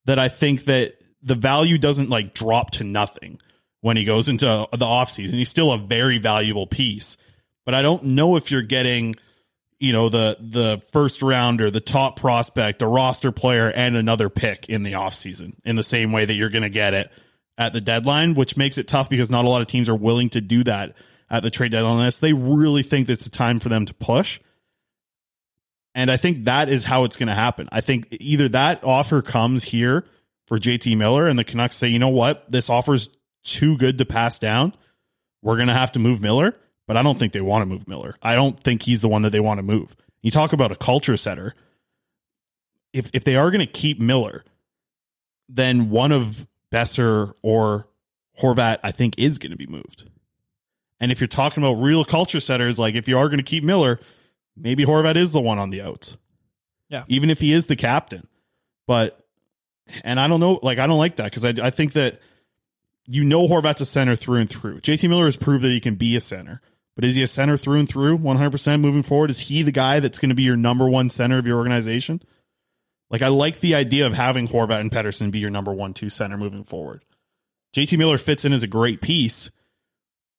That 0.05 0.19
I 0.19 0.29
think 0.29 0.65
that 0.65 0.95
the 1.21 1.35
value 1.35 1.77
doesn't 1.77 2.09
like 2.09 2.33
drop 2.33 2.71
to 2.71 2.83
nothing 2.83 3.39
when 3.81 3.97
he 3.97 4.05
goes 4.05 4.29
into 4.29 4.45
the 4.45 4.85
offseason. 4.85 5.33
He's 5.33 5.49
still 5.49 5.71
a 5.71 5.77
very 5.77 6.17
valuable 6.17 6.67
piece, 6.67 7.17
but 7.65 7.73
I 7.73 7.81
don't 7.81 8.03
know 8.03 8.35
if 8.35 8.51
you're 8.51 8.61
getting, 8.61 9.15
you 9.79 9.93
know, 9.93 10.09
the 10.09 10.37
the 10.39 10.83
first 10.91 11.21
rounder, 11.21 11.71
the 11.71 11.79
top 11.79 12.19
prospect, 12.19 12.81
a 12.81 12.87
roster 12.87 13.31
player, 13.31 13.71
and 13.71 13.95
another 13.95 14.29
pick 14.29 14.67
in 14.69 14.83
the 14.83 14.93
offseason 14.93 15.53
in 15.63 15.75
the 15.75 15.83
same 15.83 16.11
way 16.11 16.25
that 16.25 16.33
you're 16.33 16.49
going 16.49 16.63
to 16.63 16.69
get 16.69 16.93
it 16.93 17.09
at 17.57 17.73
the 17.73 17.81
deadline, 17.81 18.33
which 18.33 18.57
makes 18.57 18.77
it 18.77 18.87
tough 18.87 19.09
because 19.09 19.29
not 19.29 19.45
a 19.45 19.49
lot 19.49 19.61
of 19.61 19.67
teams 19.67 19.89
are 19.89 19.95
willing 19.95 20.29
to 20.29 20.41
do 20.41 20.63
that 20.63 20.95
at 21.29 21.43
the 21.43 21.51
trade 21.51 21.71
deadline 21.71 21.97
unless 21.97 22.19
they 22.19 22.33
really 22.33 22.83
think 22.83 23.09
it's 23.09 23.25
a 23.25 23.31
time 23.31 23.59
for 23.59 23.69
them 23.69 23.85
to 23.85 23.93
push. 23.93 24.39
And 25.95 26.09
I 26.09 26.17
think 26.17 26.45
that 26.45 26.69
is 26.69 26.83
how 26.83 27.03
it's 27.03 27.15
going 27.15 27.27
to 27.27 27.35
happen. 27.35 27.69
I 27.71 27.81
think 27.81 28.07
either 28.11 28.49
that 28.49 28.83
offer 28.83 29.21
comes 29.21 29.63
here 29.63 30.05
for 30.47 30.57
JT 30.57 30.97
Miller 30.97 31.27
and 31.27 31.37
the 31.37 31.43
Canucks 31.43 31.75
say, 31.75 31.87
you 31.87 31.99
know 31.99 32.09
what, 32.09 32.49
this 32.49 32.69
offer's 32.69 33.09
too 33.43 33.77
good 33.77 33.99
to 33.99 34.05
pass 34.05 34.39
down. 34.39 34.73
We're 35.41 35.55
going 35.57 35.67
to 35.67 35.73
have 35.73 35.91
to 35.93 35.99
move 35.99 36.21
Miller, 36.21 36.55
but 36.87 36.97
I 36.97 37.03
don't 37.03 37.19
think 37.19 37.33
they 37.33 37.41
want 37.41 37.61
to 37.61 37.65
move 37.65 37.87
Miller. 37.87 38.15
I 38.21 38.35
don't 38.35 38.59
think 38.59 38.81
he's 38.81 39.01
the 39.01 39.09
one 39.09 39.21
that 39.23 39.31
they 39.31 39.39
want 39.39 39.59
to 39.59 39.63
move. 39.63 39.95
You 40.21 40.31
talk 40.31 40.53
about 40.53 40.71
a 40.71 40.75
culture 40.75 41.17
setter. 41.17 41.53
If 42.93 43.09
if 43.13 43.23
they 43.23 43.35
are 43.35 43.51
going 43.51 43.65
to 43.65 43.71
keep 43.71 43.99
Miller, 43.99 44.43
then 45.49 45.89
one 45.89 46.11
of 46.11 46.47
Boeser 46.71 47.33
or 47.41 47.87
Horvat, 48.41 48.79
I 48.83 48.91
think, 48.91 49.15
is 49.17 49.37
going 49.37 49.51
to 49.51 49.57
be 49.57 49.67
moved. 49.67 50.09
And 50.99 51.11
if 51.11 51.19
you're 51.19 51.27
talking 51.27 51.61
about 51.63 51.73
real 51.73 52.05
culture 52.05 52.39
setters, 52.39 52.79
like 52.79 52.95
if 52.95 53.07
you 53.07 53.17
are 53.17 53.27
going 53.27 53.39
to 53.39 53.43
keep 53.43 53.63
Miller, 53.63 53.99
maybe 54.55 54.85
Horvat 54.85 55.15
is 55.15 55.31
the 55.31 55.41
one 55.41 55.59
on 55.59 55.69
the 55.69 55.81
outs. 55.81 56.17
Yeah. 56.89 57.03
Even 57.07 57.29
if 57.29 57.39
he 57.39 57.53
is 57.53 57.67
the 57.67 57.75
captain. 57.75 58.27
But, 58.87 59.19
and 60.03 60.19
I 60.19 60.27
don't 60.27 60.39
know, 60.39 60.59
like, 60.61 60.79
I 60.79 60.87
don't 60.87 60.97
like 60.97 61.17
that 61.17 61.25
because 61.25 61.45
I, 61.45 61.53
I 61.61 61.69
think 61.69 61.93
that 61.93 62.19
you 63.07 63.23
know 63.23 63.47
Horvat's 63.47 63.81
a 63.81 63.85
center 63.85 64.15
through 64.15 64.41
and 64.41 64.49
through. 64.49 64.81
JT 64.81 65.09
Miller 65.09 65.25
has 65.25 65.35
proved 65.35 65.63
that 65.63 65.69
he 65.69 65.79
can 65.79 65.95
be 65.95 66.15
a 66.15 66.21
center. 66.21 66.61
But 66.95 67.05
is 67.05 67.15
he 67.15 67.23
a 67.23 67.27
center 67.27 67.57
through 67.57 67.79
and 67.79 67.89
through 67.89 68.19
100% 68.19 68.81
moving 68.81 69.03
forward? 69.03 69.31
Is 69.31 69.39
he 69.39 69.63
the 69.63 69.71
guy 69.71 69.99
that's 69.99 70.19
going 70.19 70.29
to 70.29 70.35
be 70.35 70.43
your 70.43 70.55
number 70.55 70.87
one 70.87 71.09
center 71.09 71.39
of 71.39 71.47
your 71.47 71.57
organization? 71.57 72.21
Like, 73.09 73.21
I 73.21 73.29
like 73.29 73.59
the 73.59 73.75
idea 73.75 74.05
of 74.05 74.13
having 74.13 74.47
Horvat 74.47 74.79
and 74.79 74.91
Pettersson 74.91 75.31
be 75.31 75.39
your 75.39 75.49
number 75.49 75.73
one, 75.73 75.93
two 75.93 76.09
center 76.09 76.37
moving 76.37 76.63
forward. 76.63 77.03
JT 77.75 77.97
Miller 77.97 78.19
fits 78.19 78.45
in 78.45 78.53
as 78.53 78.63
a 78.63 78.67
great 78.67 79.01
piece, 79.01 79.49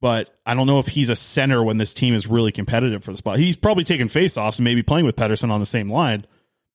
but 0.05 0.39
I 0.45 0.53
don't 0.53 0.67
know 0.67 0.81
if 0.81 0.87
he's 0.87 1.09
a 1.09 1.17
center 1.17 1.65
when 1.65 1.79
this 1.79 1.95
team 1.95 2.13
is 2.13 2.27
really 2.27 2.53
competitive 2.53 3.03
for 3.03 3.11
the 3.11 3.17
spot. 3.17 3.39
He's 3.39 3.57
probably 3.57 3.85
taking 3.85 4.09
faceoffs 4.09 4.59
and 4.59 4.65
maybe 4.65 4.83
playing 4.83 5.07
with 5.07 5.17
Pettersson 5.17 5.49
on 5.49 5.61
the 5.61 5.65
same 5.65 5.91
line, 5.91 6.27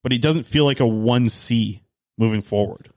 but 0.02 0.12
he 0.12 0.18
doesn't 0.18 0.48
feel 0.48 0.66
like 0.66 0.80
a 0.80 0.84
1C 0.84 1.82
moving 2.18 2.42
forward. 2.42 2.90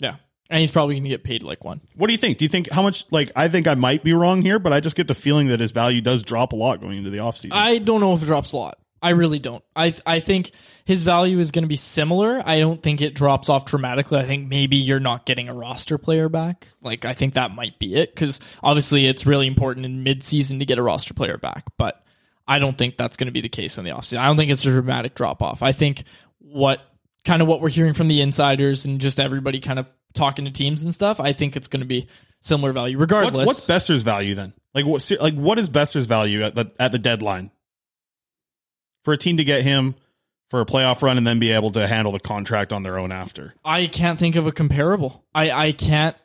Yeah. 0.00 0.16
And 0.50 0.58
he's 0.58 0.72
probably 0.72 0.96
going 0.96 1.04
to 1.04 1.10
get 1.10 1.22
paid 1.22 1.44
like 1.44 1.64
one. 1.64 1.80
What 1.94 2.08
do 2.08 2.12
you 2.12 2.18
think? 2.18 2.38
Do 2.38 2.44
you 2.44 2.48
think 2.48 2.68
how 2.72 2.82
much, 2.82 3.06
like, 3.12 3.30
I 3.36 3.46
think 3.46 3.68
I 3.68 3.76
might 3.76 4.02
be 4.02 4.14
wrong 4.14 4.42
here, 4.42 4.58
but 4.58 4.72
I 4.72 4.80
just 4.80 4.96
get 4.96 5.06
the 5.06 5.14
feeling 5.14 5.46
that 5.46 5.60
his 5.60 5.70
value 5.70 6.00
does 6.00 6.24
drop 6.24 6.52
a 6.52 6.56
lot 6.56 6.80
going 6.80 6.98
into 6.98 7.10
the 7.10 7.18
offseason. 7.18 7.52
I 7.52 7.78
don't 7.78 8.00
know 8.00 8.14
if 8.14 8.24
it 8.24 8.26
drops 8.26 8.50
a 8.50 8.56
lot. 8.56 8.80
I 9.02 9.10
really 9.10 9.38
don't. 9.38 9.62
I 9.74 9.94
I 10.06 10.20
think 10.20 10.50
his 10.84 11.02
value 11.02 11.38
is 11.38 11.50
going 11.50 11.64
to 11.64 11.68
be 11.68 11.76
similar. 11.76 12.42
I 12.44 12.60
don't 12.60 12.82
think 12.82 13.00
it 13.00 13.14
drops 13.14 13.48
off 13.48 13.64
dramatically. 13.64 14.18
I 14.18 14.24
think 14.24 14.48
maybe 14.48 14.76
you're 14.76 15.00
not 15.00 15.26
getting 15.26 15.48
a 15.48 15.54
roster 15.54 15.98
player 15.98 16.28
back. 16.28 16.68
Like 16.80 17.04
I 17.04 17.12
think 17.12 17.34
that 17.34 17.54
might 17.54 17.78
be 17.78 17.94
it 17.94 18.14
because 18.14 18.40
obviously 18.62 19.06
it's 19.06 19.26
really 19.26 19.46
important 19.46 19.86
in 19.86 20.04
midseason 20.04 20.58
to 20.60 20.64
get 20.64 20.78
a 20.78 20.82
roster 20.82 21.14
player 21.14 21.36
back. 21.38 21.64
But 21.76 22.02
I 22.48 22.58
don't 22.58 22.78
think 22.78 22.96
that's 22.96 23.16
going 23.16 23.26
to 23.26 23.32
be 23.32 23.40
the 23.40 23.48
case 23.48 23.78
in 23.78 23.84
the 23.84 23.90
offseason. 23.90 24.18
I 24.18 24.26
don't 24.26 24.36
think 24.36 24.50
it's 24.50 24.64
a 24.64 24.70
dramatic 24.70 25.14
drop 25.14 25.42
off. 25.42 25.62
I 25.62 25.72
think 25.72 26.04
what 26.38 26.80
kind 27.24 27.42
of 27.42 27.48
what 27.48 27.60
we're 27.60 27.68
hearing 27.68 27.94
from 27.94 28.08
the 28.08 28.20
insiders 28.20 28.84
and 28.84 29.00
just 29.00 29.20
everybody 29.20 29.60
kind 29.60 29.78
of 29.78 29.86
talking 30.14 30.46
to 30.46 30.50
teams 30.50 30.84
and 30.84 30.94
stuff. 30.94 31.20
I 31.20 31.32
think 31.32 31.56
it's 31.56 31.68
going 31.68 31.80
to 31.80 31.86
be 31.86 32.08
similar 32.40 32.72
value 32.72 32.98
regardless. 32.98 33.34
What, 33.34 33.46
what's 33.46 33.66
Boeser's 33.66 34.02
value 34.02 34.34
then? 34.34 34.54
Like 34.74 34.86
what? 34.86 35.10
Like 35.20 35.34
what 35.34 35.58
is 35.58 35.70
Boeser's 35.70 36.06
value 36.06 36.42
at 36.42 36.54
the 36.54 36.72
at 36.78 36.92
the 36.92 36.98
deadline 36.98 37.50
for 39.06 39.12
a 39.12 39.16
team 39.16 39.36
to 39.36 39.44
get 39.44 39.62
him 39.62 39.94
for 40.50 40.60
a 40.60 40.66
playoff 40.66 41.00
run 41.00 41.16
and 41.16 41.24
then 41.24 41.38
be 41.38 41.52
able 41.52 41.70
to 41.70 41.86
handle 41.86 42.10
the 42.10 42.18
contract 42.18 42.72
on 42.72 42.82
their 42.82 42.98
own 42.98 43.12
after? 43.12 43.54
I 43.64 43.86
can't 43.86 44.18
think 44.18 44.34
of 44.34 44.48
a 44.48 44.52
comparable. 44.52 45.24
I, 45.32 45.50
I 45.52 45.72
can't 45.72 46.16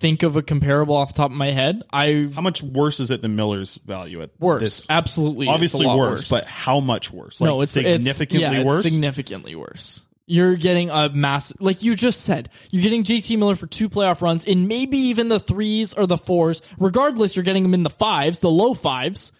think 0.00 0.22
of 0.22 0.34
a 0.36 0.42
comparable 0.42 0.96
off 0.96 1.12
the 1.12 1.18
top 1.18 1.30
of 1.30 1.36
my 1.36 1.50
head. 1.50 1.82
I 1.92 2.30
How 2.34 2.40
much 2.40 2.62
worse 2.62 3.00
is 3.00 3.10
it 3.10 3.20
than 3.20 3.36
Miller's 3.36 3.78
value 3.84 4.22
at 4.22 4.30
worse, 4.40 4.62
this? 4.62 4.86
absolutely, 4.88 5.46
Obviously 5.46 5.84
lot 5.84 5.98
worse, 5.98 6.28
but 6.28 6.44
how 6.44 6.80
much 6.80 7.12
worse? 7.12 7.38
no, 7.38 7.58
Like, 7.58 7.64
it's 7.64 7.72
significantly 7.72 8.46
it's, 8.46 8.56
yeah, 8.56 8.64
worse. 8.64 8.84
It's 8.86 8.94
significantly 8.94 9.54
worse. 9.54 10.02
You're 10.26 10.56
getting 10.56 10.88
a 10.88 11.10
massive, 11.10 11.60
like 11.60 11.82
you 11.82 11.94
just 11.94 12.22
said, 12.22 12.48
you're 12.70 12.82
getting 12.82 13.04
JT 13.04 13.38
Miller 13.38 13.56
for 13.56 13.66
two 13.66 13.90
playoff 13.90 14.22
runs 14.22 14.46
in 14.46 14.68
maybe 14.68 14.96
even 14.96 15.28
the 15.28 15.38
threes 15.38 15.92
or 15.92 16.06
the 16.06 16.16
fours. 16.16 16.62
Regardless, 16.78 17.36
you're 17.36 17.44
getting 17.44 17.64
him 17.64 17.74
in 17.74 17.82
the 17.82 17.90
fives, 17.90 18.38
the 18.38 18.48
low 18.50 18.72
fives. 18.72 19.32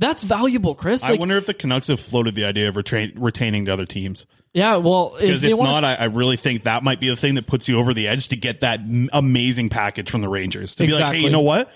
That's 0.00 0.24
valuable, 0.24 0.74
Chris. 0.74 1.04
I 1.04 1.10
Like, 1.10 1.20
wonder 1.20 1.36
if 1.36 1.46
the 1.46 1.54
Canucks 1.54 1.86
have 1.86 2.00
floated 2.00 2.34
the 2.34 2.44
idea 2.46 2.68
of 2.68 2.74
retain, 2.76 3.12
retaining 3.16 3.64
the 3.66 3.72
other 3.72 3.86
teams. 3.86 4.26
yeah, 4.52 4.76
well, 4.76 5.12
if 5.16 5.20
Because 5.20 5.42
they 5.42 5.52
if 5.52 5.56
want, 5.58 5.70
not, 5.70 5.84
I, 5.84 5.94
I 5.94 6.04
really 6.06 6.36
think 6.36 6.64
that 6.64 6.82
might 6.82 6.98
be 7.00 7.08
the 7.08 7.16
thing 7.16 7.36
that 7.36 7.46
puts 7.46 7.68
you 7.68 7.78
over 7.78 7.94
the 7.94 8.08
edge 8.08 8.28
to 8.28 8.36
get 8.36 8.60
that 8.62 8.80
m- 8.80 9.08
amazing 9.12 9.68
package 9.68 10.10
from 10.10 10.22
the 10.22 10.28
Rangers. 10.28 10.74
To 10.74 10.84
be 10.86 10.92
like, 10.92 10.98
hey, 10.98 11.02
Exactly. 11.04 11.20
you 11.24 11.30
know 11.30 11.42
what? 11.42 11.70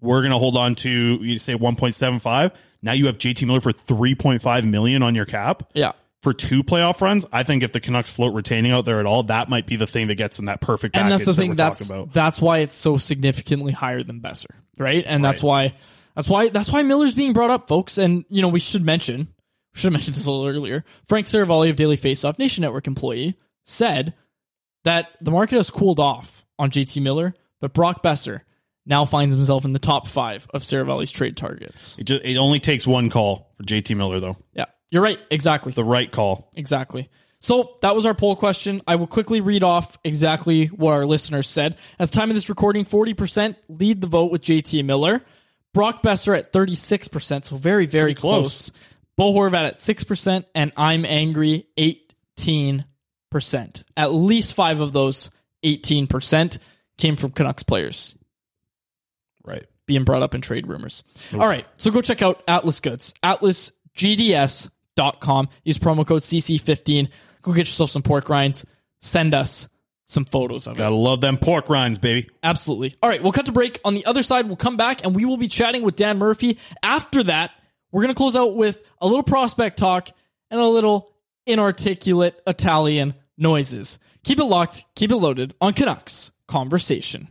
We're 0.00 0.20
going 0.22 0.32
to 0.32 0.38
hold 0.38 0.56
on 0.56 0.74
to 0.76 0.88
you 0.90 1.38
say 1.38 1.54
1.75. 1.54 2.52
Now 2.82 2.92
you 2.92 3.06
have 3.06 3.18
JT 3.18 3.46
Miller 3.46 3.60
for 3.60 3.72
3.5 3.72 4.64
million 4.70 5.02
on 5.02 5.14
your 5.14 5.24
cap 5.24 5.64
yeah, 5.74 5.92
for 6.22 6.32
two 6.34 6.62
playoff 6.62 7.00
runs. 7.00 7.24
I 7.32 7.42
think 7.42 7.62
if 7.62 7.72
the 7.72 7.80
Canucks 7.80 8.12
float 8.12 8.34
retaining 8.34 8.70
out 8.72 8.84
there 8.84 9.00
at 9.00 9.06
all, 9.06 9.24
that 9.24 9.48
might 9.48 9.66
be 9.66 9.76
the 9.76 9.86
thing 9.86 10.06
that 10.08 10.16
gets 10.16 10.36
them 10.36 10.46
that 10.46 10.60
perfect 10.60 10.94
package 10.94 11.04
and 11.04 11.12
that's 11.12 11.24
the 11.24 11.32
that 11.32 11.40
thing 11.40 11.48
we're 11.50 11.54
that's 11.56 11.88
talking 11.88 12.02
about. 12.02 12.12
that's 12.14 12.40
why 12.40 12.58
it's 12.58 12.74
so 12.74 12.98
significantly 12.98 13.72
higher 13.72 14.02
than 14.02 14.20
Boeser, 14.20 14.46
right? 14.78 15.02
And 15.06 15.24
that's 15.24 15.42
why 15.42 15.74
that's 16.14 16.28
why 16.28 16.48
that's 16.48 16.70
why 16.70 16.82
Miller's 16.82 17.14
being 17.14 17.32
brought 17.32 17.50
up, 17.50 17.68
folks. 17.68 17.98
And 17.98 18.24
you 18.28 18.42
know 18.42 18.48
we 18.48 18.60
should 18.60 18.84
mention 18.84 19.28
we 19.74 19.80
should 19.80 19.84
have 19.84 19.92
mentioned 19.92 20.16
this 20.16 20.26
a 20.26 20.30
little 20.30 20.46
earlier. 20.46 20.84
Frank 21.06 21.26
Seravalli 21.26 21.70
of 21.70 21.76
Daily 21.76 21.96
Faceoff 21.96 22.38
Nation 22.38 22.62
Network 22.62 22.86
employee 22.86 23.38
said 23.64 24.14
that 24.84 25.08
the 25.20 25.30
market 25.30 25.56
has 25.56 25.70
cooled 25.70 26.00
off 26.00 26.44
on 26.58 26.70
JT 26.70 27.02
Miller, 27.02 27.34
but 27.60 27.72
Brock 27.72 28.02
Boeser 28.02 28.42
now 28.86 29.04
finds 29.04 29.34
himself 29.34 29.64
in 29.64 29.72
the 29.72 29.78
top 29.78 30.06
five 30.06 30.46
of 30.52 30.62
Seravalli's 30.62 31.10
trade 31.10 31.36
targets. 31.36 31.96
It, 31.98 32.04
just, 32.04 32.24
it 32.24 32.36
only 32.36 32.60
takes 32.60 32.86
one 32.86 33.10
call 33.10 33.52
for 33.56 33.62
JT 33.62 33.96
Miller, 33.96 34.20
though. 34.20 34.36
Yeah, 34.52 34.66
you're 34.90 35.02
right. 35.02 35.18
Exactly. 35.30 35.72
The 35.72 35.84
right 35.84 36.10
call. 36.10 36.50
Exactly. 36.54 37.08
So 37.40 37.76
that 37.82 37.94
was 37.94 38.06
our 38.06 38.14
poll 38.14 38.36
question. 38.36 38.80
I 38.86 38.96
will 38.96 39.06
quickly 39.06 39.40
read 39.40 39.62
off 39.62 39.98
exactly 40.02 40.66
what 40.66 40.92
our 40.92 41.04
listeners 41.04 41.48
said. 41.48 41.76
At 41.98 42.10
the 42.10 42.16
time 42.16 42.30
of 42.30 42.34
this 42.36 42.48
recording, 42.48 42.84
40% 42.84 43.56
lead 43.68 44.00
the 44.00 44.06
vote 44.06 44.32
with 44.32 44.42
JT 44.42 44.84
Miller. 44.84 45.20
Brock 45.74 46.02
Boeser 46.02 46.38
at 46.38 46.52
36%, 46.54 47.44
so 47.44 47.56
very, 47.56 47.84
very 47.86 48.14
Pretty 48.14 48.20
close. 48.22 48.70
close. 48.70 48.80
Bo 49.18 49.32
Horvat 49.34 49.66
at 49.66 49.76
6%, 49.78 50.44
and 50.54 50.72
I'm 50.76 51.04
Angry 51.04 51.66
18%. 51.76 52.84
At 53.96 54.12
least 54.14 54.54
five 54.54 54.80
of 54.80 54.92
those 54.92 55.30
18% 55.64 56.58
came 56.96 57.16
from 57.16 57.32
Canucks 57.32 57.64
players 57.64 58.14
Right. 59.44 59.64
being 59.86 60.04
brought 60.04 60.22
up 60.22 60.34
in 60.34 60.40
trade 60.40 60.66
rumors. 60.66 61.02
All 61.32 61.46
right, 61.46 61.66
so 61.76 61.90
go 61.90 62.00
check 62.00 62.22
out 62.22 62.42
Atlas 62.48 62.80
Goods, 62.80 63.12
atlasgds.com. 63.22 65.48
Use 65.64 65.78
promo 65.78 66.06
code 66.06 66.22
CC15. 66.22 67.08
Go 67.42 67.52
get 67.52 67.66
yourself 67.66 67.90
some 67.90 68.02
pork 68.02 68.28
rinds. 68.28 68.64
Send 69.00 69.34
us 69.34 69.68
some 70.06 70.24
photos 70.24 70.66
of 70.66 70.74
it. 70.74 70.78
Gotta 70.78 70.94
love 70.94 71.20
them 71.20 71.38
pork 71.38 71.68
rinds, 71.68 71.98
baby. 71.98 72.28
Absolutely. 72.42 72.96
All 73.02 73.08
right, 73.08 73.22
we'll 73.22 73.32
cut 73.32 73.46
to 73.46 73.52
break. 73.52 73.80
On 73.84 73.94
the 73.94 74.06
other 74.06 74.22
side, 74.22 74.46
we'll 74.46 74.56
come 74.56 74.76
back 74.76 75.04
and 75.04 75.14
we 75.16 75.24
will 75.24 75.36
be 75.36 75.48
chatting 75.48 75.82
with 75.82 75.96
Dan 75.96 76.18
Murphy. 76.18 76.58
After 76.82 77.22
that, 77.24 77.52
we're 77.90 78.02
going 78.02 78.14
to 78.14 78.18
close 78.18 78.36
out 78.36 78.56
with 78.56 78.78
a 79.00 79.06
little 79.06 79.22
prospect 79.22 79.78
talk 79.78 80.08
and 80.50 80.60
a 80.60 80.66
little 80.66 81.12
inarticulate 81.46 82.40
Italian 82.46 83.14
noises. 83.38 83.98
Keep 84.24 84.40
it 84.40 84.44
locked, 84.44 84.84
keep 84.94 85.10
it 85.10 85.16
loaded 85.16 85.54
on 85.60 85.74
Canucks 85.74 86.32
Conversation. 86.48 87.28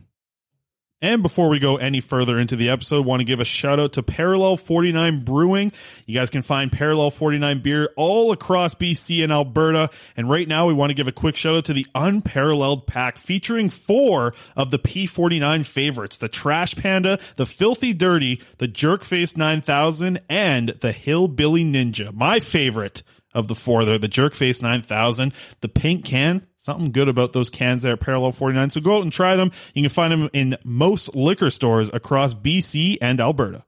And 1.04 1.22
before 1.22 1.50
we 1.50 1.58
go 1.58 1.76
any 1.76 2.00
further 2.00 2.38
into 2.38 2.56
the 2.56 2.70
episode, 2.70 3.04
want 3.04 3.20
to 3.20 3.26
give 3.26 3.38
a 3.38 3.44
shout 3.44 3.78
out 3.78 3.92
to 3.92 4.02
Parallel 4.02 4.56
49 4.56 5.20
Brewing. 5.20 5.70
You 6.06 6.18
guys 6.18 6.30
can 6.30 6.40
find 6.40 6.72
Parallel 6.72 7.10
49 7.10 7.60
beer 7.60 7.90
all 7.94 8.32
across 8.32 8.74
BC 8.74 9.22
and 9.22 9.30
Alberta. 9.30 9.90
And 10.16 10.30
right 10.30 10.48
now, 10.48 10.66
we 10.66 10.72
want 10.72 10.88
to 10.88 10.94
give 10.94 11.06
a 11.06 11.12
quick 11.12 11.36
shout 11.36 11.56
out 11.56 11.66
to 11.66 11.74
the 11.74 11.86
Unparalleled 11.94 12.86
Pack 12.86 13.18
featuring 13.18 13.68
four 13.68 14.32
of 14.56 14.70
the 14.70 14.78
P49 14.78 15.66
favorites 15.66 16.16
the 16.16 16.28
Trash 16.30 16.74
Panda, 16.74 17.18
the 17.36 17.44
Filthy 17.44 17.92
Dirty, 17.92 18.40
the 18.56 18.66
Jerkface 18.66 19.36
9000, 19.36 20.22
and 20.30 20.70
the 20.70 20.92
Hillbilly 20.92 21.64
Ninja. 21.64 22.14
My 22.14 22.40
favorite 22.40 23.02
of 23.34 23.48
the 23.48 23.54
four 23.54 23.84
there, 23.84 23.98
the 23.98 24.08
Jerkface 24.08 24.62
9000, 24.62 25.34
the 25.60 25.68
pink 25.68 26.06
can. 26.06 26.46
Something 26.64 26.92
good 26.92 27.10
about 27.10 27.34
those 27.34 27.50
cans 27.50 27.82
there 27.82 27.92
at 27.92 28.00
Parallel 28.00 28.32
49. 28.32 28.70
So 28.70 28.80
go 28.80 28.96
out 28.96 29.02
and 29.02 29.12
try 29.12 29.36
them. 29.36 29.50
You 29.74 29.82
can 29.82 29.90
find 29.90 30.10
them 30.10 30.30
in 30.32 30.56
most 30.64 31.14
liquor 31.14 31.50
stores 31.50 31.90
across 31.92 32.32
BC 32.32 32.96
and 33.02 33.20
Alberta. 33.20 33.66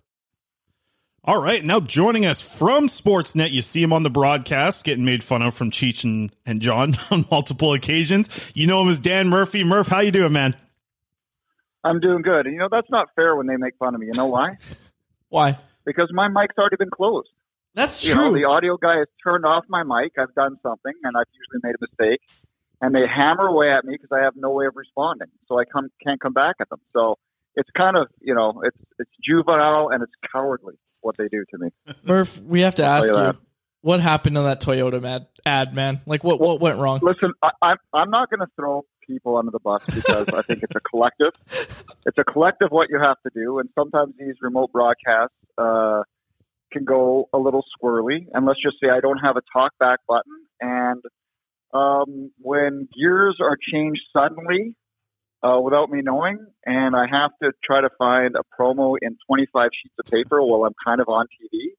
All 1.22 1.38
right, 1.38 1.62
now 1.62 1.78
joining 1.78 2.24
us 2.24 2.40
from 2.40 2.88
Sportsnet, 2.88 3.50
you 3.50 3.60
see 3.60 3.82
him 3.82 3.92
on 3.92 4.02
the 4.02 4.08
broadcast, 4.08 4.82
getting 4.82 5.04
made 5.04 5.22
fun 5.22 5.42
of 5.42 5.54
from 5.54 5.70
Cheech 5.70 6.04
and, 6.04 6.34
and 6.46 6.62
John 6.62 6.94
on 7.10 7.26
multiple 7.30 7.74
occasions. 7.74 8.30
You 8.54 8.66
know 8.66 8.80
him 8.80 8.88
as 8.88 8.98
Dan 8.98 9.28
Murphy. 9.28 9.62
Murph, 9.62 9.88
how 9.88 10.00
you 10.00 10.10
doing, 10.10 10.32
man? 10.32 10.56
I'm 11.84 12.00
doing 12.00 12.22
good. 12.22 12.46
And 12.46 12.54
you 12.54 12.60
know, 12.60 12.68
that's 12.70 12.88
not 12.90 13.08
fair 13.14 13.36
when 13.36 13.46
they 13.46 13.58
make 13.58 13.76
fun 13.76 13.94
of 13.94 14.00
me. 14.00 14.06
You 14.06 14.14
know 14.14 14.26
why? 14.26 14.56
Why? 15.28 15.58
Because 15.84 16.08
my 16.14 16.28
mic's 16.28 16.56
already 16.56 16.76
been 16.76 16.88
closed. 16.88 17.28
That's 17.74 18.02
you 18.02 18.14
true. 18.14 18.24
know, 18.24 18.32
the 18.32 18.44
audio 18.44 18.78
guy 18.78 18.96
has 18.98 19.08
turned 19.22 19.44
off 19.44 19.64
my 19.68 19.82
mic. 19.82 20.12
I've 20.18 20.34
done 20.34 20.56
something, 20.62 20.94
and 21.02 21.14
I've 21.14 21.26
usually 21.34 21.60
made 21.62 21.74
a 21.74 21.82
mistake. 21.82 22.20
And 22.80 22.94
they 22.94 23.04
hammer 23.06 23.46
away 23.46 23.72
at 23.72 23.84
me 23.84 23.94
because 23.94 24.16
I 24.16 24.22
have 24.22 24.34
no 24.36 24.50
way 24.50 24.66
of 24.66 24.76
responding, 24.76 25.28
so 25.48 25.58
I 25.58 25.64
come, 25.64 25.88
can't 26.04 26.20
come 26.20 26.34
back 26.34 26.56
at 26.60 26.68
them. 26.68 26.80
So 26.92 27.16
it's 27.54 27.70
kind 27.76 27.96
of, 27.96 28.08
you 28.20 28.34
know, 28.34 28.62
it's 28.64 28.76
it's 28.98 29.10
juvenile 29.24 29.88
and 29.88 30.02
it's 30.02 30.12
cowardly 30.30 30.74
what 31.00 31.16
they 31.16 31.28
do 31.28 31.44
to 31.50 31.58
me. 31.58 31.70
Murph, 32.04 32.40
we 32.42 32.60
have 32.60 32.74
to 32.76 32.84
ask 32.84 33.08
you, 33.08 33.16
you 33.16 33.22
that. 33.24 33.36
what 33.80 34.00
happened 34.00 34.36
on 34.36 34.44
that 34.44 34.60
Toyota 34.60 35.02
ad, 35.04 35.26
ad 35.46 35.74
man? 35.74 36.02
Like, 36.06 36.22
what, 36.22 36.38
what 36.38 36.60
went 36.60 36.78
wrong? 36.78 37.00
Listen, 37.02 37.32
I, 37.42 37.50
I'm 37.62 37.76
I'm 37.94 38.10
not 38.10 38.28
going 38.28 38.40
to 38.40 38.48
throw 38.56 38.84
people 39.06 39.36
under 39.36 39.50
the 39.50 39.60
bus 39.60 39.84
because 39.86 40.28
I 40.28 40.42
think 40.42 40.62
it's 40.62 40.76
a 40.76 40.80
collective. 40.80 41.32
It's 42.08 42.18
a 42.18 42.22
collective 42.22 42.68
what 42.70 42.88
you 42.88 43.00
have 43.00 43.16
to 43.24 43.30
do, 43.34 43.58
and 43.58 43.68
sometimes 43.74 44.14
these 44.16 44.36
remote 44.40 44.70
broadcasts 44.70 45.34
uh, 45.58 46.04
can 46.72 46.84
go 46.84 47.28
a 47.32 47.36
little 47.36 47.64
squirrely. 47.76 48.28
And 48.32 48.46
let's 48.46 48.62
just 48.62 48.76
say 48.80 48.90
I 48.90 49.00
don't 49.00 49.18
have 49.18 49.36
a 49.36 49.42
talk 49.52 49.72
back 49.80 49.98
button, 50.06 50.46
and 50.60 51.02
um, 51.72 52.30
when 52.38 52.88
gears 52.96 53.38
are 53.40 53.56
changed 53.72 54.02
suddenly 54.16 54.76
uh, 55.42 55.60
without 55.60 55.90
me 55.90 56.00
knowing, 56.02 56.38
and 56.64 56.96
I 56.96 57.06
have 57.10 57.30
to 57.42 57.52
try 57.64 57.80
to 57.80 57.90
find 57.98 58.34
a 58.36 58.42
promo 58.58 58.96
in 59.00 59.16
25 59.26 59.70
sheets 59.72 59.94
of 59.98 60.06
paper 60.10 60.42
while 60.42 60.64
I'm 60.64 60.74
kind 60.84 61.00
of 61.00 61.08
on 61.08 61.26
TV, 61.26 61.72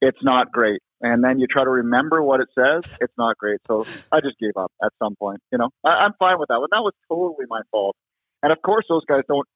it's 0.00 0.22
not 0.22 0.52
great. 0.52 0.80
And 1.00 1.22
then 1.22 1.38
you 1.38 1.46
try 1.46 1.64
to 1.64 1.70
remember 1.70 2.22
what 2.22 2.40
it 2.40 2.48
says, 2.54 2.90
it's 3.00 3.12
not 3.18 3.36
great. 3.36 3.60
So 3.68 3.86
I 4.10 4.20
just 4.20 4.38
gave 4.38 4.56
up 4.56 4.72
at 4.82 4.92
some 5.02 5.14
point. 5.16 5.40
You 5.52 5.58
know, 5.58 5.68
I, 5.84 6.04
I'm 6.04 6.12
fine 6.18 6.38
with 6.38 6.48
that 6.48 6.58
one. 6.58 6.68
That 6.70 6.82
was 6.82 6.94
totally 7.08 7.44
my 7.48 7.60
fault. 7.70 7.96
And 8.42 8.52
of 8.52 8.62
course, 8.62 8.86
those 8.88 9.04
guys 9.04 9.22
don't. 9.28 9.46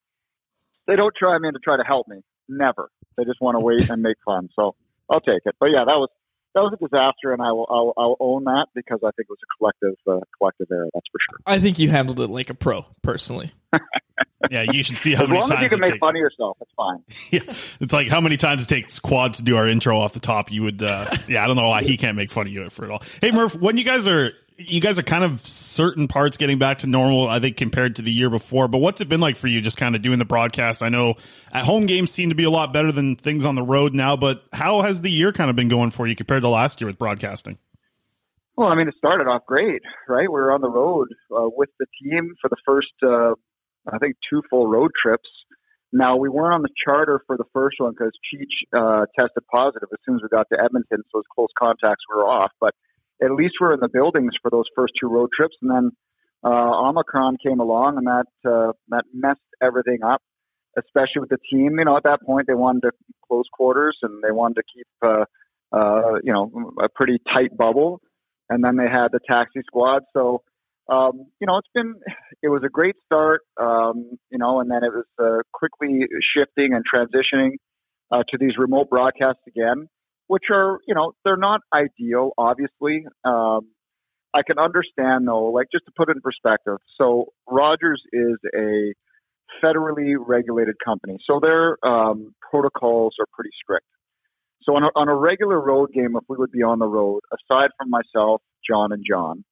They 0.87 0.97
don't 0.97 1.15
try 1.17 1.39
me 1.39 1.51
to 1.51 1.59
try 1.59 1.77
to 1.77 1.85
help 1.85 2.09
me. 2.09 2.21
Never. 2.49 2.91
They 3.17 3.25
just 3.25 3.41
want 3.41 3.59
to 3.59 3.65
wait 3.65 3.89
and 3.89 4.03
make 4.03 4.17
fun. 4.25 4.49
So 4.57 4.75
I'll 5.09 5.21
take 5.21 5.43
it. 5.45 5.55
But 5.61 5.67
yeah, 5.67 5.85
that 5.87 5.97
was 5.97 6.09
that 6.55 6.61
was 6.61 6.73
a 6.73 6.77
disaster, 6.77 7.33
and 7.33 7.41
I 7.43 7.53
will 7.53 7.67
I'll, 7.71 7.93
I'll 7.97 8.17
own 8.21 8.45
that 8.45 8.67
because 8.75 8.99
I 9.03 9.11
think 9.13 9.29
it 9.29 9.31
was 9.31 9.39
a 9.43 9.57
collective 9.59 9.97
uh, 10.07 10.21
collective 10.39 10.69
error. 10.71 10.89
That's 10.95 11.07
for 11.11 11.19
sure. 11.31 11.39
I 11.47 11.59
think 11.61 11.79
you 11.79 11.89
handled 11.91 12.21
it 12.21 12.29
like 12.31 12.51
a 12.51 12.55
pro, 12.55 12.87
personally. 13.03 13.53
Yeah, 14.51 14.65
you 14.73 14.83
should 14.83 14.97
see 14.99 15.15
how 15.15 15.25
as 15.25 15.29
many 15.29 15.41
long 15.41 15.53
as 15.53 15.63
you 15.63 15.69
can 15.69 15.81
make 15.81 15.91
takes. 15.91 15.99
fun 16.01 16.17
of 16.17 16.21
yourself, 16.21 16.57
it's 16.61 16.73
fine. 16.75 17.03
Yeah, 17.31 17.55
it's 17.79 17.93
like 17.93 18.09
how 18.09 18.21
many 18.23 18.37
times 18.39 18.65
it 18.65 18.69
takes 18.69 18.99
Quad 18.99 19.35
to 19.35 19.43
do 19.43 19.57
our 19.57 19.69
intro 19.69 19.99
off 19.99 20.15
the 20.15 20.19
top. 20.21 20.51
You 20.51 20.63
would, 20.63 20.83
uh, 20.83 21.15
yeah, 21.29 21.45
I 21.45 21.47
don't 21.47 21.57
know 21.57 21.69
why 21.69 21.83
he 21.83 21.97
can't 21.99 22.17
make 22.17 22.31
fun 22.31 22.47
of 22.47 22.53
you 22.53 22.69
for 22.71 22.87
it 22.87 22.91
all. 22.91 23.03
Hey 23.21 23.33
Murph, 23.33 23.55
when 23.55 23.77
you 23.77 23.85
guys 23.85 24.09
are, 24.09 24.33
you 24.67 24.81
guys 24.81 24.99
are 24.99 25.03
kind 25.03 25.25
of 25.25 25.41
certain 25.41 26.07
parts 26.07 26.37
getting 26.37 26.59
back 26.59 26.79
to 26.79 26.87
normal, 26.87 27.29
I 27.29 27.41
think 27.41 27.57
compared 27.57 27.97
to 27.97 28.03
the 28.03 28.13
year 28.13 28.29
before. 28.29 28.69
But 28.69 28.79
what's 28.79 29.01
it 29.01 29.09
been 29.09 29.21
like 29.21 29.37
for 29.37 29.47
you, 29.47 29.61
just 29.61 29.77
kind 29.77 29.97
of 29.97 30.03
doing 30.03 30.19
the 30.19 30.25
broadcast? 30.25 30.83
I 30.83 30.89
know 30.89 31.15
at 31.53 31.65
home 31.65 31.87
games 31.87 32.11
seem 32.11 32.29
to 32.29 32.35
be 32.35 32.45
a 32.45 32.51
lot 32.51 32.73
better 32.73 32.93
than 32.93 33.17
things 33.17 33.47
on 33.47 33.55
the 33.55 33.63
road 33.63 33.95
now. 33.95 34.17
But 34.17 34.45
how 34.53 34.83
has 34.83 35.01
the 35.01 35.11
year 35.11 35.33
kind 35.33 35.51
of 35.51 35.57
been 35.57 35.69
going 35.69 35.91
for 35.91 36.07
you 36.07 36.15
compared 36.15 36.43
to 36.43 36.49
last 36.49 36.81
year 36.81 36.87
with 36.87 36.99
broadcasting? 36.99 37.59
Well, 38.57 38.69
I 38.69 38.75
mean, 38.75 38.89
it 38.89 38.95
started 38.99 39.27
off 39.27 39.47
great, 39.47 39.83
right? 40.07 40.29
We 40.29 40.41
were 40.41 40.53
on 40.53 40.61
the 40.61 40.69
road 40.69 41.09
uh, 41.35 41.49
with 41.49 41.71
the 41.79 41.87
team 42.03 42.35
for 42.43 42.49
the 42.51 42.57
first, 42.67 42.93
uh, 43.03 43.35
I 43.91 43.99
think, 43.99 44.17
two 44.29 44.43
full 44.51 44.67
road 44.67 44.91
trips. 45.01 45.29
Now, 45.93 46.17
we 46.17 46.29
weren't 46.29 46.55
on 46.55 46.63
the 46.63 46.69
charter 46.85 47.23
for 47.27 47.37
the 47.37 47.47
first 47.53 47.77
one 47.79 47.93
because 47.93 48.13
Cheech 48.29 48.79
uh, 48.79 49.07
tested 49.19 49.43
positive 49.51 49.89
as 49.93 49.99
soon 50.05 50.17
as 50.17 50.23
we 50.23 50.29
got 50.29 50.47
to 50.53 50.63
Edmonton, 50.63 51.03
so 51.11 51.19
was 51.19 51.25
close 51.35 51.49
contacts 51.59 52.05
we 52.09 52.19
were 52.19 52.29
off. 52.29 52.53
But 52.61 52.75
at 53.23 53.33
least 53.33 53.55
we're 53.61 53.75
in 53.75 53.81
the 53.81 53.89
buildings 53.89 54.33
for 54.43 54.51
those 54.51 54.65
first 54.75 54.93
two 55.01 55.09
road 55.09 55.31
trips, 55.37 55.57
and 55.63 55.71
then 55.71 55.91
uh, 56.45 56.89
Omicron 56.89 57.37
came 57.45 57.61
along, 57.61 57.99
and 57.99 58.07
that 58.07 58.51
uh, 58.51 58.73
that 58.89 59.05
messed 59.13 59.41
everything 59.63 60.03
up, 60.05 60.23
especially 60.79 61.21
with 61.21 61.31
the 61.31 61.39
team. 61.51 61.79
You 61.79 61.85
know, 61.85 61.97
at 61.97 62.05
that 62.05 62.23
point, 62.25 62.47
they 62.47 62.55
wanted 62.55 62.83
to 62.83 62.93
close 63.27 63.45
quarters 63.53 63.99
and 64.03 64.23
they 64.23 64.33
wanted 64.33 64.57
to 64.57 64.63
keep, 64.75 64.87
uh, 65.03 65.25
uh, 65.73 66.15
you 66.25 66.33
know, 66.33 66.73
a 66.83 66.89
pretty 66.89 67.19
tight 67.33 67.57
bubble 67.57 68.01
and 68.51 68.63
then 68.63 68.77
they 68.77 68.89
had 68.91 69.09
the 69.13 69.21
taxi 69.27 69.61
squad. 69.65 70.03
So, 70.13 70.43
um, 70.91 71.27
you 71.41 71.47
know, 71.47 71.57
it's 71.59 71.69
been 71.73 71.95
it 72.43 72.49
was 72.49 72.63
a 72.67 72.69
great 72.69 72.97
start, 73.07 73.43
um, 73.59 74.19
you 74.31 74.39
know, 74.39 74.61
and 74.61 74.71
then 74.71 74.83
it 74.83 74.93
was 74.93 75.07
uh, 75.19 75.43
quickly 75.55 76.01
shifting 76.37 76.75
and 76.75 76.85
transitioning 76.85 77.53
uh, 78.11 78.25
to 78.29 78.39
these 78.39 78.59
remote 78.59 78.91
broadcasts 78.91 79.43
again, 79.47 79.89
which 80.31 80.45
are 80.53 80.79
you 80.87 80.95
know 80.95 81.11
they're 81.25 81.37
not 81.37 81.61
ideal, 81.75 82.31
obviously. 82.39 83.05
Um, 83.25 83.63
I 84.33 84.43
can 84.47 84.61
understand 84.61 85.27
though, 85.27 85.47
like 85.47 85.67
just 85.73 85.87
to 85.87 85.93
put 85.97 86.09
it 86.09 86.15
in 86.15 86.21
perspective. 86.21 86.77
So 86.97 87.33
Rogers 87.49 88.01
is 88.13 88.37
a 88.57 88.95
federally 89.61 90.15
regulated 90.17 90.77
company, 90.85 91.19
so 91.27 91.41
their 91.43 91.85
um, 91.85 92.33
protocols 92.49 93.15
are 93.19 93.27
pretty 93.33 93.51
strict. 93.61 93.87
So 94.63 94.77
on 94.77 94.85
a, 94.85 94.91
on 94.95 95.09
a 95.09 95.17
regular 95.17 95.61
road 95.61 95.91
game, 95.93 96.15
if 96.15 96.23
we 96.29 96.37
would 96.37 96.53
be 96.53 96.63
on 96.63 96.79
the 96.79 96.87
road, 96.87 97.23
aside 97.33 97.71
from 97.77 97.91
myself, 97.91 98.41
John, 98.65 98.93
and 98.93 99.03
John, 99.05 99.43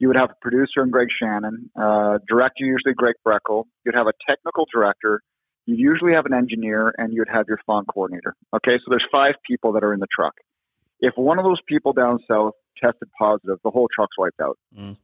you 0.00 0.08
would 0.08 0.18
have 0.18 0.30
a 0.32 0.36
producer 0.42 0.82
and 0.82 0.92
Greg 0.92 1.08
Shannon, 1.18 1.70
uh, 1.80 2.18
director 2.28 2.66
usually 2.66 2.92
Greg 2.94 3.14
Breckel. 3.26 3.64
You'd 3.86 3.94
have 3.94 4.06
a 4.06 4.12
technical 4.28 4.66
director. 4.70 5.22
You'd 5.70 5.78
usually 5.78 6.14
have 6.14 6.26
an 6.26 6.34
engineer, 6.34 6.92
and 6.98 7.12
you'd 7.12 7.28
have 7.32 7.46
your 7.46 7.60
font 7.64 7.86
coordinator. 7.86 8.34
Okay, 8.52 8.76
so 8.78 8.86
there's 8.88 9.06
five 9.12 9.34
people 9.46 9.72
that 9.74 9.84
are 9.84 9.94
in 9.94 10.00
the 10.00 10.08
truck. 10.12 10.34
If 10.98 11.14
one 11.16 11.38
of 11.38 11.44
those 11.44 11.60
people 11.68 11.92
down 11.92 12.18
south 12.28 12.54
tested 12.82 13.08
positive, 13.16 13.58
the 13.62 13.70
whole 13.70 13.88
truck's 13.94 14.18
wiped 14.18 14.40
out, 14.40 14.58
Mm. 14.76 14.96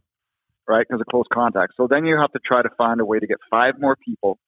right? 0.66 0.84
Because 0.88 1.00
of 1.00 1.06
close 1.06 1.26
contact. 1.32 1.74
So 1.76 1.86
then 1.86 2.04
you 2.04 2.16
have 2.18 2.32
to 2.32 2.40
try 2.44 2.62
to 2.62 2.70
find 2.76 3.00
a 3.00 3.04
way 3.04 3.20
to 3.20 3.26
get 3.26 3.38
five 3.48 3.74
more 3.78 3.94
people 3.94 4.38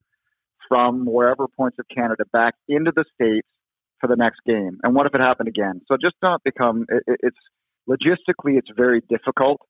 from 0.69 1.07
wherever 1.07 1.47
points 1.47 1.79
of 1.79 1.87
Canada 1.89 2.25
back 2.33 2.55
into 2.69 2.91
the 2.95 3.05
states 3.15 3.49
for 4.01 4.09
the 4.09 4.17
next 4.17 4.41
game. 4.45 4.81
And 4.83 4.95
what 4.95 5.07
if 5.07 5.15
it 5.15 5.21
happened 5.21 5.49
again? 5.49 5.83
So 5.87 5.97
just 5.97 6.17
not 6.21 6.43
become. 6.43 6.85
It, 6.89 7.03
it, 7.07 7.21
it's 7.23 7.39
logistically, 7.89 8.59
it's 8.59 8.71
very 8.77 9.03
difficult. 9.09 9.61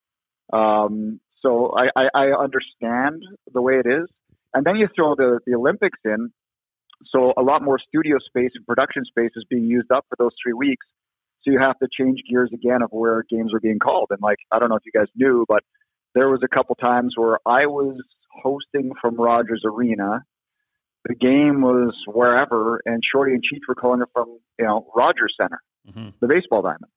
Um, 0.53 1.21
so 1.43 1.75
I, 1.77 1.89
I, 1.95 2.09
I 2.15 2.27
understand 2.33 3.23
the 3.53 3.63
way 3.63 3.75
it 3.75 3.87
is. 3.87 4.09
And 4.55 4.65
then 4.65 4.77
you 4.77 4.89
throw 4.97 5.15
the, 5.15 5.41
the 5.47 5.55
Olympics 5.55 5.99
in. 6.05 6.33
So 7.07 7.33
a 7.37 7.43
lot 7.43 7.63
more 7.63 7.79
studio 7.79 8.19
space 8.19 8.51
and 8.55 8.67
production 8.67 9.05
space 9.05 9.31
is 9.37 9.45
being 9.49 9.65
used 9.65 9.91
up 9.91 10.05
for 10.09 10.17
those 10.19 10.33
three 10.43 10.53
weeks. 10.53 10.87
So 11.43 11.53
you 11.53 11.61
have 11.61 11.79
to 11.79 11.89
change 11.97 12.21
gears 12.29 12.51
again 12.53 12.83
of 12.83 12.91
where 12.91 13.25
games 13.31 13.55
are 13.55 13.61
being 13.61 13.79
called. 13.79 14.09
And 14.11 14.21
like, 14.21 14.39
I 14.51 14.59
don't 14.59 14.69
know 14.69 14.77
if 14.77 14.83
you 14.85 14.93
guys 14.93 15.09
knew, 15.15 15.45
but 15.49 15.63
there 16.15 16.29
was 16.29 16.41
a 16.43 16.49
couple 16.49 16.75
times 16.75 17.15
where 17.17 17.39
I 17.47 17.67
was 17.67 18.01
hosting 18.43 18.91
from 19.01 19.17
Rogers 19.17 19.63
Arena. 19.65 20.25
The 21.09 21.15
game 21.15 21.63
was 21.63 21.95
wherever, 22.07 22.81
and 22.85 23.03
Shorty 23.11 23.33
and 23.33 23.43
Cheech 23.43 23.63
were 23.69 23.77
calling 23.77 24.03
it 24.03 24.09
from, 24.13 24.39
you 24.59 24.67
know, 24.67 24.87
Rogers 24.95 25.35
Centre, 25.41 25.61
the 26.21 26.27
baseball 26.27 26.61
diamond, 26.63 26.91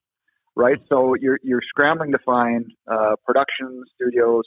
right? 0.55 0.79
So 0.89 1.13
you're 1.21 1.37
you're 1.43 1.61
scrambling 1.61 2.11
to 2.11 2.19
find 2.25 2.65
uh, 2.91 3.15
production 3.25 3.83
studios. 3.93 4.43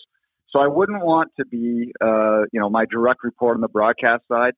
So 0.50 0.58
I 0.58 0.66
wouldn't 0.66 1.04
want 1.04 1.30
to 1.38 1.46
be, 1.46 1.92
uh, 2.00 2.42
you 2.52 2.60
know, 2.60 2.68
my 2.68 2.84
direct 2.90 3.22
report 3.22 3.54
on 3.54 3.60
the 3.60 3.68
broadcast 3.68 4.24
side 4.30 4.52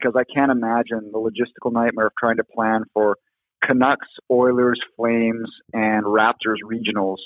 because 0.00 0.14
I 0.16 0.24
can't 0.24 0.50
imagine 0.50 1.10
the 1.12 1.18
logistical 1.18 1.72
nightmare 1.72 2.06
of 2.06 2.12
trying 2.18 2.38
to 2.38 2.44
plan 2.44 2.82
for 2.92 3.16
Canucks, 3.62 4.08
Oilers, 4.30 4.80
Flames, 4.96 5.48
and 5.72 6.04
Raptors 6.04 6.58
regionals 6.64 7.18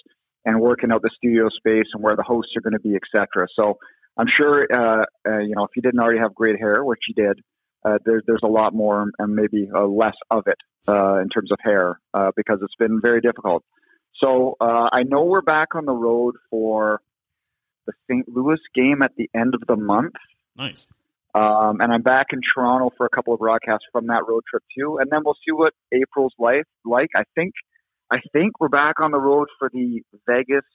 and 0.45 0.61
working 0.61 0.93
out 0.93 1.01
the 1.03 1.11
studio 1.17 1.49
space 1.49 1.87
and 1.95 2.03
where 2.03 2.15
the 2.15 2.23
hosts 2.23 2.53
are 2.57 2.61
going 2.61 2.75
to 2.75 2.81
be, 2.81 2.95
etc. 2.95 3.47
So 3.57 3.79
I'm 4.19 4.27
sure, 4.37 4.67
uh, 4.71 5.05
uh, 5.27 5.39
you 5.39 5.55
know, 5.57 5.65
if 5.65 5.71
you 5.77 5.83
didn't 5.83 5.99
already 5.99 6.19
have 6.19 6.35
great 6.35 6.59
hair, 6.59 6.85
which 6.85 7.01
you 7.09 7.15
did, 7.15 7.41
uh, 7.85 7.99
there's 8.05 8.23
there's 8.27 8.43
a 8.45 8.49
lot 8.49 8.75
more 8.75 9.07
and 9.19 9.35
maybe 9.35 9.69
uh, 9.75 9.87
less 9.87 10.17
of 10.31 10.45
it 10.47 10.59
uh, 10.89 11.21
in 11.21 11.29
terms 11.29 11.51
of 11.51 11.59
hair 11.63 11.99
uh, 12.13 12.33
because 12.37 12.59
it's 12.63 12.75
been 12.79 13.01
very 13.01 13.21
difficult. 13.21 13.65
So 14.17 14.57
uh, 14.61 14.89
I 14.93 15.05
know 15.05 15.25
we're 15.25 15.43
back 15.43 15.75
on 15.75 15.87
the 15.87 15.93
road 15.93 16.35
for 16.51 17.01
the 17.87 17.93
St. 18.11 18.29
Louis 18.29 18.59
game 18.75 19.01
at 19.03 19.13
the 19.17 19.31
end 19.35 19.55
of 19.55 19.63
the 19.67 19.77
month. 19.77 20.15
Nice. 20.57 20.89
Um, 21.39 21.81
and 21.81 21.93
I'm 21.93 22.03
back 22.03 22.29
in 22.33 22.41
Toronto 22.53 22.91
for 22.97 23.07
a 23.07 23.09
couple 23.09 23.33
of 23.33 23.39
broadcasts 23.39 23.87
from 23.93 24.09
that 24.09 24.27
road 24.27 24.43
trip 24.51 24.65
too, 24.77 24.99
and 24.99 25.09
then 25.11 25.21
we'll 25.25 25.37
see 25.47 25.53
what 25.53 25.73
April's 25.93 26.35
life 26.37 26.65
like. 26.85 27.11
I 27.15 27.23
think, 27.37 27.53
I 28.11 28.19
think 28.33 28.59
we're 28.59 28.69
back 28.69 28.99
on 29.01 29.13
the 29.13 29.21
road 29.21 29.47
for 29.57 29.71
the 29.73 30.03
Vegas. 30.27 30.67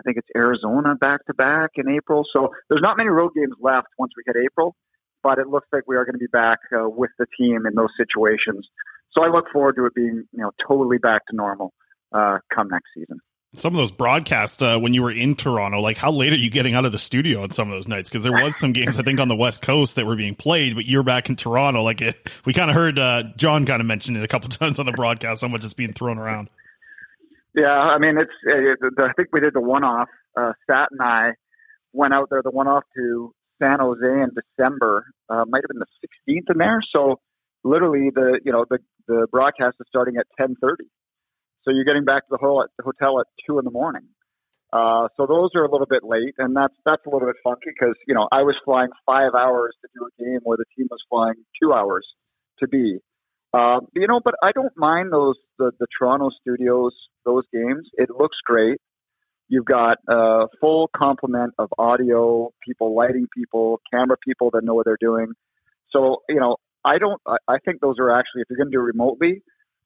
I 0.00 0.02
think 0.02 0.16
it's 0.16 0.28
Arizona 0.36 0.96
back 0.96 1.24
to 1.26 1.34
back 1.34 1.70
in 1.76 1.88
April. 1.88 2.24
So 2.32 2.48
there's 2.68 2.82
not 2.82 2.96
many 2.96 3.08
road 3.08 3.32
games 3.36 3.54
left 3.60 3.86
once 3.98 4.12
we 4.16 4.24
hit 4.26 4.42
April, 4.44 4.74
but 5.22 5.38
it 5.38 5.46
looks 5.46 5.68
like 5.72 5.84
we 5.86 5.94
are 5.96 6.04
going 6.04 6.14
to 6.14 6.18
be 6.18 6.26
back 6.32 6.58
uh, 6.72 6.88
with 6.88 7.10
the 7.18 7.26
team 7.38 7.64
in 7.64 7.74
those 7.76 7.90
situations. 7.96 8.66
So 9.12 9.22
I 9.22 9.28
look 9.28 9.46
forward 9.52 9.76
to 9.76 9.86
it 9.86 9.94
being, 9.94 10.24
you 10.32 10.42
know, 10.42 10.50
totally 10.66 10.98
back 10.98 11.22
to 11.30 11.36
normal 11.36 11.72
uh, 12.12 12.38
come 12.52 12.68
next 12.68 12.88
season 12.96 13.20
some 13.54 13.74
of 13.74 13.78
those 13.78 13.92
broadcasts 13.92 14.60
uh, 14.60 14.78
when 14.78 14.92
you 14.92 15.02
were 15.02 15.10
in 15.10 15.34
Toronto, 15.34 15.80
like 15.80 15.96
how 15.96 16.12
late 16.12 16.32
are 16.32 16.36
you 16.36 16.50
getting 16.50 16.74
out 16.74 16.84
of 16.84 16.92
the 16.92 16.98
studio 16.98 17.42
on 17.42 17.50
some 17.50 17.68
of 17.68 17.74
those 17.74 17.88
nights? 17.88 18.08
Because 18.08 18.22
there 18.22 18.32
was 18.32 18.56
some 18.56 18.72
games 18.72 18.98
I 18.98 19.02
think 19.02 19.20
on 19.20 19.28
the 19.28 19.36
West 19.36 19.62
Coast 19.62 19.96
that 19.96 20.06
were 20.06 20.16
being 20.16 20.34
played, 20.34 20.74
but 20.74 20.84
you're 20.84 21.02
back 21.02 21.30
in 21.30 21.36
Toronto. 21.36 21.82
Like 21.82 22.02
it, 22.02 22.16
we 22.44 22.52
kind 22.52 22.70
of 22.70 22.76
heard 22.76 22.98
uh, 22.98 23.24
John 23.36 23.64
kind 23.64 23.80
of 23.80 23.86
mention 23.86 24.16
it 24.16 24.24
a 24.24 24.28
couple 24.28 24.48
times 24.50 24.78
on 24.78 24.86
the 24.86 24.92
broadcast, 24.92 25.42
how 25.42 25.48
much 25.48 25.64
it's 25.64 25.74
being 25.74 25.92
thrown 25.92 26.18
around. 26.18 26.50
Yeah, 27.54 27.68
I 27.68 27.98
mean 27.98 28.18
it's. 28.18 28.30
Uh, 28.46 29.04
I 29.04 29.12
think 29.16 29.28
we 29.32 29.40
did 29.40 29.54
the 29.54 29.60
one 29.60 29.82
off. 29.82 30.08
Uh, 30.36 30.52
Sat 30.68 30.88
and 30.90 31.00
I 31.00 31.30
went 31.92 32.12
out 32.12 32.28
there 32.30 32.42
the 32.42 32.50
one 32.50 32.68
off 32.68 32.84
to 32.96 33.34
San 33.60 33.80
Jose 33.80 34.04
in 34.04 34.30
December. 34.34 35.06
Uh, 35.28 35.44
might 35.48 35.62
have 35.62 35.68
been 35.68 35.80
the 35.80 36.32
16th 36.32 36.52
in 36.52 36.58
there. 36.58 36.80
So 36.94 37.18
literally 37.64 38.10
the 38.14 38.40
you 38.44 38.52
know 38.52 38.66
the 38.68 38.78
the 39.06 39.26
broadcast 39.32 39.76
is 39.80 39.86
starting 39.88 40.16
at 40.18 40.26
10:30 40.38 40.84
so 41.68 41.74
you're 41.74 41.84
getting 41.84 42.04
back 42.04 42.26
to 42.28 42.30
the 42.30 42.38
hotel 42.38 43.20
at 43.20 43.26
two 43.46 43.58
in 43.58 43.64
the 43.64 43.70
morning. 43.70 44.04
Uh, 44.72 45.08
so 45.16 45.26
those 45.26 45.50
are 45.54 45.64
a 45.64 45.70
little 45.70 45.86
bit 45.86 46.02
late, 46.02 46.34
and 46.38 46.56
that's 46.56 46.74
that's 46.84 47.04
a 47.06 47.10
little 47.10 47.28
bit 47.28 47.36
funky 47.44 47.66
because 47.66 47.94
you 48.06 48.14
know 48.14 48.28
I 48.32 48.42
was 48.42 48.54
flying 48.64 48.88
five 49.06 49.32
hours 49.34 49.74
to 49.82 49.88
do 49.94 50.06
a 50.06 50.22
game 50.22 50.40
where 50.42 50.56
the 50.56 50.64
team 50.76 50.88
was 50.90 51.00
flying 51.08 51.34
two 51.60 51.72
hours 51.72 52.06
to 52.60 52.68
be. 52.68 52.98
Uh, 53.54 53.80
you 53.94 54.06
know, 54.06 54.20
but 54.22 54.34
I 54.42 54.52
don't 54.52 54.72
mind 54.76 55.12
those 55.12 55.36
the, 55.58 55.72
the 55.78 55.86
Toronto 55.98 56.30
studios 56.40 56.92
those 57.24 57.44
games. 57.52 57.88
It 57.94 58.10
looks 58.10 58.36
great. 58.44 58.78
You've 59.48 59.64
got 59.64 59.98
a 60.06 60.48
full 60.60 60.90
complement 60.94 61.54
of 61.58 61.70
audio 61.78 62.50
people, 62.62 62.94
lighting 62.94 63.26
people, 63.34 63.80
camera 63.90 64.16
people 64.22 64.50
that 64.52 64.64
know 64.64 64.74
what 64.74 64.84
they're 64.84 64.98
doing. 65.00 65.32
So 65.90 66.22
you 66.28 66.40
know, 66.40 66.56
I 66.84 66.98
don't. 66.98 67.20
I, 67.26 67.36
I 67.48 67.56
think 67.64 67.80
those 67.80 67.96
are 67.98 68.10
actually 68.10 68.42
if 68.42 68.48
you're 68.50 68.58
going 68.58 68.70
to 68.70 68.76
do 68.76 68.82
remotely, 68.82 69.42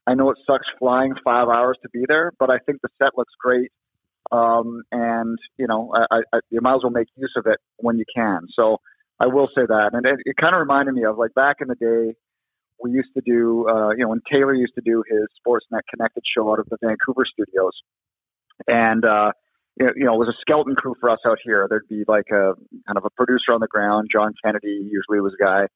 I 0.07 0.15
know 0.15 0.31
it 0.31 0.39
sucks 0.47 0.67
flying 0.79 1.15
five 1.25 1.49
hours 1.49 1.79
to 1.83 1.89
be 1.91 2.05
there, 2.09 2.33
but 2.39 2.51
I 2.51 2.59
think 2.59 2.81
the 2.83 2.89
set 2.99 3.17
looks 3.17 3.33
great. 3.39 3.71
Um, 4.31 4.83
and 4.91 5.39
you 5.59 5.67
know, 5.67 5.93
I, 5.95 6.23
I, 6.33 6.41
you 6.51 6.61
might 6.61 6.77
as 6.77 6.81
well 6.83 6.91
make 6.91 7.09
use 7.17 7.35
of 7.37 7.47
it 7.47 7.59
when 7.77 7.99
you 7.99 8.05
can. 8.15 8.47
So 8.55 8.79
I 9.21 9.27
will 9.27 9.49
say 9.55 9.63
that, 9.67 9.91
and 9.93 10.07
it, 10.07 10.21
it 10.25 10.37
kind 10.37 10.55
of 10.55 10.61
reminded 10.61 10.95
me 10.95 11.05
of 11.05 11.19
like 11.19 11.35
back 11.35 11.57
in 11.61 11.69
the 11.69 11.75
day, 11.75 12.17
we 12.83 12.91
used 12.91 13.11
to 13.15 13.23
do, 13.25 13.69
uh, 13.69 13.91
you 13.91 13.99
know, 13.99 14.09
when 14.09 14.23
Taylor 14.31 14.55
used 14.55 14.75
to 14.75 14.81
do 14.81 15.05
his 15.09 15.29
Sportsnet 15.39 15.83
Connected 15.95 16.25
show 16.37 16.51
out 16.51 16.59
of 16.59 16.69
the 16.69 16.79
Vancouver 16.83 17.25
studios, 17.25 17.73
and 18.67 19.05
uh, 19.05 19.33
you 19.79 20.05
know, 20.05 20.15
it 20.15 20.19
was 20.19 20.29
a 20.29 20.39
skeleton 20.41 20.75
crew 20.75 20.95
for 21.01 21.11
us 21.11 21.21
out 21.27 21.39
here. 21.45 21.67
There'd 21.69 21.89
be 21.89 22.05
like 22.07 22.29
a 22.31 22.55
kind 22.87 22.97
of 22.97 23.05
a 23.05 23.11
producer 23.11 23.53
on 23.53 23.61
the 23.61 23.69
ground. 23.69 24.09
John 24.13 24.35
Kennedy 24.45 24.89
usually 24.91 25.21
was 25.21 25.35
a 25.39 25.43
guy. 25.43 25.67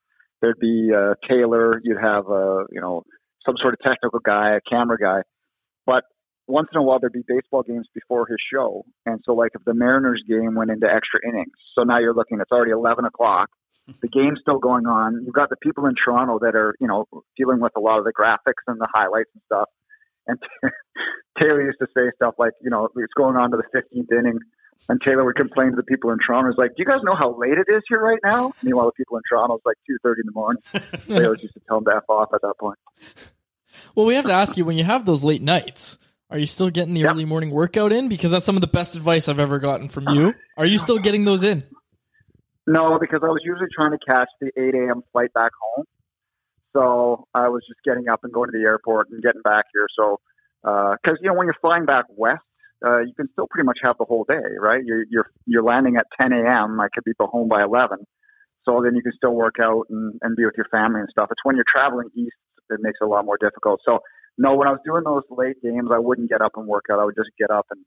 There'd 0.40 0.58
be 0.58 0.90
uh, 0.94 1.14
Taylor. 1.28 1.80
You'd 1.82 2.00
have 2.00 2.26
a, 2.28 2.30
uh, 2.30 2.64
you 2.70 2.80
know, 2.80 3.04
some 3.46 3.56
sort 3.60 3.74
of 3.74 3.80
technical 3.80 4.20
guy, 4.20 4.56
a 4.56 4.60
camera 4.68 4.98
guy. 4.98 5.22
But 5.86 6.04
once 6.46 6.68
in 6.72 6.78
a 6.78 6.82
while 6.82 6.98
there'd 7.00 7.12
be 7.12 7.24
baseball 7.26 7.62
games 7.62 7.88
before 7.94 8.26
his 8.26 8.38
show. 8.52 8.84
And 9.04 9.20
so 9.24 9.32
like 9.32 9.52
if 9.54 9.64
the 9.64 9.74
Mariners 9.74 10.22
game 10.28 10.54
went 10.54 10.70
into 10.70 10.86
extra 10.86 11.20
innings, 11.26 11.54
so 11.74 11.84
now 11.84 11.98
you're 11.98 12.14
looking, 12.14 12.40
it's 12.40 12.52
already 12.52 12.72
11 12.72 13.04
o'clock. 13.04 13.48
The 14.02 14.08
game's 14.08 14.40
still 14.40 14.58
going 14.58 14.86
on. 14.86 15.22
You've 15.24 15.32
got 15.32 15.48
the 15.48 15.56
people 15.56 15.86
in 15.86 15.94
Toronto 15.94 16.40
that 16.40 16.56
are, 16.56 16.74
you 16.80 16.88
know, 16.88 17.06
dealing 17.36 17.60
with 17.60 17.70
a 17.76 17.80
lot 17.80 18.00
of 18.00 18.04
the 18.04 18.12
graphics 18.12 18.66
and 18.66 18.80
the 18.80 18.88
highlights 18.92 19.30
and 19.32 19.42
stuff. 19.46 19.68
And 20.26 20.40
Taylor 21.40 21.64
used 21.64 21.78
to 21.78 21.86
say 21.96 22.10
stuff 22.16 22.34
like, 22.36 22.50
you 22.60 22.68
know, 22.68 22.88
it's 22.96 23.14
going 23.16 23.36
on 23.36 23.52
to 23.52 23.56
the 23.56 23.78
15th 23.78 24.10
inning. 24.18 24.40
And 24.88 25.00
Taylor 25.00 25.24
would 25.24 25.36
complain 25.36 25.70
to 25.70 25.76
the 25.76 25.82
people 25.82 26.10
in 26.10 26.18
Toronto, 26.24 26.50
"Is 26.50 26.58
like, 26.58 26.70
do 26.70 26.76
you 26.78 26.84
guys 26.84 27.00
know 27.02 27.14
how 27.14 27.36
late 27.36 27.58
it 27.58 27.66
is 27.68 27.82
here 27.88 28.00
right 28.00 28.20
now?" 28.22 28.52
Meanwhile, 28.62 28.86
the 28.86 28.92
people 28.92 29.16
in 29.16 29.22
Toronto 29.28 29.56
is 29.56 29.62
like 29.64 29.76
two 29.86 29.96
thirty 30.02 30.20
in 30.20 30.26
the 30.26 30.32
morning. 30.32 30.62
they 31.08 31.24
always 31.24 31.42
used 31.42 31.54
to 31.54 31.60
tell 31.66 31.80
them 31.80 31.86
to 31.86 31.96
f 31.96 32.04
off 32.08 32.28
at 32.34 32.42
that 32.42 32.54
point. 32.60 32.78
Well, 33.94 34.06
we 34.06 34.14
have 34.14 34.26
to 34.26 34.32
ask 34.32 34.56
you 34.56 34.64
when 34.64 34.76
you 34.76 34.84
have 34.84 35.04
those 35.04 35.24
late 35.24 35.42
nights, 35.42 35.98
are 36.30 36.38
you 36.38 36.46
still 36.46 36.70
getting 36.70 36.94
the 36.94 37.00
yep. 37.00 37.12
early 37.12 37.24
morning 37.24 37.50
workout 37.50 37.92
in? 37.92 38.08
Because 38.08 38.30
that's 38.30 38.44
some 38.44 38.56
of 38.56 38.60
the 38.60 38.66
best 38.66 38.96
advice 38.96 39.28
I've 39.28 39.38
ever 39.38 39.58
gotten 39.58 39.88
from 39.88 40.08
you. 40.08 40.34
Are 40.56 40.66
you 40.66 40.78
still 40.78 40.98
getting 40.98 41.24
those 41.24 41.42
in? 41.44 41.62
No, 42.66 42.98
because 43.00 43.20
I 43.22 43.26
was 43.26 43.42
usually 43.44 43.68
trying 43.74 43.92
to 43.92 43.98
catch 44.04 44.28
the 44.40 44.50
8 44.56 44.74
a.m. 44.74 45.02
flight 45.12 45.32
back 45.32 45.52
home. 45.60 45.84
So 46.72 47.26
I 47.32 47.48
was 47.48 47.62
just 47.68 47.80
getting 47.84 48.08
up 48.08 48.24
and 48.24 48.32
going 48.32 48.50
to 48.50 48.58
the 48.58 48.64
airport 48.64 49.08
and 49.10 49.22
getting 49.22 49.40
back 49.42 49.66
here. 49.72 49.86
So, 49.96 50.18
because, 50.62 50.98
uh, 51.06 51.22
you 51.22 51.28
know, 51.28 51.34
when 51.34 51.46
you're 51.46 51.56
flying 51.60 51.86
back 51.86 52.06
west, 52.08 52.42
uh, 52.84 52.98
you 53.00 53.14
can 53.14 53.28
still 53.32 53.46
pretty 53.48 53.64
much 53.64 53.78
have 53.82 53.96
the 53.98 54.04
whole 54.04 54.24
day, 54.28 54.58
right? 54.60 54.84
You're, 54.84 55.04
you're, 55.08 55.30
you're 55.46 55.62
landing 55.62 55.96
at 55.96 56.06
10 56.20 56.32
a.m. 56.32 56.80
I 56.80 56.88
could 56.92 57.04
be 57.04 57.12
home 57.18 57.48
by 57.48 57.62
11. 57.62 57.98
So 58.64 58.82
then 58.82 58.96
you 58.96 59.02
can 59.02 59.12
still 59.16 59.32
work 59.32 59.54
out 59.62 59.86
and, 59.88 60.18
and 60.22 60.36
be 60.36 60.44
with 60.44 60.54
your 60.56 60.66
family 60.70 61.00
and 61.00 61.08
stuff. 61.08 61.28
It's 61.30 61.40
when 61.44 61.54
you're 61.54 61.64
traveling 61.72 62.10
east 62.16 62.36
it 62.70 62.80
makes 62.80 62.98
it 63.00 63.04
a 63.04 63.08
lot 63.08 63.24
more 63.24 63.38
difficult. 63.38 63.80
So 63.84 64.00
no, 64.38 64.54
when 64.54 64.68
I 64.68 64.72
was 64.72 64.80
doing 64.84 65.04
those 65.04 65.22
late 65.30 65.62
games, 65.62 65.88
I 65.92 65.98
wouldn't 65.98 66.28
get 66.28 66.42
up 66.42 66.52
and 66.56 66.66
work 66.66 66.84
out. 66.90 66.98
I 66.98 67.04
would 67.04 67.16
just 67.16 67.30
get 67.38 67.50
up 67.50 67.66
and 67.70 67.84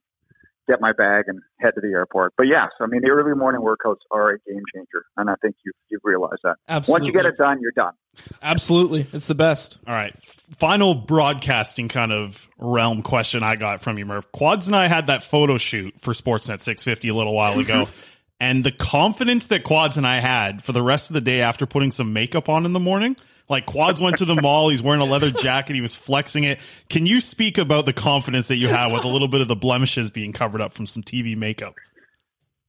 get 0.70 0.80
my 0.80 0.94
bag 0.94 1.26
and 1.28 1.42
head 1.60 1.72
to 1.76 1.82
the 1.82 1.90
airport. 1.90 2.34
But 2.38 2.48
yes, 2.48 2.70
I 2.80 2.86
mean 2.86 3.02
the 3.02 3.10
early 3.10 3.36
morning 3.36 3.62
workouts 3.62 3.98
are 4.12 4.32
a 4.32 4.40
game 4.40 4.62
changer, 4.74 5.06
and 5.18 5.30
I 5.30 5.36
think 5.42 5.56
you 5.66 5.72
you've 5.90 6.02
realized 6.04 6.42
that. 6.44 6.56
Absolutely. 6.68 7.06
Once 7.06 7.14
you 7.14 7.22
get 7.22 7.26
it 7.26 7.38
done, 7.38 7.60
you're 7.62 7.72
done. 7.72 7.94
Absolutely, 8.42 9.08
it's 9.12 9.28
the 9.28 9.36
best. 9.36 9.80
All 9.88 9.94
right, 9.94 10.16
final 10.58 10.94
broadcasting 10.94 11.88
kind 11.88 12.12
of 12.12 12.48
realm 12.58 13.02
question 13.02 13.44
I 13.44 13.56
got 13.56 13.82
from 13.82 13.98
you, 13.98 14.06
Murph. 14.06 14.32
Quads 14.32 14.68
and 14.68 14.76
I 14.76 14.88
had 14.88 15.08
that 15.08 15.24
photo 15.24 15.58
shoot 15.58 16.00
for 16.00 16.14
Sportsnet 16.14 16.62
650 16.62 17.10
a 17.10 17.14
little 17.14 17.34
while 17.34 17.60
ago. 17.60 17.88
and 18.40 18.64
the 18.64 18.72
confidence 18.72 19.48
that 19.48 19.64
Quads 19.64 19.98
and 19.98 20.06
I 20.06 20.20
had 20.20 20.64
for 20.64 20.72
the 20.72 20.84
rest 20.84 21.10
of 21.10 21.16
the 21.16 21.22
day 21.22 21.42
after 21.42 21.66
putting 21.66 21.92
some 21.92 22.14
makeup 22.14 22.48
on 22.48 22.66
in 22.66 22.74
the 22.74 22.80
morning 22.80 23.16
like 23.50 23.66
Quads 23.66 24.00
went 24.00 24.18
to 24.18 24.26
the 24.26 24.36
mall. 24.36 24.70
He's 24.70 24.82
wearing 24.82 25.02
a 25.02 25.06
leather 25.06 25.32
jacket. 25.32 25.76
He 25.76 25.82
was 25.82 25.96
flexing 25.96 26.44
it. 26.44 26.60
Can 26.88 27.06
you 27.06 27.20
speak 27.20 27.58
about 27.58 27.86
the 27.86 27.94
confidence 27.94 28.48
that 28.48 28.58
you 28.58 28.68
have 28.68 28.92
with 28.92 29.04
a 29.04 29.08
little 29.08 29.28
bit 29.28 29.42
of 29.42 29.48
the 29.48 29.56
blemishes 29.56 30.12
being 30.12 30.32
covered 30.32 30.62
up 30.62 30.72
from 30.72 30.86
some 30.86 31.04
TV 31.04 31.36
makeup? 31.36 31.76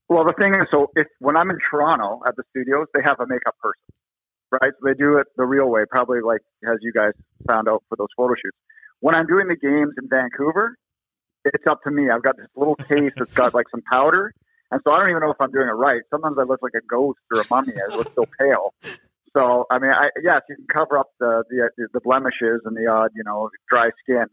Well, 0.09 0.25
the 0.25 0.33
thing 0.33 0.53
is, 0.55 0.67
so 0.69 0.91
if 0.95 1.07
when 1.19 1.37
I'm 1.37 1.49
in 1.51 1.57
Toronto 1.69 2.19
at 2.27 2.35
the 2.35 2.43
studios, 2.49 2.87
they 2.93 3.01
have 3.01 3.19
a 3.21 3.27
makeup 3.27 3.55
person, 3.61 3.81
right? 4.51 4.73
So 4.73 4.87
they 4.87 4.93
do 4.93 5.17
it 5.17 5.27
the 5.37 5.45
real 5.45 5.69
way, 5.69 5.83
probably 5.89 6.19
like 6.19 6.41
as 6.69 6.79
you 6.81 6.91
guys 6.91 7.13
found 7.47 7.69
out 7.69 7.83
for 7.87 7.95
those 7.95 8.09
photo 8.17 8.33
shoots. 8.33 8.57
When 8.99 9.15
I'm 9.15 9.25
doing 9.25 9.47
the 9.47 9.55
games 9.55 9.93
in 10.01 10.09
Vancouver, 10.09 10.75
it's 11.45 11.65
up 11.65 11.81
to 11.83 11.91
me. 11.91 12.09
I've 12.09 12.23
got 12.23 12.35
this 12.37 12.47
little 12.55 12.75
case 12.75 13.13
that's 13.15 13.31
got 13.31 13.53
like 13.53 13.67
some 13.69 13.81
powder, 13.89 14.33
and 14.69 14.81
so 14.83 14.91
I 14.91 14.99
don't 14.99 15.11
even 15.11 15.21
know 15.21 15.31
if 15.31 15.39
I'm 15.39 15.51
doing 15.51 15.67
it 15.67 15.71
right. 15.71 16.01
Sometimes 16.09 16.37
I 16.37 16.43
look 16.43 16.61
like 16.61 16.73
a 16.75 16.85
ghost 16.85 17.19
or 17.33 17.39
a 17.39 17.45
mummy. 17.49 17.73
I 17.75 17.95
look 17.95 18.11
so 18.13 18.25
pale. 18.37 18.73
So 19.35 19.65
I 19.71 19.79
mean, 19.79 19.91
I, 19.91 20.09
yes, 20.21 20.41
you 20.49 20.55
can 20.55 20.67
cover 20.71 20.97
up 20.97 21.07
the, 21.19 21.43
the 21.49 21.87
the 21.93 22.01
blemishes 22.01 22.61
and 22.65 22.75
the 22.75 22.87
odd, 22.87 23.11
you 23.15 23.23
know, 23.23 23.49
dry 23.69 23.89
skin, 24.03 24.25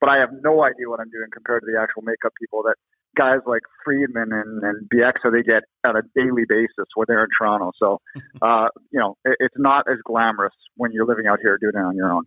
but 0.00 0.10
I 0.10 0.18
have 0.18 0.30
no 0.42 0.62
idea 0.64 0.88
what 0.88 1.00
I'm 1.00 1.10
doing 1.10 1.28
compared 1.32 1.62
to 1.62 1.72
the 1.72 1.80
actual 1.80 2.02
makeup 2.02 2.32
people 2.38 2.62
that 2.64 2.76
guys 3.16 3.40
like 3.46 3.62
Friedman 3.84 4.32
and, 4.32 4.62
and 4.62 4.88
Bieksa 4.88 5.32
they 5.32 5.42
get 5.42 5.62
on 5.86 5.96
a 5.96 6.02
daily 6.14 6.44
basis 6.48 6.86
when 6.94 7.06
they're 7.08 7.24
in 7.24 7.30
Toronto. 7.36 7.72
So, 7.78 8.00
uh, 8.42 8.68
you 8.90 9.00
know, 9.00 9.16
it, 9.24 9.36
it's 9.40 9.54
not 9.56 9.84
as 9.90 9.98
glamorous 10.04 10.54
when 10.76 10.92
you're 10.92 11.06
living 11.06 11.26
out 11.26 11.38
here 11.40 11.58
doing 11.60 11.74
it 11.74 11.86
on 11.86 11.96
your 11.96 12.12
own. 12.12 12.24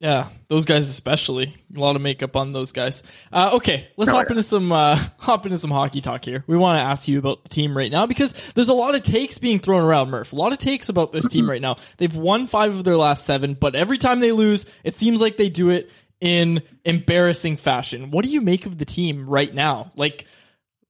Yeah, 0.00 0.30
those 0.48 0.64
guys 0.64 0.88
especially. 0.88 1.54
A 1.76 1.78
lot 1.78 1.94
of 1.94 2.00
makeup 2.00 2.34
on 2.34 2.54
those 2.54 2.72
guys. 2.72 3.02
Uh, 3.30 3.50
okay, 3.54 3.86
let's 3.98 4.10
oh, 4.10 4.14
hop 4.14 4.24
yeah. 4.24 4.32
into 4.32 4.42
some 4.42 4.72
uh, 4.72 4.98
hop 5.18 5.44
into 5.44 5.58
some 5.58 5.70
hockey 5.70 6.00
talk 6.00 6.24
here. 6.24 6.42
We 6.46 6.56
want 6.56 6.78
to 6.78 6.82
ask 6.82 7.06
you 7.06 7.18
about 7.18 7.42
the 7.42 7.50
team 7.50 7.76
right 7.76 7.92
now 7.92 8.06
because 8.06 8.32
there's 8.54 8.70
a 8.70 8.74
lot 8.74 8.94
of 8.94 9.02
takes 9.02 9.36
being 9.36 9.58
thrown 9.58 9.82
around, 9.84 10.08
Murph. 10.08 10.32
A 10.32 10.36
lot 10.36 10.54
of 10.54 10.58
takes 10.58 10.88
about 10.88 11.12
this 11.12 11.28
team 11.28 11.48
right 11.48 11.60
now. 11.60 11.76
They've 11.98 12.16
won 12.16 12.46
five 12.46 12.74
of 12.74 12.82
their 12.82 12.96
last 12.96 13.26
seven, 13.26 13.52
but 13.52 13.74
every 13.74 13.98
time 13.98 14.20
they 14.20 14.32
lose, 14.32 14.64
it 14.84 14.96
seems 14.96 15.20
like 15.20 15.36
they 15.36 15.50
do 15.50 15.68
it 15.68 15.90
in 16.18 16.62
embarrassing 16.86 17.58
fashion. 17.58 18.10
What 18.10 18.24
do 18.24 18.30
you 18.30 18.40
make 18.40 18.64
of 18.64 18.78
the 18.78 18.86
team 18.86 19.28
right 19.28 19.52
now? 19.52 19.92
Like 19.96 20.24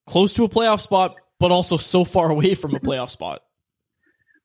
close 0.06 0.34
to 0.34 0.44
a 0.44 0.48
playoff 0.48 0.80
spot, 0.80 1.16
but 1.40 1.50
also 1.50 1.76
so 1.76 2.04
far 2.04 2.30
away 2.30 2.54
from 2.54 2.76
a 2.76 2.80
playoff 2.80 3.10
spot. 3.10 3.42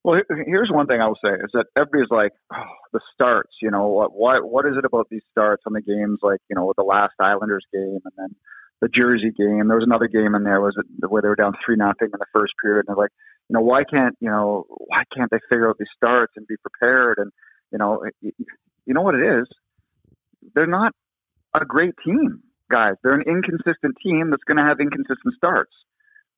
Well, 0.06 0.22
here's 0.45 0.70
one 0.72 0.86
thing 0.86 1.01
I 1.01 1.08
will 1.08 1.18
say 1.20 1.34
is 1.34 1.49
that 1.53 1.66
everybody's 1.76 2.12
like, 2.12 2.32
oh, 2.53 2.62
the 2.93 2.99
starts, 3.16 3.53
you 3.60 3.72
know, 3.72 3.88
what, 3.88 4.14
what, 4.14 4.47
what 4.47 4.68
is 4.68 4.74
it 4.78 4.86
about 4.86 5.08
these 5.10 5.24
starts 5.32 5.64
on 5.66 5.74
the 5.74 5.82
games 5.82 6.20
like, 6.22 6.41
you 6.47 6.56
know, 6.56 6.68
with 6.68 6.78
the 6.78 6.84
last 6.84 7.14
Islanders 7.20 7.66
game 7.74 8.01
and 8.06 8.14
then 8.16 8.36
the 8.82 8.88
Jersey 8.88 9.32
game. 9.36 9.68
There 9.68 9.78
was 9.78 9.88
another 9.88 10.08
game 10.08 10.36
in 10.36 10.43
there 10.43 10.62
was 10.62 10.76
it, 10.78 11.10
where 11.10 11.24
they 11.24 11.28
were 11.28 11.36
down 11.36 11.53
three 11.66 11.76
nothing 11.76 12.10
in 12.14 12.20
the 12.20 12.30
first 12.36 12.53
period, 12.62 12.86
and 12.86 12.89
they're 12.89 13.01
like, 13.01 13.10
you 13.49 13.56
know, 13.56 13.62
why 13.62 13.84
can't 13.84 14.16
you 14.20 14.30
know 14.30 14.66
why 14.70 15.03
can't 15.16 15.32
they 15.32 15.39
figure 15.49 15.70
out 15.70 15.78
these 15.80 15.88
starts 15.97 16.34
and 16.36 16.45
be 16.45 16.56
prepared? 16.58 17.18
And 17.18 17.32
you 17.72 17.80
know, 17.80 18.03
you 18.22 18.93
know 18.93 19.01
what 19.01 19.16
it 19.16 19.26
is? 19.39 19.47
They're 20.53 20.68
not 20.68 20.93
a 21.56 21.66
great 21.66 21.95
team, 22.06 22.41
guys. 22.70 22.93
They're 23.03 23.14
an 23.14 23.26
inconsistent 23.28 23.95
team 24.03 24.30
that's 24.30 24.43
going 24.43 24.58
to 24.58 24.66
have 24.66 24.80
inconsistent 24.80 25.34
starts, 25.36 25.74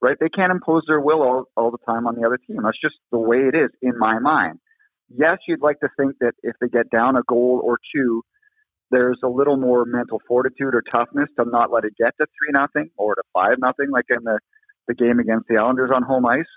right? 0.02 0.18
They 0.20 0.30
can't 0.30 0.52
impose 0.52 0.84
their 0.88 1.00
will 1.00 1.22
all, 1.22 1.46
all 1.56 1.72
the 1.72 1.78
time 1.86 2.08
on 2.08 2.16
the 2.16 2.26
other 2.26 2.38
team. 2.38 2.58
That's 2.64 2.80
just 2.80 2.96
the 3.12 3.20
way 3.20 3.38
it 3.38 3.56
is 3.56 3.70
in 3.82 3.98
my 3.98 4.20
mind. 4.20 4.60
Yes, 5.10 5.38
you'd 5.48 5.62
like 5.62 5.80
to 5.80 5.90
think 5.98 6.16
that 6.20 6.34
if 6.44 6.56
they 6.60 6.68
get 6.68 6.90
down 6.90 7.16
a 7.16 7.24
goal 7.28 7.62
or 7.64 7.80
two, 7.96 8.24
there's 8.92 9.20
a 9.24 9.28
little 9.28 9.58
more 9.58 9.86
mental 9.86 10.22
fortitude 10.28 10.74
or 10.74 10.84
toughness 10.92 11.30
to 11.40 11.46
not 11.50 11.72
let 11.72 11.84
it 11.84 11.94
get 11.98 12.14
to 12.20 12.26
three 12.26 12.52
nothing 12.54 12.90
or 12.98 13.16
to 13.16 13.24
five 13.34 13.56
nothing, 13.60 13.90
like 13.92 14.06
in 14.10 14.24
the 14.24 14.40
the 14.88 14.94
game 14.94 15.20
against 15.20 15.48
the 15.50 15.58
Islanders 15.58 15.92
on 15.94 16.04
home 16.04 16.26
ice. 16.26 16.48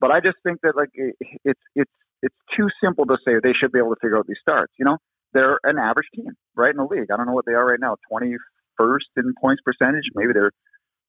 But 0.00 0.10
I 0.10 0.20
just 0.20 0.36
think 0.42 0.60
that 0.62 0.74
like 0.76 0.90
it's 0.94 1.60
it's 1.74 1.90
it's 2.22 2.34
too 2.56 2.68
simple 2.82 3.06
to 3.06 3.16
say 3.24 3.34
they 3.42 3.52
should 3.52 3.72
be 3.72 3.78
able 3.78 3.94
to 3.94 4.00
figure 4.00 4.18
out 4.18 4.26
these 4.26 4.42
starts. 4.42 4.72
You 4.78 4.84
know, 4.84 4.98
they're 5.32 5.58
an 5.64 5.78
average 5.78 6.08
team, 6.14 6.32
right 6.56 6.70
in 6.70 6.76
the 6.76 6.84
league. 6.84 7.10
I 7.12 7.16
don't 7.16 7.26
know 7.26 7.32
what 7.32 7.46
they 7.46 7.52
are 7.54 7.66
right 7.66 7.80
now, 7.80 7.96
twenty 8.10 8.34
first 8.76 9.06
in 9.16 9.34
points 9.40 9.62
percentage. 9.64 10.04
Maybe 10.14 10.32
they're 10.32 10.52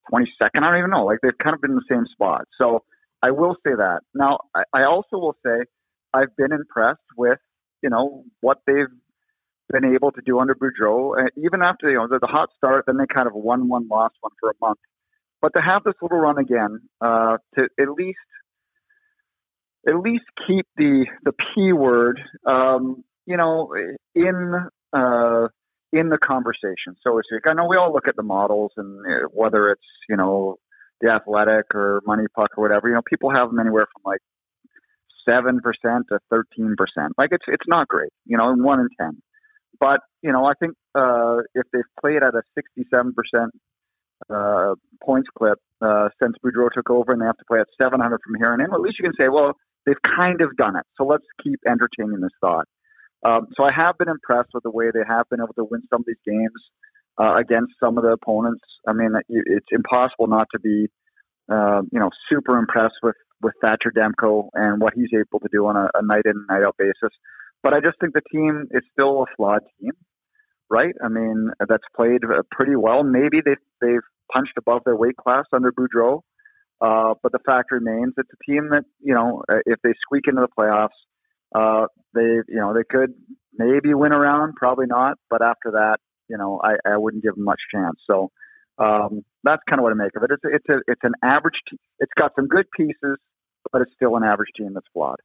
twenty 0.10 0.32
second. 0.42 0.64
I 0.64 0.72
don't 0.72 0.80
even 0.80 0.92
know. 0.92 1.06
Like 1.06 1.20
they've 1.22 1.38
kind 1.38 1.54
of 1.54 1.62
been 1.62 1.72
in 1.72 1.78
the 1.78 1.90
same 1.90 2.06
spot. 2.12 2.46
So 2.58 2.84
I 3.22 3.32
will 3.32 3.56
say 3.66 3.74
that. 3.76 4.02
Now 4.14 4.40
I, 4.56 4.64
I 4.74 4.84
also 4.84 5.18
will 5.18 5.38
say 5.46 5.66
I've 6.14 6.36
been 6.36 6.52
impressed 6.52 7.00
with 7.18 7.40
you 7.82 7.90
know 7.90 8.24
what 8.42 8.60
they've 8.66 8.88
been 9.70 9.86
able 9.94 10.12
to 10.12 10.22
do 10.26 10.40
under 10.40 10.56
Boudreau. 10.56 11.18
Uh, 11.20 11.28
even 11.38 11.62
after 11.62 11.90
you 11.90 11.98
know 11.98 12.08
the, 12.08 12.20
the 12.20 12.28
hot 12.28 12.50
start, 12.58 12.86
then 12.88 12.98
they 12.98 13.06
kind 13.06 13.28
of 13.28 13.34
won 13.34 13.68
one, 13.68 13.88
lost 13.88 14.16
one 14.22 14.32
for 14.40 14.50
a 14.50 14.54
month. 14.62 14.80
But 15.42 15.54
to 15.56 15.62
have 15.62 15.84
this 15.84 15.94
little 16.02 16.18
run 16.18 16.38
again, 16.38 16.82
uh, 17.02 17.38
to 17.56 17.68
at 17.80 17.90
least 17.92 18.18
at 19.88 19.96
least 19.96 20.26
keep 20.48 20.66
the 20.76 21.06
the 21.24 21.32
p 21.32 21.72
word, 21.72 22.20
um, 22.46 23.04
you 23.26 23.38
know, 23.38 23.74
in 24.16 24.54
uh, 24.94 25.48
in 25.92 26.10
the 26.10 26.18
conversation, 26.18 26.96
so 27.04 27.18
to 27.18 27.24
speak. 27.26 27.48
I 27.48 27.54
know 27.54 27.66
we 27.66 27.78
all 27.78 27.92
look 27.92 28.08
at 28.08 28.16
the 28.16 28.24
models 28.24 28.72
and 28.78 29.00
uh, 29.06 29.28
whether 29.34 29.72
it's 29.72 29.88
you 30.08 30.18
know 30.18 30.58
the 31.02 31.12
athletic 31.12 31.74
or 31.74 32.02
money 32.06 32.26
puck 32.36 32.50
or 32.58 32.64
whatever. 32.64 32.88
You 32.88 32.96
know, 32.96 33.02
people 33.08 33.32
have 33.32 33.50
them 33.50 33.60
anywhere 33.60 33.88
from 33.94 34.12
like 34.12 34.22
seven 35.28 35.60
percent 35.62 36.06
to 36.12 36.20
thirteen 36.30 36.76
percent. 36.78 37.14
Like 37.18 37.30
it's 37.32 37.46
it's 37.48 37.68
not 37.68 37.88
great. 37.88 38.12
You 38.26 38.38
know, 38.38 38.54
one 38.56 38.80
in 38.80 38.90
ten. 39.00 39.22
But 39.80 40.02
you 40.22 40.32
know, 40.32 40.46
I 40.46 40.54
think 40.60 40.74
uh, 40.96 41.38
if 41.56 41.66
they've 41.72 41.82
played 42.02 42.22
at 42.22 42.36
a 42.36 42.42
67 42.56 43.14
percent 43.14 43.52
uh, 44.30 44.76
points 45.04 45.30
clip 45.38 45.58
uh, 45.82 46.10
since 46.22 46.36
Boudreau 46.44 46.70
took 46.74 46.90
over, 46.90 47.14
and 47.14 47.22
they 47.22 47.26
have 47.26 47.38
to 47.38 47.46
play 47.48 47.60
at 47.60 47.68
700 47.82 48.20
from 48.24 48.36
here 48.36 48.52
on 48.52 48.62
in, 48.62 48.74
at 48.74 48.82
least 48.82 48.98
you 49.00 49.04
can 49.04 49.14
say, 49.18 49.30
well, 49.30 49.54
they've 49.86 50.02
kind 50.04 50.42
of 50.42 50.56
done 50.58 50.76
it. 50.76 50.84
So 50.98 51.06
let's 51.06 51.24
keep 51.42 51.60
entertaining 51.66 52.20
this 52.20 52.32
thought. 52.42 52.68
Um, 53.24 53.48
so 53.56 53.64
I 53.64 53.72
have 53.74 53.98
been 53.98 54.10
impressed 54.10 54.50
with 54.54 54.64
the 54.64 54.72
way 54.72 54.92
they 54.94 55.04
have 55.08 55.28
been 55.30 55.40
able 55.40 55.54
to 55.56 55.68
win 55.70 55.82
some 55.90 56.02
of 56.02 56.06
these 56.06 56.24
games 56.26 56.62
uh, 57.20 57.36
against 57.36 57.74
some 57.80 57.98
of 57.98 58.04
the 58.04 58.12
opponents. 58.12 58.64
I 58.88 58.94
mean, 58.94 59.12
it's 59.28 59.68
impossible 59.72 60.28
not 60.28 60.48
to 60.54 60.60
be, 60.60 60.88
uh, 61.52 61.82
you 61.92 62.00
know, 62.00 62.10
super 62.30 62.58
impressed 62.58 62.96
with 63.04 63.16
with 63.42 63.54
Thatcher 63.62 63.92
Demko 63.96 64.50
and 64.54 64.82
what 64.82 64.94
he's 64.94 65.10
able 65.14 65.40
to 65.40 65.48
do 65.52 65.66
on 65.68 65.78
a, 65.78 65.90
a 65.94 66.04
night 66.04 66.24
in 66.26 66.32
and 66.32 66.46
night 66.50 66.66
out 66.66 66.76
basis. 66.78 67.16
But 67.64 67.74
I 67.74 67.80
just 67.80 67.98
think 68.00 68.14
the 68.14 68.22
team 68.32 68.68
is 68.72 68.84
still 68.92 69.24
a 69.24 69.26
flawed 69.38 69.62
team, 69.80 69.92
right? 70.70 70.94
I 71.04 71.08
mean, 71.08 71.52
that's 71.60 71.84
played 71.96 72.24
uh, 72.26 72.44
pretty 72.52 72.76
well. 72.76 73.04
Maybe 73.04 73.40
they've, 73.44 73.56
they've 73.82 74.08
punched 74.34 74.54
above 74.58 74.82
their 74.86 74.96
weight 74.96 75.16
class 75.18 75.46
under 75.54 75.72
Boudreau. 75.72 76.22
Uh, 76.82 77.14
but 77.22 77.32
the 77.32 77.40
fact 77.46 77.72
remains, 77.72 78.14
it's 78.18 78.30
a 78.32 78.52
team 78.52 78.70
that, 78.72 78.84
you 79.02 79.14
know, 79.14 79.44
uh, 79.50 79.60
if 79.66 79.80
they 79.84 79.94
squeak 80.02 80.26
into 80.28 80.42
the 80.42 80.48
playoffs, 80.58 81.00
uh, 81.54 81.88
they, 82.14 82.22
you 82.48 82.60
know, 82.60 82.74
they 82.74 82.84
could 82.90 83.14
maybe 83.58 83.94
win 83.94 84.12
around, 84.12 84.56
probably 84.56 84.88
not. 84.88 85.18
But 85.30 85.42
after 85.42 85.72
that, 85.72 85.98
you 86.30 86.38
know, 86.38 86.62
I, 86.64 86.76
I 86.86 86.98
wouldn't 86.98 87.24
give 87.24 87.36
them 87.36 87.44
much 87.44 87.62
chance. 87.74 88.00
So, 88.06 88.32
um, 88.78 89.24
that's 89.44 89.62
kind 89.70 89.80
of 89.80 89.84
what 89.84 89.92
I 89.92 89.96
make 89.96 90.16
of 90.16 90.24
it. 90.24 90.32
It's, 90.32 90.44
it's 90.46 90.70
a, 90.70 90.80
it's 90.88 91.02
an 91.04 91.14
average, 91.24 91.56
team. 91.70 91.80
it's 92.00 92.14
got 92.18 92.32
some 92.36 92.48
good 92.48 92.66
pieces, 92.76 93.18
but 93.72 93.82
it's 93.82 93.92
still 93.96 94.16
an 94.16 94.24
average 94.24 94.50
team 94.58 94.74
that's 94.74 94.88
flawed. 94.94 95.18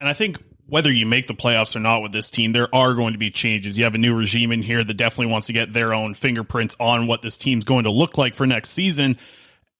And 0.00 0.08
I 0.08 0.14
think 0.14 0.38
whether 0.66 0.90
you 0.90 1.06
make 1.06 1.26
the 1.26 1.34
playoffs 1.34 1.76
or 1.76 1.78
not 1.78 2.02
with 2.02 2.12
this 2.12 2.28
team, 2.28 2.52
there 2.52 2.72
are 2.74 2.94
going 2.94 3.12
to 3.12 3.18
be 3.18 3.30
changes. 3.30 3.78
You 3.78 3.84
have 3.84 3.94
a 3.94 3.98
new 3.98 4.16
regime 4.16 4.50
in 4.50 4.62
here 4.62 4.82
that 4.82 4.94
definitely 4.94 5.32
wants 5.32 5.46
to 5.48 5.52
get 5.52 5.72
their 5.72 5.94
own 5.94 6.14
fingerprints 6.14 6.74
on 6.80 7.06
what 7.06 7.22
this 7.22 7.36
team's 7.36 7.64
going 7.64 7.84
to 7.84 7.90
look 7.92 8.18
like 8.18 8.34
for 8.34 8.46
next 8.46 8.70
season. 8.70 9.16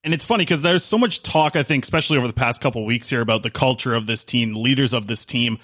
And 0.04 0.14
it's 0.14 0.24
funny 0.24 0.44
because 0.44 0.62
there's 0.62 0.84
so 0.84 0.98
much 0.98 1.22
talk, 1.22 1.56
I 1.56 1.62
think, 1.62 1.84
especially 1.84 2.18
over 2.18 2.26
the 2.26 2.32
past 2.32 2.60
couple 2.60 2.84
weeks 2.84 3.08
here 3.08 3.20
about 3.20 3.42
the 3.42 3.50
culture 3.50 3.94
of 3.94 4.06
this 4.06 4.22
team, 4.24 4.52
the 4.52 4.58
leaders 4.58 4.92
of 4.92 5.06
this 5.06 5.24
team. 5.24 5.58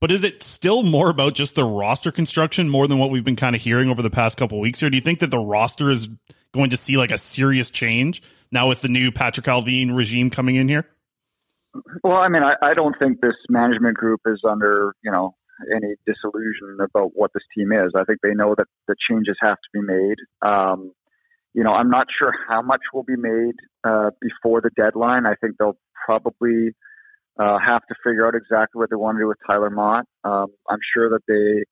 But 0.00 0.12
is 0.12 0.22
it 0.22 0.42
still 0.42 0.82
more 0.82 1.10
about 1.10 1.34
just 1.34 1.56
the 1.56 1.64
roster 1.64 2.12
construction 2.12 2.68
more 2.68 2.86
than 2.86 2.98
what 2.98 3.10
we've 3.10 3.24
been 3.24 3.36
kind 3.36 3.56
of 3.56 3.62
hearing 3.62 3.90
over 3.90 4.00
the 4.00 4.10
past 4.10 4.38
couple 4.38 4.60
weeks 4.60 4.80
here? 4.80 4.90
Do 4.90 4.96
you 4.96 5.02
think 5.02 5.18
that 5.20 5.30
the 5.30 5.38
roster 5.38 5.90
is 5.90 6.08
going 6.52 6.70
to 6.70 6.76
see 6.76 6.96
like 6.96 7.10
a 7.10 7.18
serious 7.18 7.70
change 7.70 8.22
now 8.52 8.68
with 8.68 8.80
the 8.80 8.88
new 8.88 9.10
Patrik 9.10 9.44
Allvin 9.44 9.94
regime 9.94 10.30
coming 10.30 10.56
in 10.56 10.68
here? 10.68 10.86
Well, 12.02 12.16
I 12.16 12.28
mean, 12.28 12.42
I, 12.42 12.54
I 12.62 12.74
don't 12.74 12.94
think 12.98 13.20
this 13.20 13.34
management 13.48 13.96
group 13.96 14.20
is 14.26 14.40
under, 14.48 14.94
you 15.02 15.10
know, 15.10 15.34
any 15.74 15.94
disillusion 16.06 16.78
about 16.80 17.10
what 17.14 17.32
this 17.34 17.42
team 17.56 17.72
is. 17.72 17.92
I 17.96 18.04
think 18.04 18.20
they 18.22 18.34
know 18.34 18.54
that 18.56 18.66
the 18.86 18.94
changes 19.10 19.36
have 19.40 19.56
to 19.56 19.68
be 19.72 19.80
made. 19.80 20.16
Um, 20.42 20.92
you 21.54 21.64
know, 21.64 21.72
I'm 21.72 21.90
not 21.90 22.06
sure 22.16 22.32
how 22.48 22.62
much 22.62 22.80
will 22.94 23.02
be 23.02 23.16
made 23.16 23.54
uh, 23.84 24.10
before 24.20 24.60
the 24.60 24.70
deadline. 24.76 25.26
I 25.26 25.34
think 25.34 25.56
they'll 25.58 25.78
probably 26.06 26.74
uh, 27.38 27.58
have 27.64 27.82
to 27.86 27.94
figure 28.04 28.26
out 28.26 28.34
exactly 28.34 28.78
what 28.78 28.90
they 28.90 28.96
want 28.96 29.16
to 29.16 29.22
do 29.22 29.28
with 29.28 29.38
Tyler 29.46 29.70
Motte. 29.70 30.06
Um, 30.24 30.48
I'm 30.68 30.80
sure 30.94 31.10
that 31.10 31.22
they 31.28 31.64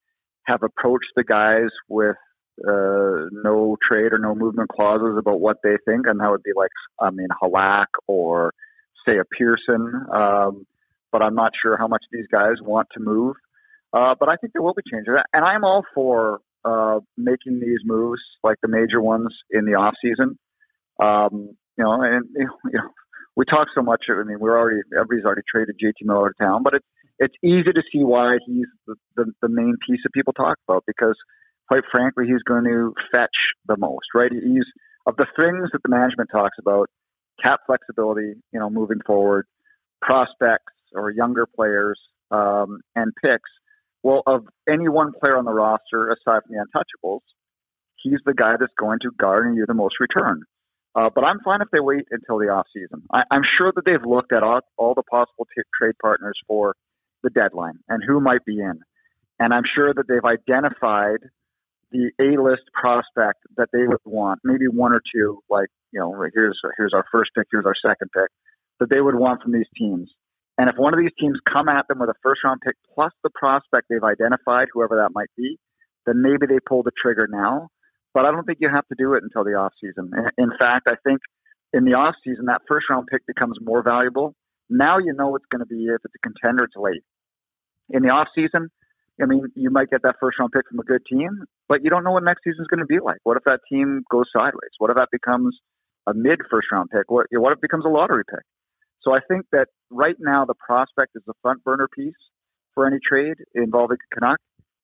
have 0.47 0.63
approached 0.63 1.11
the 1.17 1.25
guys 1.25 1.71
with 1.89 2.17
uh, 2.67 3.29
no 3.33 3.77
trade 3.91 4.13
or 4.13 4.19
no 4.19 4.35
movement 4.35 4.71
clauses 4.71 5.17
about 5.19 5.41
what 5.41 5.59
they 5.63 5.77
think, 5.85 6.07
and 6.07 6.21
that 6.21 6.31
would 6.31 6.43
be 6.43 6.53
like, 6.57 6.71
I 7.01 7.11
mean, 7.11 7.29
Halak 7.43 7.87
or 8.07 8.53
say 9.07 9.19
a 9.19 9.25
Pearson, 9.25 10.07
um, 10.13 10.67
but 11.13 11.23
I'm 11.23 11.35
not 11.35 11.53
sure 11.61 11.77
how 11.77 11.89
much 11.89 12.03
these 12.11 12.27
guys 12.31 12.55
want 12.63 12.89
to 12.95 13.01
move. 13.01 13.37
Uh, 13.93 14.15
but 14.19 14.29
I 14.29 14.37
think 14.37 14.53
there 14.53 14.63
will 14.63 14.75
be 14.75 14.83
changes, 14.91 15.15
and 15.33 15.45
I'm 15.45 15.65
all 15.65 15.85
for 15.95 16.41
uh, 16.65 17.01
making 17.17 17.61
these 17.61 17.81
moves, 17.85 18.21
like 18.43 18.57
the 18.63 18.69
major 18.69 19.01
ones 19.01 19.29
in 19.51 19.65
the 19.65 19.75
off 19.75 19.95
season. 20.03 20.39
Um, 21.01 21.57
you 21.79 21.85
know, 21.85 22.03
and 22.03 22.25
you 22.35 22.49
know, 22.73 22.91
we 23.37 23.45
talk 23.45 23.69
so 23.75 23.83
much. 23.83 24.05
I 24.09 24.23
mean, 24.25 24.39
we're 24.41 24.59
already 24.59 24.81
everybody's 24.95 25.25
already 25.25 25.43
traded 25.49 25.77
JT 25.83 26.07
Miller 26.07 26.33
to 26.33 26.45
town, 26.45 26.63
but 26.63 26.75
it's 26.75 26.87
it's 27.19 27.35
easy 27.45 27.73
to 27.73 27.83
see 27.93 28.03
why 28.03 28.37
he's 28.47 28.67
the, 28.87 28.95
the, 29.17 29.33
the 29.43 29.49
main 29.49 29.77
piece 29.87 30.01
that 30.05 30.13
people 30.13 30.35
talk 30.35 30.59
about 30.69 30.85
because, 30.87 31.17
quite 31.69 31.83
frankly, 31.91 32.25
he's 32.27 32.43
going 32.43 32.65
to 32.65 32.93
fetch 33.13 33.37
the 33.67 33.77
most. 33.79 34.07
Right? 34.15 34.33
He's 34.33 34.65
of 35.07 35.17
the 35.17 35.27
things 35.39 35.69
that 35.73 35.83
the 35.83 35.89
management 35.89 36.31
talks 36.33 36.57
about 36.59 36.89
cap 37.43 37.61
flexibility, 37.67 38.35
you 38.53 38.59
know, 38.59 38.71
moving 38.71 39.01
forward, 39.07 39.47
prospects 40.01 40.73
or 40.95 41.11
younger 41.11 41.47
players, 41.47 42.01
um, 42.31 42.81
and 42.95 43.13
picks. 43.23 43.51
Well, 44.03 44.23
of 44.27 44.45
any 44.69 44.89
one 44.89 45.13
player 45.13 45.37
on 45.37 45.45
the 45.45 45.53
roster 45.53 46.11
aside 46.11 46.43
from 46.47 46.57
the 46.57 46.65
untouchables, 46.65 47.21
he's 48.03 48.21
the 48.25 48.35
guy 48.35 48.55
that's 48.59 48.73
going 48.79 49.01
to 49.03 49.11
garner 49.19 49.53
you 49.53 49.67
the 49.67 49.75
most 49.75 49.97
return. 50.01 50.43
Uh, 50.97 51.11
but 51.15 51.25
I'm 51.25 51.41
fine 51.45 51.61
if 51.61 51.69
they 51.71 51.81
wait 51.81 52.07
until 52.11 52.39
the 52.39 52.49
off 52.49 52.67
season. 52.73 53.03
I, 53.13 53.23
am 53.31 53.43
sure 53.59 53.71
that 53.77 53.85
they've 53.85 54.05
looked 54.05 54.33
at 54.33 54.43
all, 54.43 54.61
all 54.79 54.95
the 54.95 55.03
possible 55.03 55.47
t- 55.55 55.63
trade 55.79 55.95
partners 56.01 56.39
for 56.49 56.75
the 57.23 57.29
deadline 57.29 57.79
and 57.89 58.03
who 58.07 58.19
might 58.19 58.45
be 58.47 58.61
in, 58.61 58.81
and 59.39 59.53
I'm 59.53 59.65
sure 59.75 59.93
that 59.93 60.09
they've 60.09 60.25
identified 60.25 61.21
the 61.93 62.11
A-list 62.19 62.63
prospect 62.73 63.41
that 63.57 63.69
they 63.73 63.87
would 63.87 64.01
want, 64.05 64.41
maybe 64.43 64.69
one 64.69 64.93
or 64.93 65.03
two, 65.15 65.41
like 65.51 65.69
you 65.93 66.01
know, 66.01 66.13
here's 66.35 66.59
here's 66.77 66.93
our 66.95 67.05
first 67.13 67.31
pick, 67.37 67.47
here's 67.51 67.67
our 67.67 67.75
second 67.81 68.11
pick, 68.13 68.31
that 68.81 68.91
they 68.91 69.01
would 69.01 69.15
want 69.15 69.43
from 69.43 69.53
these 69.53 69.69
teams. 69.77 70.11
And 70.59 70.71
if 70.71 70.77
one 70.77 70.95
of 70.95 71.01
these 71.01 71.13
teams 71.21 71.39
come 71.47 71.69
at 71.69 71.87
them 71.89 71.99
with 71.99 72.09
a 72.09 72.15
first 72.23 72.43
round 72.43 72.61
pick 72.65 72.77
plus 72.95 73.13
the 73.23 73.31
prospect 73.31 73.87
they've 73.91 74.03
identified, 74.03 74.69
whoever 74.73 74.97
that 74.97 75.11
might 75.15 75.29
be, 75.37 75.59
then 76.07 76.23
maybe 76.23 76.47
they 76.47 76.59
pull 76.67 76.83
the 76.83 76.93
trigger 77.01 77.29
now. 77.31 77.69
But 78.17 78.25
I 78.25 78.31
don't 78.31 78.47
think 78.47 78.61
you 78.63 78.71
have 78.73 78.89
to 78.89 78.95
do 78.97 79.13
it 79.13 79.23
until 79.25 79.45
the 79.45 79.61
off 79.61 79.75
season. 79.79 80.11
In 80.39 80.49
fact, 80.59 80.89
I 80.89 80.95
think 81.05 81.21
in 81.75 81.85
the 81.85 81.93
off 82.01 82.15
season 82.25 82.47
that 82.47 82.63
first 82.67 82.89
round 82.89 83.09
pick 83.13 83.27
becomes 83.27 83.59
more 83.61 83.83
valuable. 83.83 84.35
Now 84.71 84.97
you 84.97 85.13
know 85.13 85.37
it's 85.37 85.45
going 85.53 85.61
to 85.61 85.67
be 85.67 85.85
if 85.85 86.01
it's 86.03 86.15
a 86.15 86.19
contender, 86.27 86.65
it's 86.65 86.77
late. 86.77 87.03
In 87.91 88.01
the 88.01 88.09
off 88.09 88.29
season, 88.35 88.71
I 89.21 89.27
mean, 89.27 89.53
you 89.55 89.69
might 89.69 89.91
get 89.91 90.01
that 90.05 90.15
first 90.19 90.39
round 90.41 90.53
pick 90.53 90.63
from 90.67 90.79
a 90.79 90.83
good 90.83 91.03
team, 91.05 91.45
but 91.69 91.85
you 91.85 91.91
don't 91.91 92.05
know 92.05 92.13
what 92.13 92.25
next 92.25 92.41
season 92.43 92.63
is 92.63 92.69
going 92.69 92.81
to 92.81 92.87
be 92.87 93.01
like. 93.05 93.19
What 93.25 93.37
if 93.37 93.45
that 93.45 93.61
team 93.71 94.03
goes 94.11 94.25
sideways? 94.35 94.73
What 94.79 94.89
if 94.89 94.97
that 94.97 95.11
becomes 95.13 95.55
a 96.07 96.15
mid 96.15 96.41
first 96.51 96.69
round 96.73 96.89
pick? 96.89 97.11
What, 97.11 97.27
what 97.33 97.53
if 97.53 97.59
it 97.59 97.69
becomes 97.69 97.85
a 97.85 97.91
lottery 97.91 98.25
pick? 98.25 98.47
So 99.03 99.15
I 99.15 99.19
think 99.29 99.45
that 99.53 99.69
right 99.91 100.17
now 100.19 100.47
the 100.47 100.55
prospect 100.55 101.13
is 101.17 101.23
the 101.27 101.35
front 101.43 101.63
burner 101.65 101.87
piece 101.95 102.15
for 102.73 102.87
any 102.87 102.97
trade 103.07 103.37
involving 103.55 103.99
Canuck. 104.11 104.39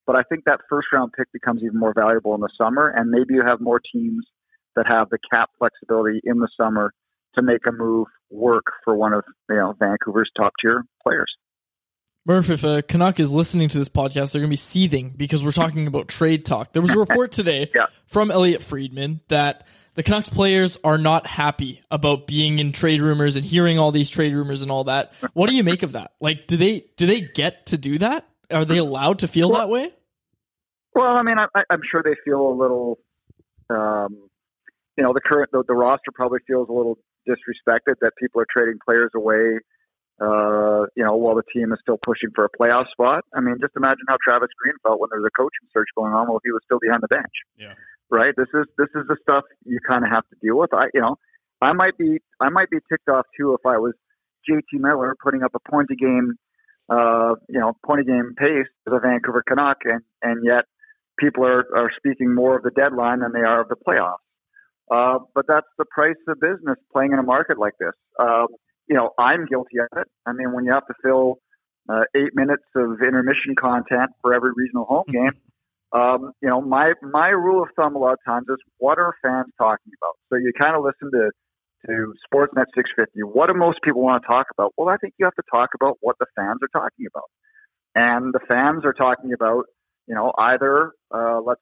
But 0.07 0.16
I 0.16 0.22
think 0.22 0.44
that 0.46 0.61
first 0.68 0.88
round 0.92 1.12
pick 1.16 1.30
becomes 1.32 1.62
even 1.62 1.78
more 1.78 1.92
valuable 1.94 2.34
in 2.34 2.40
the 2.40 2.48
summer, 2.59 2.88
and 2.88 3.11
maybe 3.11 3.34
you 3.34 3.42
have 3.46 3.61
more 3.61 3.80
teams 3.80 4.24
that 4.76 4.86
have 4.86 5.11
the 5.11 5.18
cap 5.32 5.50
flexibility 5.59 6.20
in 6.24 6.38
the 6.38 6.48
summer 6.57 6.92
to 7.34 7.42
make 7.42 7.61
a 7.68 7.72
move 7.72 8.07
work 8.30 8.64
for 8.84 8.94
one 8.96 9.12
of 9.12 9.24
you 9.48 9.57
know 9.57 9.74
Vancouver's 9.78 10.30
top 10.36 10.53
tier 10.61 10.84
players. 11.03 11.32
Murph, 12.24 12.50
if 12.50 12.62
a 12.62 12.82
Canuck 12.82 13.18
is 13.18 13.32
listening 13.32 13.68
to 13.70 13.78
this 13.78 13.88
podcast, 13.88 14.32
they're 14.32 14.40
going 14.40 14.48
to 14.48 14.53
be 14.53 14.57
seething 14.57 15.11
because 15.11 15.42
we're 15.44 15.50
talking 15.50 15.86
about 15.88 16.07
trade 16.09 16.44
talk. 16.44 16.72
There 16.72 16.80
was 16.82 16.92
a 16.92 16.98
report 16.98 17.32
today 17.32 17.68
Yeah. 17.74 17.86
from 18.07 18.30
Elliotte 18.30 18.62
Friedman 18.62 19.20
that 19.28 19.66
the 19.94 20.05
Canucks 20.05 20.28
players 20.28 20.78
are 20.84 20.98
not 20.98 21.26
happy 21.26 21.82
about 21.90 22.28
being 22.28 22.61
in 22.61 22.70
trade 22.72 23.03
rumors 23.03 23.34
and 23.34 23.44
hearing 23.44 23.78
all 23.78 23.90
these 23.90 24.09
trade 24.09 24.32
rumors 24.34 24.62
and 24.62 24.70
all 24.70 24.84
that. 24.84 25.12
What 25.32 25.50
do 25.50 25.57
you 25.57 25.64
make 25.64 25.82
of 25.82 25.92
that? 25.92 26.12
Like, 26.20 26.46
do 26.46 26.57
they 26.57 26.84
do 26.96 27.07
they 27.07 27.20
get 27.22 27.66
to 27.66 27.76
do 27.76 27.98
that? 27.98 28.24
Are 28.53 28.64
they 28.64 28.78
allowed 28.78 29.18
to 29.20 29.28
feel 29.28 29.50
that 29.53 29.68
way? 29.68 29.92
Well, 30.94 31.16
I 31.16 31.22
mean, 31.22 31.38
I, 31.38 31.46
I- 31.55 31.64
I'm 31.70 31.80
sure 31.90 32.03
they 32.03 32.16
feel 32.24 32.40
a 32.40 32.55
little, 32.55 32.98
um, 33.70 34.28
you 34.96 35.05
know, 35.05 35.12
the 35.12 35.20
current 35.20 35.50
the, 35.53 35.64
the 35.66 35.74
roster 35.74 36.11
probably 36.14 36.40
feels 36.46 36.68
a 36.68 36.72
little 36.72 36.98
disrespected 37.28 37.94
that 38.00 38.12
people 38.18 38.40
are 38.40 38.46
trading 38.55 38.78
players 38.84 39.11
away. 39.14 39.59
Uh, 40.20 40.86
you 40.94 41.03
know, 41.03 41.16
while 41.16 41.34
the 41.34 41.42
team 41.53 41.72
is 41.72 41.78
still 41.82 41.98
pushing 42.05 42.28
for 42.34 42.44
a 42.44 42.48
playoff 42.61 42.86
spot. 42.92 43.24
I 43.34 43.40
mean, 43.40 43.57
just 43.61 43.72
imagine 43.76 44.05
how 44.09 44.16
Travis 44.22 44.50
Green 44.61 44.74
felt 44.86 45.00
when 45.00 45.09
there 45.11 45.18
was 45.18 45.26
a 45.26 45.36
coaching 45.36 45.66
search 45.72 45.88
going 45.96 46.12
on 46.12 46.28
while 46.28 46.38
he 46.44 46.53
was 46.53 46.61
still 46.64 46.78
behind 46.80 47.03
the 47.03 47.09
bench. 47.09 47.32
Yeah. 47.59 47.74
Right. 48.09 48.32
This 48.36 48.46
is 48.55 48.66
this 48.78 48.88
is 48.94 49.07
the 49.09 49.16
stuff 49.22 49.42
you 49.64 49.80
kind 49.88 50.05
of 50.05 50.11
have 50.12 50.22
to 50.28 50.36
deal 50.40 50.59
with. 50.59 50.72
I, 50.74 50.84
you 50.94 51.00
know, 51.00 51.16
I 51.61 51.72
might 51.72 51.96
be 51.98 52.18
I 52.40 52.50
might 52.50 52.70
be 52.70 52.76
ticked 52.88 53.09
off 53.09 53.24
too 53.36 53.55
if 53.55 53.66
I 53.66 53.78
was 53.78 53.94
JT 54.48 54.78
Miller 54.78 55.16
putting 55.20 55.42
up 55.42 55.53
a 55.57 55.70
point 55.70 55.88
a 55.90 55.96
game, 55.96 56.34
uh, 56.89 57.35
you 57.49 57.61
know, 57.61 57.72
point 57.85 58.01
a 58.01 58.05
game 58.05 58.35
pace 58.37 58.66
as 58.87 58.93
a 58.93 59.01
Vancouver 59.01 59.43
Canuck, 59.47 59.78
and 59.85 60.03
and 60.22 60.45
yet 60.45 60.64
people 61.18 61.45
are 61.45 61.64
are 61.76 61.91
speaking 61.97 62.35
more 62.35 62.57
of 62.57 62.62
the 62.62 62.70
deadline 62.70 63.20
than 63.20 63.33
they 63.33 63.41
are 63.41 63.62
of 63.62 63.68
the 63.68 63.76
playoffs. 63.76 64.16
Uh, 64.91 65.18
but 65.35 65.47
that's 65.49 65.66
the 65.78 65.85
price 65.87 66.16
of 66.28 66.39
business 66.41 66.76
playing 66.93 67.12
in 67.12 67.18
a 67.18 67.22
market 67.22 67.59
like 67.59 67.74
this. 67.80 67.95
Um, 68.18 68.49
you 68.89 68.97
know, 68.97 69.11
I'm 69.18 69.47
guilty 69.47 69.78
of 69.78 69.87
it. 69.97 70.09
I 70.26 70.33
mean, 70.33 70.53
when 70.53 70.64
you 70.64 70.72
have 70.72 70.87
to 70.87 70.95
fill 71.03 71.39
uh, 71.89 72.03
eight 72.14 72.35
minutes 72.35 72.64
of 72.76 73.01
intermission 73.01 73.55
content 73.55 74.11
for 74.20 74.35
every 74.35 74.51
regional 74.55 74.85
home 74.85 75.05
game, 75.09 75.33
um, 75.93 76.33
you 76.43 76.49
know, 76.49 76.61
my 76.61 76.95
my 77.03 77.28
rule 77.28 77.62
of 77.62 77.68
thumb 77.76 77.97
a 77.97 77.99
lot 77.99 78.14
of 78.14 78.18
times 78.26 78.47
is 78.49 78.57
what 78.78 78.99
are 78.99 79.14
fans 79.22 79.53
talking 79.59 79.93
about? 80.01 80.16
So 80.30 80.37
you 80.37 80.53
kind 80.59 80.74
of 80.74 80.83
listen 80.83 81.11
to 81.12 81.30
to 81.87 82.14
Sportsnet 82.26 82.66
650. 82.74 83.20
What 83.22 83.49
do 83.49 83.55
most 83.55 83.78
people 83.83 84.03
want 84.03 84.22
to 84.22 84.26
talk 84.26 84.47
about? 84.57 84.72
Well, 84.76 84.89
I 84.89 84.97
think 84.97 85.14
you 85.18 85.26
have 85.26 85.35
to 85.35 85.43
talk 85.51 85.70
about 85.74 85.99
what 86.01 86.16
the 86.18 86.26
fans 86.37 86.59
are 86.62 86.80
talking 86.80 87.07
about, 87.07 87.30
and 87.95 88.33
the 88.33 88.41
fans 88.49 88.85
are 88.85 88.93
talking 88.93 89.33
about, 89.33 89.64
you 90.07 90.14
know, 90.14 90.33
either 90.39 90.93
uh, 91.14 91.41
let's 91.45 91.61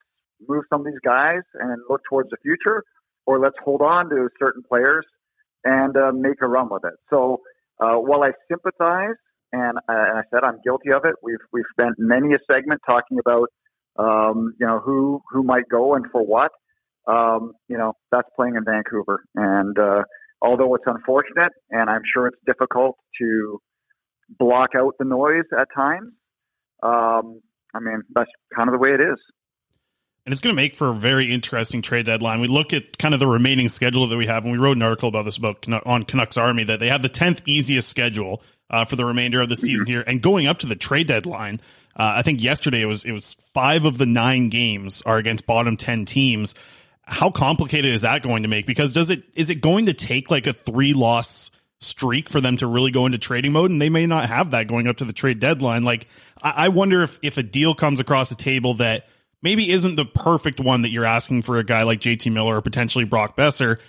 move 0.49 0.65
some 0.71 0.81
of 0.81 0.87
these 0.87 1.01
guys 1.05 1.43
and 1.55 1.81
look 1.89 2.03
towards 2.09 2.31
the 2.31 2.37
future, 2.43 2.83
or 3.27 3.39
let's 3.39 3.57
hold 3.65 3.83
on 3.83 4.09
to 4.11 4.29
certain 4.39 4.63
players 4.69 5.05
and 5.65 5.97
uh, 5.97 6.13
make 6.13 6.41
a 6.41 6.49
run 6.49 6.69
with 6.71 6.85
it. 6.85 6.95
So 7.11 7.41
uh, 7.81 7.97
while 7.97 8.23
I 8.23 8.33
sympathize, 8.51 9.17
and, 9.53 9.79
uh, 9.79 9.83
and 9.89 10.19
I 10.19 10.23
said 10.31 10.45
I'm 10.45 10.61
guilty 10.63 10.93
of 10.93 11.05
it, 11.05 11.17
we've 11.23 11.43
we've 11.53 11.65
spent 11.73 11.97
many 11.99 12.35
a 12.35 12.39
segment 12.51 12.81
talking 12.87 13.19
about 13.19 13.49
um, 13.99 14.55
you 14.61 14.67
know 14.67 14.79
who 14.79 15.21
who 15.31 15.43
might 15.43 15.69
go 15.69 15.95
and 15.95 16.07
for 16.13 16.25
what. 16.25 16.53
Um, 17.11 17.53
you 17.69 17.77
know 17.77 17.95
that's 18.13 18.29
playing 18.37 18.57
in 18.57 18.65
Vancouver, 18.65 19.25
and 19.35 19.77
uh, 19.79 20.03
although 20.41 20.75
it's 20.75 20.85
unfortunate, 20.87 21.53
and 21.71 21.91
I'm 21.91 22.03
sure 22.13 22.27
it's 22.27 22.39
difficult 22.47 22.97
to 23.21 23.61
block 24.39 24.71
out 24.77 24.95
the 24.99 25.05
noise 25.05 25.45
at 25.59 25.69
times. 25.75 26.13
Um, 26.83 27.41
I 27.75 27.81
mean 27.81 28.03
that's 28.15 28.31
kind 28.55 28.69
of 28.69 28.73
the 28.73 28.79
way 28.79 28.91
it 28.91 29.01
is. 29.01 29.19
And 30.27 30.33
it's 30.33 30.41
going 30.41 30.55
to 30.55 30.57
make 30.57 30.77
for 30.77 30.91
a 30.91 30.95
very 30.95 31.33
interesting 31.33 31.81
trade 31.81 32.07
deadline. 32.07 32.41
We 32.41 32.47
look 32.47 32.75
at 32.75 32.99
kind 32.99 33.15
of 33.15 33.21
the 33.21 33.27
remaining 33.27 33.71
schedule 33.71 34.07
that 34.07 34.17
we 34.17 34.27
have, 34.27 34.45
and 34.45 34.53
we 34.53 34.59
wrote 34.59 34.77
an 34.77 34.83
article 34.83 35.09
about 35.09 35.25
this 35.25 35.39
about 35.39 35.67
on 35.87 36.05
Canucks 36.05 36.37
Army 36.37 36.65
that 36.65 36.79
they 36.79 36.89
have 36.89 37.03
the 37.03 37.09
tenth 37.09 37.43
easiest 37.47 37.89
schedule 37.89 38.43
uh, 38.69 38.85
for 38.85 38.97
the 38.97 39.05
remainder 39.05 39.41
of 39.41 39.49
the 39.49 39.57
season 39.57 39.87
here, 39.87 40.05
and 40.07 40.21
going 40.23 40.47
up 40.47 40.59
to 40.61 40.67
the 40.67 40.77
trade 40.77 41.07
deadline. 41.07 41.61
Uh, 41.97 42.15
I 42.17 42.23
think 42.23 42.41
yesterday 42.41 42.83
it 42.83 42.87
was 42.87 43.05
it 43.05 43.13
was 43.13 43.35
five 43.53 43.85
of 43.85 43.99
the 43.99 44.07
nine 44.07 44.49
games 44.49 45.03
are 45.03 45.19
against 45.19 45.45
bottom 45.47 45.77
ten 45.77 46.05
teams. 46.05 46.55
How 47.11 47.31
complicated 47.31 47.93
is 47.93 48.03
that 48.03 48.23
going 48.23 48.45
to 48.45 48.49
make? 48.49 48.67
Because 48.67 48.93
does 48.93 49.11
it 49.11 49.25
is 49.35 49.51
it 49.51 49.57
going 49.57 49.87
to 49.87 49.93
take 49.93 50.31
like 50.31 50.47
a 50.47 50.53
three 50.53 50.95
loss 50.95 51.51
streak 51.81 52.29
for 52.29 52.41
them 52.41 52.57
to 52.59 52.67
really 52.67 52.91
go 52.91 53.07
into 53.07 53.19
trading 53.19 53.53
mode, 53.53 53.71
and 53.71 53.81
they 53.81 53.89
may 53.89 54.07
not 54.07 54.29
have 54.29 54.53
that 54.53 54.69
going 54.69 54.87
up 54.87 54.99
to 54.99 55.05
the 55.05 55.13
trade 55.13 55.41
deadline. 55.41 55.83
Like 55.85 56.07
I, 56.43 56.67
I 56.67 56.69
wonder 56.69 57.03
if 57.03 57.19
if 57.23 57.37
a 57.39 57.43
deal 57.43 57.75
comes 57.75 58.01
across 58.01 58.29
the 58.29 58.35
table 58.35 58.75
that 58.75 59.07
maybe 59.43 59.71
isn't 59.71 59.97
the 59.97 60.05
perfect 60.05 60.61
one 60.61 60.83
that 60.83 60.91
you're 60.91 61.05
asking 61.05 61.43
for 61.43 61.59
a 61.59 61.65
guy 61.65 61.83
like 61.83 62.01
JT 62.01 62.33
Miller 62.33 62.57
or 62.57 62.63
potentially 62.63 63.05
Brock 63.05 63.37
Boeser. 63.37 63.81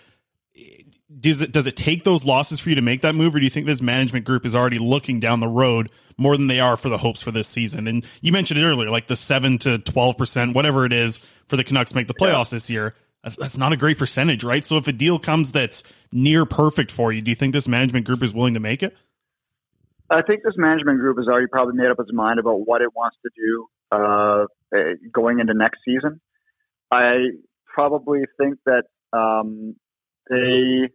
Does 1.20 1.42
it 1.42 1.52
does 1.52 1.68
it 1.68 1.76
take 1.76 2.04
those 2.04 2.24
losses 2.24 2.60
for 2.60 2.70
you 2.70 2.76
to 2.76 2.82
make 2.82 3.02
that 3.02 3.14
move, 3.14 3.36
or 3.36 3.40
do 3.40 3.44
you 3.44 3.52
think 3.52 3.68
this 3.68 3.82
management 3.82 4.26
group 4.26 4.46
is 4.46 4.56
already 4.56 4.80
looking 4.80 5.20
down 5.20 5.40
the 5.40 5.48
road 5.48 5.92
more 6.18 6.36
than 6.36 6.48
they 6.48 6.60
are 6.60 6.78
for 6.78 6.90
the 6.90 6.98
hopes 6.98 7.22
for 7.22 7.32
this 7.32 7.48
season? 7.48 7.88
And 7.88 8.06
you 8.22 8.32
mentioned 8.32 8.60
it 8.60 8.64
earlier, 8.64 8.90
like 8.90 9.08
the 9.08 9.16
seven 9.16 9.58
to 9.60 9.78
twelve 9.78 10.18
percent, 10.18 10.56
whatever 10.56 10.86
it 10.86 10.94
is, 10.94 11.18
for 11.48 11.58
the 11.58 11.64
Canucks 11.64 11.92
to 11.92 11.98
make 11.98 12.08
the 12.08 12.16
playoffs 12.16 12.50
this 12.50 12.70
year. 12.70 12.96
That's, 13.24 13.36
that's 13.36 13.58
not 13.58 13.72
a 13.72 13.78
great 13.78 13.98
percentage, 13.98 14.44
right? 14.44 14.66
So 14.66 14.78
if 14.78 14.88
a 14.88 14.92
deal 14.92 15.20
comes 15.20 15.52
that's 15.52 15.84
near 16.12 16.46
perfect 16.46 16.92
for 16.92 17.12
you, 17.12 17.22
do 17.22 17.30
you 17.30 17.36
think 17.36 17.54
this 17.54 17.68
management 17.68 18.06
group 18.06 18.24
is 18.24 18.34
willing 18.34 18.56
to 18.56 18.60
make 18.60 18.82
it? 18.82 18.96
I 20.10 20.22
think 20.22 20.44
this 20.44 20.56
management 20.58 21.00
group 21.00 21.18
has 21.18 21.28
already 21.28 21.48
probably 21.48 21.76
made 21.76 21.90
up 21.90 22.00
its 22.00 22.12
mind 22.12 22.40
about 22.40 22.68
what 22.68 22.82
it 22.82 22.90
wants 22.96 23.18
to 23.24 23.30
do 23.36 23.68
uh, 23.92 24.46
eh, 24.76 24.96
going 25.14 25.40
into 25.40 25.54
next 25.54 25.80
season. 25.86 26.20
I 26.92 27.30
probably 27.74 28.24
think 28.38 28.58
that 28.66 28.84
um, 29.14 29.76
they, 30.30 30.36
you 30.36 30.90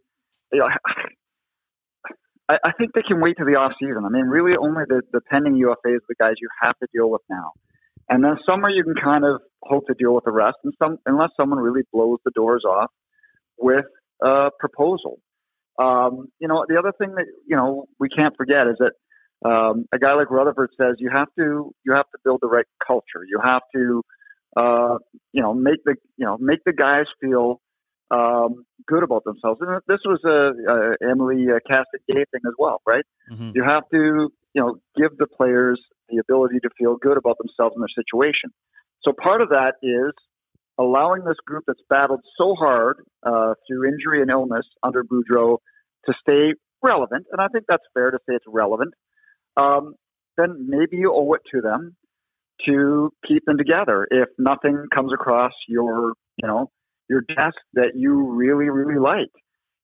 know, 0.53 0.69
I, 2.49 2.57
I 2.63 2.71
think 2.77 2.93
they 2.93 3.01
can 3.01 3.19
wait 3.19 3.37
to 3.37 3.45
the 3.45 3.55
off 3.55 3.73
season. 3.79 4.03
I 4.05 4.09
mean, 4.09 4.25
really, 4.25 4.55
only 4.57 4.83
the, 4.87 5.01
the 5.11 5.21
pending 5.21 5.55
UFAs, 5.55 5.99
the 6.07 6.15
guys 6.19 6.35
you 6.39 6.49
have 6.61 6.77
to 6.79 6.87
deal 6.93 7.09
with 7.09 7.21
now, 7.29 7.53
and 8.09 8.23
then 8.23 8.37
summer 8.47 8.69
you 8.69 8.83
can 8.83 8.95
kind 8.95 9.25
of 9.25 9.41
hope 9.63 9.87
to 9.87 9.93
deal 9.93 10.13
with 10.13 10.23
the 10.25 10.31
rest, 10.31 10.57
and 10.63 10.73
some 10.81 10.97
unless 11.05 11.29
someone 11.37 11.59
really 11.59 11.83
blows 11.91 12.19
the 12.25 12.31
doors 12.31 12.63
off 12.65 12.91
with 13.57 13.85
a 14.21 14.49
proposal. 14.59 15.19
Um, 15.79 16.29
you 16.39 16.47
know, 16.47 16.65
the 16.67 16.77
other 16.77 16.93
thing 16.97 17.15
that 17.15 17.25
you 17.47 17.55
know 17.55 17.85
we 17.99 18.09
can't 18.09 18.35
forget 18.35 18.67
is 18.67 18.75
that 18.79 18.93
um, 19.47 19.85
a 19.93 19.99
guy 19.99 20.13
like 20.13 20.31
Rutherford 20.31 20.71
says 20.79 20.95
you 20.99 21.09
have 21.11 21.27
to 21.37 21.73
you 21.85 21.93
have 21.93 22.09
to 22.11 22.17
build 22.23 22.39
the 22.41 22.47
right 22.47 22.65
culture. 22.85 23.23
You 23.27 23.39
have 23.43 23.61
to 23.75 24.03
uh, 24.55 24.97
you 25.33 25.41
know 25.41 25.53
make 25.53 25.83
the 25.85 25.95
you 26.17 26.25
know 26.25 26.37
make 26.39 26.59
the 26.65 26.73
guys 26.73 27.05
feel 27.21 27.61
um, 28.09 28.65
good 28.87 29.03
about 29.03 29.23
themselves. 29.25 29.59
And 29.61 29.81
this 29.87 29.99
was 30.05 30.21
a, 30.23 30.71
a 30.71 31.11
Emily 31.11 31.45
uh, 31.53 31.59
thing 31.67 32.41
as 32.47 32.53
well, 32.57 32.81
right? 32.87 33.03
You 33.53 33.63
have 33.63 33.83
to 33.91 34.29
you 34.53 34.61
know 34.61 34.77
give 34.95 35.17
the 35.17 35.27
players 35.27 35.79
the 36.09 36.17
ability 36.17 36.59
to 36.61 36.69
feel 36.77 36.95
good 36.95 37.17
about 37.17 37.37
themselves 37.37 37.75
and 37.75 37.81
their 37.83 38.03
situation. 38.03 38.51
So 39.03 39.13
part 39.13 39.41
of 39.41 39.49
that 39.49 39.73
is 39.81 40.13
allowing 40.79 41.23
this 41.23 41.37
group 41.45 41.63
that's 41.67 41.81
battled 41.89 42.21
so 42.37 42.55
hard 42.55 42.97
uh, 43.25 43.53
through 43.67 43.87
injury 43.87 44.21
and 44.21 44.29
illness 44.29 44.65
under 44.83 45.03
Boudreau 45.03 45.57
to 46.05 46.13
stay 46.21 46.53
relevant, 46.83 47.25
and 47.31 47.41
I 47.41 47.47
think 47.47 47.65
that's 47.67 47.83
fair 47.93 48.11
to 48.11 48.17
say 48.27 48.35
it's 48.35 48.45
relevant. 48.47 48.93
Um, 49.55 49.95
then 50.37 50.67
maybe 50.67 50.97
you 50.97 51.11
owe 51.13 51.33
it 51.33 51.41
to 51.53 51.61
them 51.61 51.95
to 52.65 53.11
keep 53.27 53.43
them 53.45 53.57
together. 53.57 54.07
If 54.09 54.29
nothing 54.37 54.85
comes 54.93 55.11
across 55.13 55.53
your, 55.67 56.13
you 56.41 56.47
know, 56.47 56.69
your 57.09 57.21
desk 57.21 57.57
that 57.73 57.93
you 57.95 58.13
really, 58.13 58.69
really 58.69 58.99
like, 58.99 59.31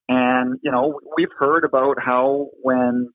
and 0.07 0.59
you 0.63 0.71
know, 0.71 0.99
we've 1.17 1.34
heard 1.38 1.63
about 1.65 1.97
how 1.99 2.49
when 2.61 3.09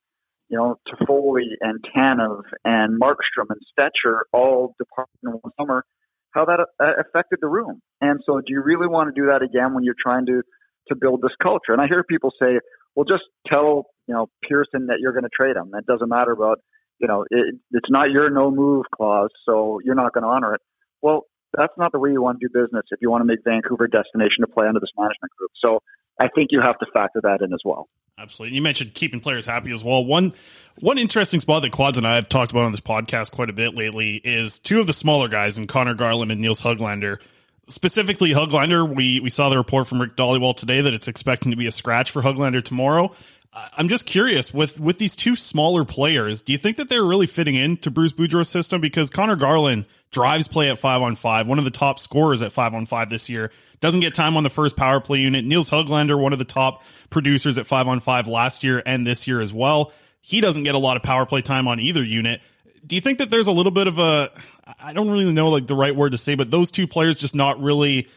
you 0.48 0.56
know 0.56 0.76
Toffoli 0.88 1.46
and 1.60 1.84
Tanev 1.94 2.42
and 2.64 3.00
Markstrom 3.00 3.46
and 3.50 3.60
Stecher 3.78 4.20
all 4.32 4.74
departed 4.78 5.14
in 5.22 5.30
one 5.30 5.52
summer, 5.58 5.84
how 6.32 6.44
that 6.46 6.60
uh, 6.60 6.92
affected 7.00 7.38
the 7.40 7.48
room. 7.48 7.80
And 8.00 8.20
so, 8.24 8.38
do 8.38 8.52
you 8.52 8.62
really 8.62 8.86
want 8.86 9.14
to 9.14 9.20
do 9.20 9.26
that 9.28 9.42
again 9.42 9.74
when 9.74 9.84
you're 9.84 9.98
trying 10.00 10.26
to 10.26 10.42
to 10.88 10.96
build 10.96 11.22
this 11.22 11.32
culture? 11.42 11.72
And 11.72 11.80
I 11.80 11.86
hear 11.86 12.02
people 12.02 12.30
say, 12.40 12.60
"Well, 12.94 13.04
just 13.04 13.24
tell 13.46 13.86
you 14.06 14.14
know 14.14 14.28
Pearson 14.42 14.86
that 14.86 14.98
you're 15.00 15.12
going 15.12 15.24
to 15.24 15.30
trade 15.34 15.56
him. 15.56 15.70
That 15.72 15.86
doesn't 15.86 16.08
matter 16.08 16.32
about 16.32 16.58
you 16.98 17.08
know 17.08 17.24
it, 17.30 17.54
it's 17.72 17.90
not 17.90 18.10
your 18.10 18.30
no 18.30 18.50
move 18.50 18.86
clause, 18.94 19.30
so 19.44 19.80
you're 19.84 19.94
not 19.94 20.12
going 20.12 20.24
to 20.24 20.30
honor 20.30 20.54
it." 20.54 20.60
Well, 21.02 21.22
that's 21.56 21.72
not 21.78 21.92
the 21.92 21.98
way 21.98 22.10
you 22.10 22.22
want 22.22 22.40
to 22.40 22.48
do 22.48 22.52
business 22.52 22.84
if 22.90 22.98
you 23.00 23.10
want 23.10 23.22
to 23.22 23.24
make 23.24 23.38
Vancouver 23.44 23.84
a 23.84 23.90
destination 23.90 24.40
to 24.42 24.46
play 24.46 24.66
under 24.66 24.80
this 24.80 24.92
management 24.96 25.32
group. 25.38 25.50
So 25.62 25.80
I 26.18 26.28
think 26.28 26.48
you 26.50 26.60
have 26.60 26.78
to 26.78 26.86
factor 26.92 27.20
that 27.22 27.40
in 27.42 27.52
as 27.52 27.60
well. 27.64 27.88
Absolutely. 28.18 28.48
And 28.48 28.56
you 28.56 28.62
mentioned 28.62 28.94
keeping 28.94 29.20
players 29.20 29.46
happy 29.46 29.72
as 29.72 29.84
well. 29.84 30.04
One 30.04 30.32
one 30.80 30.98
interesting 30.98 31.40
spot 31.40 31.62
that 31.62 31.72
Quads 31.72 31.98
and 31.98 32.06
I 32.06 32.16
have 32.16 32.28
talked 32.28 32.52
about 32.52 32.64
on 32.64 32.72
this 32.72 32.80
podcast 32.80 33.32
quite 33.32 33.50
a 33.50 33.52
bit 33.52 33.74
lately 33.74 34.16
is 34.16 34.58
two 34.58 34.80
of 34.80 34.86
the 34.86 34.92
smaller 34.92 35.28
guys 35.28 35.58
in 35.58 35.66
Conor 35.66 35.94
Garland 35.94 36.32
and 36.32 36.40
Nils 36.40 36.60
Höglander. 36.60 37.18
Specifically, 37.68 38.30
Höglander, 38.30 38.88
we, 38.88 39.20
we 39.20 39.28
saw 39.30 39.50
the 39.50 39.58
report 39.58 39.86
from 39.86 40.00
Rick 40.00 40.16
Dhaliwal 40.16 40.56
today 40.56 40.80
that 40.80 40.94
it's 40.94 41.06
expecting 41.06 41.50
to 41.50 41.56
be 41.56 41.66
a 41.66 41.72
scratch 41.72 42.10
for 42.10 42.22
Höglander 42.22 42.64
tomorrow. 42.64 43.12
I'm 43.76 43.88
just 43.88 44.06
curious 44.06 44.52
with 44.52 44.78
with 44.78 44.98
these 44.98 45.16
two 45.16 45.34
smaller 45.36 45.84
players. 45.84 46.42
Do 46.42 46.52
you 46.52 46.58
think 46.58 46.76
that 46.76 46.88
they're 46.88 47.04
really 47.04 47.26
fitting 47.26 47.54
into 47.54 47.90
Bruce 47.90 48.12
Boudreau's 48.12 48.48
system? 48.48 48.80
Because 48.80 49.10
Conor 49.10 49.36
Garland 49.36 49.86
drives 50.10 50.48
play 50.48 50.70
at 50.70 50.78
five 50.78 51.02
on 51.02 51.16
five, 51.16 51.46
one 51.46 51.58
of 51.58 51.64
the 51.64 51.70
top 51.70 51.98
scorers 51.98 52.42
at 52.42 52.52
five 52.52 52.74
on 52.74 52.86
five 52.86 53.10
this 53.10 53.28
year. 53.28 53.50
Doesn't 53.80 54.00
get 54.00 54.14
time 54.14 54.36
on 54.36 54.42
the 54.42 54.50
first 54.50 54.76
power 54.76 55.00
play 55.00 55.18
unit. 55.20 55.44
Nils 55.44 55.70
Höglander, 55.70 56.20
one 56.20 56.32
of 56.32 56.38
the 56.38 56.44
top 56.44 56.82
producers 57.10 57.58
at 57.58 57.66
five 57.66 57.86
on 57.86 58.00
five 58.00 58.26
last 58.26 58.64
year 58.64 58.82
and 58.84 59.06
this 59.06 59.26
year 59.26 59.40
as 59.40 59.52
well. 59.52 59.92
He 60.20 60.40
doesn't 60.40 60.64
get 60.64 60.74
a 60.74 60.78
lot 60.78 60.96
of 60.96 61.02
power 61.02 61.26
play 61.26 61.42
time 61.42 61.68
on 61.68 61.78
either 61.78 62.02
unit. 62.02 62.40
Do 62.86 62.94
you 62.94 63.00
think 63.00 63.18
that 63.18 63.30
there's 63.30 63.46
a 63.46 63.52
little 63.52 63.72
bit 63.72 63.86
of 63.86 63.98
a 63.98 64.30
I 64.78 64.92
don't 64.92 65.10
really 65.10 65.30
know 65.32 65.48
like 65.48 65.66
the 65.66 65.76
right 65.76 65.94
word 65.94 66.12
to 66.12 66.18
say, 66.18 66.34
but 66.34 66.50
those 66.50 66.70
two 66.70 66.86
players 66.86 67.18
just 67.18 67.34
not 67.34 67.60
really 67.60 68.08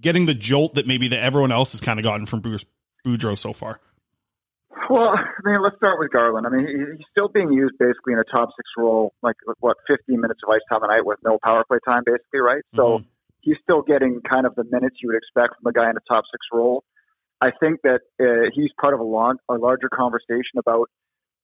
getting 0.00 0.26
the 0.26 0.34
jolt 0.34 0.74
that 0.74 0.86
maybe 0.86 1.08
that 1.08 1.22
everyone 1.22 1.52
else 1.52 1.72
has 1.72 1.80
kind 1.80 1.98
of 1.98 2.04
gotten 2.04 2.26
from 2.26 2.40
Bruce 2.40 2.64
Boudreau 3.04 3.36
so 3.36 3.52
far? 3.52 3.80
Well, 4.90 5.08
I 5.08 5.24
mean, 5.44 5.62
let's 5.62 5.76
start 5.76 5.98
with 5.98 6.10
Garland. 6.12 6.46
I 6.46 6.50
mean, 6.50 6.96
he's 6.96 7.06
still 7.10 7.28
being 7.28 7.52
used 7.52 7.74
basically 7.78 8.14
in 8.14 8.18
a 8.18 8.24
top 8.24 8.48
six 8.56 8.68
role, 8.76 9.12
like 9.22 9.36
what 9.60 9.76
15 9.86 10.20
minutes 10.20 10.40
of 10.46 10.50
ice 10.50 10.60
time 10.70 10.82
a 10.82 10.86
night 10.86 11.04
with 11.04 11.18
no 11.24 11.38
power 11.42 11.64
play 11.68 11.78
time, 11.84 12.02
basically, 12.06 12.40
right? 12.40 12.62
So 12.74 12.98
mm-hmm. 12.98 13.08
He's 13.40 13.56
still 13.62 13.82
getting 13.82 14.20
kind 14.28 14.46
of 14.46 14.54
the 14.54 14.64
minutes 14.64 14.96
you 15.02 15.08
would 15.08 15.16
expect 15.16 15.60
from 15.60 15.68
a 15.68 15.72
guy 15.72 15.90
in 15.90 15.96
a 15.96 16.00
top 16.08 16.24
six 16.30 16.46
role. 16.52 16.84
I 17.40 17.50
think 17.60 17.80
that 17.82 18.00
uh, 18.20 18.50
he's 18.52 18.70
part 18.80 18.94
of 18.94 19.00
a, 19.00 19.04
long, 19.04 19.36
a 19.48 19.54
larger 19.54 19.88
conversation 19.88 20.58
about 20.58 20.90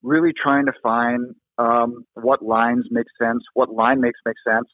really 0.03 0.33
trying 0.33 0.67
to 0.67 0.73
find 0.83 1.35
um, 1.59 2.05
what 2.15 2.45
lines 2.45 2.87
make 2.91 3.07
sense, 3.21 3.45
what 3.55 3.73
line 3.73 4.01
makes 4.01 4.19
make 4.27 4.37
sense. 4.47 4.67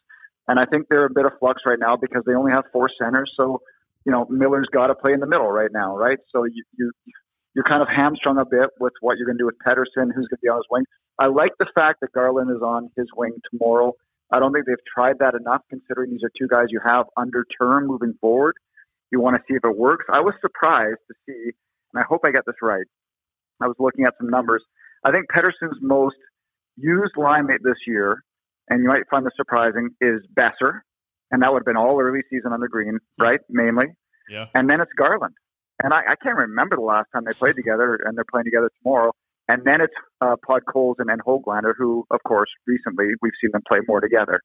And 0.48 0.58
I 0.58 0.64
think 0.64 0.86
they're 0.88 1.04
a 1.04 1.12
bit 1.14 1.26
of 1.26 1.32
flux 1.38 1.62
right 1.66 1.78
now 1.78 1.96
because 1.96 2.22
they 2.26 2.34
only 2.34 2.52
have 2.52 2.64
four 2.72 2.90
centers. 3.00 3.30
So, 3.36 3.60
you 4.06 4.12
know, 4.12 4.26
Miller's 4.30 4.68
got 4.72 4.86
to 4.86 4.94
play 4.94 5.12
in 5.12 5.20
the 5.20 5.26
middle 5.26 5.50
right 5.50 5.70
now, 5.72 5.96
right? 5.96 6.18
So 6.32 6.44
you, 6.44 6.64
you 6.76 6.90
you're 7.54 7.64
kind 7.64 7.82
of 7.82 7.88
hamstrung 7.88 8.38
a 8.38 8.44
bit 8.44 8.70
with 8.78 8.92
what 9.00 9.18
you're 9.18 9.26
going 9.26 9.36
to 9.36 9.42
do 9.42 9.46
with 9.46 9.56
Pettersson, 9.66 10.06
who's 10.14 10.26
going 10.28 10.30
to 10.30 10.42
be 10.42 10.48
on 10.48 10.58
his 10.58 10.66
wing. 10.70 10.84
I 11.18 11.26
like 11.26 11.52
the 11.58 11.66
fact 11.74 12.00
that 12.00 12.12
Garland 12.12 12.50
is 12.50 12.62
on 12.62 12.90
his 12.96 13.06
wing 13.14 13.32
tomorrow. 13.50 13.92
I 14.32 14.38
don't 14.38 14.52
think 14.52 14.66
they've 14.66 14.76
tried 14.92 15.18
that 15.18 15.34
enough, 15.34 15.62
considering 15.68 16.10
these 16.10 16.22
are 16.22 16.30
two 16.38 16.48
guys 16.48 16.66
you 16.68 16.80
have 16.84 17.06
under 17.16 17.44
term 17.60 17.86
moving 17.86 18.14
forward. 18.20 18.54
You 19.10 19.20
want 19.20 19.36
to 19.36 19.42
see 19.48 19.56
if 19.56 19.64
it 19.64 19.76
works. 19.76 20.04
I 20.12 20.20
was 20.20 20.34
surprised 20.40 21.00
to 21.08 21.14
see, 21.26 21.50
and 21.92 22.02
I 22.02 22.04
hope 22.08 22.20
I 22.24 22.30
get 22.30 22.44
this 22.46 22.56
right. 22.62 22.86
I 23.60 23.66
was 23.66 23.76
looking 23.78 24.04
at 24.04 24.14
some 24.18 24.30
numbers. 24.30 24.62
I 25.04 25.10
think 25.10 25.26
Pettersson's 25.34 25.78
most 25.80 26.16
used 26.76 27.16
line 27.16 27.46
mate 27.46 27.60
this 27.62 27.78
year, 27.86 28.22
and 28.68 28.82
you 28.82 28.88
might 28.88 29.02
find 29.10 29.26
this 29.26 29.32
surprising, 29.36 29.90
is 30.00 30.20
Boeser, 30.34 30.80
and 31.30 31.42
that 31.42 31.52
would 31.52 31.60
have 31.60 31.66
been 31.66 31.76
all 31.76 32.00
early 32.00 32.20
season 32.30 32.52
on 32.52 32.60
the 32.60 32.68
Green, 32.68 32.98
hmm. 33.18 33.22
right? 33.22 33.40
Mainly. 33.48 33.86
Yeah. 34.28 34.46
And 34.54 34.70
then 34.70 34.80
it's 34.80 34.92
Garland. 34.96 35.34
And 35.82 35.92
I, 35.92 36.00
I 36.10 36.14
can't 36.22 36.36
remember 36.36 36.76
the 36.76 36.82
last 36.82 37.08
time 37.12 37.24
they 37.24 37.32
played 37.32 37.56
together, 37.56 37.98
and 38.04 38.16
they're 38.16 38.24
playing 38.30 38.44
together 38.44 38.70
tomorrow. 38.82 39.12
And 39.50 39.64
then 39.64 39.80
it's 39.80 39.94
uh, 40.20 40.36
Podkolzin 40.48 41.00
and, 41.00 41.10
and 41.10 41.20
Höglander, 41.24 41.72
who, 41.76 42.06
of 42.12 42.20
course, 42.22 42.48
recently 42.68 43.06
we've 43.20 43.32
seen 43.42 43.50
them 43.52 43.62
play 43.66 43.80
more 43.88 44.00
together. 44.00 44.40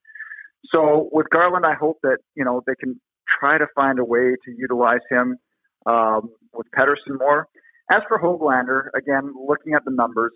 So 0.74 1.10
with 1.12 1.30
Garland, 1.30 1.64
I 1.64 1.76
hope 1.76 1.97
that 2.01 2.18
you 2.34 2.43
know 2.43 2.64
they 2.66 2.74
can 2.80 2.99
try 3.39 3.60
to 3.60 3.68
find 3.76 3.99
a 3.99 4.03
way 4.03 4.36
to 4.45 4.51
utilize 4.58 5.06
him 5.12 5.38
um, 5.86 6.32
with 6.53 6.66
Pettersson 6.76 7.20
more. 7.20 7.47
As 7.91 8.01
for 8.08 8.20
Höglander, 8.20 8.88
again, 8.97 9.32
looking 9.47 9.74
at 9.76 9.86
the 9.86 9.91
numbers, 9.91 10.32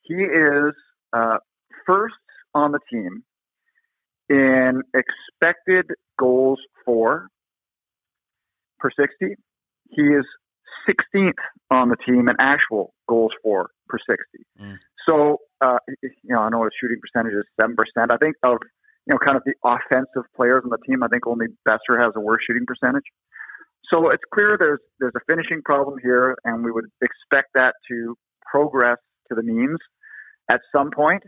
he 0.00 0.14
is 0.14 0.72
uh, 1.12 1.36
first 1.86 2.14
on 2.54 2.72
the 2.72 2.80
team 2.90 3.22
in 4.30 4.82
expected 4.94 5.84
goals 6.18 6.60
for 6.86 7.28
per 8.78 8.90
60. 8.90 9.34
He 9.90 10.02
is 10.02 10.24
16th 10.88 11.32
on 11.70 11.88
the 11.88 11.96
team 11.96 12.28
in 12.28 12.36
actual 12.38 12.94
goals 13.08 13.32
for 13.42 13.70
per 13.88 13.98
60. 13.98 14.44
So, 15.08 15.38
uh, 15.60 15.78
you 16.02 16.10
know, 16.24 16.40
I 16.40 16.48
know 16.50 16.64
his 16.64 16.72
shooting 16.80 16.98
percentage 17.00 17.34
is 17.34 17.44
7%. 17.60 17.74
I 18.10 18.16
think 18.18 18.36
of, 18.42 18.58
you 19.06 19.14
know, 19.14 19.18
kind 19.18 19.36
of 19.36 19.42
the 19.44 19.54
offensive 19.64 20.30
players 20.36 20.62
on 20.64 20.70
the 20.70 20.78
team, 20.86 21.02
I 21.02 21.08
think 21.08 21.26
only 21.26 21.46
Boeser 21.66 22.02
has 22.02 22.12
a 22.16 22.20
worse 22.20 22.42
shooting 22.46 22.66
percentage. 22.66 23.04
So 23.90 24.10
it's 24.10 24.22
clear 24.34 24.56
there's 24.58 24.80
there's 25.00 25.14
a 25.16 25.20
finishing 25.26 25.62
problem 25.64 25.98
here, 26.02 26.36
and 26.44 26.62
we 26.62 26.70
would 26.70 26.84
expect 27.00 27.48
that 27.54 27.74
to 27.88 28.16
progress 28.44 28.98
to 29.28 29.34
the 29.34 29.42
means 29.42 29.78
at 30.50 30.60
some 30.74 30.90
point. 30.90 31.22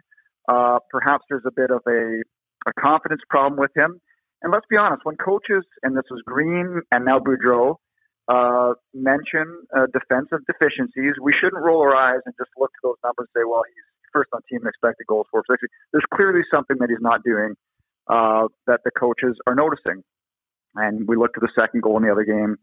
Uh, 0.49 0.79
perhaps 0.91 1.25
there's 1.31 1.45
a 1.47 1.53
bit 1.53 1.71
of 1.71 1.81
a, 1.89 2.21
a 2.67 2.73
confidence 2.79 3.23
problem 3.31 3.59
with 3.59 3.71
him. 3.77 4.01
And 4.43 4.53
let's 4.53 4.67
be 4.69 4.77
honest, 4.77 5.03
when 5.05 5.17
coaches, 5.17 5.65
and 5.83 5.97
this 5.97 6.05
was 6.11 6.23
Green 6.27 6.81
and 6.91 7.05
now 7.05 7.19
Boudreau, 7.19 7.77
uh, 8.29 8.75
mention 8.95 9.63
uh, 9.77 9.87
defensive 9.93 10.41
deficiencies, 10.47 11.15
we 11.21 11.33
shouldn't 11.41 11.63
roll 11.63 11.81
our 11.83 11.95
eyes 11.97 12.21
and 12.27 12.35
just 12.39 12.51
look 12.59 12.71
to 12.73 12.79
those 12.83 12.97
numbers 13.05 13.29
and 13.35 13.43
say, 13.43 13.45
well, 13.49 13.63
he's 13.67 13.85
first 14.13 14.31
on 14.33 14.41
team 14.51 14.61
in 14.63 14.69
expected 14.69 15.07
goals 15.07 15.27
for 15.31 15.43
60. 15.51 15.67
There's 15.93 16.05
clearly 16.15 16.43
something 16.53 16.77
that 16.81 16.91
he's 16.91 17.01
not 17.01 17.23
doing 17.25 17.55
uh, 18.09 18.49
that 18.67 18.81
the 18.85 18.91
coaches 18.91 19.37
are 19.47 19.55
noticing. 19.55 20.03
And 20.75 21.07
we 21.09 21.17
look 21.17 21.35
to 21.35 21.41
the 21.41 21.51
second 21.59 21.83
goal 21.83 21.97
in 21.97 22.05
the 22.05 22.11
other 22.13 22.25
game 22.25 22.57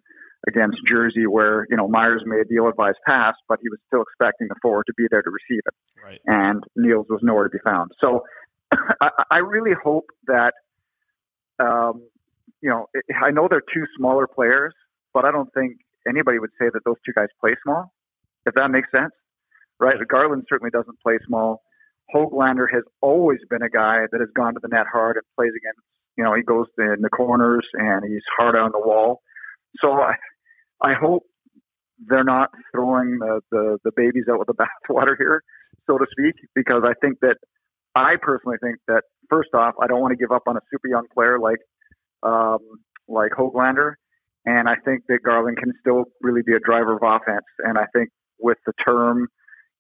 against 0.48 0.78
Jersey, 0.86 1.26
where 1.28 1.66
you 1.70 1.76
know 1.76 1.88
Myers 1.88 2.22
made 2.26 2.46
the 2.48 2.56
ill-advised 2.58 3.00
pass, 3.08 3.34
but 3.50 3.60
he 3.62 3.68
was 3.70 3.80
still 3.88 4.02
expecting 4.04 4.48
the 4.48 4.56
forward 4.62 4.86
to 4.88 4.94
be 4.96 5.06
there 5.12 5.22
to 5.22 5.30
receive 5.30 5.62
it, 5.66 5.74
Right. 6.06 6.22
and 6.26 6.64
Nils 6.76 7.08
was 7.10 7.20
nowhere 7.24 7.44
to 7.46 7.50
be 7.50 7.58
found. 7.66 7.92
So 8.00 8.24
I, 9.02 9.10
I 9.32 9.38
really 9.40 9.74
hope 9.84 10.06
that 10.28 10.54
um, 11.60 12.04
you 12.62 12.70
know 12.70 12.86
I 13.22 13.32
know 13.32 13.48
they're 13.50 13.64
two 13.74 13.86
smaller 13.98 14.28
players, 14.28 14.74
but 15.18 15.26
I 15.26 15.32
don't 15.32 15.52
think 15.52 15.78
anybody 16.08 16.38
would 16.38 16.52
say 16.62 16.68
that 16.72 16.82
those 16.86 16.98
two 17.04 17.12
guys 17.12 17.30
play 17.42 17.54
small. 17.64 17.92
If 18.46 18.54
that 18.54 18.70
makes 18.70 18.88
sense, 18.96 19.14
right? 19.80 19.96
Garland 20.08 20.44
certainly 20.48 20.70
doesn't 20.70 21.02
play 21.02 21.18
small. 21.26 21.64
Höglander 22.14 22.68
has 22.72 22.84
always 23.02 23.40
been 23.50 23.64
a 23.64 23.70
guy 23.70 24.06
that 24.12 24.22
has 24.22 24.30
gone 24.36 24.54
to 24.54 24.60
the 24.62 24.68
net 24.68 24.86
hard 24.94 25.16
and 25.16 25.24
plays 25.36 25.54
against. 25.58 25.82
You 26.18 26.24
know, 26.24 26.36
he 26.36 26.44
goes 26.44 26.68
in 26.78 26.98
the 27.02 27.10
corners 27.10 27.66
and 27.74 28.06
he's 28.08 28.22
hard 28.38 28.56
on 28.60 28.72
the 28.72 28.80
wall. 28.80 29.22
So 29.82 29.94
I, 29.94 30.14
I 30.84 30.94
hope 30.94 31.24
they're 31.98 32.24
not 32.24 32.52
throwing 32.72 33.18
the, 33.18 33.42
the, 33.50 33.80
the 33.86 33.92
babies 33.96 34.26
out 34.32 34.38
with 34.38 34.50
the 34.50 34.68
bathwater 34.88 35.18
here, 35.18 35.42
so 35.88 35.98
to 35.98 36.06
speak, 36.12 36.36
because 36.54 36.84
I 36.86 36.94
think 37.02 37.22
that 37.22 37.38
I 37.96 38.18
personally 38.22 38.58
think 38.62 38.78
that 38.88 39.02
first 39.32 39.50
off, 39.56 39.74
I 39.82 39.88
don't 39.88 40.00
want 40.00 40.12
to 40.12 40.18
give 40.18 40.32
up 40.32 40.44
on 40.46 40.58
a 40.58 40.62
super 40.72 40.88
young 40.88 41.08
player 41.12 41.40
like 41.40 41.58
um, 42.22 42.60
like 43.08 43.32
Höglander, 43.32 43.96
and 44.48 44.70
I 44.70 44.76
think 44.76 45.04
that 45.10 45.20
Garland 45.24 45.58
can 45.58 45.74
still 45.82 46.06
really 46.22 46.42
be 46.42 46.54
a 46.54 46.60
driver 46.60 46.96
of 46.96 47.04
offense. 47.04 47.46
And 47.60 47.78
I 47.78 47.86
think 47.94 48.10
with 48.40 48.58
the 48.66 48.72
term 48.88 49.28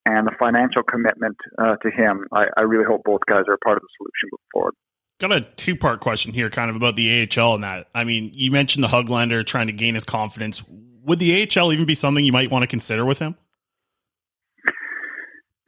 and 0.06 0.28
the 0.28 0.34
financial 0.38 0.84
commitment 0.84 1.38
uh, 1.58 1.78
to 1.78 1.90
him, 1.90 2.28
I, 2.34 2.48
I 2.58 2.62
really 2.64 2.84
hope 2.84 3.04
both 3.06 3.22
guys 3.26 3.44
are 3.48 3.54
a 3.54 3.58
part 3.60 3.78
of 3.78 3.84
the 3.84 3.88
solution 3.98 4.30
moving 4.30 4.44
forward. 4.52 4.74
Got 5.20 5.32
a 5.32 5.42
two 5.56 5.78
part 5.78 6.02
question 6.02 6.34
here, 6.34 6.50
kind 6.50 6.70
of 6.70 6.76
about 6.76 6.98
the 6.98 7.30
AHL 7.38 7.56
and 7.56 7.64
that. 7.64 7.88
I 7.96 8.04
mean, 8.04 8.32
you 8.34 8.52
mentioned 8.52 8.84
the 8.84 8.90
Höglander 8.90 9.46
trying 9.46 9.68
to 9.68 9.74
gain 9.74 9.94
his 9.94 10.04
confidence. 10.04 10.62
Would 11.06 11.20
the 11.20 11.48
AHL 11.48 11.72
even 11.72 11.86
be 11.86 11.96
something 11.96 12.24
you 12.26 12.34
might 12.34 12.52
want 12.52 12.64
to 12.64 12.68
consider 12.68 13.06
with 13.06 13.20
him? 13.20 13.38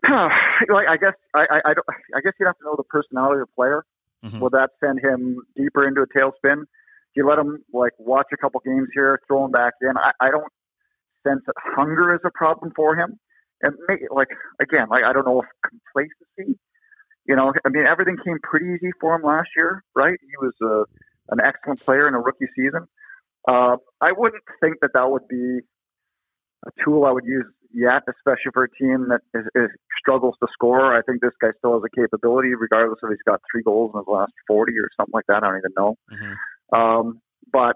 like 0.10 0.88
I 0.90 0.98
guess 0.98 1.14
I, 1.34 1.40
I, 1.50 1.60
I 1.70 1.74
don't 1.74 1.86
I 2.16 2.20
guess 2.22 2.34
you'd 2.38 2.48
have 2.48 2.58
to 2.58 2.66
know 2.66 2.76
the 2.76 2.84
personality 2.84 3.42
of 3.42 3.48
the 3.48 3.54
player. 3.56 3.86
Mhm. 4.26 4.40
Will 4.42 4.50
that 4.50 4.72
send 4.84 5.00
him 5.00 5.42
deeper 5.56 5.88
into 5.88 6.02
a 6.02 6.08
tailspin? 6.08 6.64
You 7.20 7.28
let 7.28 7.38
him 7.38 7.62
like 7.74 7.92
watch 8.00 8.28
a 8.32 8.38
couple 8.38 8.62
games 8.66 8.88
here, 8.94 9.20
throw 9.28 9.44
him 9.44 9.52
back 9.52 9.74
in? 9.82 9.98
I, 9.98 10.12
I 10.22 10.32
don't 10.32 10.48
sense 11.28 11.42
that 11.48 11.56
hunger 11.58 12.16
is 12.16 12.22
a 12.24 12.32
problem 12.32 12.72
for 12.74 12.96
him. 12.96 13.20
And 13.62 13.76
may, 13.90 13.98
like 14.10 14.30
again, 14.62 14.88
like 14.90 15.04
I 15.04 15.12
don't 15.12 15.26
know 15.26 15.42
if 15.42 15.48
complacency. 15.68 16.58
You 17.26 17.36
know, 17.36 17.52
I 17.66 17.70
mean, 17.70 17.86
everything 17.86 18.16
came 18.24 18.38
pretty 18.42 18.68
easy 18.68 18.92
for 19.02 19.16
him 19.16 19.24
last 19.24 19.50
year, 19.58 19.84
right? 19.94 20.18
He 20.22 20.38
was 20.46 20.54
a, 20.64 20.86
an 21.34 21.42
excellent 21.44 21.82
player 21.82 22.08
in 22.08 22.14
a 22.14 22.20
rookie 22.22 22.48
season. 22.56 22.88
Uh, 23.46 23.76
I 24.00 24.14
wouldn't 24.16 24.44
think 24.64 24.78
that 24.82 24.92
that 24.94 25.12
would 25.12 25.28
be 25.28 25.60
a 26.66 26.72
tool 26.86 27.04
I 27.04 27.12
would 27.12 27.26
use 27.26 27.46
yet, 27.74 28.04
especially 28.08 28.52
for 28.54 28.64
a 28.64 28.72
team 28.72 29.10
that 29.10 29.20
is, 29.38 29.46
is 29.56 29.70
struggles 30.00 30.36
to 30.42 30.48
score. 30.54 30.98
I 30.98 31.02
think 31.02 31.20
this 31.20 31.36
guy 31.42 31.50
still 31.58 31.74
has 31.74 31.84
a 31.84 32.02
capability, 32.02 32.56
regardless 32.56 33.00
of 33.04 33.10
he's 33.10 33.20
got 33.28 33.42
three 33.52 33.62
goals 33.62 33.92
in 33.94 34.00
his 34.00 34.08
last 34.08 34.32
40 34.48 34.72
or 34.80 34.90
something 34.96 35.14
like 35.14 35.26
that. 35.28 35.44
I 35.44 35.48
don't 35.50 35.58
even 35.58 35.74
know. 35.78 35.98
Um, 36.76 37.22
but 37.52 37.76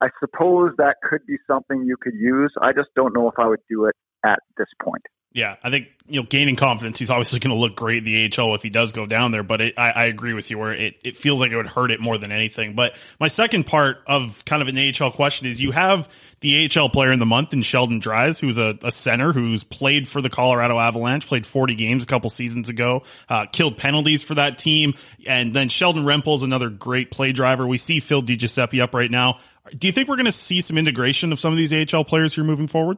I 0.00 0.08
suppose 0.20 0.72
that 0.78 0.96
could 1.08 1.26
be 1.26 1.36
something 1.46 1.84
you 1.84 1.96
could 2.00 2.14
use. 2.14 2.52
I 2.62 2.72
just 2.72 2.88
don't 2.94 3.14
know 3.14 3.28
if 3.28 3.34
I 3.38 3.46
would 3.46 3.60
do 3.68 3.86
it 3.86 3.96
at 4.24 4.38
this 4.56 4.68
point. 4.82 5.02
Yeah, 5.32 5.56
I 5.62 5.70
think 5.70 5.88
you 6.06 6.20
know 6.20 6.26
gaining 6.28 6.56
confidence. 6.56 6.98
He's 6.98 7.10
obviously 7.10 7.38
going 7.38 7.54
to 7.54 7.60
look 7.60 7.76
great 7.76 7.98
in 7.98 8.04
the 8.04 8.32
AHL 8.38 8.54
if 8.54 8.62
he 8.62 8.70
does 8.70 8.92
go 8.92 9.04
down 9.04 9.30
there. 9.30 9.42
But 9.42 9.60
it, 9.60 9.74
I, 9.76 9.90
I 9.90 10.04
agree 10.04 10.32
with 10.32 10.50
you 10.50 10.58
where 10.58 10.72
it, 10.72 10.96
it 11.04 11.16
feels 11.16 11.38
like 11.38 11.52
it 11.52 11.56
would 11.56 11.66
hurt 11.66 11.90
it 11.90 12.00
more 12.00 12.16
than 12.16 12.32
anything. 12.32 12.74
But 12.74 12.94
my 13.20 13.28
second 13.28 13.66
part 13.66 13.98
of 14.06 14.42
kind 14.46 14.62
of 14.62 14.68
an 14.68 14.78
AHL 14.78 15.12
question 15.12 15.46
is 15.46 15.60
you 15.60 15.70
have 15.72 16.08
the 16.40 16.70
AHL 16.74 16.88
player 16.88 17.12
in 17.12 17.18
the 17.18 17.26
month 17.26 17.52
in 17.52 17.62
Sheldon 17.62 17.98
Dries, 17.98 18.40
who's 18.40 18.58
a, 18.58 18.78
a 18.82 18.90
center 18.90 19.32
who's 19.32 19.64
played 19.64 20.08
for 20.08 20.22
the 20.22 20.30
Colorado 20.30 20.78
Avalanche, 20.78 21.26
played 21.26 21.44
40 21.44 21.74
games 21.74 22.04
a 22.04 22.06
couple 22.06 22.30
seasons 22.30 22.68
ago, 22.68 23.02
uh, 23.28 23.46
killed 23.46 23.76
penalties 23.76 24.22
for 24.22 24.34
that 24.36 24.56
team, 24.56 24.94
and 25.26 25.52
then 25.52 25.68
Sheldon 25.68 26.04
Rempal 26.04 26.36
is 26.36 26.42
another 26.42 26.70
great 26.70 27.10
play 27.10 27.32
driver. 27.32 27.66
We 27.66 27.78
see 27.78 28.00
Phil 28.00 28.22
DiGiuseppe 28.22 28.80
up 28.82 28.94
right 28.94 29.10
now. 29.10 29.38
Do 29.76 29.86
you 29.86 29.92
think 29.92 30.08
we're 30.08 30.16
going 30.16 30.26
to 30.26 30.32
see 30.32 30.62
some 30.62 30.78
integration 30.78 31.32
of 31.32 31.40
some 31.40 31.52
of 31.52 31.58
these 31.58 31.72
AHL 31.72 32.04
players 32.04 32.34
here 32.34 32.44
moving 32.44 32.68
forward? 32.68 32.96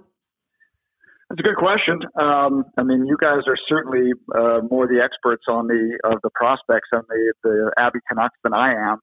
That's 1.30 1.40
a 1.40 1.42
good 1.44 1.56
question. 1.56 2.00
Um, 2.20 2.64
I 2.76 2.82
mean, 2.82 3.06
you 3.06 3.16
guys 3.16 3.46
are 3.46 3.56
certainly 3.68 4.10
uh, 4.34 4.62
more 4.68 4.88
the 4.88 5.00
experts 5.00 5.44
on 5.48 5.68
the 5.68 5.96
of 6.02 6.18
the 6.24 6.30
prospects 6.34 6.88
and 6.90 7.04
the 7.08 7.34
the 7.44 7.72
Abbey 7.78 8.00
Canucks 8.08 8.36
than 8.42 8.52
I 8.52 8.72
am. 8.72 8.98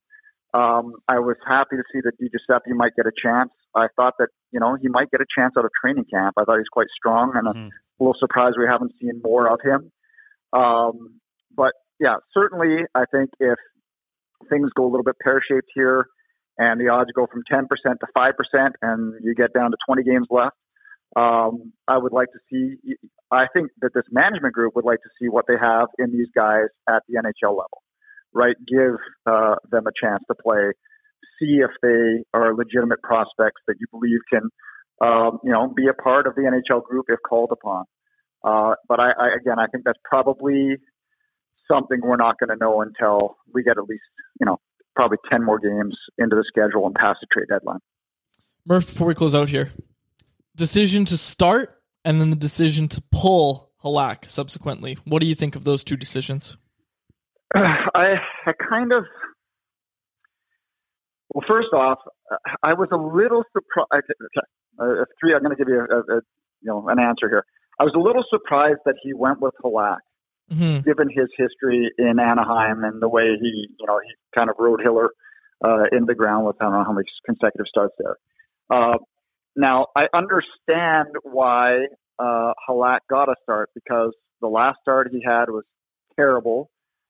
Um, 0.53 0.93
I 1.07 1.19
was 1.19 1.38
happy 1.47 1.78
to 1.78 1.84
see 1.93 2.01
that 2.03 2.17
Di 2.19 2.28
Giuseppe 2.28 2.73
might 2.73 2.95
get 2.97 3.05
a 3.05 3.15
chance. 3.15 3.51
I 3.73 3.88
thought 3.95 4.15
that 4.19 4.28
you 4.51 4.59
know 4.59 4.75
he 4.75 4.89
might 4.89 5.09
get 5.09 5.21
a 5.21 5.25
chance 5.34 5.53
out 5.57 5.63
of 5.63 5.71
training 5.82 6.03
camp. 6.13 6.36
I 6.38 6.43
thought 6.43 6.55
he 6.55 6.67
was 6.67 6.73
quite 6.73 6.88
strong, 6.97 7.32
and 7.34 7.47
I'm 7.47 7.55
a 7.55 8.03
little 8.03 8.15
surprised 8.19 8.57
we 8.59 8.67
haven't 8.67 8.91
seen 8.99 9.21
more 9.23 9.47
of 9.47 9.61
him. 9.63 9.91
Um, 10.51 11.21
but 11.55 11.71
yeah, 11.97 12.15
certainly, 12.34 12.84
I 12.93 13.05
think 13.09 13.30
if 13.39 13.57
things 14.49 14.69
go 14.75 14.84
a 14.84 14.91
little 14.91 15.05
bit 15.05 15.15
pear 15.23 15.41
shaped 15.47 15.69
here, 15.73 16.07
and 16.57 16.82
the 16.82 16.89
odds 16.89 17.09
go 17.15 17.25
from 17.32 17.43
10% 17.49 17.67
to 17.67 18.07
5%, 18.17 18.71
and 18.82 19.13
you 19.23 19.34
get 19.34 19.53
down 19.53 19.71
to 19.71 19.78
20 19.88 20.03
games 20.03 20.28
left, 20.30 20.55
um, 21.16 21.74
I 21.88 21.97
would 21.97 22.12
like 22.12 22.28
to 22.34 22.39
see. 22.49 22.95
I 23.32 23.47
think 23.53 23.70
that 23.82 23.93
this 23.93 24.03
management 24.12 24.53
group 24.53 24.76
would 24.76 24.86
like 24.86 24.99
to 25.01 25.10
see 25.20 25.30
what 25.30 25.45
they 25.47 25.55
have 25.60 25.88
in 25.97 26.12
these 26.12 26.28
guys 26.36 26.68
at 26.88 27.03
the 27.08 27.16
NHL 27.16 27.51
level, 27.51 27.82
right? 28.34 28.55
Give 28.68 28.95
uh, 29.26 29.55
them 29.70 29.86
a 29.88 29.91
chance 30.01 30.24
to 30.28 30.36
play, 30.36 30.72
see 31.39 31.60
if 31.60 31.72
they 31.82 32.24
are 32.34 32.53
legitimate 32.55 33.01
prospects 33.01 33.62
that 33.68 33.76
you 33.80 33.88
believe 33.91 34.20
can, 34.32 34.49
um, 35.01 35.39
you 35.43 35.51
know, 35.51 35.68
be 35.76 35.88
a 35.88 35.93
part 35.93 36.28
of 36.28 36.36
the 36.36 36.41
NHL 36.41 36.84
group 36.84 37.05
if 37.10 37.20
called 37.28 37.49
upon. 37.51 37.86
Uh, 38.43 38.76
but 38.88 38.99
I, 38.99 39.12
I, 39.12 39.28
again, 39.39 39.60
I 39.60 39.68
think 39.68 39.84
that's 39.84 39.99
probably 40.05 40.78
something 41.70 41.99
we're 42.01 42.16
not 42.16 42.39
going 42.39 42.49
to 42.49 42.55
know 42.55 42.82
until 42.82 43.36
we 43.53 43.64
get 43.64 43.78
at 43.78 43.84
least, 43.84 44.03
you 44.39 44.45
know, 44.45 44.58
probably 44.95 45.18
10 45.30 45.43
more 45.43 45.60
games 45.60 45.95
into 46.18 46.36
the 46.36 46.45
schedule 46.47 46.86
and 46.86 46.95
past 46.95 47.20
the 47.22 47.28
trade 47.32 47.47
deadline. 47.49 47.80
Murph, 48.66 48.88
before 48.88 49.08
we 49.08 49.16
close 49.16 49.36
out 49.36 49.49
here, 49.49 49.72
decision 50.58 51.05
to 51.05 51.18
start 51.18 51.82
and 52.03 52.20
then 52.20 52.30
the 52.30 52.36
decision 52.36 52.88
to 52.89 53.03
pull 53.12 53.72
Halak 53.84 54.28
subsequently. 54.28 54.97
What 55.05 55.22
do 55.22 55.28
you 55.28 55.36
think 55.36 55.55
of 55.55 55.64
those 55.64 55.84
two 55.84 55.95
decisions? 55.95 56.58
I, 57.55 58.16
I 58.45 58.51
kind 58.70 58.91
of, 58.91 59.05
well, 61.34 61.45
first 61.47 61.70
off, 61.74 61.99
I 62.64 62.74
was 62.74 62.89
a 62.91 62.97
little 62.97 63.43
surprised. 63.53 64.05
Uh, 64.80 65.05
three, 65.20 65.34
I'm 65.34 65.41
going 65.41 65.55
to 65.55 65.58
give 65.58 65.70
you 65.70 65.80
a, 65.80 66.18
a, 66.18 66.22
you 66.62 66.68
know, 66.68 66.88
an 66.89 66.99
answer 66.99 67.30
here. 67.30 67.45
I 67.80 67.84
was 67.84 67.93
a 67.95 67.99
little 67.99 68.24
surprised 68.30 68.80
that 68.86 68.95
he 69.01 69.14
went 69.14 69.39
with 69.39 69.53
Halak, 69.64 69.99
mm-hmm. 70.51 70.80
given 70.82 71.10
his 71.10 71.28
history 71.38 71.91
in 71.97 72.20
Anaheim 72.20 72.84
and 72.84 73.01
the 73.01 73.08
way 73.08 73.38
he, 73.39 73.68
you 73.80 73.86
know, 73.86 73.99
he 73.99 74.14
kind 74.38 74.49
of 74.49 74.55
rode 74.60 74.82
Hiller 74.82 75.12
uh, 75.64 75.84
in 75.91 76.05
the 76.05 76.16
ground 76.16 76.45
with 76.45 76.55
I 76.60 76.66
don't 76.66 76.74
know 76.74 76.84
how 76.84 76.93
many 76.93 77.05
consecutive 77.26 77.68
starts 77.68 77.93
there. 77.99 78.18
Uh, 78.70 78.97
now 79.58 79.88
I 79.95 80.08
understand 80.14 81.10
why 81.24 81.88
uh, 82.20 82.53
Halak 82.70 82.99
got 83.10 83.30
a 83.30 83.36
start 83.43 83.70
because 83.74 84.14
the 84.41 84.47
last 84.47 84.78
start 84.82 85.10
he 85.12 85.22
had 85.26 85.49
was 85.49 85.64
terrible, 86.16 86.70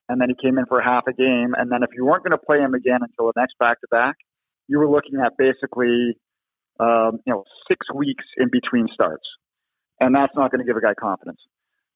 and 0.10 0.20
then 0.20 0.30
he 0.30 0.36
came 0.41 0.58
in 0.58 0.66
for 0.66 0.82
half 0.82 1.04
a 1.08 1.14
game, 1.14 1.54
and 1.58 1.72
then 1.72 1.84
if 1.84 1.89
you 1.95 2.06
weren't 2.06 2.24
going 2.24 2.38
to 2.38 2.43
play 2.45 2.60
him 2.60 2.74
again 2.74 3.00
until 3.02 3.28
the 3.28 3.34
next 3.36 3.56
back 3.60 3.80
to 3.82 3.88
back, 3.91 4.16
you 4.68 4.80
were 4.80 4.89
looking 4.89 5.20
at 5.24 5.34
basically, 5.38 6.18
um, 6.80 7.20
you 7.26 7.34
know, 7.34 7.43
six 7.68 7.86
weeks 7.93 8.24
in 8.38 8.50
between 8.52 8.88
starts, 8.93 9.28
and 10.00 10.16
that's 10.16 10.34
not 10.36 10.52
going 10.52 10.60
to 10.60 10.66
give 10.66 10.78
a 10.78 10.82
guy 10.82 10.93
confidence. 10.93 11.39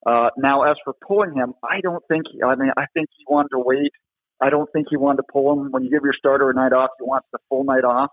Uh, 0.06 0.30
now, 0.38 0.64
as 0.64 0.76
for 0.84 0.94
pulling 1.08 1.34
him, 1.36 1.54
I 1.64 1.80
don't 1.82 2.04
think. 2.10 2.24
I 2.44 2.56
mean, 2.56 2.72
I 2.76 2.86
think 2.94 3.08
he 3.18 3.24
wanted 3.28 3.50
to 3.50 3.60
wait. 3.60 3.92
I 4.42 4.50
don't 4.50 4.70
think 4.74 4.88
he 4.90 4.98
wanted 4.98 5.18
to 5.18 5.24
pull 5.32 5.54
him. 5.54 5.72
When 5.72 5.84
you 5.84 5.92
give 5.92 6.04
your 6.04 6.16
starter 6.18 6.50
a 6.50 6.54
night 6.54 6.74
off, 6.74 6.90
you 7.00 7.06
want 7.06 7.24
the 7.32 7.38
full 7.50 7.64
night 7.64 7.84
off. 7.84 8.10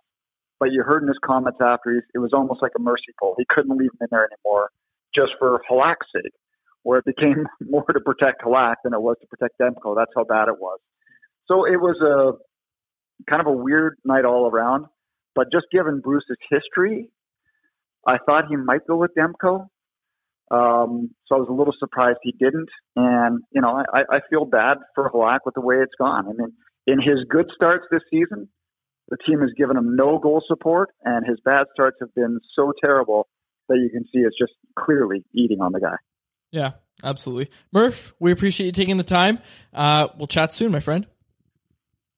But 0.61 0.73
you 0.73 0.83
heard 0.83 1.03
in 1.03 1.09
his 1.09 1.19
comments 1.25 1.59
after, 1.63 1.93
he's, 1.93 2.03
it 2.15 2.19
was 2.19 2.33
almost 2.33 2.63
like 2.63 2.73
a 2.77 2.81
mercy 2.81 3.15
pull. 3.21 3.35
He 3.39 3.47
couldn't 3.49 3.77
leave 3.77 3.91
him 3.93 3.99
in 4.03 4.09
there 4.11 4.27
anymore, 4.27 4.71
just 5.15 5.33
for 5.39 5.61
Halak's 5.71 6.07
sake, 6.15 6.33
where 6.83 6.99
it 6.99 7.05
became 7.05 7.47
more 7.61 7.85
to 7.85 8.01
protect 8.01 8.43
Halak 8.43 8.77
than 8.85 8.93
it 8.93 9.01
was 9.01 9.17
to 9.21 9.27
protect 9.29 9.59
Demko. 9.61 9.95
That's 9.97 10.11
how 10.17 10.25
bad 10.25 10.49
it 10.49 10.59
was. 10.59 10.79
So 11.47 11.65
it 11.65 11.81
was 11.81 11.97
a 12.03 13.31
kind 13.31 13.41
of 13.41 13.47
a 13.47 13.53
weird 13.53 13.97
night 14.05 14.25
all 14.25 14.51
around. 14.51 14.87
But 15.35 15.53
just 15.53 15.67
given 15.71 16.01
Bruce's 16.01 16.37
history, 16.51 17.11
I 18.07 18.19
thought 18.27 18.45
he 18.49 18.57
might 18.57 18.87
go 18.87 18.97
with 18.97 19.13
Demko. 19.17 19.69
Um, 20.51 21.11
so 21.27 21.37
I 21.37 21.39
was 21.39 21.49
a 21.49 21.53
little 21.53 21.75
surprised 21.79 22.19
he 22.23 22.33
didn't. 22.33 22.71
And, 22.97 23.43
you 23.53 23.61
know, 23.61 23.83
I, 23.93 24.01
I 24.11 24.21
feel 24.31 24.45
bad 24.47 24.79
for 24.95 25.11
Halak 25.11 25.41
with 25.45 25.55
the 25.55 25.61
way 25.61 25.77
it's 25.77 25.93
gone. 25.99 26.27
I 26.27 26.33
mean, 26.33 26.53
in 26.87 27.01
his 27.01 27.25
good 27.29 27.51
starts 27.55 27.85
this 27.91 28.01
season, 28.11 28.49
the 29.09 29.17
team 29.27 29.41
has 29.41 29.51
given 29.57 29.77
him 29.77 29.97
no 29.97 30.19
goal 30.19 30.43
support, 30.47 30.91
and 31.05 31.27
his 31.27 31.39
bad 31.45 31.67
starts 31.73 31.97
have 32.01 32.15
been 32.15 32.41
so 32.55 32.73
terrible 32.83 33.29
that 33.69 33.77
you 33.77 33.91
can 33.91 34.05
see 34.05 34.21
it's 34.21 34.37
just 34.39 34.53
clearly 34.79 35.25
eating 35.35 35.61
on 35.61 35.73
the 35.73 35.81
guy. 35.81 35.97
Yeah, 36.51 36.73
absolutely. 37.03 37.51
Murph, 37.73 38.15
we 38.19 38.33
appreciate 38.33 38.67
you 38.67 38.73
taking 38.73 38.97
the 38.97 39.05
time. 39.05 39.39
Uh, 39.73 40.09
we'll 40.17 40.27
chat 40.27 40.53
soon, 40.53 40.73
my 40.73 40.81
friend. 40.81 41.07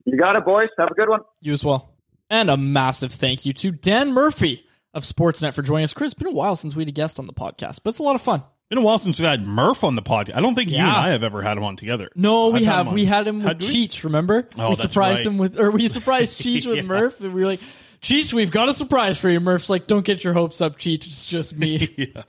You 0.05 0.17
got 0.17 0.37
it, 0.37 0.45
boys. 0.45 0.69
Have 0.79 0.91
a 0.91 0.95
good 0.95 1.09
one. 1.09 1.21
You 1.41 1.53
as 1.53 1.65
well. 1.65 1.95
And 2.29 2.49
a 2.49 2.57
massive 2.57 3.13
thank 3.13 3.45
you 3.45 3.53
to 3.55 3.73
Dan 3.73 4.13
Murphy 4.13 4.65
of 4.95 5.05
Sportsnet 5.05 5.55
for 5.55 5.63
joining 5.63 5.85
us. 5.85 5.95
Chris, 5.95 6.13
it's 6.13 6.19
been 6.19 6.33
a 6.33 6.37
while 6.37 6.57
since 6.57 6.75
we 6.75 6.83
had 6.83 6.89
a 6.89 6.93
guest 6.93 7.19
on 7.19 7.27
the 7.27 7.33
podcast, 7.33 7.81
but 7.83 7.91
it's 7.91 7.99
a 7.99 8.05
lot 8.05 8.15
of 8.15 8.23
fun. 8.23 8.43
Been 8.71 8.79
a 8.79 8.83
while 8.83 8.99
since 8.99 9.19
we 9.19 9.25
had 9.25 9.45
Murph 9.45 9.83
on 9.83 9.97
the 9.97 10.03
podcast. 10.03 10.37
I 10.37 10.41
don't 10.41 10.55
think 10.55 10.71
you 10.71 10.77
Yeah. 10.77 10.87
and 10.87 10.97
I 10.97 11.09
have 11.09 11.25
ever 11.25 11.43
had 11.43 11.59
him 11.59 11.65
on 11.65 11.75
together. 11.75 12.09
No, 12.15 12.51
we 12.51 12.61
I've 12.61 12.65
had 12.67 12.75
have. 12.77 12.89
on- 12.89 12.95
we 12.95 13.05
had 13.05 13.27
him 13.27 13.39
with 13.39 13.47
Had 13.47 13.61
we? 13.61 13.67
Cheech, 13.89 14.05
remember? 14.05 14.47
Oh, 14.57 14.69
we 14.71 14.77
that's 14.77 14.83
surprised 14.93 15.19
right. 15.19 15.27
him 15.27 15.39
with, 15.39 15.59
or 15.59 15.73
we 15.73 15.89
surprised 15.89 16.39
Cheech 16.43 16.67
with 16.67 16.77
Yeah. 16.77 16.83
Murph, 16.85 17.21
and 17.21 17.35
we 17.35 17.41
were 17.41 17.49
like, 17.49 17.59
Cheech, 18.01 18.33
we've 18.33 18.53
got 18.53 18.69
a 18.69 18.73
surprise 18.73 19.19
for 19.19 19.29
you. 19.29 19.41
Murph's 19.41 19.69
like, 19.69 19.89
don't 19.89 20.05
get 20.05 20.23
your 20.23 20.35
hopes 20.35 20.61
up, 20.61 20.79
Cheech. 20.79 21.07
It's 21.09 21.27
just 21.27 21.55
me. 21.59 21.93
yeah. 22.15 22.23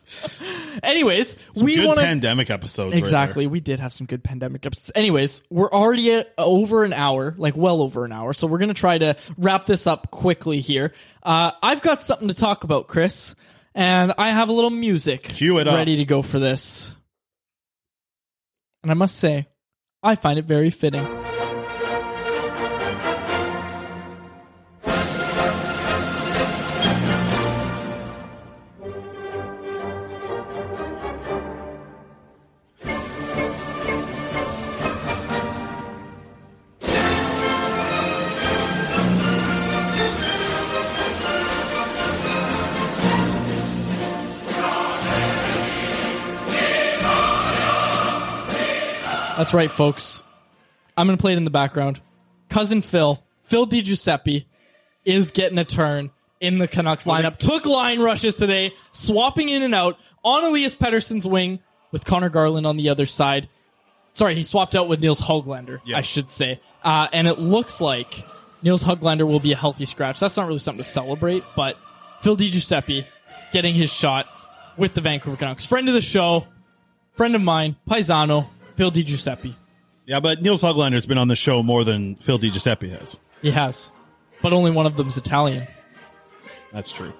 Anyways, 0.83 1.35
we 1.61 1.75
good 1.75 1.85
want 1.85 1.99
to 1.99 2.05
pandemic 2.05 2.49
episodes. 2.49 2.93
right 2.93 2.97
Exactly. 2.99 3.45
we 3.47 3.59
did 3.59 3.79
have 3.79 3.93
some 3.93 4.07
good 4.07 4.23
pandemic 4.23 4.65
episodes. 4.65 4.91
Anyways, 4.95 5.43
we're 5.51 5.69
already 5.71 6.11
at 6.13 6.33
over 6.39 6.83
an 6.83 6.91
hour, 6.93 7.35
like 7.37 7.55
well 7.55 7.81
over 7.83 8.03
an 8.03 8.11
hour. 8.11 8.33
So 8.33 8.47
we're 8.47 8.57
going 8.57 8.69
to 8.69 8.73
try 8.73 8.97
to 8.97 9.15
wrap 9.37 9.67
this 9.67 9.85
up 9.85 10.09
quickly 10.11 10.59
here. 10.59 10.91
Uh, 11.21 11.51
I've 11.61 11.81
got 11.83 12.03
something 12.03 12.29
to 12.29 12.33
talk 12.33 12.63
about, 12.63 12.87
Chris, 12.87 13.35
and 13.75 14.13
I 14.17 14.29
have 14.31 14.49
a 14.49 14.53
little 14.53 14.69
music 14.69 15.23
Cue 15.23 15.59
it 15.59 15.67
up. 15.67 15.75
ready 15.75 15.97
to 15.97 16.05
go 16.05 16.21
for 16.21 16.39
this. 16.39 16.95
And 18.83 18.91
I 18.91 18.95
must 18.95 19.17
say, 19.17 19.47
I 20.01 20.15
find 20.15 20.39
it 20.39 20.45
very 20.45 20.71
fitting. 20.71 21.05
That's 49.51 49.57
right, 49.57 49.69
folks. 49.69 50.23
I'm 50.95 51.07
going 51.07 51.17
to 51.17 51.21
play 51.21 51.33
it 51.33 51.37
in 51.37 51.43
the 51.43 51.49
background. 51.49 51.99
Cousin 52.47 52.81
Phil, 52.81 53.21
Phil 53.43 53.67
DiGiuseppe, 53.67 54.45
is 55.03 55.31
getting 55.31 55.57
a 55.57 55.65
turn 55.65 56.11
in 56.39 56.57
the 56.57 56.69
Canucks 56.69 57.03
lineup. 57.03 57.35
Took 57.35 57.65
line 57.65 57.99
rushes 57.99 58.37
today, 58.37 58.73
swapping 58.93 59.49
in 59.49 59.61
and 59.61 59.75
out 59.75 59.97
on 60.23 60.45
Elias 60.45 60.73
Pettersson's 60.73 61.27
wing 61.27 61.59
with 61.91 62.05
Conor 62.05 62.29
Garland 62.29 62.65
on 62.65 62.77
the 62.77 62.87
other 62.87 63.05
side. 63.05 63.49
Sorry, 64.13 64.35
he 64.35 64.43
swapped 64.43 64.73
out 64.73 64.87
with 64.87 65.01
Nils 65.01 65.19
Höglander, 65.19 65.81
Yeah. 65.83 65.97
I 65.97 66.01
should 66.01 66.31
say. 66.31 66.61
Uh, 66.81 67.09
and 67.11 67.27
it 67.27 67.37
looks 67.37 67.81
like 67.81 68.23
Nils 68.63 68.85
Höglander 68.85 69.27
will 69.27 69.41
be 69.41 69.51
a 69.51 69.57
healthy 69.57 69.83
scratch. 69.83 70.21
That's 70.21 70.37
not 70.37 70.47
really 70.47 70.59
something 70.59 70.81
to 70.81 70.89
celebrate, 70.89 71.43
but 71.57 71.75
Phil 72.21 72.37
DiGiuseppe 72.37 73.05
getting 73.51 73.75
his 73.75 73.91
shot 73.91 74.29
with 74.77 74.93
the 74.93 75.01
Vancouver 75.01 75.35
Canucks. 75.35 75.65
Friend 75.65 75.89
of 75.89 75.93
the 75.93 75.99
show, 75.99 76.47
friend 77.17 77.35
of 77.35 77.41
mine, 77.41 77.75
Paisano, 77.85 78.45
Phil 78.75 78.91
DiGiuseppe. 78.91 79.53
Yeah, 80.05 80.19
but 80.19 80.41
Nils 80.41 80.61
Höglander's 80.61 81.05
been 81.05 81.17
on 81.17 81.27
the 81.27 81.35
show 81.35 81.61
more 81.63 81.83
than 81.83 82.15
Phil 82.15 82.39
DiGiuseppe 82.39 82.89
has. 82.97 83.19
He 83.41 83.51
has, 83.51 83.91
but 84.41 84.53
only 84.53 84.71
one 84.71 84.85
of 84.85 84.97
them's 84.97 85.17
Italian. 85.17 85.67
That's 86.73 86.91
true. 86.91 87.13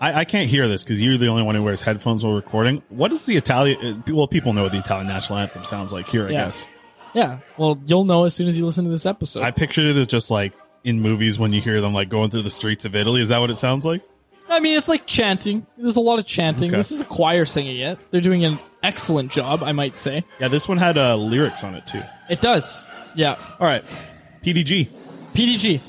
I, 0.00 0.20
I 0.20 0.24
can't 0.24 0.48
hear 0.48 0.68
this 0.68 0.84
because 0.84 1.02
you're 1.02 1.18
the 1.18 1.26
only 1.26 1.42
one 1.42 1.54
who 1.54 1.62
wears 1.62 1.82
headphones 1.82 2.24
while 2.24 2.34
recording. 2.34 2.82
What 2.88 3.12
is 3.12 3.26
the 3.26 3.36
Italian? 3.36 4.02
uh, 4.08 4.12
Well, 4.14 4.28
people 4.28 4.52
know 4.52 4.62
what 4.62 4.72
the 4.72 4.78
Italian 4.78 5.08
national 5.08 5.40
anthem 5.40 5.64
sounds 5.64 5.92
like 5.92 6.08
here, 6.08 6.28
I 6.28 6.30
Yeah. 6.30 6.44
guess. 6.46 6.66
Yeah, 7.14 7.38
well, 7.56 7.80
you'll 7.86 8.04
know 8.04 8.24
as 8.24 8.34
soon 8.34 8.48
as 8.48 8.56
you 8.56 8.64
listen 8.66 8.84
to 8.84 8.90
this 8.90 9.06
episode. 9.06 9.42
I 9.42 9.50
pictured 9.50 9.86
it 9.86 9.96
as 9.96 10.06
just 10.06 10.30
like 10.30 10.52
in 10.84 11.00
movies 11.00 11.38
when 11.38 11.52
you 11.52 11.60
hear 11.60 11.80
them 11.80 11.92
like 11.94 12.08
going 12.10 12.30
through 12.30 12.42
the 12.42 12.50
streets 12.50 12.84
of 12.84 12.94
Italy. 12.94 13.20
Is 13.22 13.30
that 13.30 13.38
what 13.38 13.50
it 13.50 13.56
sounds 13.56 13.84
like? 13.84 14.02
I 14.48 14.60
mean, 14.60 14.76
it's 14.78 14.88
like 14.88 15.06
chanting. 15.06 15.66
There's 15.76 15.96
a 15.96 16.00
lot 16.00 16.18
of 16.18 16.26
chanting. 16.26 16.68
Okay. 16.70 16.76
This 16.76 16.92
is 16.92 17.00
a 17.00 17.04
choir 17.04 17.44
singing 17.44 17.78
it. 17.78 17.98
They're 18.10 18.20
doing 18.20 18.44
an 18.44 18.58
excellent 18.82 19.30
job, 19.30 19.62
I 19.62 19.72
might 19.72 19.96
say. 19.96 20.24
Yeah, 20.40 20.48
this 20.48 20.68
one 20.68 20.78
had 20.78 20.96
uh, 20.98 21.16
lyrics 21.16 21.64
on 21.64 21.74
it 21.74 21.86
too. 21.86 22.02
It 22.28 22.40
does. 22.40 22.82
Yeah. 23.14 23.36
All 23.58 23.66
right, 23.66 23.84
PDG. 24.42 24.88
PDG 25.34 25.80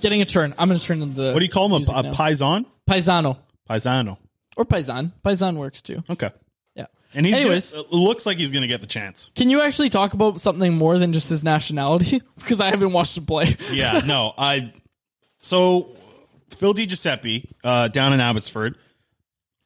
getting 0.00 0.22
a 0.22 0.24
turn. 0.24 0.54
I'm 0.58 0.68
going 0.68 0.78
to 0.78 0.86
turn 0.86 1.00
the. 1.14 1.32
What 1.32 1.38
do 1.38 1.44
you 1.44 1.50
call 1.50 1.66
him? 1.66 1.82
A, 1.88 2.00
a 2.00 2.12
paisan? 2.12 2.66
Paisano. 2.88 3.38
Paisano. 3.68 4.18
or 4.56 4.64
Paisan. 4.64 5.12
Paisan 5.24 5.56
works 5.56 5.82
too. 5.82 6.02
Okay. 6.08 6.30
Yeah. 6.74 6.86
And 7.14 7.26
he's 7.26 7.34
Anyways. 7.36 7.72
gonna, 7.72 7.82
it 7.84 7.92
looks 7.92 8.24
like 8.26 8.38
he's 8.38 8.50
going 8.52 8.62
to 8.62 8.68
get 8.68 8.80
the 8.80 8.86
chance. 8.86 9.30
Can 9.34 9.50
you 9.50 9.60
actually 9.60 9.88
talk 9.88 10.14
about 10.14 10.40
something 10.40 10.72
more 10.74 10.98
than 10.98 11.12
just 11.12 11.28
his 11.28 11.42
nationality? 11.42 12.22
because 12.38 12.60
I 12.60 12.70
haven't 12.70 12.92
watched 12.92 13.16
him 13.16 13.26
play. 13.26 13.56
Yeah, 13.72 14.02
no, 14.06 14.32
I. 14.38 14.72
So 15.40 15.96
Phil 16.50 16.74
DiGiuseppe 16.74 17.48
uh, 17.64 17.88
down 17.88 18.12
in 18.12 18.20
Abbotsford. 18.20 18.76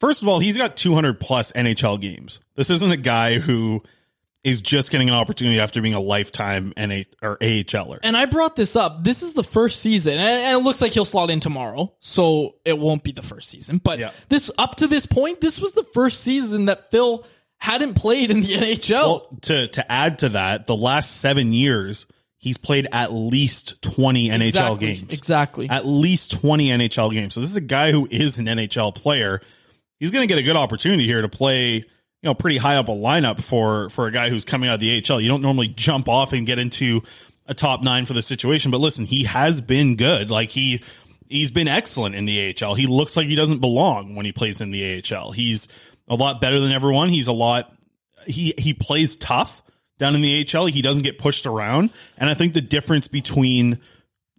First 0.01 0.23
of 0.23 0.29
all, 0.29 0.39
he's 0.41 0.57
got 0.57 0.77
200 0.77 1.21
plus 1.21 1.53
NHL 1.53 2.01
games. 2.01 2.41
This 2.57 2.71
isn't 2.71 2.91
a 2.91 2.97
guy 2.97 3.39
who 3.39 3.83
is 4.43 4.63
just 4.63 4.91
getting 4.91 5.09
an 5.11 5.15
opportunity 5.15 5.61
after 5.61 5.83
being 5.83 5.93
a 5.95 6.01
lifetime 6.01 6.73
NA 6.75 7.03
or 7.21 7.37
AHLer. 7.37 7.99
And 8.03 8.17
I 8.17 8.25
brought 8.25 8.57
this 8.57 8.75
up. 8.75 9.05
This 9.05 9.23
is 9.23 9.35
the 9.35 9.45
first 9.45 9.81
season, 9.81 10.15
and, 10.19 10.57
it 10.59 10.65
looks 10.65 10.81
like 10.81 10.93
he'll 10.93 11.05
slot 11.05 11.31
in 11.31 11.41
tomorrow, 11.41 11.93
so 12.01 12.55
it 12.65 12.79
won't 12.79 13.03
be 13.05 13.13
the 13.13 13.21
first 13.21 13.51
season. 13.51 13.77
But 13.85 13.99
Yeah. 13.99 14.13
this 14.31 14.51
up 14.57 14.77
to 14.77 14.87
this 14.87 15.05
point, 15.05 15.43
this 15.43 15.61
was 15.61 15.73
the 15.73 15.85
first 15.85 16.23
season 16.23 16.65
that 16.67 16.91
Phil 16.91 17.27
hadn't 17.59 17.93
played 17.95 18.31
in 18.31 18.41
the 18.41 18.55
NHL. 18.55 19.03
Well, 19.03 19.29
to 19.43 19.69
to 19.69 19.93
add 19.93 20.21
to 20.21 20.31
that, 20.31 20.67
the 20.67 20.75
last 20.77 21.19
seven 21.19 21.53
years 21.53 22.07
he's 22.39 22.57
played 22.57 22.89
at 22.91 23.13
least 23.13 23.83
20 23.83 24.31
NHL 24.31 24.47
Exactly, 24.47 24.87
games. 24.95 25.13
exactly. 25.13 25.69
At 25.69 25.85
least 25.85 26.31
20 26.31 26.69
NHL 26.71 27.13
games. 27.13 27.35
So 27.35 27.41
this 27.43 27.51
is 27.51 27.57
a 27.57 27.61
guy 27.61 27.93
who 27.93 28.09
is 28.11 28.39
an 28.39 28.47
NHL 28.47 28.95
player. 28.95 29.43
He's 30.01 30.11
going 30.11 30.27
to 30.27 30.27
get 30.27 30.39
a 30.39 30.43
good 30.43 30.57
opportunity 30.57 31.05
here 31.05 31.23
to 31.23 31.29
play, 31.29 31.75
you 31.75 31.85
know, 32.25 32.35
pretty 32.35 32.57
high 32.57 32.77
up 32.77 32.89
a 32.89 32.93
lineup 32.93 33.41
for 33.43 33.91
for 33.91 34.07
a 34.07 34.13
guy 34.13 34.31
who's 34.31 34.45
coming 34.45 34.69
out 34.69 34.75
of 34.75 34.81
the 34.81 35.05
AHL. 35.09 35.21
You 35.21 35.29
don't 35.29 35.43
normally 35.43 35.69
jump 35.69 36.09
off 36.09 36.33
and 36.33 36.47
get 36.47 36.59
into 36.59 37.03
a 37.47 37.55
top 37.55 37.83
9 37.83 38.07
for 38.07 38.15
the 38.15 38.23
situation, 38.23 38.71
but 38.71 38.79
listen, 38.79 39.05
he 39.05 39.25
has 39.25 39.61
been 39.61 39.97
good. 39.97 40.31
Like 40.31 40.51
he 40.51 40.83
he's 41.29 41.51
been 41.51 41.69
excellent 41.69 42.15
in 42.15 42.25
the 42.25 42.57
AHL. 42.61 42.75
He 42.75 42.87
looks 42.87 43.17
like 43.17 43.27
he 43.27 43.37
doesn't 43.37 43.59
belong 43.59 44.17
when 44.17 44.27
he 44.27 44.33
plays 44.33 44.61
in 44.61 44.71
the 44.71 45.03
AHL. 45.05 45.33
He's 45.33 45.69
a 46.09 46.15
lot 46.15 46.41
better 46.41 46.59
than 46.59 46.73
everyone. 46.73 47.11
He's 47.11 47.29
a 47.29 47.33
lot 47.33 47.73
he 48.27 48.55
he 48.59 48.75
plays 48.75 49.17
tough 49.17 49.63
down 49.99 50.15
in 50.15 50.23
the 50.23 50.49
AHL. 50.55 50.67
He 50.67 50.83
doesn't 50.83 51.03
get 51.03 51.19
pushed 51.19 51.47
around, 51.47 51.91
and 52.17 52.29
I 52.29 52.35
think 52.35 52.55
the 52.55 52.61
difference 52.63 53.09
between 53.09 53.79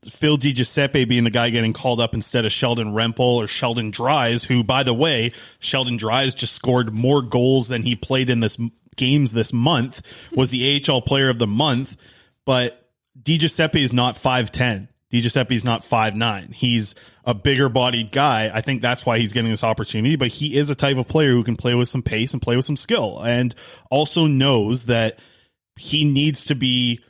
Phil 0.09 0.37
DiGiuseppe 0.37 1.07
being 1.07 1.23
the 1.23 1.29
guy 1.29 1.51
getting 1.51 1.73
called 1.73 1.99
up 1.99 2.15
instead 2.15 2.45
of 2.45 2.51
Sheldon 2.51 2.93
Rempal 2.93 3.19
or 3.19 3.47
Sheldon 3.47 3.91
Dries, 3.91 4.43
who, 4.43 4.63
by 4.63 4.83
the 4.83 4.93
way, 4.93 5.33
Sheldon 5.59 5.97
Dries 5.97 6.33
just 6.33 6.53
scored 6.53 6.93
more 6.93 7.21
goals 7.21 7.67
than 7.67 7.83
he 7.83 7.95
played 7.95 8.29
in 8.29 8.39
this 8.39 8.57
games 8.95 9.31
this 9.31 9.53
month, 9.53 10.01
was 10.31 10.51
the 10.51 10.83
AHL 10.89 11.01
Player 11.01 11.29
of 11.29 11.39
the 11.39 11.47
Month, 11.47 11.97
but 12.45 12.89
DiGiuseppe 13.21 13.75
is 13.75 13.93
not 13.93 14.17
five 14.17 14.51
ten. 14.51 14.89
DiGiuseppe 15.11 15.51
is 15.51 15.65
not 15.65 15.83
five 15.83 16.15
nine. 16.15 16.51
He's 16.51 16.95
a 17.23 17.33
bigger 17.35 17.69
bodied 17.69 18.11
guy. 18.11 18.49
I 18.51 18.61
think 18.61 18.81
that's 18.81 19.05
why 19.05 19.19
he's 19.19 19.33
getting 19.33 19.51
this 19.51 19.63
opportunity. 19.63 20.15
But 20.15 20.29
he 20.29 20.57
is 20.57 20.69
a 20.69 20.75
type 20.75 20.97
of 20.97 21.07
player 21.07 21.31
who 21.31 21.43
can 21.43 21.55
play 21.55 21.75
with 21.75 21.89
some 21.89 22.01
pace 22.01 22.33
and 22.33 22.41
play 22.41 22.55
with 22.55 22.65
some 22.65 22.77
skill, 22.77 23.21
and 23.23 23.53
also 23.91 24.25
knows 24.25 24.85
that 24.85 25.19
he 25.75 26.05
needs 26.05 26.45
to 26.45 26.55
be 26.55 27.03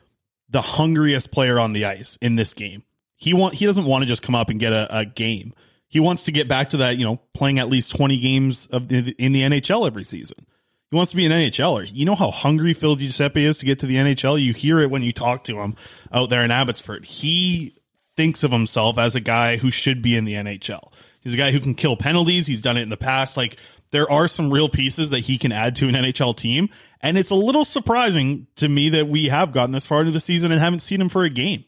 the 0.51 0.61
hungriest 0.61 1.31
player 1.31 1.59
on 1.59 1.73
the 1.73 1.85
ice 1.85 2.17
in 2.21 2.35
this 2.35 2.53
game. 2.53 2.83
He 3.15 3.33
want 3.33 3.55
he 3.55 3.65
doesn't 3.65 3.85
want 3.85 4.03
to 4.03 4.07
just 4.07 4.21
come 4.21 4.35
up 4.35 4.49
and 4.49 4.59
get 4.59 4.73
a, 4.73 4.99
a 4.99 5.05
game. 5.05 5.53
He 5.87 5.99
wants 5.99 6.23
to 6.23 6.31
get 6.31 6.47
back 6.47 6.69
to 6.69 6.77
that, 6.77 6.97
you 6.97 7.03
know, 7.03 7.19
playing 7.33 7.59
at 7.59 7.67
least 7.67 7.93
20 7.95 8.17
games 8.19 8.65
of 8.67 8.87
the, 8.87 9.13
in 9.17 9.33
the 9.33 9.41
NHL 9.41 9.85
every 9.85 10.05
season. 10.05 10.45
He 10.89 10.95
wants 10.95 11.11
to 11.11 11.17
be 11.17 11.25
an 11.25 11.33
NHLer. 11.33 11.89
You 11.93 12.05
know 12.05 12.15
how 12.15 12.31
hungry 12.31 12.73
Phil 12.73 12.95
Giuseppe 12.95 13.45
is 13.45 13.57
to 13.57 13.65
get 13.65 13.79
to 13.79 13.85
the 13.85 13.95
NHL? 13.95 14.41
You 14.41 14.53
hear 14.53 14.79
it 14.79 14.89
when 14.89 15.03
you 15.03 15.11
talk 15.11 15.43
to 15.45 15.59
him 15.59 15.75
out 16.11 16.29
there 16.29 16.43
in 16.43 16.51
Abbotsford. 16.51 17.05
He 17.05 17.75
thinks 18.15 18.43
of 18.43 18.51
himself 18.51 18.97
as 18.97 19.15
a 19.15 19.19
guy 19.19 19.57
who 19.57 19.69
should 19.69 20.01
be 20.01 20.15
in 20.15 20.25
the 20.25 20.33
NHL. 20.33 20.91
He's 21.21 21.33
a 21.33 21.37
guy 21.37 21.51
who 21.51 21.59
can 21.59 21.75
kill 21.75 21.95
penalties. 21.95 22.47
He's 22.47 22.61
done 22.61 22.77
it 22.77 22.81
in 22.81 22.89
the 22.89 22.97
past. 22.97 23.37
Like 23.37 23.57
there 23.91 24.09
are 24.09 24.27
some 24.27 24.51
real 24.51 24.69
pieces 24.69 25.09
that 25.11 25.19
he 25.19 25.37
can 25.37 25.51
add 25.51 25.75
to 25.77 25.87
an 25.87 25.95
NHL 25.95 26.35
team. 26.35 26.69
And 27.01 27.17
it's 27.17 27.29
a 27.29 27.35
little 27.35 27.65
surprising 27.65 28.47
to 28.55 28.67
me 28.67 28.89
that 28.89 29.07
we 29.07 29.25
have 29.25 29.51
gotten 29.51 29.71
this 29.71 29.85
far 29.85 29.99
into 29.99 30.11
the 30.11 30.19
season 30.19 30.51
and 30.51 30.59
haven't 30.59 30.79
seen 30.79 31.01
him 31.01 31.09
for 31.09 31.23
a 31.23 31.29
game. 31.29 31.65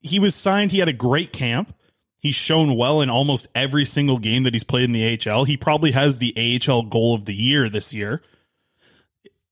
He 0.00 0.18
was 0.18 0.34
signed. 0.34 0.70
He 0.70 0.78
had 0.78 0.88
a 0.88 0.92
great 0.92 1.32
camp. 1.32 1.74
He's 2.18 2.34
shown 2.34 2.76
well 2.76 3.00
in 3.00 3.10
almost 3.10 3.48
every 3.54 3.84
single 3.84 4.18
game 4.18 4.44
that 4.44 4.54
he's 4.54 4.64
played 4.64 4.84
in 4.84 4.92
the 4.92 5.18
AHL. 5.28 5.44
He 5.44 5.56
probably 5.56 5.90
has 5.90 6.18
the 6.18 6.60
AHL 6.66 6.84
goal 6.84 7.14
of 7.14 7.24
the 7.24 7.34
year 7.34 7.68
this 7.68 7.92
year. 7.92 8.22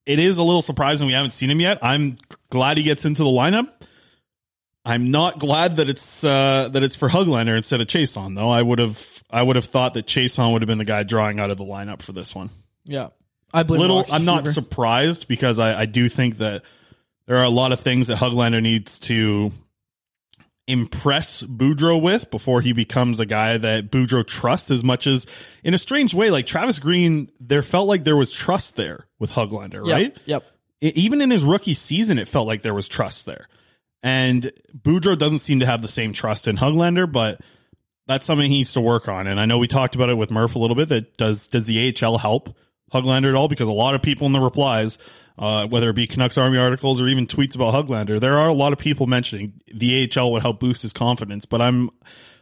It 0.06 0.18
is 0.18 0.38
a 0.38 0.42
little 0.42 0.62
surprising 0.62 1.06
we 1.06 1.12
haven't 1.12 1.32
seen 1.32 1.50
him 1.50 1.60
yet. 1.60 1.78
I'm 1.82 2.16
glad 2.50 2.76
he 2.76 2.82
gets 2.82 3.04
into 3.04 3.22
the 3.22 3.30
lineup. 3.30 3.68
I'm 4.84 5.10
not 5.10 5.38
glad 5.38 5.76
that 5.76 5.88
it's 5.88 6.24
uh, 6.24 6.68
that 6.72 6.82
it's 6.82 6.96
for 6.96 7.08
Höglander 7.08 7.56
instead 7.56 7.80
of 7.80 7.86
Chiasson 7.86 8.34
though. 8.34 8.50
I 8.50 8.60
would 8.62 8.78
have 8.80 9.22
I 9.30 9.42
would 9.42 9.56
have 9.56 9.64
thought 9.66 9.94
that 9.94 10.06
Chiasson 10.06 10.52
would 10.52 10.62
have 10.62 10.66
been 10.66 10.78
the 10.78 10.84
guy 10.84 11.02
drawing 11.04 11.38
out 11.40 11.50
of 11.50 11.56
the 11.56 11.64
lineup 11.64 12.02
for 12.02 12.12
this 12.12 12.34
one. 12.34 12.50
Yeah. 12.84 13.08
I 13.54 13.62
blame 13.62 13.80
Little, 13.80 13.98
Roxy 13.98 14.14
I'm 14.14 14.24
not 14.24 14.40
Fever. 14.44 14.52
surprised 14.52 15.28
because 15.28 15.58
I, 15.58 15.82
I 15.82 15.86
do 15.86 16.08
think 16.08 16.38
that 16.38 16.62
there 17.26 17.36
are 17.36 17.44
a 17.44 17.50
lot 17.50 17.70
of 17.72 17.80
things 17.80 18.06
that 18.08 18.18
Höglander 18.18 18.62
needs 18.62 18.98
to 19.00 19.52
impress 20.66 21.42
Boudreau 21.42 22.00
with 22.00 22.30
before 22.30 22.60
he 22.60 22.72
becomes 22.72 23.20
a 23.20 23.26
guy 23.26 23.58
that 23.58 23.90
Boudreau 23.90 24.26
trusts 24.26 24.70
as 24.70 24.82
much 24.84 25.06
as, 25.06 25.26
in 25.64 25.74
a 25.74 25.78
strange 25.78 26.14
way, 26.14 26.30
like 26.30 26.46
Travis 26.46 26.78
Green, 26.78 27.30
there 27.40 27.62
felt 27.62 27.88
like 27.88 28.04
there 28.04 28.16
was 28.16 28.30
trust 28.30 28.76
there 28.76 29.06
with 29.18 29.32
Höglander, 29.32 29.86
Yep, 29.86 29.94
right? 29.96 30.16
Yep. 30.26 30.44
E- 30.80 30.92
even 30.94 31.20
in 31.20 31.30
his 31.30 31.44
rookie 31.44 31.74
season, 31.74 32.18
it 32.18 32.28
felt 32.28 32.46
like 32.46 32.62
there 32.62 32.74
was 32.74 32.88
trust 32.88 33.26
there. 33.26 33.48
And 34.02 34.52
Boudreau 34.76 35.16
doesn't 35.16 35.38
seem 35.38 35.60
to 35.60 35.66
have 35.66 35.82
the 35.82 35.88
same 35.88 36.12
trust 36.12 36.48
in 36.48 36.56
Höglander, 36.56 37.10
but 37.10 37.40
that's 38.06 38.26
something 38.26 38.50
he 38.50 38.58
needs 38.58 38.72
to 38.72 38.80
work 38.80 39.08
on. 39.08 39.26
And 39.26 39.38
I 39.38 39.46
know 39.46 39.58
we 39.58 39.68
talked 39.68 39.94
about 39.94 40.10
it 40.10 40.16
with 40.16 40.30
Murph 40.30 40.56
a 40.56 40.58
little 40.58 40.76
bit. 40.76 40.88
That 40.88 41.16
does 41.16 41.46
does 41.46 41.66
the 41.66 41.94
AHL 42.02 42.18
help 42.18 42.56
Höglander 42.92 43.28
at 43.28 43.34
all? 43.34 43.48
Because 43.48 43.68
a 43.68 43.72
lot 43.72 43.94
of 43.94 44.02
people 44.02 44.26
in 44.26 44.32
the 44.32 44.40
replies, 44.40 44.98
uh, 45.38 45.66
whether 45.68 45.90
it 45.90 45.94
be 45.94 46.06
Canucks 46.06 46.36
Army 46.36 46.58
articles 46.58 47.00
or 47.00 47.06
even 47.06 47.26
tweets 47.26 47.54
about 47.54 47.74
Höglander, 47.74 48.18
there 48.18 48.38
are 48.38 48.48
a 48.48 48.54
lot 48.54 48.72
of 48.72 48.78
people 48.78 49.06
mentioning 49.06 49.60
the 49.72 50.10
AHL 50.16 50.32
would 50.32 50.42
help 50.42 50.58
boost 50.58 50.82
his 50.82 50.92
confidence. 50.92 51.46
But 51.46 51.62
I'm 51.62 51.90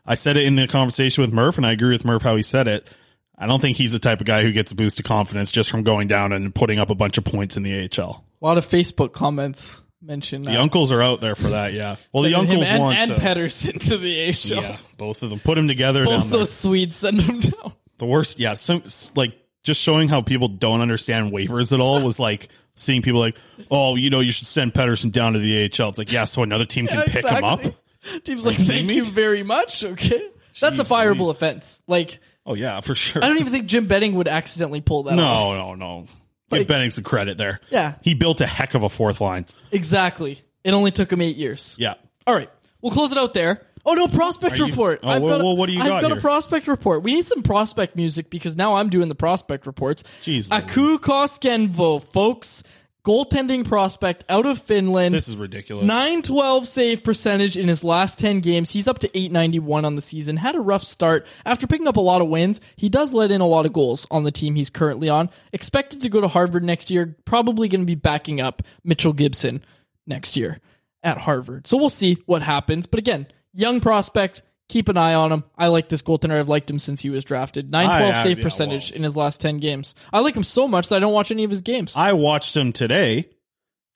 I 0.06 0.14
said 0.14 0.36
it 0.38 0.46
in 0.46 0.56
the 0.56 0.66
conversation 0.66 1.22
with 1.22 1.32
Murph, 1.32 1.58
and 1.58 1.66
I 1.66 1.72
agree 1.72 1.92
with 1.92 2.06
Murph 2.06 2.22
how 2.22 2.36
he 2.36 2.42
said 2.42 2.66
it. 2.66 2.88
I 3.36 3.46
don't 3.46 3.60
think 3.60 3.76
he's 3.76 3.92
the 3.92 3.98
type 3.98 4.20
of 4.20 4.26
guy 4.26 4.42
who 4.42 4.52
gets 4.52 4.72
a 4.72 4.74
boost 4.74 4.98
of 4.98 5.06
confidence 5.06 5.50
just 5.50 5.70
from 5.70 5.82
going 5.82 6.08
down 6.08 6.32
and 6.32 6.54
putting 6.54 6.78
up 6.78 6.90
a 6.90 6.94
bunch 6.94 7.16
of 7.16 7.24
points 7.24 7.56
in 7.56 7.62
the 7.62 7.88
AHL. 7.88 8.24
A 8.42 8.44
lot 8.44 8.58
of 8.58 8.66
Facebook 8.68 9.12
comments 9.12 9.82
mention 10.02 10.42
The 10.42 10.56
uh, 10.58 10.62
uncles 10.62 10.92
are 10.92 11.02
out 11.02 11.20
there 11.20 11.34
for 11.34 11.48
that, 11.48 11.72
yeah. 11.72 11.96
Well, 12.12 12.22
the 12.22 12.34
uncles 12.34 12.64
and, 12.64 12.82
want 12.82 12.96
and 12.98 13.10
to, 13.10 13.16
Pettersson 13.16 13.78
to 13.88 13.98
the 13.98 14.28
AHL. 14.28 14.62
yeah, 14.62 14.76
both 14.96 15.22
of 15.22 15.30
them. 15.30 15.38
Put 15.40 15.56
them 15.56 15.68
together. 15.68 16.04
Both 16.04 16.30
those 16.30 16.52
Swedes 16.52 16.96
send 16.96 17.20
them 17.20 17.40
down. 17.40 17.72
The 17.98 18.06
worst, 18.06 18.38
yeah. 18.38 18.54
Some 18.54 18.82
like 19.14 19.34
just 19.62 19.80
showing 19.82 20.08
how 20.08 20.22
people 20.22 20.48
don't 20.48 20.80
understand 20.80 21.32
waivers 21.32 21.72
at 21.72 21.80
all 21.80 22.02
was 22.02 22.18
like 22.18 22.48
seeing 22.74 23.02
people 23.02 23.20
like, 23.20 23.36
oh, 23.70 23.96
you 23.96 24.10
know, 24.10 24.20
you 24.20 24.32
should 24.32 24.46
send 24.48 24.72
Pettersson 24.72 25.12
down 25.12 25.34
to 25.34 25.38
the 25.38 25.64
AHL. 25.64 25.90
It's 25.90 25.98
like, 25.98 26.10
yeah, 26.10 26.24
so 26.24 26.42
another 26.42 26.64
team 26.64 26.86
can 26.86 26.98
Yeah, 26.98 27.04
pick 27.06 27.26
him 27.26 27.44
up. 27.44 27.60
Team's 28.24 28.46
like, 28.46 28.54
Are 28.58 28.62
thank 28.62 28.88
kidding 28.88 28.96
you 28.96 29.04
very 29.04 29.42
much. 29.42 29.84
Okay. 29.84 30.30
That's 30.58 30.78
a 30.78 30.84
fireable 30.84 31.18
Louise. 31.26 31.30
offense. 31.30 31.82
Like, 31.86 32.18
Oh 32.46 32.54
yeah, 32.54 32.80
for 32.80 32.94
sure. 32.94 33.22
I 33.22 33.28
don't 33.28 33.38
even 33.38 33.52
think 33.52 33.66
Jim 33.66 33.86
Benning 33.86 34.14
would 34.14 34.28
accidentally 34.28 34.80
pull 34.80 35.04
that 35.04 35.14
no, 35.16 35.24
off. 35.24 35.54
no, 35.54 35.74
no. 35.74 36.06
Give 36.50 36.66
Bennings 36.66 36.96
the 36.96 37.02
credit 37.02 37.38
there. 37.38 37.60
Yeah. 37.70 37.94
he 38.02 38.14
built 38.14 38.40
a 38.40 38.46
heck 38.46 38.74
of 38.74 38.82
a 38.82 38.88
fourth 38.88 39.20
line. 39.20 39.46
Exactly. 39.72 40.40
It 40.64 40.72
only 40.72 40.90
took 40.90 41.12
him 41.12 41.20
eight 41.22 41.36
years. 41.36 41.76
Yeah, 41.78 41.94
All 42.26 42.34
right. 42.34 42.50
We'll 42.82 42.92
close 42.92 43.12
it 43.12 43.18
out 43.18 43.34
there. 43.34 43.62
Oh 43.86 43.94
no, 43.94 44.08
prospect 44.08 44.58
you- 44.58 44.66
report. 44.66 45.00
Oh, 45.02 45.08
I've 45.08 45.22
well, 45.22 45.32
got 45.36 45.40
a- 45.40 45.44
well, 45.44 45.56
what 45.56 45.66
do 45.66 45.72
you 45.72 45.80
I've 45.80 45.86
got 45.86 46.02
got 46.02 46.12
a 46.12 46.20
prospect 46.20 46.68
report. 46.68 47.02
We 47.02 47.14
need 47.14 47.24
some 47.24 47.42
prospect 47.42 47.96
music 47.96 48.28
because 48.28 48.54
now 48.56 48.74
I'm 48.74 48.90
doing 48.90 49.08
the 49.08 49.14
prospect 49.14 49.66
reports. 49.66 50.02
Jeez, 50.22 50.50
Aku 50.50 50.98
Koskenoja, 50.98 52.02
folks. 52.12 52.62
Goaltending 53.04 53.66
prospect 53.66 54.24
out 54.28 54.44
of 54.44 54.60
Finland. 54.60 55.14
this 55.14 55.28
is 55.28 55.36
ridiculous. 55.36 55.86
912 55.86 56.68
save 56.68 57.02
percentage 57.02 57.56
in 57.56 57.66
his 57.66 57.82
last 57.82 58.18
10 58.18 58.40
games. 58.40 58.70
He's 58.70 58.86
up 58.86 58.98
to 59.00 59.08
891 59.16 59.84
on 59.84 59.96
the 59.96 60.02
season. 60.02 60.36
Had 60.36 60.54
a 60.54 60.60
rough 60.60 60.84
start. 60.84 61.26
After 61.46 61.66
picking 61.66 61.88
up 61.88 61.96
a 61.96 62.00
lot 62.00 62.20
of 62.20 62.28
wins, 62.28 62.60
he 62.76 62.88
does 62.90 63.14
let 63.14 63.30
in 63.30 63.40
a 63.40 63.46
lot 63.46 63.64
of 63.64 63.72
goals 63.72 64.06
on 64.10 64.24
the 64.24 64.30
team 64.30 64.54
he's 64.54 64.70
currently 64.70 65.08
on. 65.08 65.30
Expected 65.52 66.02
to 66.02 66.10
go 66.10 66.20
to 66.20 66.28
Harvard 66.28 66.62
next 66.62 66.90
year. 66.90 67.16
Probably 67.24 67.68
going 67.68 67.80
to 67.80 67.86
be 67.86 67.94
backing 67.94 68.40
up 68.40 68.62
Mitchell 68.84 69.14
Gibson 69.14 69.62
next 70.06 70.36
year 70.36 70.58
at 71.02 71.16
Harvard. 71.18 71.66
So 71.66 71.78
we'll 71.78 71.88
see 71.88 72.18
what 72.26 72.42
happens. 72.42 72.84
But 72.86 72.98
again, 72.98 73.26
young 73.54 73.80
prospect. 73.80 74.42
Keep 74.70 74.88
an 74.88 74.96
eye 74.96 75.14
on 75.14 75.32
him. 75.32 75.42
I 75.58 75.66
like 75.66 75.88
this 75.88 76.00
goaltender. 76.00 76.38
I've 76.38 76.48
liked 76.48 76.70
him 76.70 76.78
since 76.78 77.00
he 77.00 77.10
was 77.10 77.24
drafted. 77.24 77.72
912 77.72 78.12
I 78.12 78.16
have, 78.16 78.24
save 78.24 78.38
yeah, 78.38 78.42
percentage 78.44 78.92
well. 78.92 78.96
in 78.98 79.02
his 79.02 79.16
last 79.16 79.40
10 79.40 79.56
games. 79.58 79.96
I 80.12 80.20
like 80.20 80.36
him 80.36 80.44
so 80.44 80.68
much 80.68 80.88
that 80.88 80.96
I 80.96 80.98
don't 81.00 81.12
watch 81.12 81.32
any 81.32 81.42
of 81.42 81.50
his 81.50 81.60
games. 81.60 81.94
I 81.96 82.12
watched 82.12 82.56
him 82.56 82.70
today, 82.72 83.28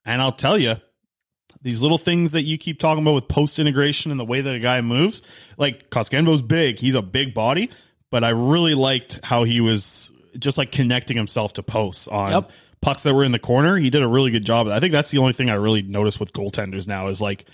and 0.04 0.20
I'll 0.20 0.32
tell 0.32 0.58
you, 0.58 0.74
these 1.62 1.80
little 1.80 1.96
things 1.96 2.32
that 2.32 2.42
you 2.42 2.58
keep 2.58 2.80
talking 2.80 3.04
about 3.04 3.14
with 3.14 3.28
post 3.28 3.60
integration 3.60 4.10
and 4.10 4.18
the 4.18 4.24
way 4.24 4.40
that 4.40 4.52
a 4.52 4.58
guy 4.58 4.80
moves, 4.80 5.22
like 5.56 5.90
Koskenoja's 5.90 6.42
big, 6.42 6.80
he's 6.80 6.96
a 6.96 7.02
big 7.02 7.34
body, 7.34 7.70
but 8.10 8.24
I 8.24 8.30
really 8.30 8.74
liked 8.74 9.20
how 9.22 9.44
he 9.44 9.60
was 9.60 10.10
just 10.36 10.58
like 10.58 10.72
connecting 10.72 11.16
himself 11.16 11.52
to 11.52 11.62
posts 11.62 12.08
on 12.08 12.32
Yep. 12.32 12.50
pucks 12.80 13.04
that 13.04 13.14
were 13.14 13.22
in 13.22 13.30
the 13.30 13.38
corner. 13.38 13.76
He 13.76 13.90
did 13.90 14.02
a 14.02 14.08
really 14.08 14.32
good 14.32 14.44
job. 14.44 14.66
I 14.66 14.80
think 14.80 14.92
that's 14.92 15.12
the 15.12 15.18
only 15.18 15.34
thing 15.34 15.50
I 15.50 15.54
really 15.54 15.82
noticed 15.82 16.18
with 16.18 16.32
goaltenders 16.32 16.88
now 16.88 17.06
is 17.06 17.20
like 17.20 17.44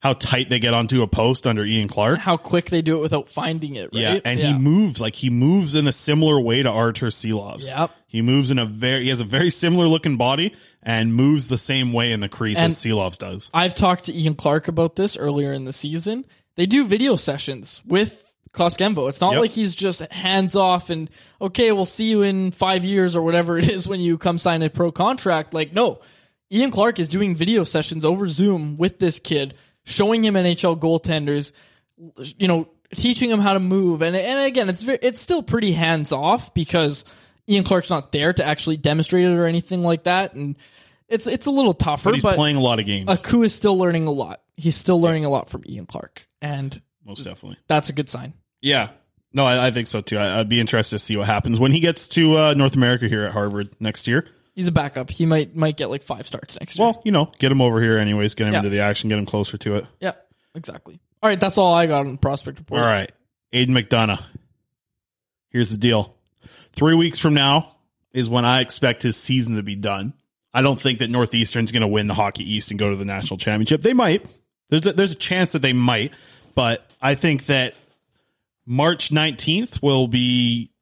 how 0.00 0.12
tight 0.12 0.48
they 0.48 0.60
get 0.60 0.74
onto 0.74 1.02
a 1.02 1.06
post 1.08 1.46
under 1.46 1.64
Ian 1.64 1.88
Clark. 1.88 2.18
How 2.20 2.36
quick 2.36 2.66
they 2.70 2.82
do 2.82 2.96
it 2.98 3.00
without 3.00 3.28
finding 3.28 3.74
it, 3.74 3.90
right? 3.92 4.00
Yeah, 4.00 4.18
and 4.24 4.38
he 4.38 4.52
moves 4.52 5.00
like 5.00 5.16
he 5.16 5.28
moves 5.30 5.74
in 5.74 5.86
a 5.88 5.92
similar 5.92 6.38
way 6.40 6.62
to 6.62 6.70
Artur 6.70 7.08
Silovs. 7.08 7.68
Yep. 7.68 7.90
He 8.06 8.22
moves 8.22 8.50
in 8.50 8.58
a 8.58 8.64
very 8.66 9.04
he 9.04 9.08
has 9.08 9.20
a 9.20 9.24
very 9.24 9.50
similar 9.50 9.86
looking 9.88 10.16
body 10.16 10.54
and 10.82 11.14
moves 11.14 11.48
the 11.48 11.58
same 11.58 11.92
way 11.92 12.12
in 12.12 12.20
the 12.20 12.28
crease 12.28 12.58
And- 12.58 12.68
as 12.68 12.76
Silovs 12.78 13.18
does. 13.18 13.50
I've 13.52 13.74
talked 13.74 14.04
to 14.04 14.14
Ian 14.14 14.34
Clark 14.36 14.68
about 14.68 14.94
this 14.96 15.16
earlier 15.16 15.52
in 15.52 15.64
the 15.64 15.72
season. 15.72 16.24
They 16.54 16.66
do 16.66 16.84
video 16.84 17.16
sessions 17.16 17.82
with 17.86 18.24
Koskenoja. 18.52 19.08
It's 19.08 19.20
not 19.20 19.32
Yep. 19.32 19.40
like 19.40 19.50
he's 19.50 19.74
just 19.74 20.00
hands 20.12 20.54
off 20.56 20.90
and 20.90 21.10
okay, 21.40 21.70
we'll 21.72 21.84
see 21.84 22.08
you 22.08 22.22
in 22.22 22.50
five 22.52 22.84
years 22.84 23.14
or 23.16 23.22
whatever 23.22 23.58
it 23.58 23.68
is 23.68 23.86
when 23.86 24.00
you 24.00 24.16
come 24.16 24.38
sign 24.38 24.62
a 24.62 24.70
pro 24.70 24.90
contract. 24.92 25.52
Like, 25.54 25.72
no, 25.72 25.98
Ian 26.50 26.70
Clark 26.70 26.98
is 26.98 27.08
doing 27.08 27.34
video 27.36 27.62
sessions 27.64 28.04
over 28.04 28.26
Zoom 28.26 28.76
with 28.78 28.98
this 28.98 29.18
kid, 29.18 29.54
showing 29.88 30.24
him 30.24 30.34
NHL 30.34 30.78
goaltenders, 30.78 31.52
you 32.38 32.46
know, 32.48 32.68
teaching 32.94 33.30
him 33.30 33.40
how 33.40 33.54
to 33.54 33.60
move. 33.60 34.02
And 34.02 34.14
and 34.14 34.46
again, 34.46 34.68
it's 34.68 34.82
very, 34.82 34.98
it's 35.02 35.20
still 35.20 35.42
pretty 35.42 35.72
hands 35.72 36.12
off 36.12 36.54
because 36.54 37.04
Ian 37.48 37.64
Clark's 37.64 37.90
not 37.90 38.12
there 38.12 38.32
to 38.32 38.44
actually 38.44 38.76
demonstrate 38.76 39.24
it 39.24 39.32
or 39.34 39.46
anything 39.46 39.82
like 39.82 40.04
that. 40.04 40.34
And 40.34 40.56
it's 41.08 41.26
it's 41.26 41.46
a 41.46 41.50
little 41.50 41.74
tougher, 41.74 42.10
But 42.10 42.14
he's 42.14 42.24
playing 42.24 42.56
a 42.56 42.60
lot 42.60 42.78
of 42.78 42.86
games. 42.86 43.10
Aku 43.10 43.42
is 43.42 43.54
still 43.54 43.76
learning 43.78 44.06
a 44.06 44.12
lot. 44.12 44.40
He's 44.56 44.76
still 44.76 45.00
learning 45.00 45.24
a 45.24 45.30
lot 45.30 45.48
from 45.48 45.62
Ian 45.68 45.86
Clark, 45.86 46.26
and 46.42 46.80
Most 47.04 47.24
definitely. 47.24 47.58
that's 47.68 47.88
a 47.88 47.92
good 47.92 48.08
sign. 48.08 48.34
Yeah. 48.60 48.90
No, 49.32 49.44
I, 49.44 49.66
I 49.66 49.70
think 49.70 49.88
so 49.88 50.00
too. 50.00 50.16
I, 50.18 50.40
I'd 50.40 50.48
be 50.48 50.58
interested 50.58 50.96
to 50.96 50.98
see 50.98 51.16
what 51.16 51.26
happens 51.26 51.60
when 51.60 51.70
he 51.70 51.80
gets 51.80 52.08
to 52.08 52.38
uh, 52.38 52.54
North 52.54 52.74
America 52.74 53.08
here 53.08 53.24
at 53.24 53.32
Harvard 53.32 53.68
next 53.78 54.08
year. 54.08 54.26
He's 54.58 54.66
a 54.66 54.72
backup. 54.72 55.08
He 55.08 55.24
might 55.24 55.54
might 55.54 55.76
get 55.76 55.88
like 55.88 56.02
five 56.02 56.26
starts 56.26 56.58
next 56.58 56.76
year. 56.76 56.88
Well, 56.88 57.00
you 57.04 57.12
know, 57.12 57.30
get 57.38 57.52
him 57.52 57.60
over 57.60 57.80
here 57.80 57.96
anyways, 57.96 58.34
get 58.34 58.48
him 58.48 58.54
Yeah. 58.54 58.58
into 58.58 58.70
the 58.70 58.80
action, 58.80 59.08
get 59.08 59.16
him 59.16 59.24
closer 59.24 59.56
to 59.56 59.76
it. 59.76 59.86
yeah, 60.00 60.14
exactly. 60.56 60.98
All 61.22 61.30
right, 61.30 61.38
that's 61.38 61.58
all 61.58 61.72
I 61.74 61.86
got 61.86 62.00
on 62.06 62.10
the 62.12 62.18
prospect 62.18 62.58
report. 62.58 62.80
All 62.80 62.86
right. 62.86 63.08
Aidan 63.52 63.72
McDonough. 63.72 64.20
Here's 65.50 65.70
the 65.70 65.76
deal. 65.76 66.16
Three 66.72 66.96
weeks 66.96 67.20
from 67.20 67.34
now 67.34 67.76
is 68.12 68.28
when 68.28 68.44
I 68.44 68.60
expect 68.60 69.02
his 69.04 69.16
season 69.16 69.54
to 69.54 69.62
be 69.62 69.76
done. 69.76 70.12
I 70.52 70.62
don't 70.62 70.80
think 70.80 70.98
that 70.98 71.08
Northeastern's 71.10 71.70
going 71.70 71.82
to 71.82 71.86
win 71.86 72.08
the 72.08 72.14
Hockey 72.14 72.42
East 72.52 72.72
and 72.72 72.80
go 72.80 72.90
to 72.90 72.96
the 72.96 73.04
national 73.04 73.38
championship. 73.38 73.82
They 73.82 73.92
might. 73.92 74.26
There's 74.70 74.86
a, 74.86 74.92
there's 74.92 75.12
a 75.12 75.16
chance 75.16 75.52
that 75.52 75.62
they 75.62 75.72
might, 75.72 76.12
but 76.56 76.84
I 77.00 77.14
think 77.14 77.46
that 77.46 77.74
March 78.66 79.10
19th 79.10 79.80
will 79.82 80.08
be 80.08 80.72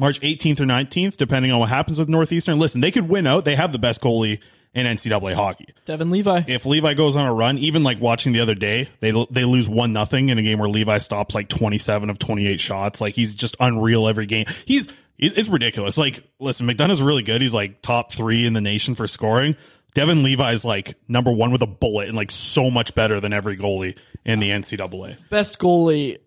March 0.00 0.18
18th 0.22 0.60
or 0.60 0.64
19th, 0.64 1.18
depending 1.18 1.52
on 1.52 1.60
what 1.60 1.68
happens 1.68 1.98
with 1.98 2.08
Northeastern. 2.08 2.58
Listen, 2.58 2.80
they 2.80 2.90
could 2.90 3.06
win 3.06 3.26
out. 3.26 3.44
They 3.44 3.54
have 3.54 3.70
the 3.70 3.78
best 3.78 4.00
goalie 4.00 4.40
in 4.72 4.86
NCAA 4.86 5.34
hockey. 5.34 5.68
Devin 5.84 6.08
Levi. 6.08 6.44
If 6.48 6.64
Levi 6.64 6.94
goes 6.94 7.16
on 7.16 7.26
a 7.26 7.34
run, 7.34 7.58
even 7.58 7.82
like 7.82 8.00
watching 8.00 8.32
the 8.32 8.40
other 8.40 8.54
day, 8.54 8.88
they 9.00 9.12
they 9.30 9.44
lose 9.44 9.68
one 9.68 9.92
nothing 9.92 10.30
in 10.30 10.38
a 10.38 10.42
game 10.42 10.58
where 10.58 10.70
Levi 10.70 10.98
stops 10.98 11.34
like 11.34 11.48
27 11.48 12.08
of 12.08 12.18
28 12.18 12.58
shots. 12.60 13.00
Like 13.00 13.14
he's 13.14 13.34
just 13.34 13.56
unreal 13.60 14.08
every 14.08 14.26
game. 14.26 14.46
He's 14.64 14.88
it's 15.18 15.50
ridiculous. 15.50 15.98
Like 15.98 16.24
listen, 16.38 16.66
McDonough's 16.66 17.02
really 17.02 17.22
good. 17.22 17.42
He's 17.42 17.52
like 17.52 17.82
top 17.82 18.12
3 18.12 18.46
in 18.46 18.54
the 18.54 18.62
nation 18.62 18.94
for 18.94 19.06
scoring. 19.06 19.54
Devin 19.92 20.22
Levi's 20.22 20.64
like 20.64 20.96
number 21.08 21.30
1 21.30 21.50
with 21.50 21.60
a 21.62 21.66
bullet 21.66 22.08
and 22.08 22.16
like 22.16 22.30
so 22.30 22.70
much 22.70 22.94
better 22.94 23.20
than 23.20 23.34
every 23.34 23.58
goalie 23.58 23.98
in 24.24 24.38
the 24.38 24.48
NCAA. 24.48 25.16
Best 25.28 25.58
goalie 25.58 26.18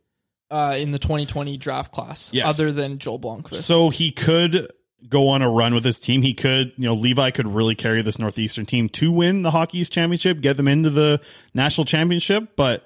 uh, 0.54 0.76
in 0.78 0.92
the 0.92 1.00
2020 1.00 1.58
draft 1.58 1.92
class, 1.92 2.30
Yes. 2.34 2.46
other 2.46 2.72
than 2.72 3.00
Joel 3.00 3.20
Blomqvist. 3.20 3.56
So 3.64 3.90
he 3.90 4.12
could 4.12 4.72
go 5.10 5.30
on 5.30 5.42
a 5.42 5.50
run 5.50 5.74
with 5.74 5.84
his 5.84 6.00
team. 6.00 6.22
He 6.22 6.34
could, 6.34 6.72
you 6.78 6.86
know, 6.86 6.94
Levi 6.94 7.32
could 7.32 7.48
really 7.48 7.76
carry 7.76 8.02
this 8.02 8.20
Northeastern 8.20 8.66
team 8.66 8.88
to 8.90 9.12
win 9.12 9.42
the 9.42 9.52
Hockey 9.52 9.80
East 9.80 9.92
Championship, 9.92 10.40
get 10.42 10.56
them 10.56 10.68
into 10.68 10.90
the 10.90 11.20
national 11.54 11.86
championship. 11.86 12.56
But 12.56 12.86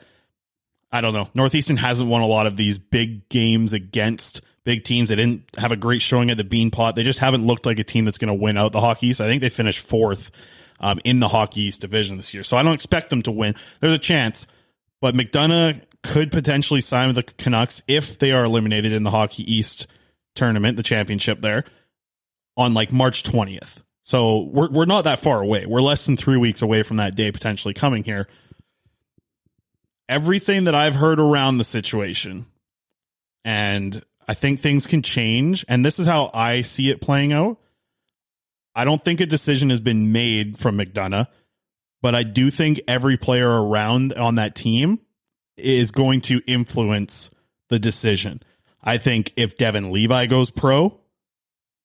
I 0.92 1.02
don't 1.02 1.14
know. 1.14 1.30
Northeastern 1.36 1.78
hasn't 1.78 2.10
won 2.10 2.22
a 2.22 2.26
lot 2.28 2.48
of 2.48 2.58
these 2.58 2.80
big 2.80 3.28
games 3.30 3.74
against 3.74 4.42
big 4.64 4.84
teams. 4.84 5.10
They 5.10 5.16
didn't 5.16 5.44
have 5.58 5.72
a 5.72 5.76
great 5.76 6.02
showing 6.02 6.32
at 6.32 6.38
the 6.38 6.44
Beanpot. 6.44 6.96
They 6.96 7.04
just 7.04 7.20
haven't 7.20 7.46
looked 7.46 7.66
like 7.66 7.78
a 7.80 7.84
team 7.84 8.06
that's 8.06 8.18
going 8.18 8.30
to 8.30 8.34
win 8.34 8.58
out 8.58 8.72
the 8.72 8.82
Hockey 8.82 9.08
East. 9.08 9.22
I 9.22 9.28
think 9.28 9.42
they 9.42 9.50
finished 9.50 9.80
fourth 9.80 10.32
um, 10.80 11.00
in 11.04 11.20
the 11.20 11.28
Hockey 11.28 11.62
East 11.64 11.82
division 11.82 12.18
this 12.18 12.34
year. 12.34 12.44
So 12.44 12.58
I 12.58 12.64
don't 12.64 12.74
expect 12.74 13.10
them 13.10 13.22
to 13.24 13.32
win. 13.32 13.54
There's 13.80 13.94
a 13.94 13.98
chance, 14.00 14.48
but 15.02 15.14
McDonough 15.14 15.82
could 16.08 16.32
potentially 16.32 16.80
sign 16.80 17.08
with 17.08 17.18
the 17.18 17.24
Canucks 17.24 17.84
if 17.88 18.18
they 18.18 18.32
are 18.32 18.46
eliminated 18.46 18.94
in 18.94 19.04
the 19.04 19.12
Hockey 19.12 19.44
East 19.52 19.88
tournament, 20.36 20.78
the 20.78 20.84
championship 20.84 21.42
there, 21.42 21.66
on 22.56 22.74
like 22.74 22.94
March 22.94 23.24
20th. 23.24 23.84
So 24.04 24.44
we're 24.44 24.70
we're 24.70 24.86
not 24.86 25.04
that 25.04 25.20
far 25.20 25.42
away. 25.42 25.66
We're 25.66 25.82
less 25.82 26.06
than 26.06 26.16
three 26.16 26.38
weeks 26.38 26.62
away 26.62 26.84
from 26.84 26.98
that 26.98 27.16
day 27.16 27.30
potentially 27.32 27.74
coming 27.74 28.06
here. 28.06 28.28
Everything 30.08 30.64
that 30.64 30.76
I've 30.76 30.96
heard 30.96 31.20
around 31.20 31.58
the 31.58 31.66
situation, 31.66 32.46
and 33.44 34.02
I 34.30 34.34
think 34.34 34.62
things 34.62 34.88
can 34.88 35.02
change, 35.02 35.66
and 35.68 35.84
this 35.84 36.00
is 36.00 36.08
how 36.08 36.32
I 36.34 36.62
see 36.62 36.90
it 36.90 37.02
playing 37.02 37.34
out. 37.34 37.58
I 38.74 38.86
don't 38.86 39.04
think 39.04 39.20
a 39.20 39.26
decision 39.26 39.72
has 39.72 39.82
been 39.82 40.14
made 40.14 40.58
from 40.58 40.78
McDonough, 40.78 41.28
but 42.02 42.16
I 42.16 42.24
do 42.24 42.50
think 42.50 42.80
every 42.88 43.18
player 43.18 43.50
around 43.50 44.14
on 44.14 44.36
that 44.36 44.56
team 44.56 45.02
is 45.58 45.92
going 45.92 46.22
to 46.22 46.42
influence 46.48 47.32
the 47.70 47.80
decision. 47.80 48.42
I 48.84 48.98
think 48.98 49.34
if 49.36 49.58
Devin 49.58 49.92
Levi 49.92 50.28
goes 50.28 50.52
pro, 50.52 50.98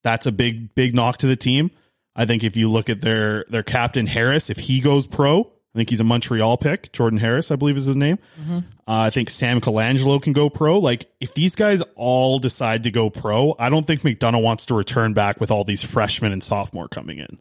that's 0.02 0.26
a 0.26 0.32
big 0.32 0.74
big 0.74 0.94
knock 0.94 1.18
to 1.18 1.26
the 1.26 1.36
team. 1.36 1.70
I 2.14 2.26
think 2.26 2.44
if 2.44 2.56
you 2.56 2.70
look 2.70 2.90
at 2.90 3.00
their 3.00 3.44
their 3.48 3.62
captain 3.62 4.06
Harris, 4.06 4.50
if 4.50 4.58
he 4.58 4.80
goes 4.80 5.06
pro, 5.06 5.40
I 5.40 5.78
think 5.78 5.88
he's 5.88 6.00
a 6.00 6.04
Montreal 6.04 6.58
pick. 6.58 6.92
Jordan 6.92 7.18
Harris, 7.18 7.50
I 7.50 7.56
believe 7.56 7.76
is 7.78 7.86
his 7.86 7.96
name. 7.96 8.18
Uh, 8.50 8.60
I 8.86 9.10
think 9.10 9.30
Sam 9.30 9.60
Colangelo 9.60 10.20
can 10.20 10.34
go 10.34 10.50
pro. 10.50 10.78
Like 10.78 11.06
if 11.20 11.32
these 11.34 11.54
guys 11.54 11.82
all 11.96 12.38
decide 12.38 12.82
to 12.82 12.90
go 12.90 13.08
pro, 13.08 13.56
I 13.58 13.70
don't 13.70 13.86
think 13.86 14.02
McDonough 14.02 14.42
wants 14.42 14.66
to 14.66 14.74
return 14.74 15.14
back 15.14 15.40
with 15.40 15.50
all 15.50 15.64
these 15.64 15.82
freshmen 15.82 16.32
and 16.32 16.42
sophomore 16.42 16.88
coming 16.88 17.18
in. 17.18 17.38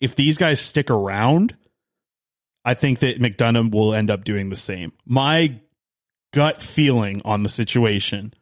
If 0.00 0.14
these 0.14 0.36
guys 0.36 0.60
stick 0.60 0.90
around, 0.90 1.56
I 2.68 2.74
think 2.74 2.98
that 2.98 3.18
McDonough 3.18 3.72
will 3.72 3.94
end 3.94 4.10
up 4.10 4.24
doing 4.24 4.50
the 4.50 4.56
same. 4.56 4.92
My 5.06 5.58
gut 6.34 6.60
feeling 6.60 7.22
on 7.24 7.42
the 7.42 7.48
situation, 7.48 8.34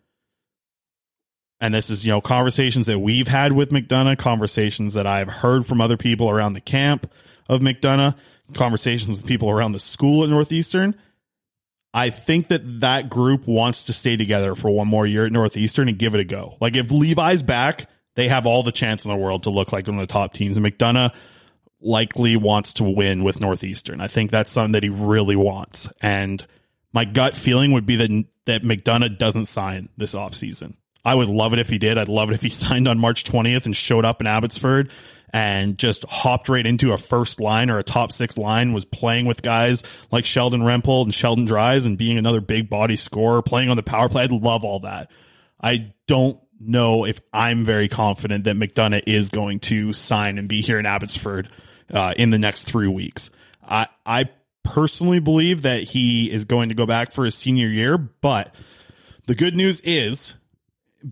and 1.60 1.72
this 1.72 1.90
is, 1.90 2.04
you 2.04 2.10
know, 2.10 2.20
conversations 2.20 2.86
that 2.86 2.98
we've 2.98 3.28
had 3.28 3.52
with 3.52 3.70
McDonough, 3.70 4.18
conversations 4.18 4.94
that 4.94 5.06
I've 5.06 5.28
heard 5.28 5.64
from 5.64 5.80
other 5.80 5.96
people 5.96 6.28
around 6.28 6.54
the 6.54 6.60
camp 6.60 7.08
of 7.48 7.60
McDonough, 7.60 8.16
conversations 8.52 9.16
with 9.16 9.28
people 9.28 9.48
around 9.48 9.70
the 9.70 9.78
school 9.78 10.24
at 10.24 10.30
Northeastern. 10.30 10.96
I 11.94 12.10
think 12.10 12.48
that 12.48 12.80
that 12.80 13.08
group 13.08 13.46
wants 13.46 13.84
to 13.84 13.92
stay 13.92 14.16
together 14.16 14.56
for 14.56 14.72
one 14.72 14.88
more 14.88 15.06
year 15.06 15.26
at 15.26 15.30
Northeastern 15.30 15.88
and 15.88 16.00
give 16.00 16.16
it 16.16 16.20
a 16.20 16.24
go. 16.24 16.56
Like 16.60 16.74
if 16.74 16.90
Levi's 16.90 17.44
back, 17.44 17.88
they 18.16 18.26
have 18.26 18.44
all 18.44 18.64
the 18.64 18.72
chance 18.72 19.04
in 19.04 19.10
the 19.12 19.16
world 19.16 19.44
to 19.44 19.50
look 19.50 19.72
like 19.72 19.86
one 19.86 20.00
of 20.00 20.08
the 20.08 20.12
top 20.12 20.32
teams. 20.32 20.56
And 20.56 20.66
McDonough 20.66 21.14
likely 21.80 22.36
wants 22.36 22.74
to 22.74 22.84
win 22.84 23.22
with 23.22 23.40
Northeastern. 23.40 24.00
I 24.00 24.08
think 24.08 24.30
that's 24.30 24.50
something 24.50 24.72
that 24.72 24.82
he 24.82 24.88
really 24.88 25.36
wants. 25.36 25.88
And 26.00 26.44
my 26.92 27.04
gut 27.04 27.34
feeling 27.34 27.72
would 27.72 27.86
be 27.86 27.96
that 27.96 28.24
that 28.46 28.62
McDonough 28.62 29.18
doesn't 29.18 29.46
sign 29.46 29.88
this 29.96 30.14
offseason. 30.14 30.74
I 31.04 31.14
would 31.14 31.28
love 31.28 31.52
it 31.52 31.58
if 31.58 31.68
he 31.68 31.78
did. 31.78 31.98
I'd 31.98 32.08
love 32.08 32.30
it 32.30 32.34
if 32.34 32.42
he 32.42 32.48
signed 32.50 32.88
on 32.88 32.98
March 32.98 33.24
20th 33.24 33.66
and 33.66 33.76
showed 33.76 34.04
up 34.04 34.20
in 34.20 34.26
Abbotsford 34.26 34.90
and 35.32 35.76
just 35.76 36.04
hopped 36.04 36.48
right 36.48 36.66
into 36.66 36.92
a 36.92 36.98
first 36.98 37.40
line 37.40 37.68
or 37.68 37.78
a 37.78 37.84
top 37.84 38.12
six 38.12 38.38
line, 38.38 38.72
was 38.72 38.84
playing 38.84 39.26
with 39.26 39.42
guys 39.42 39.82
like 40.10 40.24
Sheldon 40.24 40.62
Rempal 40.62 41.04
and 41.04 41.14
Sheldon 41.14 41.44
Dries 41.44 41.84
and 41.84 41.98
being 41.98 42.16
another 42.16 42.40
big 42.40 42.70
body 42.70 42.96
scorer, 42.96 43.42
playing 43.42 43.68
on 43.68 43.76
the 43.76 43.82
power 43.82 44.08
play. 44.08 44.22
I'd 44.22 44.32
love 44.32 44.64
all 44.64 44.80
that. 44.80 45.10
I 45.60 45.92
don't 46.06 46.40
know 46.58 47.04
if 47.04 47.20
I'm 47.32 47.64
very 47.64 47.88
confident 47.88 48.44
that 48.44 48.56
McDonough 48.56 49.02
is 49.06 49.28
going 49.28 49.60
to 49.60 49.92
sign 49.92 50.38
and 50.38 50.48
be 50.48 50.62
here 50.62 50.78
in 50.78 50.86
Abbotsford 50.86 51.50
uh, 51.92 52.14
in 52.16 52.30
the 52.30 52.38
next 52.38 52.64
three 52.64 52.88
weeks. 52.88 53.30
I, 53.62 53.88
I 54.04 54.30
personally 54.62 55.20
believe 55.20 55.62
that 55.62 55.82
he 55.82 56.30
is 56.30 56.44
going 56.44 56.68
to 56.68 56.74
go 56.74 56.86
back 56.86 57.12
for 57.12 57.24
his 57.24 57.34
senior 57.34 57.68
year, 57.68 57.96
but 57.96 58.54
the 59.26 59.34
good 59.34 59.56
news 59.56 59.80
is 59.80 60.34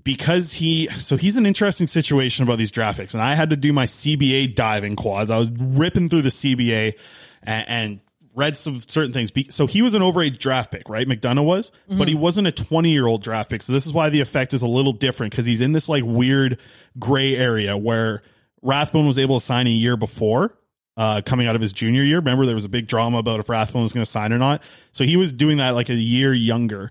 because 0.02 0.52
he 0.52 0.88
so 0.88 1.16
he's 1.16 1.36
an 1.36 1.46
interesting 1.46 1.86
situation 1.86 2.42
about 2.42 2.58
these 2.58 2.70
draft 2.70 2.98
picks 2.98 3.14
and 3.14 3.22
i 3.22 3.34
had 3.34 3.50
to 3.50 3.56
do 3.56 3.72
my 3.72 3.86
cba 3.86 4.52
diving 4.52 4.96
quads. 4.96 5.30
I 5.30 5.38
was 5.38 5.50
ripping 5.50 6.08
through 6.08 6.22
the 6.22 6.30
cba 6.30 6.98
and, 7.42 7.68
and 7.68 8.00
read 8.34 8.56
some 8.56 8.80
certain 8.80 9.12
things. 9.12 9.30
So 9.54 9.68
he 9.68 9.80
was 9.80 9.94
an 9.94 10.02
overage 10.02 10.38
draft 10.38 10.72
pick 10.72 10.88
right? 10.88 11.06
Mcdonough 11.06 11.44
was 11.44 11.70
but 11.88 12.08
he 12.08 12.16
wasn't 12.16 12.48
a 12.48 12.52
20 12.52 12.90
year 12.90 13.06
old 13.06 13.22
draft 13.22 13.50
pick. 13.50 13.62
So 13.62 13.72
this 13.72 13.86
is 13.86 13.92
why 13.92 14.08
the 14.08 14.20
effect 14.20 14.54
is 14.54 14.62
a 14.62 14.68
little 14.68 14.92
different 14.92 15.32
because 15.32 15.46
he's 15.46 15.60
in 15.60 15.72
this 15.72 15.88
like 15.88 16.02
weird 16.04 16.58
gray 16.98 17.36
area 17.36 17.76
where 17.76 18.22
rathbone 18.62 19.06
was 19.06 19.18
able 19.18 19.38
to 19.38 19.44
sign 19.44 19.68
a 19.68 19.70
year 19.70 19.96
before 19.96 20.56
uh, 20.96 21.20
coming 21.24 21.46
out 21.46 21.56
of 21.56 21.62
his 21.62 21.72
junior 21.72 22.02
year 22.02 22.18
remember 22.18 22.46
there 22.46 22.54
was 22.54 22.64
a 22.64 22.68
big 22.68 22.86
drama 22.86 23.18
about 23.18 23.40
if 23.40 23.48
rathbone 23.48 23.82
was 23.82 23.92
going 23.92 24.04
to 24.04 24.10
sign 24.10 24.32
or 24.32 24.38
not 24.38 24.62
so 24.92 25.04
he 25.04 25.16
was 25.16 25.32
doing 25.32 25.58
that 25.58 25.70
like 25.70 25.88
a 25.88 25.94
year 25.94 26.32
younger 26.32 26.90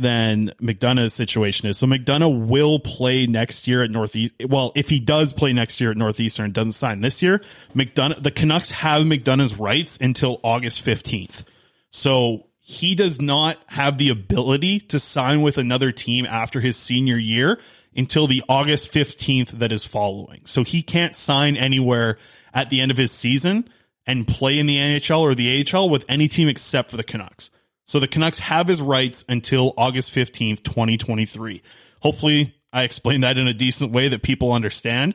than 0.00 0.48
McDonough's 0.62 1.12
situation 1.12 1.68
is. 1.68 1.76
So 1.76 1.86
McDonough 1.86 2.46
will 2.46 2.78
play 2.78 3.26
next 3.26 3.68
year 3.68 3.82
at 3.82 3.90
Northeast. 3.90 4.34
Well, 4.48 4.72
if 4.74 4.88
he 4.88 4.98
does 4.98 5.34
play 5.34 5.52
next 5.52 5.80
year 5.80 5.90
at 5.90 5.96
Northeastern 5.96 6.46
and 6.46 6.54
doesn't 6.54 6.72
sign 6.72 7.02
this 7.02 7.22
year, 7.22 7.42
McDonough, 7.74 8.22
the 8.22 8.30
Canucks 8.30 8.70
have 8.70 9.02
McDonough's 9.02 9.58
rights 9.58 9.98
until 10.00 10.40
August 10.42 10.84
15th. 10.84 11.44
So 11.90 12.46
he 12.60 12.94
does 12.94 13.20
not 13.20 13.58
have 13.66 13.98
the 13.98 14.08
ability 14.08 14.80
to 14.80 14.98
sign 14.98 15.42
with 15.42 15.58
another 15.58 15.92
team 15.92 16.24
after 16.24 16.60
his 16.60 16.78
senior 16.78 17.16
year 17.16 17.60
until 17.94 18.26
the 18.26 18.42
August 18.48 18.92
15th 18.92 19.50
that 19.50 19.70
is 19.70 19.84
following. 19.84 20.42
So 20.46 20.64
he 20.64 20.82
can't 20.82 21.14
sign 21.14 21.56
anywhere 21.56 22.16
at 22.52 22.70
the 22.70 22.80
end 22.80 22.90
of 22.90 22.96
his 22.96 23.12
season 23.12 23.68
and 24.06 24.26
play 24.26 24.58
in 24.58 24.66
the 24.66 24.76
NHL 24.76 25.20
or 25.20 25.34
the 25.34 25.64
AHL 25.72 25.88
with 25.88 26.04
any 26.08 26.28
team 26.28 26.48
except 26.48 26.90
for 26.90 26.96
the 26.96 27.04
Canucks. 27.04 27.50
So 27.84 28.00
the 28.00 28.08
Canucks 28.08 28.38
have 28.38 28.68
his 28.68 28.80
rights 28.80 29.24
until 29.28 29.74
August 29.76 30.14
15th, 30.14 30.62
2023. 30.62 31.62
Hopefully, 32.00 32.54
I 32.72 32.84
explained 32.84 33.24
that 33.24 33.38
in 33.38 33.48
a 33.48 33.54
decent 33.54 33.92
way 33.92 34.08
that 34.08 34.22
people 34.22 34.52
understand. 34.52 35.14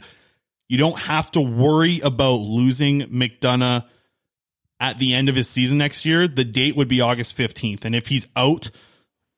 You 0.67 0.77
don't 0.77 0.97
have 0.97 1.31
to 1.31 1.41
worry 1.41 1.99
about 2.01 2.41
losing 2.41 3.01
McDonough 3.03 3.85
at 4.79 4.99
the 4.99 5.13
end 5.13 5.29
of 5.29 5.35
his 5.35 5.49
season 5.49 5.77
next 5.77 6.05
year. 6.05 6.27
The 6.27 6.43
date 6.43 6.75
would 6.75 6.87
be 6.87 7.01
August 7.01 7.37
15th. 7.37 7.85
And 7.85 7.95
if 7.95 8.07
he's 8.07 8.27
out 8.35 8.71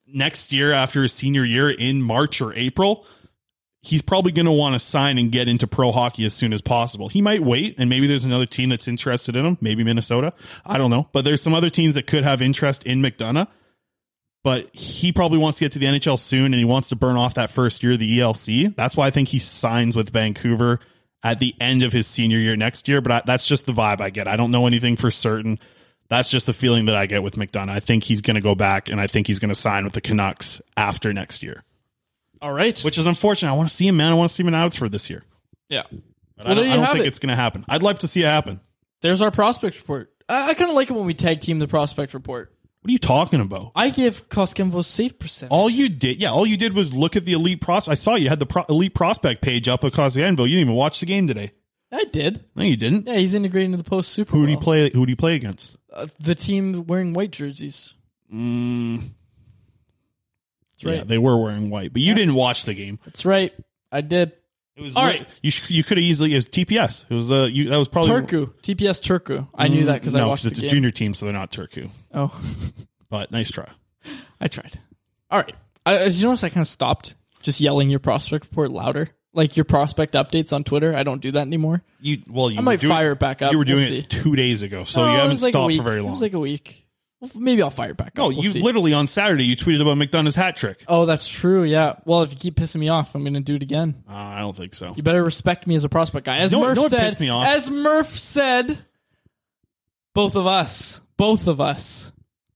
next 0.08 0.52
year 0.52 0.72
after 0.72 1.04
his 1.04 1.14
senior 1.14 1.44
year 1.44 1.70
in 1.70 2.02
March 2.02 2.42
or 2.42 2.54
April, 2.54 3.06
he's 3.82 4.02
probably 4.02 4.32
going 4.32 4.46
to 4.46 4.52
want 4.52 4.74
to 4.74 4.80
sign 4.80 5.18
and 5.18 5.32
get 5.32 5.48
into 5.48 5.68
pro 5.68 5.92
hockey 5.92 6.26
as 6.26 6.34
soon 6.34 6.54
as 6.54 6.62
possible. 6.62 7.08
He 7.08 7.22
might 7.22 7.42
wait, 7.42 7.80
and 7.80 7.90
maybe 7.90 8.08
there's 8.08 8.26
another 8.26 8.46
team 8.46 8.70
that's 8.70 8.88
interested 8.88 9.36
in 9.36 9.46
him, 9.46 9.58
maybe 9.62 9.84
Minnesota. 9.84 10.34
I 10.66 10.78
don't 10.78 10.90
know. 10.90 11.08
But 11.12 11.24
there's 11.24 11.42
some 11.42 11.54
other 11.54 11.70
teams 11.70 11.96
that 11.96 12.08
could 12.08 12.24
have 12.24 12.42
interest 12.42 12.84
in 12.84 13.02
McDonough. 13.02 13.48
But 14.44 14.74
he 14.74 15.12
probably 15.12 15.40
wants 15.40 15.58
to 15.58 15.66
get 15.66 15.74
to 15.74 15.80
the 15.80 15.88
NHL 15.88 16.18
soon, 16.18 16.46
and 16.46 16.56
he 16.56 16.66
wants 16.66 16.90
to 16.90 16.96
burn 16.96 17.18
off 17.18 17.34
that 17.34 17.52
first 17.52 17.84
year 17.84 17.94
of 17.94 18.00
the 18.00 18.20
ELC. 18.20 18.76
That's 18.76 18.96
why 18.96 19.08
I 19.08 19.12
think 19.12 19.28
he 19.28 19.40
signs 19.40 19.96
with 19.96 20.10
Vancouver 20.12 20.80
at 21.24 21.40
the 21.40 21.54
end 21.60 21.84
of 21.84 21.92
his 21.92 22.08
senior 22.08 22.38
year 22.38 22.56
next 22.56 22.88
year. 22.88 23.02
But 23.02 23.12
I, 23.12 23.22
that's 23.26 23.46
just 23.46 23.66
the 23.66 23.74
vibe 23.74 24.00
I 24.00 24.10
get. 24.10 24.28
I 24.28 24.38
don't 24.38 24.52
know 24.52 24.68
anything 24.68 24.96
for 24.96 25.12
certain. 25.12 25.60
That's 26.10 26.30
just 26.30 26.46
the 26.46 26.54
feeling 26.54 26.86
that 26.86 26.96
I 26.96 27.08
get 27.08 27.24
with 27.24 27.36
McDonough. 27.36 27.70
I 27.70 27.82
think 27.82 28.04
he's 28.04 28.22
going 28.22 28.36
to 28.36 28.42
go 28.42 28.56
back, 28.56 28.90
and 28.90 29.02
I 29.02 29.08
think 29.08 29.28
he's 29.28 29.40
going 29.40 29.50
to 29.50 29.56
sign 29.56 29.84
with 29.84 29.94
the 29.94 30.02
Canucks 30.02 30.62
after 30.78 31.12
next 31.12 31.44
year. 31.44 31.64
All 32.42 32.52
right. 32.54 32.80
Which 32.82 32.98
is 32.98 33.06
unfortunate. 33.06 33.50
I 33.52 33.56
want 33.56 33.70
to 33.70 33.76
see 33.76 33.88
him, 33.88 33.98
man. 33.98 34.12
I 34.12 34.16
want 34.16 34.30
to 34.30 34.34
see 34.36 34.44
him 34.44 34.48
in 34.50 34.54
Abbotsford 34.56 34.92
this 34.92 35.10
year. 35.10 35.24
Yeah. 35.70 35.84
But 36.38 36.48
Well, 36.48 36.52
I 36.52 36.54
don't, 36.54 36.68
I 36.68 36.76
don't 36.76 36.86
think 36.94 37.06
it. 37.06 37.08
it's 37.08 37.20
going 37.20 37.30
to 37.30 37.36
happen. 37.36 37.66
I'd 37.68 37.84
love 37.84 38.00
to 38.00 38.08
see 38.08 38.22
it 38.22 38.26
happen. 38.26 38.60
There's 39.02 39.22
our 39.22 39.32
prospect 39.32 39.78
report. 39.78 40.12
I, 40.30 40.50
I 40.50 40.54
kind 40.54 40.70
of 40.70 40.76
like 40.76 40.90
it 40.90 40.94
when 40.94 41.06
we 41.06 41.14
tag 41.14 41.42
team 41.42 41.60
the 41.60 41.68
prospect 41.68 42.14
report. 42.14 42.54
What 42.82 42.90
are 42.90 42.92
you 42.92 43.00
talking 43.00 43.42
about? 43.42 43.72
I 43.76 43.90
give 43.90 44.30
Koskenoja's 44.30 44.88
safe 44.88 45.18
percentage. 45.20 45.52
All 45.52 45.70
you 45.70 45.90
did, 45.90 46.18
yeah, 46.18 46.32
all 46.32 46.46
you 46.46 46.56
did 46.58 46.74
was 46.74 46.94
look 46.94 47.16
at 47.16 47.26
the 47.26 47.34
elite 47.34 47.60
pros. 47.60 47.88
I 47.88 47.96
saw 47.96 48.16
you 48.16 48.30
had 48.30 48.40
the 48.40 48.46
pro- 48.46 48.64
elite 48.70 48.94
prospect 48.94 49.42
page 49.42 49.68
up 49.68 49.84
at 49.84 49.92
Cosianville. 49.94 50.48
You 50.48 50.56
didn't 50.58 50.70
even 50.70 50.76
watch 50.76 51.00
the 51.02 51.06
game 51.06 51.28
today. 51.28 51.52
I 51.92 52.04
did. 52.06 52.46
No, 52.56 52.64
you 52.64 52.78
didn't. 52.78 53.08
Yeah, 53.08 53.16
he's 53.16 53.34
integrating 53.34 53.72
into 53.74 53.84
the 53.84 53.90
post 53.90 54.12
Super 54.14 54.32
Who 54.32 54.38
Bowl. 54.40 54.46
do 54.46 54.52
you 54.52 54.58
play? 54.60 54.90
Who 54.92 55.06
do 55.06 55.10
you 55.10 55.16
play 55.18 55.36
against? 55.36 55.76
Uh, 55.92 56.08
the 56.20 56.36
team 56.36 56.86
wearing 56.86 57.14
white 57.14 57.32
jerseys. 57.32 57.94
Mm, 58.34 59.10
That's 60.78 60.86
right. 60.86 60.98
Yeah, 60.98 61.04
they 61.04 61.18
were 61.18 61.38
wearing 61.42 61.70
white, 61.70 61.92
but 61.94 62.02
you 62.02 62.14
didn't 62.14 62.36
watch 62.36 62.64
the 62.66 62.74
game. 62.74 63.00
That's 63.06 63.26
right. 63.26 63.54
I 63.92 64.02
did. 64.02 64.34
It 64.76 64.82
was 64.84 64.96
All 64.96 65.06
lit- 65.06 65.20
right. 65.22 65.30
You 65.42 65.50
sh- 65.50 65.72
you 65.72 65.84
could 65.84 65.98
have 65.98 66.04
easily 66.04 66.34
it 66.34 66.36
was 66.36 66.48
TPS. 66.48 67.06
It 67.10 67.14
was 67.16 67.32
uh 67.32 67.48
you 67.52 67.70
that 67.70 67.78
was 67.78 67.88
probably 67.88 68.12
Turku. 68.12 68.54
TPS 68.62 69.02
Turku. 69.02 69.48
I 69.56 69.70
knew 69.70 69.86
that 69.86 70.00
because 70.02 70.14
no, 70.14 70.24
I 70.24 70.28
watched 70.28 70.44
the 70.44 70.52
it's 70.52 70.60
game. 70.60 70.68
a 70.68 70.72
junior 70.72 70.92
team, 70.92 71.14
so 71.16 71.26
they're 71.26 71.34
not 71.34 71.52
Turku. 71.52 71.90
Oh, 72.14 72.40
But 73.10 73.32
nice 73.32 73.50
try. 73.50 73.68
I 74.40 74.48
tried. 74.50 74.80
All 75.32 75.40
right. 75.40 75.56
I, 75.86 75.98
did 75.98 76.16
you 76.16 76.26
notice 76.26 76.44
I 76.44 76.50
kind 76.50 76.62
of 76.62 76.68
stopped 76.68 77.16
just 77.42 77.60
yelling 77.62 77.90
your 77.90 78.00
prospect 78.00 78.46
report 78.48 78.70
louder? 78.72 79.10
Like 79.34 79.56
your 79.58 79.64
prospect 79.66 80.14
updates 80.14 80.52
on 80.54 80.64
Twitter. 80.64 80.96
I 80.96 81.04
don't 81.04 81.22
do 81.22 81.32
that 81.32 81.42
anymore. 81.42 81.82
You 82.00 82.20
well, 82.30 82.52
you 82.52 82.58
I 82.60 82.62
might 82.62 82.74
were 82.74 82.78
doing- 82.82 82.94
fire 82.94 83.12
it 83.14 83.20
back 83.20 83.42
up. 83.42 83.52
You 83.52 83.58
were 83.58 83.66
We'll 83.66 83.76
doing 83.78 83.88
see. 83.88 83.98
it 84.00 84.10
two 84.10 84.36
days 84.36 84.62
ago, 84.64 84.84
so 84.84 85.04
you 85.06 85.10
it 85.10 85.16
haven't 85.16 85.30
was 85.32 85.42
like 85.44 85.50
a 85.50 85.54
stopped 85.54 85.68
week. 85.68 85.78
for 85.78 85.84
very 85.84 86.02
long. 86.02 86.08
It 86.10 86.12
was 86.12 86.22
like 86.22 86.34
a 86.34 86.40
week. 86.40 86.87
Well, 87.20 87.32
maybe 87.36 87.64
I'll 87.64 87.70
fire 87.72 87.96
back 87.96 88.10
up. 88.10 88.18
no, 88.18 88.28
We'll 88.28 88.44
you 88.44 88.50
see. 88.52 88.62
literally 88.62 88.94
on 88.94 89.08
Saturday 89.08 89.46
you 89.46 89.56
tweeted 89.56 89.82
about 89.82 89.98
McDonough's 89.98 90.36
hat 90.36 90.56
trick. 90.56 90.84
Oh, 90.88 91.06
that's 91.08 91.28
true. 91.28 91.64
Yeah. 91.64 91.96
Well, 92.06 92.22
if 92.22 92.32
you 92.32 92.38
keep 92.38 92.56
pissing 92.56 92.76
me 92.78 92.90
off, 92.90 93.16
I'm 93.16 93.24
going 93.24 93.34
to 93.34 93.40
do 93.40 93.56
it 93.56 93.64
again. 93.64 94.04
Uh, 94.08 94.14
I 94.14 94.40
don't 94.42 94.56
think 94.56 94.76
so. 94.76 94.94
You 94.96 95.02
better 95.02 95.24
respect 95.24 95.66
me 95.66 95.74
as 95.76 95.84
a 95.84 95.90
prospect 95.90 96.26
guy. 96.28 96.38
As 96.38 96.56
what- 96.56 96.76
Murph 96.78 96.90
said, 96.90 97.20
me 97.20 97.30
off? 97.30 97.48
as 97.48 97.70
Murph 97.72 98.10
said, 98.20 98.78
both 100.14 100.36
of 100.36 100.46
us, 100.48 101.02
both 101.18 101.48
of 101.48 101.60
us, 101.62 102.12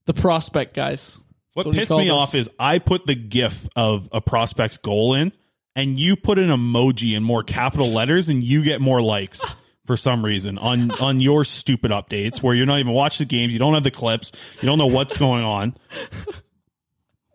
the 0.06 0.14
prospect 0.14 0.74
guys. 0.74 1.18
What 1.54 1.66
he 1.66 1.72
pissed 1.72 1.90
called 1.90 2.02
me 2.02 2.10
us. 2.10 2.14
off 2.14 2.34
is 2.34 2.48
I 2.58 2.78
put 2.78 3.06
the 3.06 3.14
GIF 3.14 3.68
of 3.76 4.08
a 4.12 4.20
prospect's 4.20 4.78
goal 4.78 5.14
in, 5.14 5.32
and 5.76 5.98
you 5.98 6.16
put 6.16 6.38
an 6.38 6.48
emoji 6.50 7.14
in 7.16 7.22
more 7.24 7.42
capital 7.42 7.88
letters, 7.88 8.28
and 8.28 8.42
you 8.44 8.62
get 8.62 8.80
more 8.80 9.02
likes 9.02 9.42
for 9.92 9.96
some 9.98 10.24
reason 10.24 10.56
on 10.56 10.90
on 11.02 11.20
your 11.20 11.44
stupid 11.44 11.90
updates 11.90 12.42
where 12.42 12.54
you're 12.54 12.64
not 12.64 12.78
even 12.78 12.92
watching 12.94 13.26
the 13.26 13.28
games, 13.28 13.52
you 13.52 13.58
don't 13.58 13.74
have 13.74 13.82
the 13.82 13.90
clips, 13.90 14.32
you 14.62 14.66
don't 14.66 14.78
know 14.78 14.86
what's 14.86 15.18
going 15.18 15.44
on. 15.44 15.74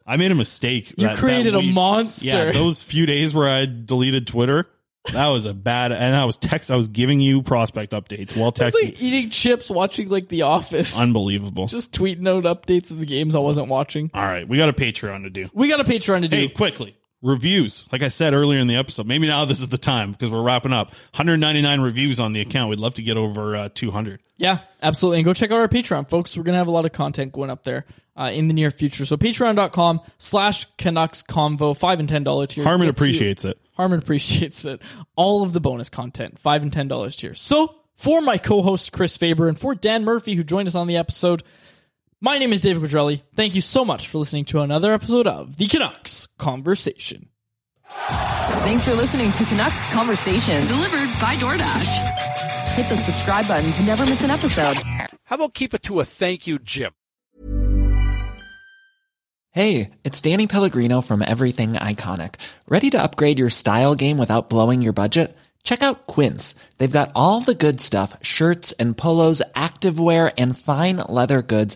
I 0.08 0.18
made 0.18 0.32
a 0.32 0.36
mistake. 0.36 0.90
You 0.98 1.06
that- 1.06 1.16
that 1.16 1.18
created 1.20 1.54
a 1.54 1.62
monster. 1.62 2.28
Yeah, 2.28 2.52
those 2.52 2.82
few 2.82 3.06
days 3.06 3.36
where 3.36 3.48
I 3.48 3.66
deleted 3.68 4.26
Twitter, 4.26 4.66
that 5.14 5.28
was 5.28 5.46
a 5.46 5.54
bad. 5.54 5.92
And 5.92 6.16
I 6.16 6.26
was 6.26 6.38
text. 6.38 6.72
I 6.72 6.76
was 6.76 6.88
giving 6.88 7.20
you 7.20 7.44
prospect 7.44 7.92
updates 7.92 8.36
while 8.36 8.50
It's 8.50 8.60
texting. 8.60 8.86
like 8.86 9.04
eating 9.04 9.30
chips, 9.30 9.70
watching 9.70 10.10
like 10.10 10.30
The 10.30 10.42
Office. 10.44 11.00
Unbelievable. 11.00 11.68
Just 11.68 11.92
tweeting 11.94 12.28
out 12.28 12.44
updates 12.46 12.90
of 12.90 12.98
the 13.00 13.06
games 13.06 13.36
I 13.36 13.40
wasn't 13.40 13.68
watching. 13.68 14.10
All 14.16 14.24
right, 14.26 14.48
we 14.48 14.58
got 14.58 14.70
a 14.70 14.74
Patreon 14.74 15.24
to 15.26 15.30
do. 15.30 15.50
We 15.54 15.68
got 15.68 15.80
a 15.80 15.84
Patreon 15.84 16.22
to 16.22 16.28
do. 16.28 16.36
Hey, 16.38 16.48
quickly. 16.48 16.96
Reviews. 17.22 17.88
Like 17.92 18.04
I 18.04 18.10
said 18.10 18.34
earlier 18.34 18.60
in 18.60 18.68
the 18.68 18.76
episode, 18.76 19.08
maybe 19.08 19.28
now 19.28 19.46
this 19.46 19.60
is 19.60 19.70
the 19.70 19.78
time 19.78 20.12
because 20.12 20.30
we're 20.30 20.44
wrapping 20.44 20.72
up. 20.74 20.90
199 21.16 21.82
reviews 21.82 22.20
on 22.20 22.32
the 22.34 22.42
account. 22.42 22.70
We'd 22.70 22.80
love 22.80 22.94
to 22.96 23.02
get 23.02 23.18
over 23.18 23.56
uh, 23.56 23.70
200. 23.74 24.22
Yeah, 24.38 24.60
absolutely. 24.84 25.20
And 25.20 25.26
go 25.26 25.34
check 25.34 25.52
out 25.52 25.58
our 25.60 25.68
Patreon, 25.68 26.08
folks. 26.08 26.38
We're 26.38 26.44
going 26.44 26.54
to 26.54 26.60
have 26.60 26.68
a 26.68 26.72
lot 26.72 26.86
of 26.86 26.92
content 26.94 27.32
going 27.34 27.50
up 27.50 27.64
there 27.64 27.86
uh, 28.16 28.30
in 28.34 28.48
the 28.48 28.54
near 28.54 28.70
future. 28.70 29.06
So 29.06 29.18
patreon.com 29.18 30.02
slash 30.20 30.66
Canucks 30.78 31.24
Convo, 31.24 31.76
5 31.76 32.00
and 32.02 32.08
$10 32.10 32.48
tiers. 32.50 32.66
Harmon 32.66 32.88
Gets 32.88 33.00
you- 33.00 33.04
appreciates 33.06 33.46
it. 33.46 33.58
Harmon 33.74 34.00
appreciates 34.00 34.64
it. 34.66 34.82
All 35.16 35.42
of 35.44 35.54
the 35.54 35.60
bonus 35.60 35.90
content, 35.90 36.38
5 36.40 36.62
and 36.64 36.72
$10 36.72 37.16
tiers. 37.18 37.42
So 37.42 37.76
for 37.96 38.22
my 38.22 38.38
co-host, 38.38 38.92
Chris 38.92 39.18
Faber, 39.18 39.48
and 39.48 39.58
for 39.60 39.74
Dan 39.74 40.04
Murphy, 40.06 40.36
who 40.36 40.44
joined 40.44 40.68
us 40.68 40.76
on 40.76 40.86
the 40.88 40.98
episode, 40.98 41.42
my 42.20 42.38
name 42.38 42.54
is 42.54 42.60
David 42.60 42.82
Quadrelli. 42.84 43.22
Thank 43.36 43.56
you 43.56 43.62
so 43.62 43.86
much 43.86 44.08
for 44.08 44.18
listening 44.18 44.46
to 44.46 44.62
another 44.62 44.94
episode 44.94 45.28
of 45.28 45.58
The 45.58 45.68
Canucks 45.68 46.28
Conversation. 46.38 47.30
Thanks 48.10 48.86
for 48.86 48.94
listening 48.94 49.32
to 49.34 49.46
Canucks 49.46 49.86
Conversation, 49.88 50.66
delivered 50.68 51.10
by 51.20 51.36
DoorDash. 51.36 52.76
Hit 52.76 52.90
the 52.90 52.98
subscribe 52.98 53.48
button 53.48 53.72
to 53.72 53.84
never 53.84 54.06
miss 54.06 54.24
an 54.24 54.30
episode. 54.30 54.78
How 55.24 55.36
about 55.36 55.54
keep 55.54 55.74
it 55.74 55.84
to 55.84 56.00
a 56.00 56.06
thank 56.06 56.48
you, 56.48 56.60
Jim? 56.60 56.92
Hey, 59.52 59.92
it's 60.04 60.22
Danny 60.22 60.46
Pellegrino 60.46 61.02
from 61.02 61.24
Everything 61.24 61.74
Iconic. 61.74 62.36
Ready 62.68 62.92
to 62.92 63.02
upgrade 63.02 63.40
your 63.40 63.50
style 63.50 63.96
game 63.96 64.18
without 64.18 64.50
blowing 64.50 64.82
your 64.82 64.94
budget? 64.94 65.36
Check 65.64 65.82
out 65.84 66.08
Quince. 66.08 66.56
They've 66.78 66.90
got 66.90 67.12
all 67.14 67.42
the 67.42 67.56
good 67.56 67.82
stuff, 67.82 68.16
shirts 68.22 68.72
and 68.74 68.96
polos, 68.96 69.42
activewear 69.54 70.32
and 70.38 70.58
fine 70.58 70.98
leather 71.10 71.42
goods, 71.42 71.76